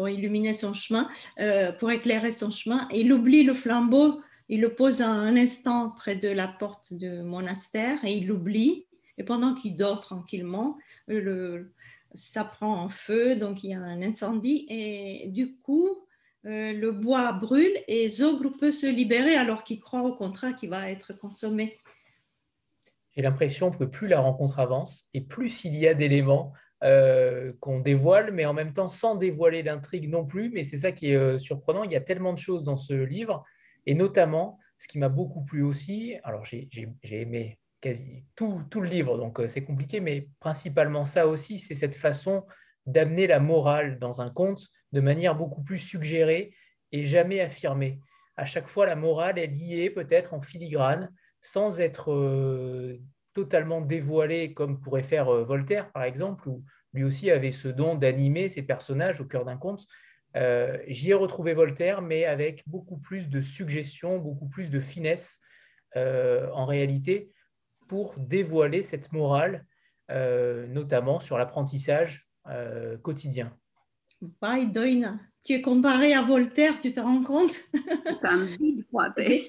illuminer 0.10 0.54
son 0.54 0.74
chemin, 0.74 1.10
euh, 1.40 1.72
pour 1.72 1.92
éclairer 1.92 2.32
son 2.32 2.52
chemin. 2.52 2.88
Il 2.94 3.12
oublie 3.14 3.44
le 3.44 3.54
flambeau, 3.54 4.22
il 4.50 4.62
le 4.62 4.70
pose 4.70 5.02
un 5.02 5.36
instant 5.36 5.92
près 5.92 6.16
de 6.16 6.30
la 6.30 6.48
porte 6.48 6.94
du 6.94 7.10
monastère 7.24 8.04
et 8.04 8.14
il 8.14 8.28
l'oublie. 8.28 8.88
Et 9.18 9.24
pendant 9.24 9.56
qu'il 9.56 9.76
dort 9.76 10.02
tranquillement, 10.02 10.78
le, 11.08 11.74
ça 12.14 12.44
prend 12.44 12.82
en 12.84 12.90
feu, 12.90 13.36
donc 13.36 13.64
il 13.64 13.72
y 13.72 13.74
a 13.74 13.80
un 13.80 14.02
incendie. 14.04 14.68
Et 14.70 15.28
du 15.30 15.56
coup, 15.58 16.06
euh, 16.46 16.74
le 16.74 16.92
bois 16.92 17.32
brûle 17.32 17.74
et 17.88 18.10
Zogru 18.10 18.52
peut 18.52 18.72
se 18.72 18.88
libérer 18.88 19.36
alors 19.36 19.64
qu'il 19.64 19.80
croit 19.80 20.04
au 20.04 20.14
contraire 20.14 20.56
qu'il 20.56 20.70
va 20.70 20.90
être 20.92 21.14
consommé 21.14 21.78
j'ai 23.18 23.24
l'impression 23.24 23.72
que 23.72 23.84
plus 23.84 24.08
la 24.08 24.20
rencontre 24.20 24.60
avance 24.60 25.08
et 25.16 25.22
plus 25.22 25.66
il 25.66 25.76
y 25.76 25.88
a 25.88 25.96
d'éléments 25.96 26.54
qu'on 26.82 27.80
dévoile, 27.80 28.32
mais 28.32 28.46
en 28.46 28.54
même 28.54 28.74
temps 28.74 28.90
sans 28.90 29.16
dévoiler 29.16 29.64
l'intrigue 29.64 30.10
non 30.10 30.26
plus. 30.26 30.50
Mais 30.50 30.64
c'est 30.64 30.78
ça 30.78 30.92
qui 30.92 31.12
est 31.12 31.40
surprenant. 31.40 31.84
Il 31.84 31.92
y 31.92 31.96
a 31.96 32.02
tellement 32.02 32.34
de 32.34 32.38
choses 32.38 32.64
dans 32.64 32.78
ce 32.78 32.94
livre, 32.94 33.44
et 33.86 33.94
notamment, 33.94 34.60
ce 34.78 34.88
qui 34.88 35.00
m'a 35.00 35.10
beaucoup 35.10 35.44
plu 35.44 35.64
aussi, 35.64 36.16
alors 36.24 36.46
j'ai 36.46 36.62
aimé 37.12 37.60
quasi 37.82 38.26
tout, 38.36 38.62
tout, 38.70 38.82
le 38.82 38.90
livre, 38.90 39.18
donc 39.18 39.42
c'est 39.48 39.64
compliqué, 39.64 40.00
mais 40.00 40.28
principalement 40.40 41.06
ça 41.06 41.28
aussi, 41.28 41.60
c'est 41.60 41.76
cette 41.76 41.96
façon 41.96 42.46
d'amener 42.86 43.28
la 43.28 43.40
morale 43.40 44.00
dans 44.00 44.22
un 44.22 44.30
conte 44.30 44.68
de 44.92 45.02
manière 45.02 45.36
beaucoup 45.36 45.64
plus 45.64 45.80
suggérée 45.80 46.54
et 46.92 47.06
jamais 47.06 47.42
affirmée. 47.42 48.00
À 48.36 48.46
chaque 48.46 48.68
fois, 48.68 48.86
la 48.86 48.96
morale 48.96 49.40
est 49.40 49.48
liée 49.48 49.90
peut-être 49.90 50.34
en 50.34 50.42
filigrane, 50.42 51.12
sans 51.42 51.80
être 51.80 52.12
euh, 52.12 53.00
totalement 53.38 53.82
dévoilée 53.82 54.56
comme 54.56 54.80
pourrait 54.80 55.04
faire 55.04 55.30
euh, 55.30 55.44
Voltaire, 55.44 55.92
par 55.92 56.02
exemple, 56.02 56.50
où 56.50 56.64
lui 56.92 57.04
aussi 57.04 57.30
avait 57.30 57.52
ce 57.52 57.68
don 57.68 57.94
d'animer 57.94 58.50
ses 58.50 58.64
personnages 58.64 59.22
au 59.22 59.26
cœur 59.26 59.46
d'un 59.46 59.58
conte. 59.58 59.86
Euh, 60.36 60.80
j'y 60.88 61.12
ai 61.12 61.14
retrouvé 61.14 61.54
Voltaire, 61.54 62.02
mais 62.02 62.26
avec 62.26 62.68
beaucoup 62.68 62.98
plus 62.98 63.30
de 63.30 63.42
suggestions, 63.42 64.18
beaucoup 64.18 64.50
plus 64.50 64.72
de 64.72 64.80
finesse 64.80 65.40
en 65.96 66.68
réalité, 66.68 67.32
pour 67.88 68.14
dévoiler 68.20 68.84
cette 68.84 69.12
morale, 69.14 69.66
notamment 70.10 71.20
sur 71.20 71.40
l'apprentissage 71.40 72.30
quotidien. 73.02 73.58
Doina, 74.22 75.20
tu 75.48 75.54
es 75.54 75.62
comparé 75.62 76.14
à 76.14 76.22
Voltaire, 76.22 76.78
tu 76.82 76.92
te 76.92 77.00
rends 77.00 77.24
compte? 77.24 77.56
Candid, 78.22 78.86
poate. 78.90 79.42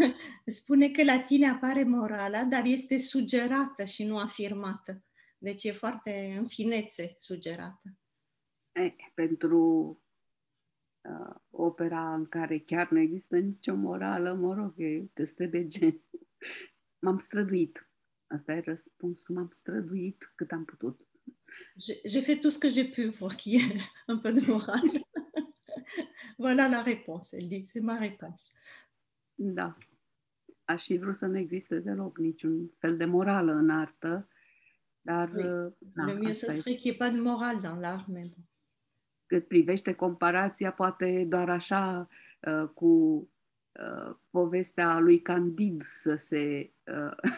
Spune 0.46 0.90
că 0.90 1.04
la 1.04 1.18
tine 1.18 1.48
apare 1.48 1.84
morala, 1.84 2.44
dar 2.44 2.64
este 2.64 2.98
sugerată 2.98 3.84
și 3.84 4.04
nu 4.04 4.18
afirmată. 4.18 5.04
Deci 5.38 5.64
e 5.64 5.72
foarte 5.72 6.36
în 6.38 6.46
finețe 6.46 7.14
sugerată. 7.18 7.98
Eh, 8.72 8.94
pentru 9.14 9.60
uh, 11.00 11.34
opera 11.50 12.14
în 12.14 12.26
care 12.26 12.58
chiar 12.58 12.90
nu 12.90 12.98
există 12.98 13.38
nicio 13.38 13.74
morală, 13.74 14.34
mă 14.34 14.54
rog, 14.54 14.74
e 14.76 15.10
destul 15.12 15.48
de 15.48 15.66
gen. 15.66 16.02
M-am 17.02 17.18
străduit. 17.18 17.90
Asta 18.26 18.52
e 18.52 18.62
răspunsul. 18.64 19.34
M-am 19.34 19.48
străduit 19.50 20.32
cât 20.34 20.52
am 20.52 20.64
putut. 20.64 21.00
j'ai 22.04 22.22
fait 22.22 22.38
tout 22.38 22.50
ce 22.50 22.58
que 22.58 22.70
j'ai 22.70 22.84
pu 22.84 23.10
pour 23.12 23.34
qu'il 23.36 23.54
y 23.54 23.56
ait 23.56 23.80
un 24.08 24.18
peu 24.18 24.32
de 24.32 24.40
morale. 24.40 25.02
Voilà 26.38 26.68
la 26.68 26.82
réponse. 26.82 27.34
Elle 27.34 27.48
dit, 27.48 27.66
c'est 27.66 27.80
ma 27.80 27.98
réponse. 27.98 28.52
Da. 29.34 29.76
Aș 30.64 30.84
fi 30.84 30.96
vrut 30.96 31.16
să 31.16 31.26
nu 31.26 31.38
existe 31.38 31.78
deloc 31.78 32.18
niciun 32.18 32.70
fel 32.78 32.96
de 32.96 33.04
morală 33.04 33.52
în 33.52 33.70
artă, 33.70 34.28
dar... 35.00 35.30
Oui. 35.34 35.44
Uh, 35.44 35.72
na, 35.94 36.04
Le 36.04 36.14
mieux, 36.14 36.38
ce 36.38 36.46
serait 36.46 36.76
qu'il 36.76 36.90
n'y 36.90 36.90
ait 36.90 36.98
pas 36.98 37.10
de 37.10 37.20
morale 37.20 37.60
dans 37.60 37.80
l'art, 37.80 38.06
mais 38.08 38.28
bon. 38.28 38.44
Cât 39.26 39.48
privește 39.48 39.92
comparația, 39.94 40.72
poate 40.72 41.24
doar 41.28 41.50
așa 41.50 42.08
uh, 42.40 42.68
cu 42.68 42.86
uh, 42.86 44.16
povestea 44.30 44.98
lui 44.98 45.22
Candid 45.22 45.82
să 45.84 46.14
se... 46.14 46.72
Uh, 46.84 47.34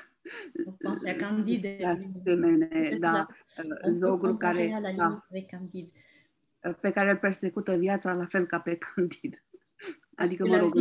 Pense 0.79 1.09
à 1.09 1.15
Candide. 1.15 1.79
asemenea, 2.21 2.99
da, 2.99 3.27
zogru 3.91 4.37
care, 4.37 4.81
da, 4.97 5.27
pe 6.81 6.91
care 6.91 7.11
îl 7.11 7.17
persecută 7.17 7.75
viața 7.75 8.13
la 8.13 8.27
fel 8.27 8.47
ca 8.47 8.61
pe 8.61 8.77
Candid. 8.77 9.45
Adică, 10.15 10.47
mă 10.47 10.57
rog, 10.57 10.75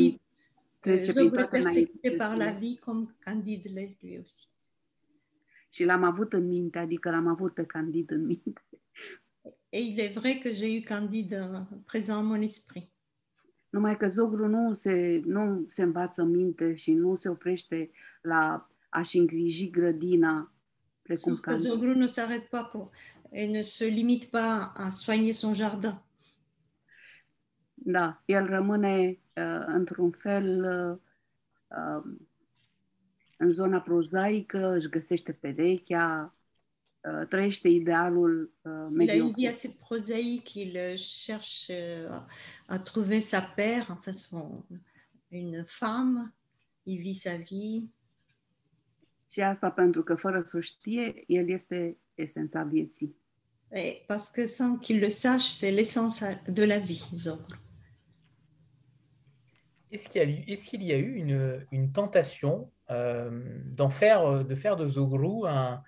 trece 0.79 1.13
prin 1.13 1.29
toate 1.29 1.61
persecuté 1.61 2.11
par 2.11 2.35
la 2.35 2.51
vie 2.51 2.79
comme 2.79 3.15
Candide 3.19 3.69
l'est 3.69 4.01
lui 4.01 4.17
aussi. 4.17 4.47
Și 5.69 5.83
l-am 5.83 6.03
avut 6.03 6.33
în 6.33 6.47
minte, 6.47 6.77
adică 6.77 7.09
l-am 7.09 7.27
avut 7.27 7.53
pe 7.53 7.65
Candid 7.65 8.11
în 8.11 8.25
minte. 8.25 8.61
Et 9.69 9.83
il 9.83 9.99
est 9.99 10.13
vrai 10.13 10.39
que 10.43 10.49
j'ai 10.49 10.71
eu 10.75 10.81
Candide 10.83 11.67
présent 11.85 12.19
en 12.19 12.25
mon 12.25 12.41
esprit. 12.41 12.91
Numai 13.69 13.97
că 13.97 14.07
zogru 14.07 14.47
nu 14.47 14.73
se, 14.73 15.21
nu 15.25 15.65
se 15.69 15.81
învață 15.81 16.23
minte 16.23 16.75
și 16.75 16.93
nu 16.93 17.15
se 17.15 17.29
oprește 17.29 17.91
la 18.21 18.69
a-și 18.89 19.17
îngriji 19.17 19.69
grădina, 19.69 20.53
precum 21.01 21.35
Sauf 21.35 21.39
que 21.39 21.53
Zogru 21.53 21.93
ne 21.93 22.05
s'arrête 22.05 22.47
pas 22.49 22.69
pour, 22.71 22.89
et 23.31 23.47
ne 23.47 23.61
se 23.61 23.83
limite 23.83 24.31
pas 24.31 24.73
à 24.75 24.91
soigner 24.91 25.33
son 25.33 25.53
jardin. 25.53 26.01
Da, 27.73 28.21
el 28.25 28.45
rămâne 28.45 29.19
uh, 29.35 29.63
într-un 29.65 30.11
fel 30.11 30.63
uh, 30.63 30.97
um, 31.77 32.27
în 33.37 33.51
zona 33.51 33.79
prozaică, 33.79 34.67
își 34.67 34.89
găsește 34.89 35.31
perechea, 35.31 36.35
uh, 37.01 37.27
trăiește 37.27 37.67
idealul 37.67 38.53
uh, 38.61 38.87
mediocre. 38.91 39.15
Il 39.15 39.21
a 39.21 39.25
une 39.25 39.33
vie 39.35 39.47
assez 39.47 39.73
prosaïque, 39.73 40.53
il 40.55 40.97
cherche 40.97 41.73
uh, 42.09 42.25
à 42.67 42.79
trouver 42.79 43.19
sa 43.19 43.41
paire, 43.41 43.85
enfin 43.89 44.13
son, 44.13 44.65
une 45.27 45.63
femme, 45.67 46.33
il 46.83 46.99
vit 46.99 47.17
sa 47.17 47.35
vie. 47.35 47.91
Și 49.31 49.41
asta 49.41 49.71
pentru 49.71 50.03
că 50.03 50.15
fără 50.15 50.43
să 50.47 50.59
știe, 50.59 51.23
el 51.27 51.49
este 51.49 51.97
esența 52.18 52.64
vieții. 52.64 53.15
Et 53.72 54.03
parce 54.07 54.30
que 54.30 54.48
sans 54.48 54.77
qu'il 54.77 54.99
le 54.99 55.10
sache, 55.10 55.49
c'est 55.49 55.72
l'essence 55.72 56.23
de 56.48 56.64
la 56.64 56.80
vie, 56.80 57.03
Zogre. 57.14 57.57
Est-ce 59.91 60.10
qu'il 60.10 60.22
y 60.22 60.26
a, 60.26 60.53
est 60.53 60.69
qu'il 60.69 60.84
y 60.84 60.94
a 60.94 60.98
eu 60.98 61.15
une, 61.15 61.65
une 61.72 61.91
tentation 61.91 62.72
euh, 62.89 63.41
d'en 63.76 63.89
faire, 63.89 64.45
de 64.45 64.56
faire 64.56 64.76
de 64.76 64.88
Zogrou 64.88 65.45
un, 65.45 65.81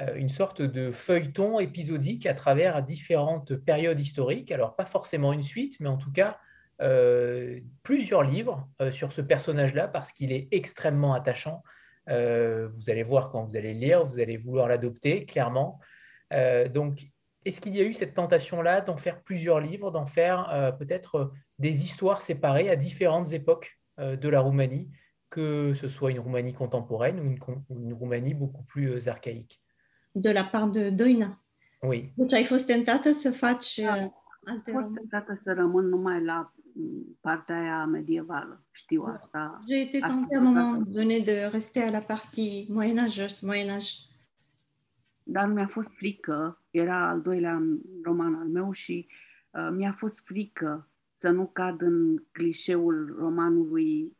euh, 0.00 0.14
une 0.14 0.28
sorte 0.28 0.62
de 0.62 0.92
feuilleton 0.92 1.60
épisodique 1.60 2.26
à 2.26 2.34
travers 2.34 2.82
différentes 2.82 3.54
périodes 3.56 4.00
historiques? 4.00 4.50
Alors, 4.50 4.76
pas 4.76 4.84
forcément 4.84 5.32
une 5.32 5.42
suite, 5.42 5.78
mais 5.80 5.88
en 5.88 5.98
tout 5.98 6.12
cas, 6.12 6.38
euh, 6.80 7.60
plusieurs 7.82 8.22
livres 8.22 8.68
euh, 8.80 8.90
sur 8.90 9.12
ce 9.12 9.20
personnage-là, 9.20 9.88
parce 9.88 10.12
qu'il 10.12 10.32
est 10.32 10.48
extrêmement 10.52 11.12
attachant 11.12 11.62
euh, 12.08 12.68
vous 12.68 12.90
allez 12.90 13.02
voir 13.02 13.30
quand 13.30 13.44
vous 13.44 13.56
allez 13.56 13.74
lire, 13.74 14.04
vous 14.04 14.18
allez 14.18 14.36
vouloir 14.36 14.68
l'adopter, 14.68 15.26
clairement. 15.26 15.78
Euh, 16.32 16.68
donc, 16.68 17.06
est-ce 17.44 17.60
qu'il 17.60 17.74
y 17.74 17.80
a 17.80 17.84
eu 17.84 17.94
cette 17.94 18.14
tentation-là 18.14 18.80
d'en 18.80 18.96
faire 18.96 19.22
plusieurs 19.22 19.60
livres, 19.60 19.90
d'en 19.90 20.06
faire 20.06 20.50
euh, 20.52 20.72
peut-être 20.72 21.32
des 21.58 21.84
histoires 21.84 22.22
séparées 22.22 22.68
à 22.70 22.76
différentes 22.76 23.32
époques 23.32 23.76
de 23.98 24.28
la 24.30 24.40
Roumanie, 24.40 24.90
que 25.28 25.74
ce 25.74 25.88
soit 25.88 26.10
une 26.10 26.20
Roumanie 26.20 26.54
contemporaine 26.54 27.20
ou 27.20 27.24
une, 27.24 27.38
une 27.68 27.92
Roumanie 27.92 28.32
beaucoup 28.32 28.62
plus 28.62 29.08
archaïque? 29.08 29.62
De 30.14 30.30
la 30.30 30.44
part 30.44 30.70
de 30.70 30.88
Doina 30.88 31.38
Oui. 31.82 32.12
Deci 32.16 32.32
ai 32.32 32.44
fost 32.44 32.66
tentată 32.66 33.12
să 33.12 33.30
faci 33.30 33.80
da, 33.80 33.92
alte 34.44 34.70
fost 34.70 34.94
tentată 34.94 35.34
să 35.42 35.52
rămân 35.52 35.88
numai 35.88 36.24
la 36.24 36.52
partea 37.20 37.58
aia 37.60 37.84
medievală. 37.84 38.64
Știu 38.70 39.02
asta. 39.02 39.64
J'ai 39.68 39.80
été 39.80 39.98
tentée 39.98 40.36
à 40.36 40.40
un 40.40 40.44
moment 40.52 40.76
donné 40.86 41.20
de 41.20 41.48
rester 41.50 41.82
à 41.82 41.90
la 41.90 42.00
partie 42.00 42.66
moyenâgeuse, 42.68 43.46
moyenâge. 43.46 43.90
Dar 45.22 45.48
mi-a 45.48 45.66
fost 45.66 45.90
frică, 45.90 46.62
era 46.70 47.08
al 47.08 47.20
doilea 47.20 47.62
roman 48.02 48.34
al 48.34 48.46
meu 48.48 48.72
și 48.72 49.06
uh, 49.50 49.68
mi-a 49.72 49.94
fost 49.98 50.20
frică 50.24 50.88
să 51.16 51.30
nu 51.30 51.46
cad 51.46 51.82
în 51.82 52.22
clișeul 52.32 53.16
romanului 53.18 54.16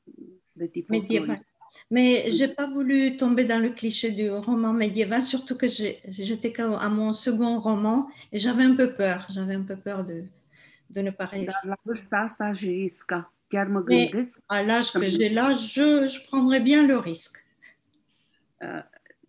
de 0.53 0.67
tip 0.67 0.89
médiéval. 0.89 1.45
Mais 1.89 2.29
j'ai 2.37 2.55
pas 2.55 2.67
voulu 2.67 3.11
tomber 3.17 3.45
dans 3.45 3.61
le 3.61 3.71
cliché 3.71 4.11
du 4.11 4.29
roman 4.29 4.73
médiéval, 4.73 5.23
surtout 5.23 5.57
que 5.57 5.67
j'étais 5.67 6.53
à 6.61 6.89
mon 6.89 7.13
second 7.13 7.59
roman 7.61 8.09
et 8.33 8.39
j'avais 8.39 8.65
un 8.65 8.75
peu 8.75 8.89
peur. 8.93 9.27
J'avais 9.31 9.55
un 9.55 9.63
peu 9.63 9.77
peur 9.77 10.05
de, 10.05 10.25
de 10.91 11.01
ne 11.01 11.11
pas 11.11 11.27
réussir. 11.27 11.77
Gândesc. 13.53 14.39
à 14.49 14.63
l'âge 14.63 14.93
que 14.93 15.07
j'ai 15.07 15.29
là, 15.29 15.55
je, 15.55 16.07
je 16.07 16.21
prendrais 16.29 16.61
bien 16.61 16.87
le 16.87 16.97
risque. 16.97 17.45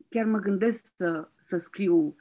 Chiar 0.09 0.25
mă 0.25 0.39
gândesc 0.39 0.93
să, 0.97 1.27
să 1.41 1.57
scriu 1.57 2.15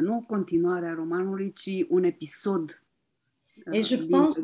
nu 0.00 0.16
o 0.16 0.20
continuare 0.20 0.86
a 0.86 0.94
romanului, 0.94 1.52
ci 1.52 1.86
un 1.88 2.04
episod 2.04 2.84
Et 3.72 3.82
je 3.82 3.96
pense 3.96 4.38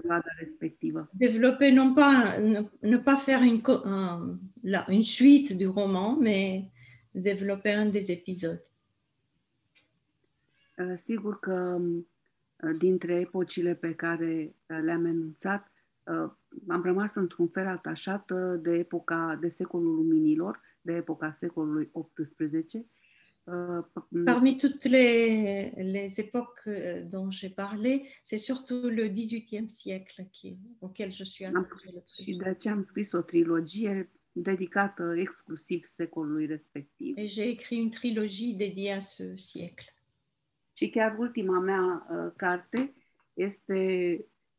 développer 1.15 1.73
non 1.73 1.95
pas 1.95 2.39
ne, 2.39 2.61
ne 2.83 2.97
pas 2.97 3.17
faire 3.17 3.43
une, 3.43 3.61
un, 3.85 4.39
la, 4.63 4.87
une 4.89 5.03
suite 5.03 5.57
du 5.57 5.67
roman, 5.67 6.17
mais 6.17 6.71
développer 7.15 7.73
un 7.73 7.87
des 7.87 8.11
épisodes. 8.11 8.63
Uh, 10.79 10.97
sigur 10.97 11.39
că 11.41 11.81
dintre 12.79 13.15
epocile 13.15 13.75
pe 13.75 13.95
care 13.95 14.55
le-am 14.67 15.05
enunțat, 15.05 15.73
am 16.69 16.83
rămas 16.83 17.15
într-un 17.15 17.49
fel 17.49 17.67
atașată 17.67 18.61
de 18.63 18.71
epoca, 18.71 19.39
de 19.41 19.49
secolul 19.49 19.95
luminilor, 19.95 20.61
de 20.81 20.93
epoca 20.93 21.33
secolului 21.33 21.91
XVIII. 22.15 22.87
Parmi 24.25 24.57
toutes 24.57 24.85
les, 24.85 25.73
les 25.77 26.19
époques 26.19 26.69
dont 27.09 27.31
j'ai 27.31 27.55
parlé, 27.55 28.03
c'est 28.23 28.39
surtout 28.39 28.91
le 28.91 29.09
XVIIIe 29.09 29.69
siècle 29.69 30.29
qui, 30.31 30.59
auquel 30.79 31.13
je 31.13 31.25
suis 31.25 31.45
attachée 31.45 31.91
le 31.93 32.01
plus. 32.01 32.25
Și 32.25 32.37
de 32.37 32.49
aceea 32.49 32.75
am 32.75 32.83
scris 32.83 33.13
o 33.13 33.21
trilogie 33.21 34.11
dedicată 34.33 35.15
exclusiv 35.17 35.87
secolului 35.97 36.47
respectiv. 36.47 37.17
Et 37.17 37.29
j'ai 37.29 37.49
écrit 37.49 37.77
une 37.77 37.91
trilogie 37.91 38.55
dédiée 38.55 38.93
à 38.93 39.01
ce 39.01 39.35
siècle. 39.35 39.85
Și 40.81 40.91
chiar 40.91 41.17
ultima 41.19 41.59
mea 41.59 42.07
uh, 42.11 42.33
carte 42.37 42.95
este 43.35 43.81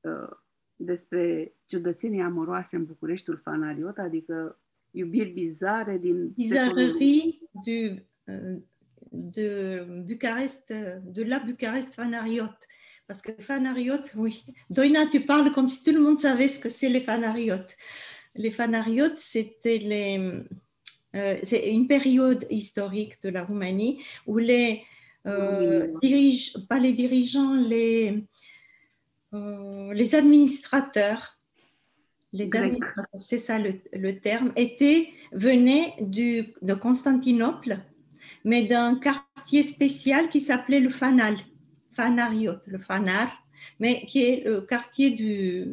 uh, 0.02 0.30
despre 0.76 1.54
ciudățenii 1.66 2.22
amoroase 2.22 2.76
în 2.76 2.86
Bucureștiul 2.86 3.40
Fanariot, 3.44 3.98
adică 3.98 4.60
iubiri 4.92 5.30
bizare 5.30 5.98
din... 5.98 6.30
Bizarrerie 6.30 7.38
du, 7.52 8.06
uh, 8.24 8.62
de 9.10 9.86
Bucarest, 10.06 10.74
de 11.04 11.24
la 11.24 11.44
Bucarest 11.46 11.94
Fanariot. 11.94 12.58
Parce 13.06 13.22
que 13.22 13.42
Fanariot, 13.42 14.12
oui. 14.16 14.44
Doina, 14.68 15.08
tu 15.08 15.20
parles 15.20 15.52
comme 15.52 15.68
si 15.68 15.84
tout 15.84 15.96
le 15.96 16.04
monde 16.04 16.20
savait 16.20 16.48
ce 16.48 16.60
que 16.60 16.70
c'est 16.70 16.92
les 16.92 17.04
Fanariotes. 17.04 17.76
Les 18.34 18.52
Fanariotes, 18.52 19.18
c'était 19.18 19.78
les... 19.78 20.18
Euh, 21.16 21.38
c'est 21.44 21.74
une 21.74 21.88
période 21.88 22.46
historique 22.50 23.22
de 23.24 23.30
la 23.30 23.44
Roumanie 23.44 24.02
où 24.26 24.38
les 24.38 24.82
euh, 25.28 25.88
dirige, 26.02 26.58
pas 26.68 26.80
les 26.80 26.94
dirigeants, 26.94 27.54
les, 27.56 28.24
euh, 29.34 29.94
les 29.94 30.16
administrateurs, 30.16 31.40
les 32.34 32.56
administrateurs, 32.56 33.22
c'est 33.22 33.38
ça 33.38 33.60
le, 33.60 33.74
le, 33.94 34.20
terme, 34.20 34.52
étaient, 34.56 35.10
venaient 35.32 35.94
du, 36.00 36.54
de 36.62 36.74
Constantinople, 36.74 37.80
mais 38.46 38.64
d'un 38.64 38.96
quartier 38.96 39.64
spécial 39.64 40.30
qui 40.30 40.40
s'appelait 40.40 40.80
le 40.80 40.90
Fanal, 40.90 41.36
Fanariot, 41.92 42.58
le 42.66 42.80
Fanar, 42.80 43.32
mais 43.80 44.06
qui 44.06 44.24
est 44.24 44.44
le 44.46 44.62
quartier 44.62 45.12
du, 45.12 45.68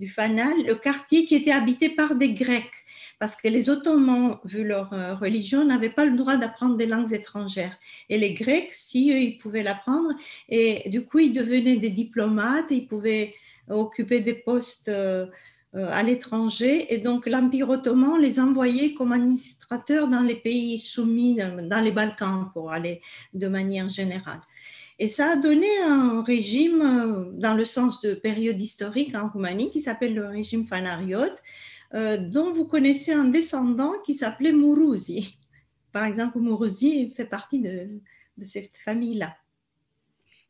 du 0.00 0.08
Fanal, 0.08 0.64
le 0.66 0.74
quartier 0.74 1.26
qui 1.26 1.36
était 1.36 1.52
habité 1.52 1.90
par 1.90 2.16
des 2.16 2.32
Grecs 2.32 2.72
parce 3.20 3.36
que 3.36 3.48
les 3.48 3.68
Ottomans, 3.68 4.38
vu 4.44 4.64
leur 4.64 4.94
euh, 4.94 5.14
religion, 5.14 5.66
n'avaient 5.66 5.90
pas 5.90 6.06
le 6.06 6.16
droit 6.16 6.36
d'apprendre 6.36 6.76
des 6.78 6.86
langues 6.86 7.12
étrangères. 7.12 7.78
Et 8.08 8.16
les 8.16 8.32
Grecs, 8.32 8.70
si 8.72 9.12
eux, 9.12 9.20
ils 9.20 9.36
pouvaient 9.36 9.62
l'apprendre, 9.62 10.14
et 10.48 10.88
du 10.88 11.04
coup, 11.04 11.18
ils 11.18 11.34
devenaient 11.34 11.76
des 11.76 11.90
diplomates, 11.90 12.70
ils 12.70 12.86
pouvaient 12.86 13.34
occuper 13.68 14.20
des 14.20 14.32
postes 14.32 14.88
euh, 14.88 15.26
euh, 15.74 15.90
à 15.92 16.02
l'étranger. 16.02 16.92
Et 16.94 16.96
donc, 16.96 17.26
l'Empire 17.26 17.68
ottoman 17.68 18.18
les 18.18 18.40
envoyait 18.40 18.94
comme 18.94 19.12
administrateurs 19.12 20.08
dans 20.08 20.22
les 20.22 20.36
pays 20.36 20.78
soumis, 20.78 21.36
dans 21.36 21.84
les 21.84 21.92
Balkans, 21.92 22.46
pour 22.54 22.72
aller 22.72 23.02
de 23.34 23.48
manière 23.48 23.90
générale. 23.90 24.40
Et 25.02 25.08
ça 25.08 25.30
a 25.30 25.36
donné 25.36 25.66
un 25.78 26.22
régime, 26.22 27.32
dans 27.32 27.54
le 27.54 27.64
sens 27.64 28.02
de 28.02 28.12
période 28.12 28.60
historique 28.60 29.14
en 29.14 29.30
Roumanie, 29.30 29.70
qui 29.70 29.80
s'appelle 29.80 30.14
le 30.14 30.26
régime 30.26 30.66
fanariote, 30.66 31.42
euh, 31.94 32.18
dont 32.18 32.52
vous 32.52 32.66
connaissez 32.66 33.10
un 33.10 33.24
descendant 33.24 33.94
qui 34.04 34.12
s'appelait 34.12 34.52
Muruzi. 34.52 35.38
Par 35.92 36.04
exemple, 36.04 36.38
Muruzi 36.38 37.12
fait 37.12 37.24
partie 37.24 37.60
de, 37.60 37.88
de 38.36 38.44
cette 38.44 38.76
famille-là. 38.76 39.34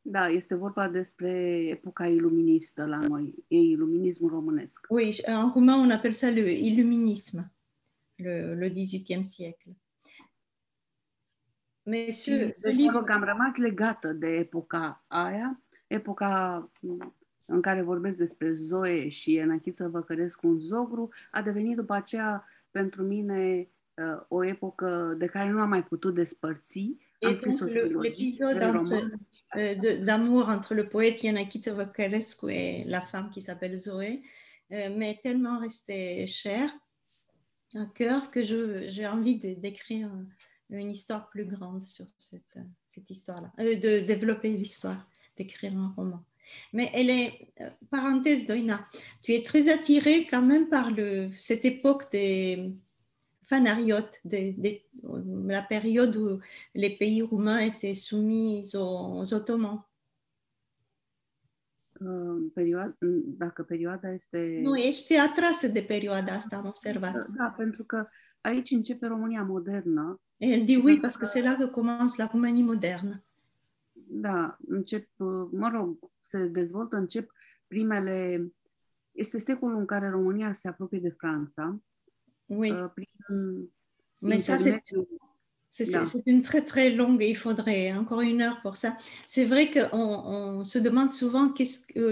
Da, 0.03 0.31
este 0.31 0.55
vorba 0.55 0.89
despre 0.89 1.29
epoca 1.69 2.07
iluministă 2.07 2.87
la 2.87 2.97
noi, 2.97 3.35
e 3.49 3.57
iluminismul 3.57 4.31
românesc. 4.31 4.87
Oui, 4.89 5.21
en 5.27 5.51
roumain 5.51 5.77
on 5.77 5.91
appelle 5.91 6.15
ça 6.15 6.31
le 6.31 6.51
illuminisme, 6.51 7.51
le, 8.17 8.55
le 8.55 8.69
18e 8.69 9.23
siècle. 9.23 9.77
Mais 11.83 12.23
ce, 12.23 12.51
ce 12.63 12.69
livre... 12.69 13.13
am 13.13 13.25
rămas 13.25 13.57
legată 13.57 14.13
de 14.13 14.27
epoca 14.27 15.05
aia, 15.07 15.61
epoca 15.87 16.71
în 17.45 17.61
care 17.61 17.83
vorbesc 17.83 18.17
despre 18.17 18.53
Zoe 18.53 19.09
și 19.09 19.37
Enachiță 19.37 19.89
Văcărescu 19.89 20.47
un 20.47 20.59
zogru, 20.59 21.09
a 21.31 21.43
devenit 21.43 21.77
după 21.77 21.95
aceea 21.95 22.45
pentru 22.71 23.03
mine 23.03 23.69
uh, 23.95 24.23
o 24.29 24.45
epocă 24.45 25.15
de 25.19 25.27
care 25.27 25.51
nu 25.51 25.61
am 25.61 25.69
mai 25.69 25.85
putut 25.85 26.15
despărți. 26.15 26.97
Am 27.21 27.35
scris 27.35 27.59
l'épisode 27.59 28.63
euh, 29.57 30.05
d'amour 30.05 30.49
entre 30.49 30.75
le 30.75 30.85
poète 30.85 31.23
Yanakitsa 31.23 31.73
Văcărescu 31.73 32.49
et 32.49 32.85
la 32.87 33.01
femme 33.01 33.31
qui 33.31 33.43
s'appelle 33.43 33.77
Zoé 33.77 34.21
euh, 34.73 34.97
m'est 34.97 35.21
tellement 35.23 35.59
resté 35.61 36.27
cher 36.27 36.71
à 37.75 37.87
cœur 37.93 38.31
que 38.31 38.43
j'ai 38.43 39.07
envie 39.07 39.37
d'écrire 39.37 40.11
une 40.71 40.91
histoire 40.91 41.29
plus 41.29 41.45
grande 41.45 41.85
sur 41.85 42.07
cette, 42.17 42.59
cette 42.89 43.11
histoire-là, 43.11 43.53
euh, 43.61 43.75
de 43.77 44.07
développer 44.07 44.51
l'histoire, 44.51 45.09
d'écrire 45.37 45.77
un 45.77 45.93
roman. 45.97 46.25
Mais 46.73 46.91
elle 46.95 47.11
est, 47.11 47.53
euh, 47.61 47.71
parenthèse 47.91 48.47
Doina, 48.47 48.87
tu 49.23 49.33
es 49.33 49.43
très 49.43 49.69
attirée 49.69 50.27
quand 50.27 50.43
même 50.43 50.69
par 50.69 50.91
le, 50.91 51.31
cette 51.37 51.65
époque 51.65 52.11
des 52.11 52.73
fanariotes, 53.47 54.21
de, 54.25 54.55
la 55.49 55.63
période 55.63 56.17
où 56.17 56.41
les 56.75 56.97
pays 56.97 57.23
roumains 57.23 57.59
étaient 57.59 57.95
soumis 57.95 58.71
aux, 58.75 59.21
aux 59.21 59.35
Ottomans. 59.35 59.83
Perioada, 62.55 62.97
dacă 63.39 63.63
perioada 63.63 64.13
este... 64.13 64.61
Nu, 64.63 64.77
ești 64.77 65.17
atrasă 65.17 65.69
de 65.69 65.83
perioada 65.83 66.33
asta, 66.33 66.57
am 66.57 66.67
observat. 66.67 67.27
Da, 67.37 67.55
pentru 67.57 67.85
că 67.85 68.09
aici 68.41 68.71
începe 68.71 69.07
România 69.07 69.43
modernă. 69.43 70.21
Elle 70.37 70.65
dit 70.65 70.83
oui, 70.85 71.01
parce 71.01 71.17
que 71.17 71.27
c'est 71.27 71.43
là 71.43 71.57
que 71.57 71.67
commence 71.67 72.17
la 72.17 72.27
Roumanie 72.27 72.65
moderne. 72.65 73.25
Da, 73.93 74.57
încep, 74.69 75.09
mă 75.51 75.69
rog, 75.73 75.99
se 76.23 76.47
dezvoltă, 76.47 76.97
încep 76.97 77.33
primele... 77.67 78.47
Este 79.13 79.39
secolul 79.39 79.79
în 79.79 79.87
care 79.87 80.11
România 80.11 80.53
se 80.53 80.69
apropie 80.69 80.99
de 80.99 81.15
Franța. 81.19 81.81
Oui. 82.47 82.71
Uh, 82.71 82.91
prin 82.95 83.71
Mais 84.21 84.39
ça, 84.39 86.05
c'est 86.05 86.27
une 86.27 86.43
très 86.43 86.63
très 86.63 86.91
longue, 86.95 87.23
il 87.23 87.37
faudrait 87.37 87.93
encore 87.93 88.21
une 88.21 88.43
heure 88.43 88.61
pour 88.61 88.77
ça. 88.77 88.97
C'est 89.27 89.47
vrai 89.47 89.71
qu'on 89.71 89.99
on 89.99 90.65
se 90.65 90.79
demande 90.79 91.11
souvent 91.11 91.55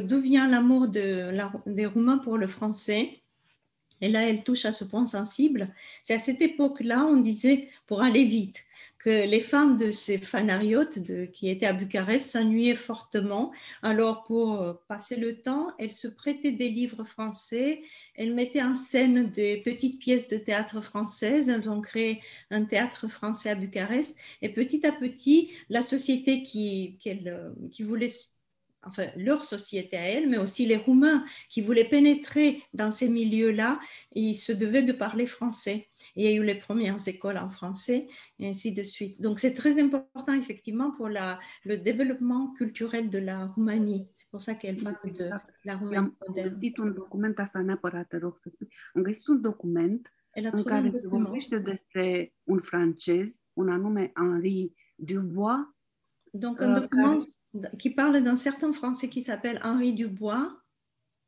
d'où 0.08 0.20
vient 0.20 0.48
l'amour 0.48 0.88
de 0.88 1.30
la, 1.30 1.52
des 1.66 1.86
Roumains 1.86 2.18
pour 2.18 2.38
le 2.38 2.46
français. 2.46 3.22
Et 4.00 4.08
là, 4.08 4.28
elle 4.28 4.44
touche 4.44 4.64
à 4.64 4.72
ce 4.72 4.84
point 4.84 5.06
sensible. 5.06 5.74
C'est 6.02 6.14
à 6.14 6.18
cette 6.18 6.42
époque-là, 6.42 7.04
on 7.06 7.16
disait, 7.16 7.68
pour 7.86 8.02
aller 8.02 8.24
vite, 8.24 8.64
que 8.98 9.26
les 9.26 9.40
femmes 9.40 9.76
de 9.76 9.90
ces 9.90 10.18
fanariotes 10.18 10.98
qui 11.32 11.48
étaient 11.48 11.66
à 11.66 11.72
Bucarest 11.72 12.30
s'ennuyaient 12.30 12.74
fortement. 12.74 13.52
Alors, 13.82 14.24
pour 14.24 14.60
euh, 14.60 14.72
passer 14.88 15.16
le 15.16 15.40
temps, 15.40 15.72
elles 15.78 15.92
se 15.92 16.08
prêtaient 16.08 16.52
des 16.52 16.68
livres 16.68 17.04
français, 17.04 17.82
elles 18.14 18.34
mettaient 18.34 18.62
en 18.62 18.74
scène 18.74 19.30
des 19.30 19.58
petites 19.58 20.00
pièces 20.00 20.28
de 20.28 20.36
théâtre 20.36 20.80
françaises. 20.80 21.48
Elles 21.48 21.70
ont 21.70 21.80
créé 21.80 22.20
un 22.50 22.64
théâtre 22.64 23.06
français 23.08 23.50
à 23.50 23.54
Bucarest. 23.54 24.16
Et 24.42 24.48
petit 24.48 24.84
à 24.84 24.92
petit, 24.92 25.52
la 25.68 25.82
société 25.82 26.42
qui, 26.42 26.98
euh, 27.06 27.52
qui 27.70 27.84
voulait 27.84 28.10
enfin 28.88 29.06
leur 29.16 29.44
société 29.44 29.96
à 29.96 30.06
elle, 30.14 30.28
mais 30.28 30.38
aussi 30.38 30.66
les 30.66 30.76
Roumains 30.76 31.24
qui 31.50 31.60
voulaient 31.62 31.88
pénétrer 31.96 32.62
dans 32.72 32.92
ces 32.92 33.08
milieux-là, 33.08 33.80
ils 34.12 34.34
se 34.34 34.52
devaient 34.52 34.82
de 34.82 34.92
parler 34.92 35.26
français. 35.26 35.88
il 36.16 36.24
y 36.24 36.28
a 36.28 36.34
eu 36.40 36.44
les 36.44 36.54
premières 36.54 37.02
écoles 37.14 37.38
en 37.38 37.50
français, 37.50 38.06
et 38.38 38.48
ainsi 38.48 38.72
de 38.72 38.82
suite. 38.82 39.20
Donc 39.20 39.40
c'est 39.40 39.54
très 39.54 39.74
important 39.80 40.34
effectivement 40.42 40.90
pour 40.96 41.08
la, 41.08 41.38
le 41.64 41.76
développement 41.76 42.54
culturel 42.58 43.10
de 43.10 43.18
la 43.18 43.46
Roumanie. 43.46 44.08
C'est 44.14 44.30
pour 44.30 44.40
ça 44.40 44.54
qu'elle 44.54 44.76
parle 44.76 45.12
de 45.12 45.30
la 45.64 45.76
Roumanie 45.76 45.98
moderne. 46.26 46.48
Am 48.92 49.02
găsit 49.02 49.28
un 49.28 49.40
document 49.40 50.12
în 50.32 50.62
care 50.62 50.90
se 50.90 51.06
vorbește 51.06 51.58
despre 51.58 52.34
un 52.44 52.60
francez, 52.60 53.42
un 53.52 53.68
anume 53.68 54.12
Henri 54.14 54.72
Dubois. 54.94 55.74
Donc 56.30 56.60
un 56.60 56.80
document 56.80 57.24
qui 57.78 57.90
parle 57.90 58.22
d'un 58.22 58.36
certain 58.36 58.72
Français 58.72 59.08
qui 59.08 59.22
s'appelle 59.22 59.60
Henri 59.64 59.92
Dubois. 59.92 60.64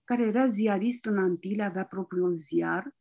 care 0.05 0.23
era 0.23 0.49
ziarist 0.49 1.05
în 1.05 1.19
Antile, 1.19 1.63
avea 1.63 1.85
propriul 1.85 2.37
ziar 2.37 2.95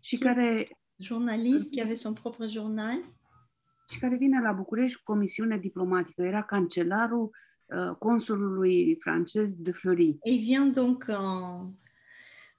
și 0.00 0.18
care... 0.18 0.68
Journalist, 0.96 1.70
qui 1.70 1.80
avait 1.80 1.98
son 1.98 2.12
propre 2.12 2.46
journal. 2.46 2.98
Și 3.88 3.98
care 3.98 4.16
vine 4.16 4.40
la 4.40 4.52
București 4.52 4.96
cu 4.96 5.12
comisiune 5.12 5.58
diplomatică. 5.58 6.22
Era 6.22 6.42
cancelarul 6.42 7.30
uh, 7.66 7.96
consulului 7.98 8.96
francez 9.00 9.56
de 9.58 9.72
Fleury. 9.72 10.18
Et 10.22 10.34
il 10.34 10.40
vient 10.40 10.72
donc 10.74 11.04
en, 11.08 11.72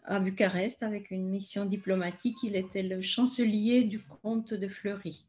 à 0.01 0.19
Bucarest 0.19 0.83
avec 0.83 1.09
une 1.09 1.29
mission 1.29 1.65
diplomatique. 1.65 2.41
Il 2.41 2.55
était 2.55 2.87
le 2.87 3.01
chancelier 3.01 3.83
du 3.83 4.03
comte 4.21 4.53
de 4.53 4.67
Fleury. 4.67 5.25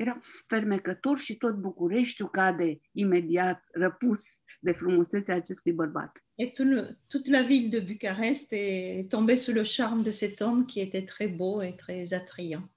Era 0.00 0.20
fermecător 0.46 1.18
și 1.18 1.36
tot 1.36 1.54
Bucureștiul 1.54 2.30
cade 2.30 2.80
imediat 2.92 3.64
răpus 3.72 4.24
de 4.60 4.72
frumusețea 4.72 5.34
acestui 5.34 5.72
bărbat. 5.72 6.24
Et 6.34 6.54
tout 6.54 6.68
le, 6.68 6.98
toute 7.06 7.30
la 7.30 7.42
ville 7.42 7.68
de 7.68 7.80
Bucarest 7.80 8.52
est 8.52 9.08
tombée 9.08 9.36
sous 9.36 9.54
le 9.54 9.62
charme 9.62 10.02
de 10.02 10.10
cet 10.10 10.40
homme 10.40 10.66
qui 10.66 10.80
était 10.80 11.04
très 11.04 11.36
beau 11.36 11.62
et 11.62 11.74
très 11.76 12.14
attrayant. 12.14 12.70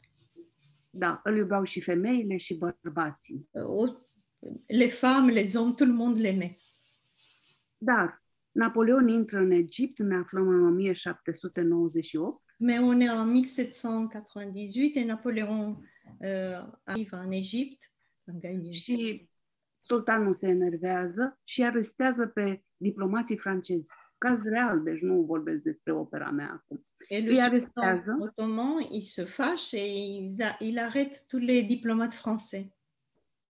Da, 0.89 1.21
îl 1.23 1.37
iubeau 1.37 1.63
și 1.63 1.81
femeile 1.81 2.37
și 2.37 2.57
bărbații. 2.57 3.49
Les 4.67 4.99
femmes, 4.99 5.33
les 5.33 5.55
hommes, 5.55 5.75
tout 5.75 5.87
le 5.87 5.95
monde 5.95 6.19
l'aimait. 6.19 6.57
Dar 7.77 8.23
Napoleon 8.51 9.07
intră 9.07 9.37
în 9.37 9.51
Egipt, 9.51 9.99
ne 9.99 10.15
aflăm 10.15 10.47
în 10.47 10.63
1798. 10.63 12.41
Mais 12.57 12.79
on 12.79 12.99
est 12.99 13.11
en 13.11 13.19
1798 13.19 14.95
et 14.95 15.05
Napoléon 15.05 15.77
euh, 16.23 16.65
arrive 16.83 17.17
en 17.25 17.31
Égypte. 17.31 17.85
Și 18.71 19.29
sultanul 19.81 20.33
se 20.33 20.47
enervează 20.47 21.39
și 21.43 21.63
arestează 21.63 22.27
pe 22.27 22.63
diplomații 22.77 23.37
francezi. 23.37 23.91
Caz 24.17 24.41
real, 24.43 24.83
deci 24.83 24.99
nu 24.99 25.21
vorbesc 25.21 25.61
despre 25.61 25.93
opera 25.93 26.31
mea 26.31 26.51
acum. 26.51 26.85
Et 27.09 27.25
le 27.25 27.59
sultan 27.59 28.21
ottoman, 28.21 28.79
il 28.91 29.01
se 29.01 29.23
fâche 29.23 29.77
et 29.77 29.91
il, 29.95 30.41
a, 30.43 30.57
il 30.59 30.77
arrête 30.77 31.25
tous 31.27 31.41
les 31.41 31.63
diplomates 31.63 32.17
français. 32.17 32.67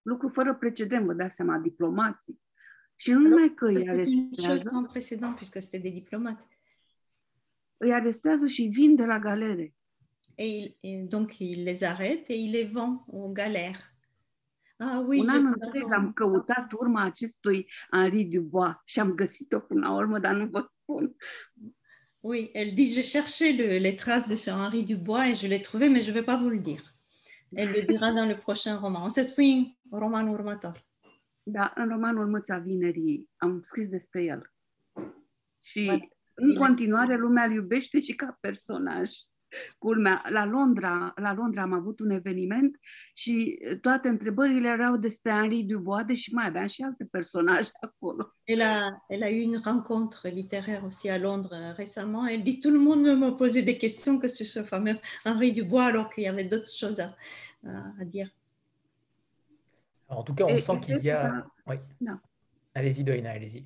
Lucru 0.02 0.30
fără 0.30 0.56
precedent, 0.56 1.06
vă 1.06 1.14
dați 1.14 1.36
seama, 1.36 1.58
diplomații. 1.58 2.42
Și 2.96 3.12
nu 3.12 3.20
numai 3.20 3.54
că 3.54 3.66
îi 3.66 3.90
arestează... 3.90 4.70
sans 4.70 4.92
précédent, 4.92 5.36
puisque 5.36 5.60
c'était 5.60 5.82
des 5.82 5.94
diplomates. 5.94 6.46
Îi 7.78 7.94
arestează 7.94 8.48
și 8.48 8.64
vin 8.64 8.96
de 8.96 9.06
la 9.06 9.20
galere. 9.20 9.74
Et, 10.38 10.50
il, 10.50 10.76
et 10.82 11.04
donc, 11.04 11.40
il 11.40 11.64
les 11.64 11.84
arrête 11.84 12.30
et 12.30 12.38
il 12.38 12.52
les 12.52 12.66
vend 12.66 13.04
aux 13.08 13.32
galères. 13.32 13.94
Ah, 14.80 15.00
oui, 15.08 15.20
Un 15.20 15.30
an 15.30 15.46
întreg 15.46 15.92
am 15.92 16.14
căutat 16.14 16.72
urma 16.72 17.02
acestui 17.04 17.70
Henri 17.92 18.24
Dubois 18.24 18.76
și 18.86 19.00
am 19.00 19.12
găsit-o 19.12 19.60
până 19.60 19.88
la 19.88 19.94
urmă, 19.94 20.20
dar 20.20 20.36
nu 20.36 20.46
vă 20.46 20.66
spun. 20.70 21.16
Oui, 22.20 22.50
elle 22.54 22.72
dit, 22.72 22.94
j'ai 22.94 23.12
cherché 23.12 23.52
le, 23.52 23.78
les 23.78 23.96
traces 23.96 24.28
de 24.28 24.36
ce 24.36 24.50
Henri 24.50 24.84
Dubois 24.84 25.28
et 25.28 25.36
je 25.36 25.48
l'ai 25.48 25.62
trouvé, 25.62 25.90
mais 25.90 26.04
je 26.04 26.12
ne 26.12 26.20
vais 26.20 26.26
pas 26.26 26.40
vous 26.42 26.52
le 26.52 26.62
dire. 26.62 26.94
Elle 27.56 27.72
le 27.72 27.82
dira 27.82 28.12
dans 28.12 28.28
le 28.28 28.36
prochain 28.36 28.78
roman. 28.78 29.04
O 29.04 29.08
să 29.08 29.22
spui 29.22 29.80
romanul 29.90 30.34
următor. 30.34 30.86
Da, 31.44 31.74
în 31.76 31.88
romanul 31.90 32.28
Mâța 32.28 32.58
Vinerii 32.58 33.30
am 33.38 33.62
scris 33.62 33.88
despre 33.88 34.24
el. 34.24 34.52
Și 35.62 36.10
în 36.34 36.56
continuare 36.56 37.18
lumea 37.18 37.44
îl 37.44 37.54
iubește 37.54 38.00
și 38.00 38.16
ca 38.16 38.38
personaj. 38.42 39.10
Culmea, 39.78 40.22
la 40.30 40.46
Londra, 40.46 41.14
la 41.16 41.34
Londra 41.34 41.62
am 41.62 41.74
avut 41.74 42.00
un 42.00 42.10
eveniment 42.10 42.80
și 43.14 43.60
toate 43.82 44.08
întrebările 44.08 44.68
erau 44.68 44.98
despre 44.98 45.32
Henri 45.32 45.64
Dubois, 45.64 46.06
deși 46.06 46.34
mai 46.34 46.48
aveam 46.48 46.68
și 46.68 46.82
alte 46.82 47.06
personaje 47.06 47.70
acolo. 47.82 48.36
Elle 48.44 48.64
a, 48.64 49.06
elle 49.08 49.26
a 49.26 49.30
eu 49.30 49.42
une 49.42 49.60
rencontre 49.64 50.30
littéraire 50.30 50.84
aussi 50.86 51.10
à 51.10 51.18
Londres 51.18 51.74
récemment. 51.76 52.28
Elle 52.28 52.44
dit 52.44 52.60
tout 52.60 52.74
le 52.74 52.80
monde 52.80 53.02
me 53.02 53.36
posait 53.36 53.64
des 53.64 53.78
questions 53.78 54.20
que 54.20 54.28
sur 54.28 54.46
ce 54.46 54.64
fameux 54.64 55.00
Henri 55.26 55.52
Dubois 55.52 55.86
alors 55.86 56.10
qu'il 56.10 56.24
y 56.24 56.28
avait 56.28 56.46
d'autres 56.46 56.76
choses 56.76 57.00
à, 57.00 57.16
à 58.00 58.06
dire. 58.06 58.30
Alors, 60.10 60.22
en 60.22 60.24
tout 60.24 60.36
cas, 60.36 60.46
on 60.46 60.50
et, 60.50 60.58
sent 60.58 60.80
qu'il 60.82 61.04
y 61.04 61.10
a... 61.10 61.46
Oui. 61.66 61.76
Allez-y, 62.76 63.04
Doina, 63.04 63.32
allez-y. 63.32 63.66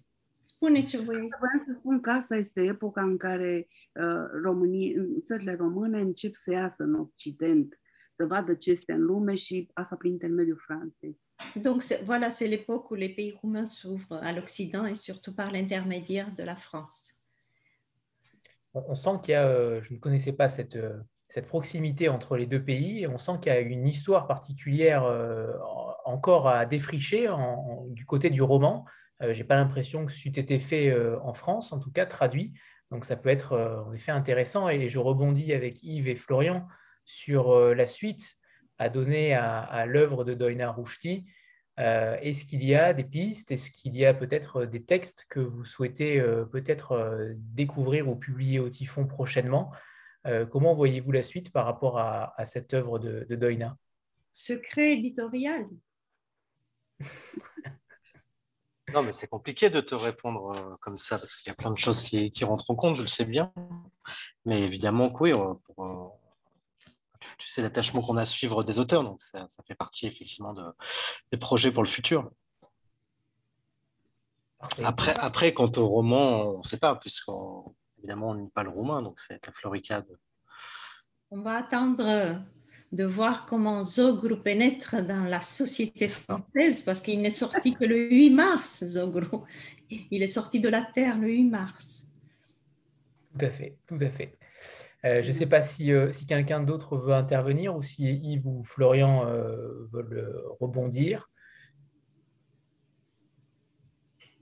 Spune 0.50 0.86
ce 0.86 0.98
voi. 0.98 1.16
Vreau 1.16 1.64
să 1.66 1.74
spun 1.74 2.02
că 2.02 2.10
asta 2.10 2.36
este 2.36 2.62
epoca 2.62 3.02
în 3.02 3.18
care 3.18 3.68
uh, 3.94 4.42
Românii, 4.44 4.96
țările 5.24 5.56
române 5.56 6.00
încep 6.00 6.36
să 6.36 6.52
iasă 6.52 6.84
în 6.84 6.94
Occident, 6.94 7.80
să 8.14 8.26
vadă 8.26 8.54
ce 8.54 8.72
este 8.72 8.92
în 8.92 9.02
lume 9.02 9.36
și 9.36 9.70
asta 9.74 9.96
prin 9.96 10.12
intermediul 10.12 10.62
Franței. 10.66 11.20
Donc 11.62 11.82
voilà, 11.84 12.30
c'est 12.30 12.50
l'époque 12.50 12.90
où 12.90 12.96
les 12.96 13.14
pays 13.16 13.38
roumains 13.42 13.70
s'ouvrent 13.78 14.22
à 14.24 14.32
l'Occident 14.32 14.86
et 14.88 14.96
surtout 14.96 15.36
par 15.36 15.52
l'intermédiaire 15.52 16.32
de 16.40 16.44
la 16.44 16.56
France. 16.56 17.00
On, 18.72 18.84
on 18.88 18.96
sent 18.96 19.18
qu'il 19.22 19.34
y 19.34 19.36
a, 19.36 19.48
euh, 19.48 19.82
je 19.82 19.94
ne 19.94 20.00
connaissais 20.00 20.36
pas 20.42 20.50
cette, 20.50 20.78
euh, 20.78 20.98
cette 21.28 21.48
proximité 21.48 22.10
entre 22.10 22.38
les 22.38 22.48
deux 22.48 22.64
pays, 22.64 23.02
et 23.02 23.08
on 23.08 23.18
sent 23.18 23.38
qu'il 23.42 23.52
y 23.52 23.56
a 23.56 23.60
une 23.60 23.88
histoire 23.88 24.26
particulière 24.28 25.04
euh, 25.04 25.52
encore 26.06 26.48
à 26.48 26.66
défricher 26.66 27.28
en, 27.28 27.54
en, 27.70 27.86
du 27.88 28.06
côté 28.06 28.30
du 28.30 28.42
roman. 28.42 28.86
Euh, 29.22 29.34
j'ai 29.34 29.44
pas 29.44 29.56
l'impression 29.56 30.06
que 30.06 30.12
c'eût 30.12 30.30
été 30.30 30.60
fait 30.60 30.90
euh, 30.90 31.20
en 31.22 31.34
France, 31.34 31.74
en 31.74 31.80
tout 31.80 31.92
cas 31.92 32.06
traduit. 32.06 32.54
Donc 32.92 33.04
ça 33.06 33.16
peut 33.16 33.30
être 33.30 33.54
euh, 33.54 33.82
en 33.84 33.94
effet 33.94 34.12
intéressant. 34.12 34.70
Et 34.70 34.90
je 34.90 35.00
rebondis 35.00 35.54
avec 35.54 35.84
Yves 35.84 36.08
et 36.08 36.16
Florian 36.16 36.68
sur 37.06 37.52
euh, 37.52 37.74
la 37.74 37.88
suite 37.88 38.36
à 38.78 38.90
donner 38.90 39.34
à, 39.34 39.60
à 39.60 39.86
l'œuvre 39.86 40.24
de 40.24 40.34
Doina. 40.34 40.76
Euh, 41.80 42.18
Est-ce 42.22 42.46
qu'il 42.46 42.64
y 42.64 42.76
a 42.76 42.94
des 42.94 43.04
pistes? 43.04 43.52
Est-ce 43.52 43.72
qu'il 43.72 43.96
y 43.96 44.06
a 44.06 44.14
peut-être 44.14 44.66
des 44.66 44.84
textes 44.84 45.26
que 45.30 45.40
vous 45.40 45.66
souhaitez 45.66 46.22
peut-être 46.52 47.34
découvrir 47.36 48.08
ou 48.08 48.16
publier 48.16 48.60
au 48.60 48.70
Typhon 48.70 49.08
prochainement? 49.08 49.72
Comment 50.52 50.76
voyez-vous 50.76 51.12
la 51.12 51.24
suite 51.24 51.52
par 51.52 51.66
rapport 51.66 51.98
à, 51.98 52.40
à 52.40 52.46
cette 52.46 52.74
œuvre 52.76 53.00
de, 53.00 53.26
de 53.28 53.36
Doina? 53.36 53.78
Secret 54.32 54.94
éditorial. 54.94 55.66
Non, 58.94 59.04
mais 59.04 59.12
c'est 59.12 59.28
compliqué 59.28 59.70
de 59.70 59.82
te 59.82 59.96
répondre 59.96 60.56
euh, 60.56 60.76
comme 60.80 60.98
ça 60.98 61.18
parce 61.18 61.36
qu'il 61.36 61.50
y 61.50 61.54
a 61.54 61.56
plein 61.56 61.72
de 61.72 61.78
choses 61.78 62.02
qui, 62.02 62.32
qui, 62.32 62.46
rentrent 62.46 62.72
en 62.72 62.76
compte, 62.76 62.96
je 62.96 63.02
le 63.02 63.08
sais 63.08 63.26
bien. 63.26 63.52
Mais 64.46 64.62
évidemment 64.62 65.12
oui, 65.20 65.34
pour, 65.34 65.86
euh, 65.86 66.08
tu 67.38 67.50
sais 67.50 67.62
l'attachement 67.62 68.02
qu'on 68.02 68.16
a 68.16 68.22
à 68.22 68.26
suivre 68.26 68.64
des 68.64 68.80
auteurs, 68.80 69.04
donc 69.04 69.22
ça, 69.22 69.46
ça 69.50 69.62
fait 69.64 69.76
partie 69.76 70.08
effectivement 70.08 70.54
de, 70.54 70.64
des 71.32 71.38
projets 71.38 71.72
pour 71.72 71.84
le 71.84 71.90
futur. 71.90 72.32
Après, 74.84 75.14
après, 75.20 75.54
quant 75.54 75.72
au 75.76 75.88
roman, 75.88 76.56
on 76.56 76.58
ne 76.60 76.64
sait 76.64 76.80
pas, 76.80 76.96
puisqu'évidemment, 76.96 78.30
on 78.30 78.36
n'est 78.36 78.50
pas 78.50 78.64
le 78.64 78.70
roumain, 78.70 79.02
donc 79.02 79.20
c'est 79.20 79.46
la 79.46 79.52
floricade. 79.52 80.08
On 81.30 81.42
va 81.42 81.58
attendre 81.58 82.42
de 82.92 83.04
voir 83.04 83.46
comment 83.46 83.84
Zogru 83.84 84.42
pénètre 84.42 84.96
dans 85.06 85.24
la 85.24 85.42
société 85.42 86.08
française, 86.08 86.82
parce 86.82 87.02
qu'il 87.02 87.22
n'est 87.22 87.32
sorti 87.32 87.74
que 87.74 87.86
le 87.86 88.10
8 88.10 88.30
mars, 88.30 88.86
Zogru. 88.86 89.28
Il 89.90 90.24
est 90.24 90.28
sorti 90.28 90.60
de 90.60 90.70
la 90.70 90.88
Terre 90.94 91.18
le 91.18 91.28
8 91.28 91.44
mars. 91.50 92.12
Tout 93.38 93.46
à 93.46 93.50
fait, 93.50 93.78
tout 93.86 93.98
à 94.00 94.10
fait. 94.10 94.38
Euh, 95.06 95.22
je 95.22 95.28
ne 95.28 95.34
sais 95.34 95.46
pas 95.46 95.62
si, 95.62 95.92
euh, 95.92 96.12
si 96.12 96.26
quelqu'un 96.26 96.62
d'autre 96.62 96.98
veut 96.98 97.14
intervenir 97.14 97.76
ou 97.76 97.84
si 97.84 98.10
Yves 98.10 98.48
ou 98.48 98.64
Florian 98.64 99.28
euh, 99.28 99.86
veulent 99.92 100.34
rebondir. 100.60 101.30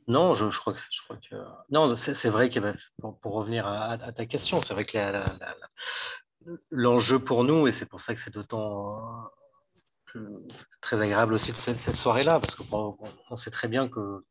Non, 0.08 0.36
je, 0.36 0.50
je, 0.52 0.60
crois 0.60 0.74
que, 0.74 0.80
je 0.80 1.02
crois 1.02 1.18
que 1.18 1.36
non, 1.72 1.96
c'est 1.96 2.30
vrai 2.30 2.52
que 2.52 2.60
pour, 3.00 3.20
pour 3.20 3.34
revenir 3.34 3.66
à, 3.66 3.94
à, 3.94 4.12
ta 4.12 4.26
question, 4.28 4.60
c'est 4.60 4.74
vrai 4.74 4.86
que 4.86 4.96
la, 4.96 5.12
la, 5.12 5.24
la, 5.24 5.56
l'enjeu 6.70 7.20
pour 7.20 7.44
nous, 7.44 7.68
et 7.68 7.72
c'est 7.72 7.86
pour 7.86 8.02
ça 8.02 8.14
que 8.14 8.22
c'est 8.22 8.34
d'autant 8.34 9.30
euh, 10.16 10.48
très 10.82 11.02
agréable 11.02 11.34
aussi 11.34 11.52
cette, 11.54 11.80
cette 11.80 11.96
soirée-là, 11.96 12.40
parce 12.40 12.56
qu'on 12.56 12.98
on 13.30 13.38
sait 13.38 13.52
très 13.52 13.68
bien 13.68 13.88
que, 13.88 14.24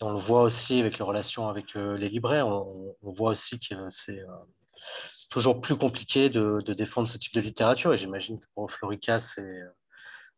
on 0.00 0.12
le 0.12 0.18
voit 0.18 0.42
aussi 0.42 0.80
avec 0.80 0.98
les 0.98 1.04
relations 1.04 1.48
avec 1.48 1.76
euh, 1.76 1.96
les 1.96 2.08
libraires, 2.08 2.46
on, 2.46 2.96
voit 3.02 3.30
aussi 3.30 3.58
que 3.58 3.74
c'est 3.90 4.20
euh, 4.20 4.26
toujours 5.30 5.60
plus 5.60 5.76
compliqué 5.76 6.28
de, 6.28 6.60
de, 6.64 6.72
défendre 6.72 7.08
ce 7.08 7.18
type 7.18 7.34
de 7.34 7.40
littérature, 7.40 7.92
et 7.92 7.98
j'imagine 7.98 8.38
que 8.38 8.46
pour 8.54 8.70
Florica, 8.70 9.20
c'est, 9.20 9.62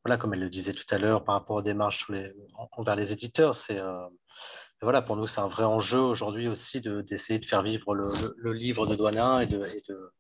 voilà, 0.05 0.17
comme 0.17 0.35
elle 0.35 0.41
le 0.41 0.51
disait 0.51 0.73
tout 0.73 0.87
à 0.95 0.99
l'heure, 0.99 1.25
par 1.25 1.35
rapport 1.35 1.57
aux 1.57 1.63
démarches 1.63 2.11
envers 2.73 2.97
les 2.97 3.13
éditeurs, 3.13 3.55
c'est 3.55 3.79
voilà, 4.83 5.03
pour 5.03 5.17
nous, 5.17 5.27
c'est 5.27 5.41
un 5.41 5.49
vrai 5.49 5.65
enjeu 5.65 5.99
aujourd'hui 5.99 6.49
aussi 6.49 6.81
d'essayer 6.81 7.39
de, 7.39 7.45
de, 7.45 7.49
faire 7.49 7.63
vivre 7.63 7.95
le, 7.95 8.07
le, 8.07 8.35
le, 8.39 8.53
livre 8.53 8.87
de 8.87 8.95
Douanin 8.95 9.41
et 9.41 9.47
de, 9.47 9.65
et 9.67 9.83
de, 9.89 10.13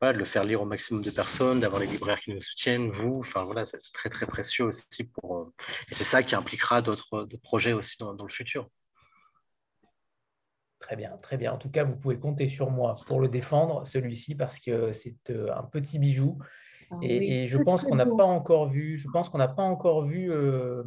voilà, 0.00 0.12
de, 0.12 0.18
le 0.18 0.24
faire 0.24 0.44
lire 0.44 0.60
au 0.62 0.64
maximum 0.64 1.02
de 1.02 1.10
personnes, 1.10 1.60
d'avoir 1.60 1.80
les 1.80 1.86
libraires 1.86 2.20
qui 2.20 2.32
nous 2.32 2.40
soutiennent, 2.40 2.90
vous. 2.90 3.20
Enfin, 3.20 3.44
voilà, 3.44 3.64
c'est 3.64 3.78
très, 3.92 4.08
très 4.08 4.26
précieux 4.26 4.64
aussi. 4.64 5.04
Pour, 5.04 5.38
euh, 5.38 5.54
et 5.90 5.94
c'est 5.94 6.04
ça 6.04 6.22
qui 6.22 6.34
impliquera 6.34 6.82
d'autres 6.82 7.28
projets 7.42 7.72
aussi 7.72 7.96
dans, 7.98 8.12
dans, 8.14 8.24
le 8.24 8.32
futur. 8.32 8.68
Très 10.80 10.96
bien, 10.96 11.16
très 11.18 11.36
bien. 11.36 11.52
En 11.52 11.58
tout 11.58 11.70
cas, 11.70 11.84
vous 11.84 11.96
pouvez 11.96 12.18
compter 12.18 12.48
sur 12.48 12.70
moi 12.70 12.96
pour 13.06 13.20
le 13.20 13.28
défendre, 13.28 13.86
celui-ci, 13.86 14.34
parce 14.34 14.58
que 14.58 14.90
c'est 14.92 15.30
euh, 15.30 15.54
un 15.54 15.64
petit 15.64 15.98
bijou. 16.00 16.38
Ah, 16.90 16.96
et, 17.02 17.18
oui. 17.18 17.32
et, 17.32 17.46
je 17.46 17.58
pense 17.58 17.82
qu'on 17.84 17.96
n'a 17.96 18.06
pas 18.06 18.24
encore 18.24 18.66
vu, 18.66 18.96
je 18.96 19.08
pense 19.08 19.28
qu'on 19.28 19.38
n'a 19.38 19.48
pas 19.48 19.62
encore 19.62 20.02
vu 20.02 20.32
euh, 20.32 20.82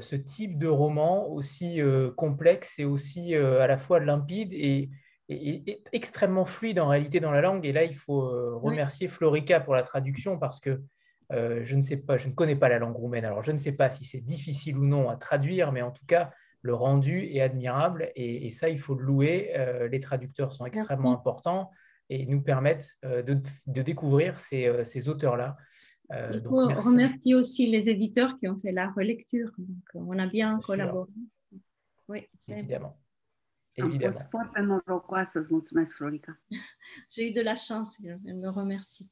ce 0.00 0.16
type 0.16 0.58
de 0.58 0.68
roman 0.68 1.28
aussi 1.28 1.80
euh, 1.80 2.10
complexe 2.10 2.78
et 2.78 2.84
aussi 2.84 3.34
euh, 3.34 3.60
à 3.60 3.66
la 3.66 3.78
fois 3.78 4.00
limpide 4.00 4.52
et, 4.52 4.90
et, 5.28 5.70
et, 5.70 5.82
extrêmement 5.92 6.44
fluide 6.44 6.78
en 6.80 6.88
réalité 6.88 7.20
dans 7.20 7.30
la 7.30 7.40
langue. 7.40 7.64
Et 7.64 7.72
là, 7.72 7.84
il 7.84 7.96
faut 7.96 8.28
remercier 8.60 9.06
oui. 9.06 9.12
Florica 9.12 9.60
pour 9.60 9.74
la 9.74 9.82
traduction 9.82 10.38
parce 10.38 10.60
que 10.60 10.80
je 11.32 11.76
ne 11.76 11.80
sais 11.80 11.98
pas, 11.98 12.16
je 12.16 12.28
ne 12.28 12.32
connais 12.32 12.56
pas 12.56 12.68
la 12.68 12.80
langue 12.80 12.96
roumaine. 12.96 13.24
Alors, 13.24 13.42
je 13.42 13.52
ne 13.52 13.58
sais 13.58 13.72
pas 13.72 13.88
si 13.88 14.04
c'est 14.04 14.20
difficile 14.20 14.76
ou 14.76 14.84
non 14.84 15.08
à 15.08 15.16
traduire, 15.16 15.70
mais 15.70 15.80
en 15.80 15.92
tout 15.92 16.04
cas, 16.06 16.32
le 16.62 16.74
rendu 16.74 17.24
est 17.32 17.40
admirable 17.40 18.10
et, 18.16 18.46
et 18.46 18.50
ça, 18.50 18.68
il 18.68 18.78
faut 18.78 18.94
le 18.94 19.04
louer. 19.04 19.52
Euh, 19.56 19.88
les 19.88 20.00
traducteurs 20.00 20.52
sont 20.52 20.66
extrêmement 20.66 21.10
Merci. 21.10 21.20
importants 21.20 21.70
et 22.08 22.26
nous 22.26 22.42
permettent 22.42 22.96
euh, 23.04 23.22
de, 23.22 23.40
de, 23.66 23.82
découvrir 23.82 24.38
ces, 24.40 24.66
euh, 24.66 24.84
ces 24.84 25.08
auteurs-là. 25.08 25.56
Euh, 26.12 26.30
Il 26.34 26.42
faut 26.42 26.66
donc, 26.66 26.78
remercier 26.78 27.34
aussi 27.34 27.66
les 27.66 27.88
éditeurs 27.88 28.38
qui 28.38 28.48
ont 28.48 28.58
fait 28.60 28.72
la 28.72 28.90
relecture. 28.90 29.50
Donc, 29.58 29.84
on 29.94 30.18
a 30.18 30.26
bien, 30.26 30.54
bien 30.54 30.60
collaboré. 30.60 31.10
Oui, 32.08 32.26
évidemment. 32.48 32.96
Évidemment. 33.76 34.18
J'ai 37.10 37.30
eu 37.30 37.32
de 37.32 37.40
la 37.40 37.54
chance, 37.54 38.00
elle 38.02 38.36
me 38.36 38.48
remercie. 38.48 39.08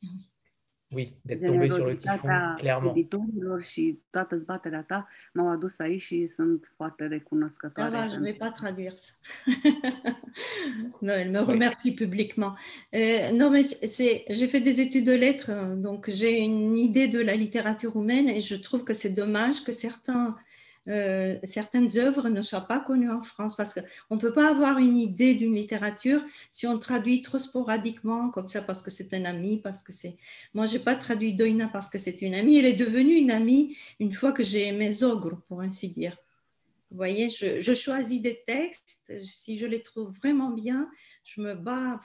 Oui, 0.94 1.14
d'être 1.24 1.46
tombé 1.46 1.68
sur 1.68 1.86
le 1.86 1.96
typhon, 1.96 2.28
clairement. 2.56 2.94
și 3.60 3.98
toată 4.10 4.38
zbaterea 4.38 4.82
ta 4.82 5.08
m-au 5.32 5.48
adus 5.48 5.78
aici 5.78 6.02
și 6.02 6.26
sunt 6.26 6.72
foarte 6.76 7.06
recunoscătoare. 7.06 7.90
Ça 7.90 8.00
va, 8.00 8.06
je 8.06 8.16
ne 8.16 8.22
vais 8.22 8.36
pas 8.36 8.52
traduire 8.52 8.94
ça. 8.96 9.12
non, 11.02 11.14
elle 11.14 11.30
me 11.30 11.40
remercie 11.40 11.90
oui. 11.90 11.96
publiquement. 11.96 12.56
Euh, 12.94 13.32
non, 13.32 13.50
mais 13.50 13.64
c'est, 13.64 14.24
j'ai 14.30 14.46
fait 14.46 14.60
des 14.60 14.80
études 14.80 15.04
de 15.04 15.14
lettres, 15.14 15.50
donc 15.76 16.08
j'ai 16.08 16.42
une 16.42 16.78
idée 16.78 17.08
de 17.08 17.20
la 17.20 17.34
littérature 17.34 17.92
roumaine 17.92 18.28
et 18.28 18.40
je 18.40 18.56
trouve 18.56 18.84
que 18.84 18.94
c'est 18.94 19.14
dommage 19.14 19.64
que 19.64 19.72
certains 19.72 20.36
euh, 20.88 21.36
certaines 21.44 21.88
œuvres 21.98 22.28
ne 22.28 22.40
soient 22.42 22.66
pas 22.66 22.80
connues 22.80 23.10
en 23.10 23.22
France 23.22 23.56
parce 23.56 23.74
qu'on 23.74 24.14
ne 24.14 24.20
peut 24.20 24.32
pas 24.32 24.48
avoir 24.48 24.78
une 24.78 24.96
idée 24.96 25.34
d'une 25.34 25.54
littérature 25.54 26.24
si 26.50 26.66
on 26.66 26.78
traduit 26.78 27.22
trop 27.22 27.38
sporadiquement, 27.38 28.30
comme 28.30 28.48
ça, 28.48 28.62
parce 28.62 28.80
que 28.80 28.90
c'est 28.90 29.12
un 29.14 29.24
ami, 29.24 29.60
parce 29.60 29.82
que 29.82 29.92
c'est... 29.92 30.16
Moi, 30.54 30.66
je 30.66 30.78
n'ai 30.78 30.84
pas 30.84 30.94
traduit 30.94 31.34
Doina 31.34 31.68
parce 31.68 31.88
que 31.88 31.98
c'est 31.98 32.22
une 32.22 32.34
amie, 32.34 32.56
elle 32.56 32.66
est 32.66 32.72
devenue 32.72 33.14
une 33.14 33.30
amie 33.30 33.76
une 34.00 34.12
fois 34.12 34.32
que 34.32 34.42
j'ai 34.42 34.72
mes 34.72 35.02
ogres, 35.02 35.40
pour 35.48 35.60
ainsi 35.60 35.88
dire. 35.88 36.16
Vous 36.90 36.96
voyez, 36.96 37.28
je, 37.28 37.74
choisis 37.74 38.22
des 38.22 38.42
textes, 38.46 39.12
si 39.20 39.58
je 39.58 39.66
les 39.66 39.82
trouve 39.82 40.10
vraiment 40.16 40.50
bien, 40.50 40.90
je 41.22 41.42
me 41.42 41.54
bats 41.54 42.00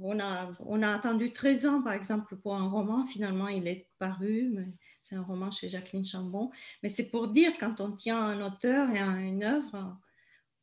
on 0.00 0.20
a, 0.20 0.52
on 0.60 0.82
a 0.82 0.94
attendu 0.94 1.32
13 1.32 1.66
ans, 1.66 1.82
par 1.82 1.94
exemple, 1.94 2.36
pour 2.36 2.54
un 2.54 2.68
roman. 2.68 3.04
Finalement, 3.04 3.48
il 3.48 3.66
est 3.66 3.86
paru. 3.98 4.66
C'est 5.08 5.16
un 5.16 5.22
roman 5.22 5.50
chez 5.50 5.70
Jacqueline 5.70 6.04
Chambon. 6.04 6.50
Mais 6.82 6.90
c'est 6.90 7.08
pour 7.08 7.28
dire, 7.28 7.52
quand 7.58 7.80
on 7.80 7.92
tient 7.92 8.20
un 8.20 8.42
auteur 8.42 8.90
et 8.90 9.00
une 9.26 9.42
œuvre, 9.42 9.96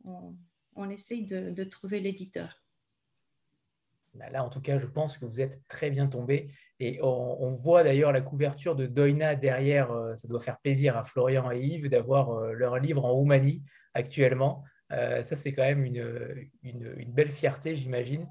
on, 0.04 0.90
essaye 0.92 1.26
de, 1.26 1.64
trouver 1.64 2.00
l'éditeur. 2.00 2.64
Bah 4.14 4.30
là, 4.30 4.44
en 4.44 4.50
tout 4.50 4.62
cas, 4.62 4.78
je 4.78 4.86
pense 4.86 5.18
que 5.18 5.26
vous 5.26 5.42
êtes 5.42 5.68
très 5.68 5.90
bien 5.90 6.06
tombé. 6.06 6.52
Et 6.80 7.00
on, 7.02 7.54
voit 7.54 7.84
d'ailleurs 7.84 8.12
la 8.12 8.22
couverture 8.22 8.76
de 8.76 8.86
Doina 8.86 9.34
derrière. 9.36 9.92
Euh, 9.92 10.14
ça 10.14 10.28
doit 10.28 10.40
faire 10.40 10.60
plaisir 10.60 10.96
à 10.96 11.04
Florian 11.04 11.52
et 11.52 11.60
Yves 11.60 11.90
d'avoir 11.90 12.30
euh, 12.30 12.54
leur 12.54 12.78
livre 12.78 13.04
en 13.04 13.14
Roumanie 13.14 13.64
actuellement. 13.96 14.64
Euh, 14.92 15.24
ça, 15.24 15.36
c'est 15.36 15.54
quand 15.54 15.64
même 15.64 15.84
une, 15.84 16.50
belle 17.08 17.32
fierté, 17.32 17.76
j'imagine. 17.76 18.30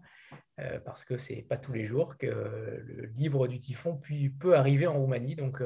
Parce 0.84 1.04
que 1.04 1.18
ce 1.18 1.32
n'est 1.32 1.42
pas 1.42 1.56
tous 1.56 1.72
les 1.72 1.84
jours 1.84 2.16
que 2.16 2.26
le 2.26 3.06
livre 3.16 3.48
du 3.48 3.58
typhon 3.58 4.00
peut 4.38 4.54
arriver 4.54 4.86
en 4.86 4.96
Roumanie. 4.96 5.34
Donc, 5.34 5.60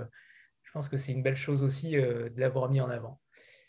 pense 0.79 0.89
que 0.89 0.97
c'est 0.97 1.11
une 1.11 1.25
belle 1.25 1.35
chose 1.35 1.65
aussi 1.65 1.97
euh, 1.97 2.29
de 2.29 2.39
l'avoir 2.39 2.71
mis 2.71 2.81
en 2.81 2.89
avant. 2.89 3.21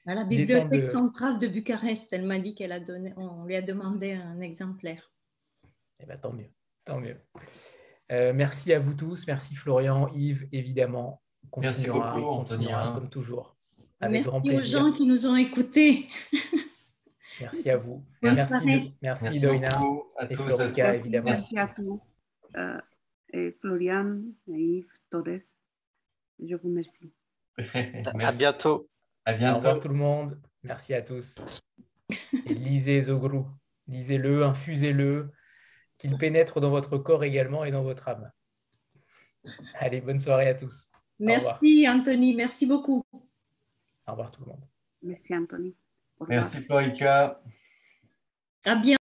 À 0.06 0.14
la 0.14 0.26
bibliothèque 0.26 0.92
centrale 0.92 1.40
de 1.40 1.48
Bucarest, 1.48 2.14
elle 2.14 2.24
m'a 2.24 2.38
dit 2.38 2.54
qu'elle 2.54 2.72
a 2.72 2.80
donné, 2.80 3.14
on 3.18 3.46
lui 3.46 3.56
a 3.56 3.64
demandé 3.64 4.12
un 4.12 4.40
exemplaire. 4.42 5.12
Eh 6.00 6.06
bien, 6.06 6.18
tant 6.18 6.32
mieux, 6.32 6.52
tant 6.86 7.00
mieux. 7.00 7.18
merci 8.10 8.74
à 8.74 8.80
vous 8.80 8.94
tous, 8.94 9.26
merci 9.26 9.56
Florian, 9.56 10.08
Yves, 10.10 10.48
évidemment. 10.52 11.24
merci 11.58 11.90
beaucoup, 11.90 12.46
comme 12.46 13.10
toujours. 13.10 13.58
merci 14.02 14.56
aux 14.56 14.62
gens 14.62 14.92
qui 14.92 15.08
nous 15.08 15.26
ont 15.26 15.36
écoutés. 15.36 16.08
Merci 17.42 17.70
à 17.70 17.78
vous. 17.78 18.04
merci, 18.22 18.94
merci, 19.02 19.40
Doina 19.40 19.80
et 20.30 20.36
Florica, 20.36 20.96
évidemment. 20.96 21.28
Merci 21.28 21.58
à 21.58 21.70
tous. 21.70 22.02
Euh, 22.58 22.82
et 23.32 23.56
Florian, 23.62 24.20
Yves, 24.46 24.92
Torres, 25.10 25.40
je 26.42 26.56
vous 26.56 26.68
remercie. 26.68 27.12
à 27.74 28.32
bientôt. 28.32 28.90
À 29.26 29.34
bientôt. 29.34 29.56
Au 29.56 29.58
revoir 29.58 29.80
tout 29.80 29.88
le 29.90 29.96
monde. 29.96 30.42
Merci 30.64 30.94
à 30.94 31.02
tous. 31.02 31.62
Et 32.46 32.54
lisez 32.54 33.02
Zogrou. 33.04 33.48
Lisez-le, 33.88 34.46
infusez-le, 34.46 35.32
qu'il 35.98 36.16
pénètre 36.18 36.62
dans 36.62 36.70
votre 36.70 36.98
corps 37.00 37.24
également 37.24 37.66
et 37.66 37.72
dans 37.72 37.82
votre 37.82 38.08
âme. 38.08 38.32
Allez, 39.76 40.02
bonne 40.02 40.20
soirée 40.20 40.50
à 40.50 40.54
tous. 40.54 40.86
Merci 41.20 41.88
Anthony, 41.90 42.36
merci 42.36 42.68
beaucoup. 42.68 43.04
Au 43.12 44.12
revoir 44.12 44.32
tout 44.32 44.42
le 44.42 44.52
monde. 44.52 44.64
Merci 45.02 45.36
Anthony. 45.36 45.76
Merci 46.28 46.62
Florica. 46.62 47.42
À 48.66 48.76
bientôt. 48.76 48.99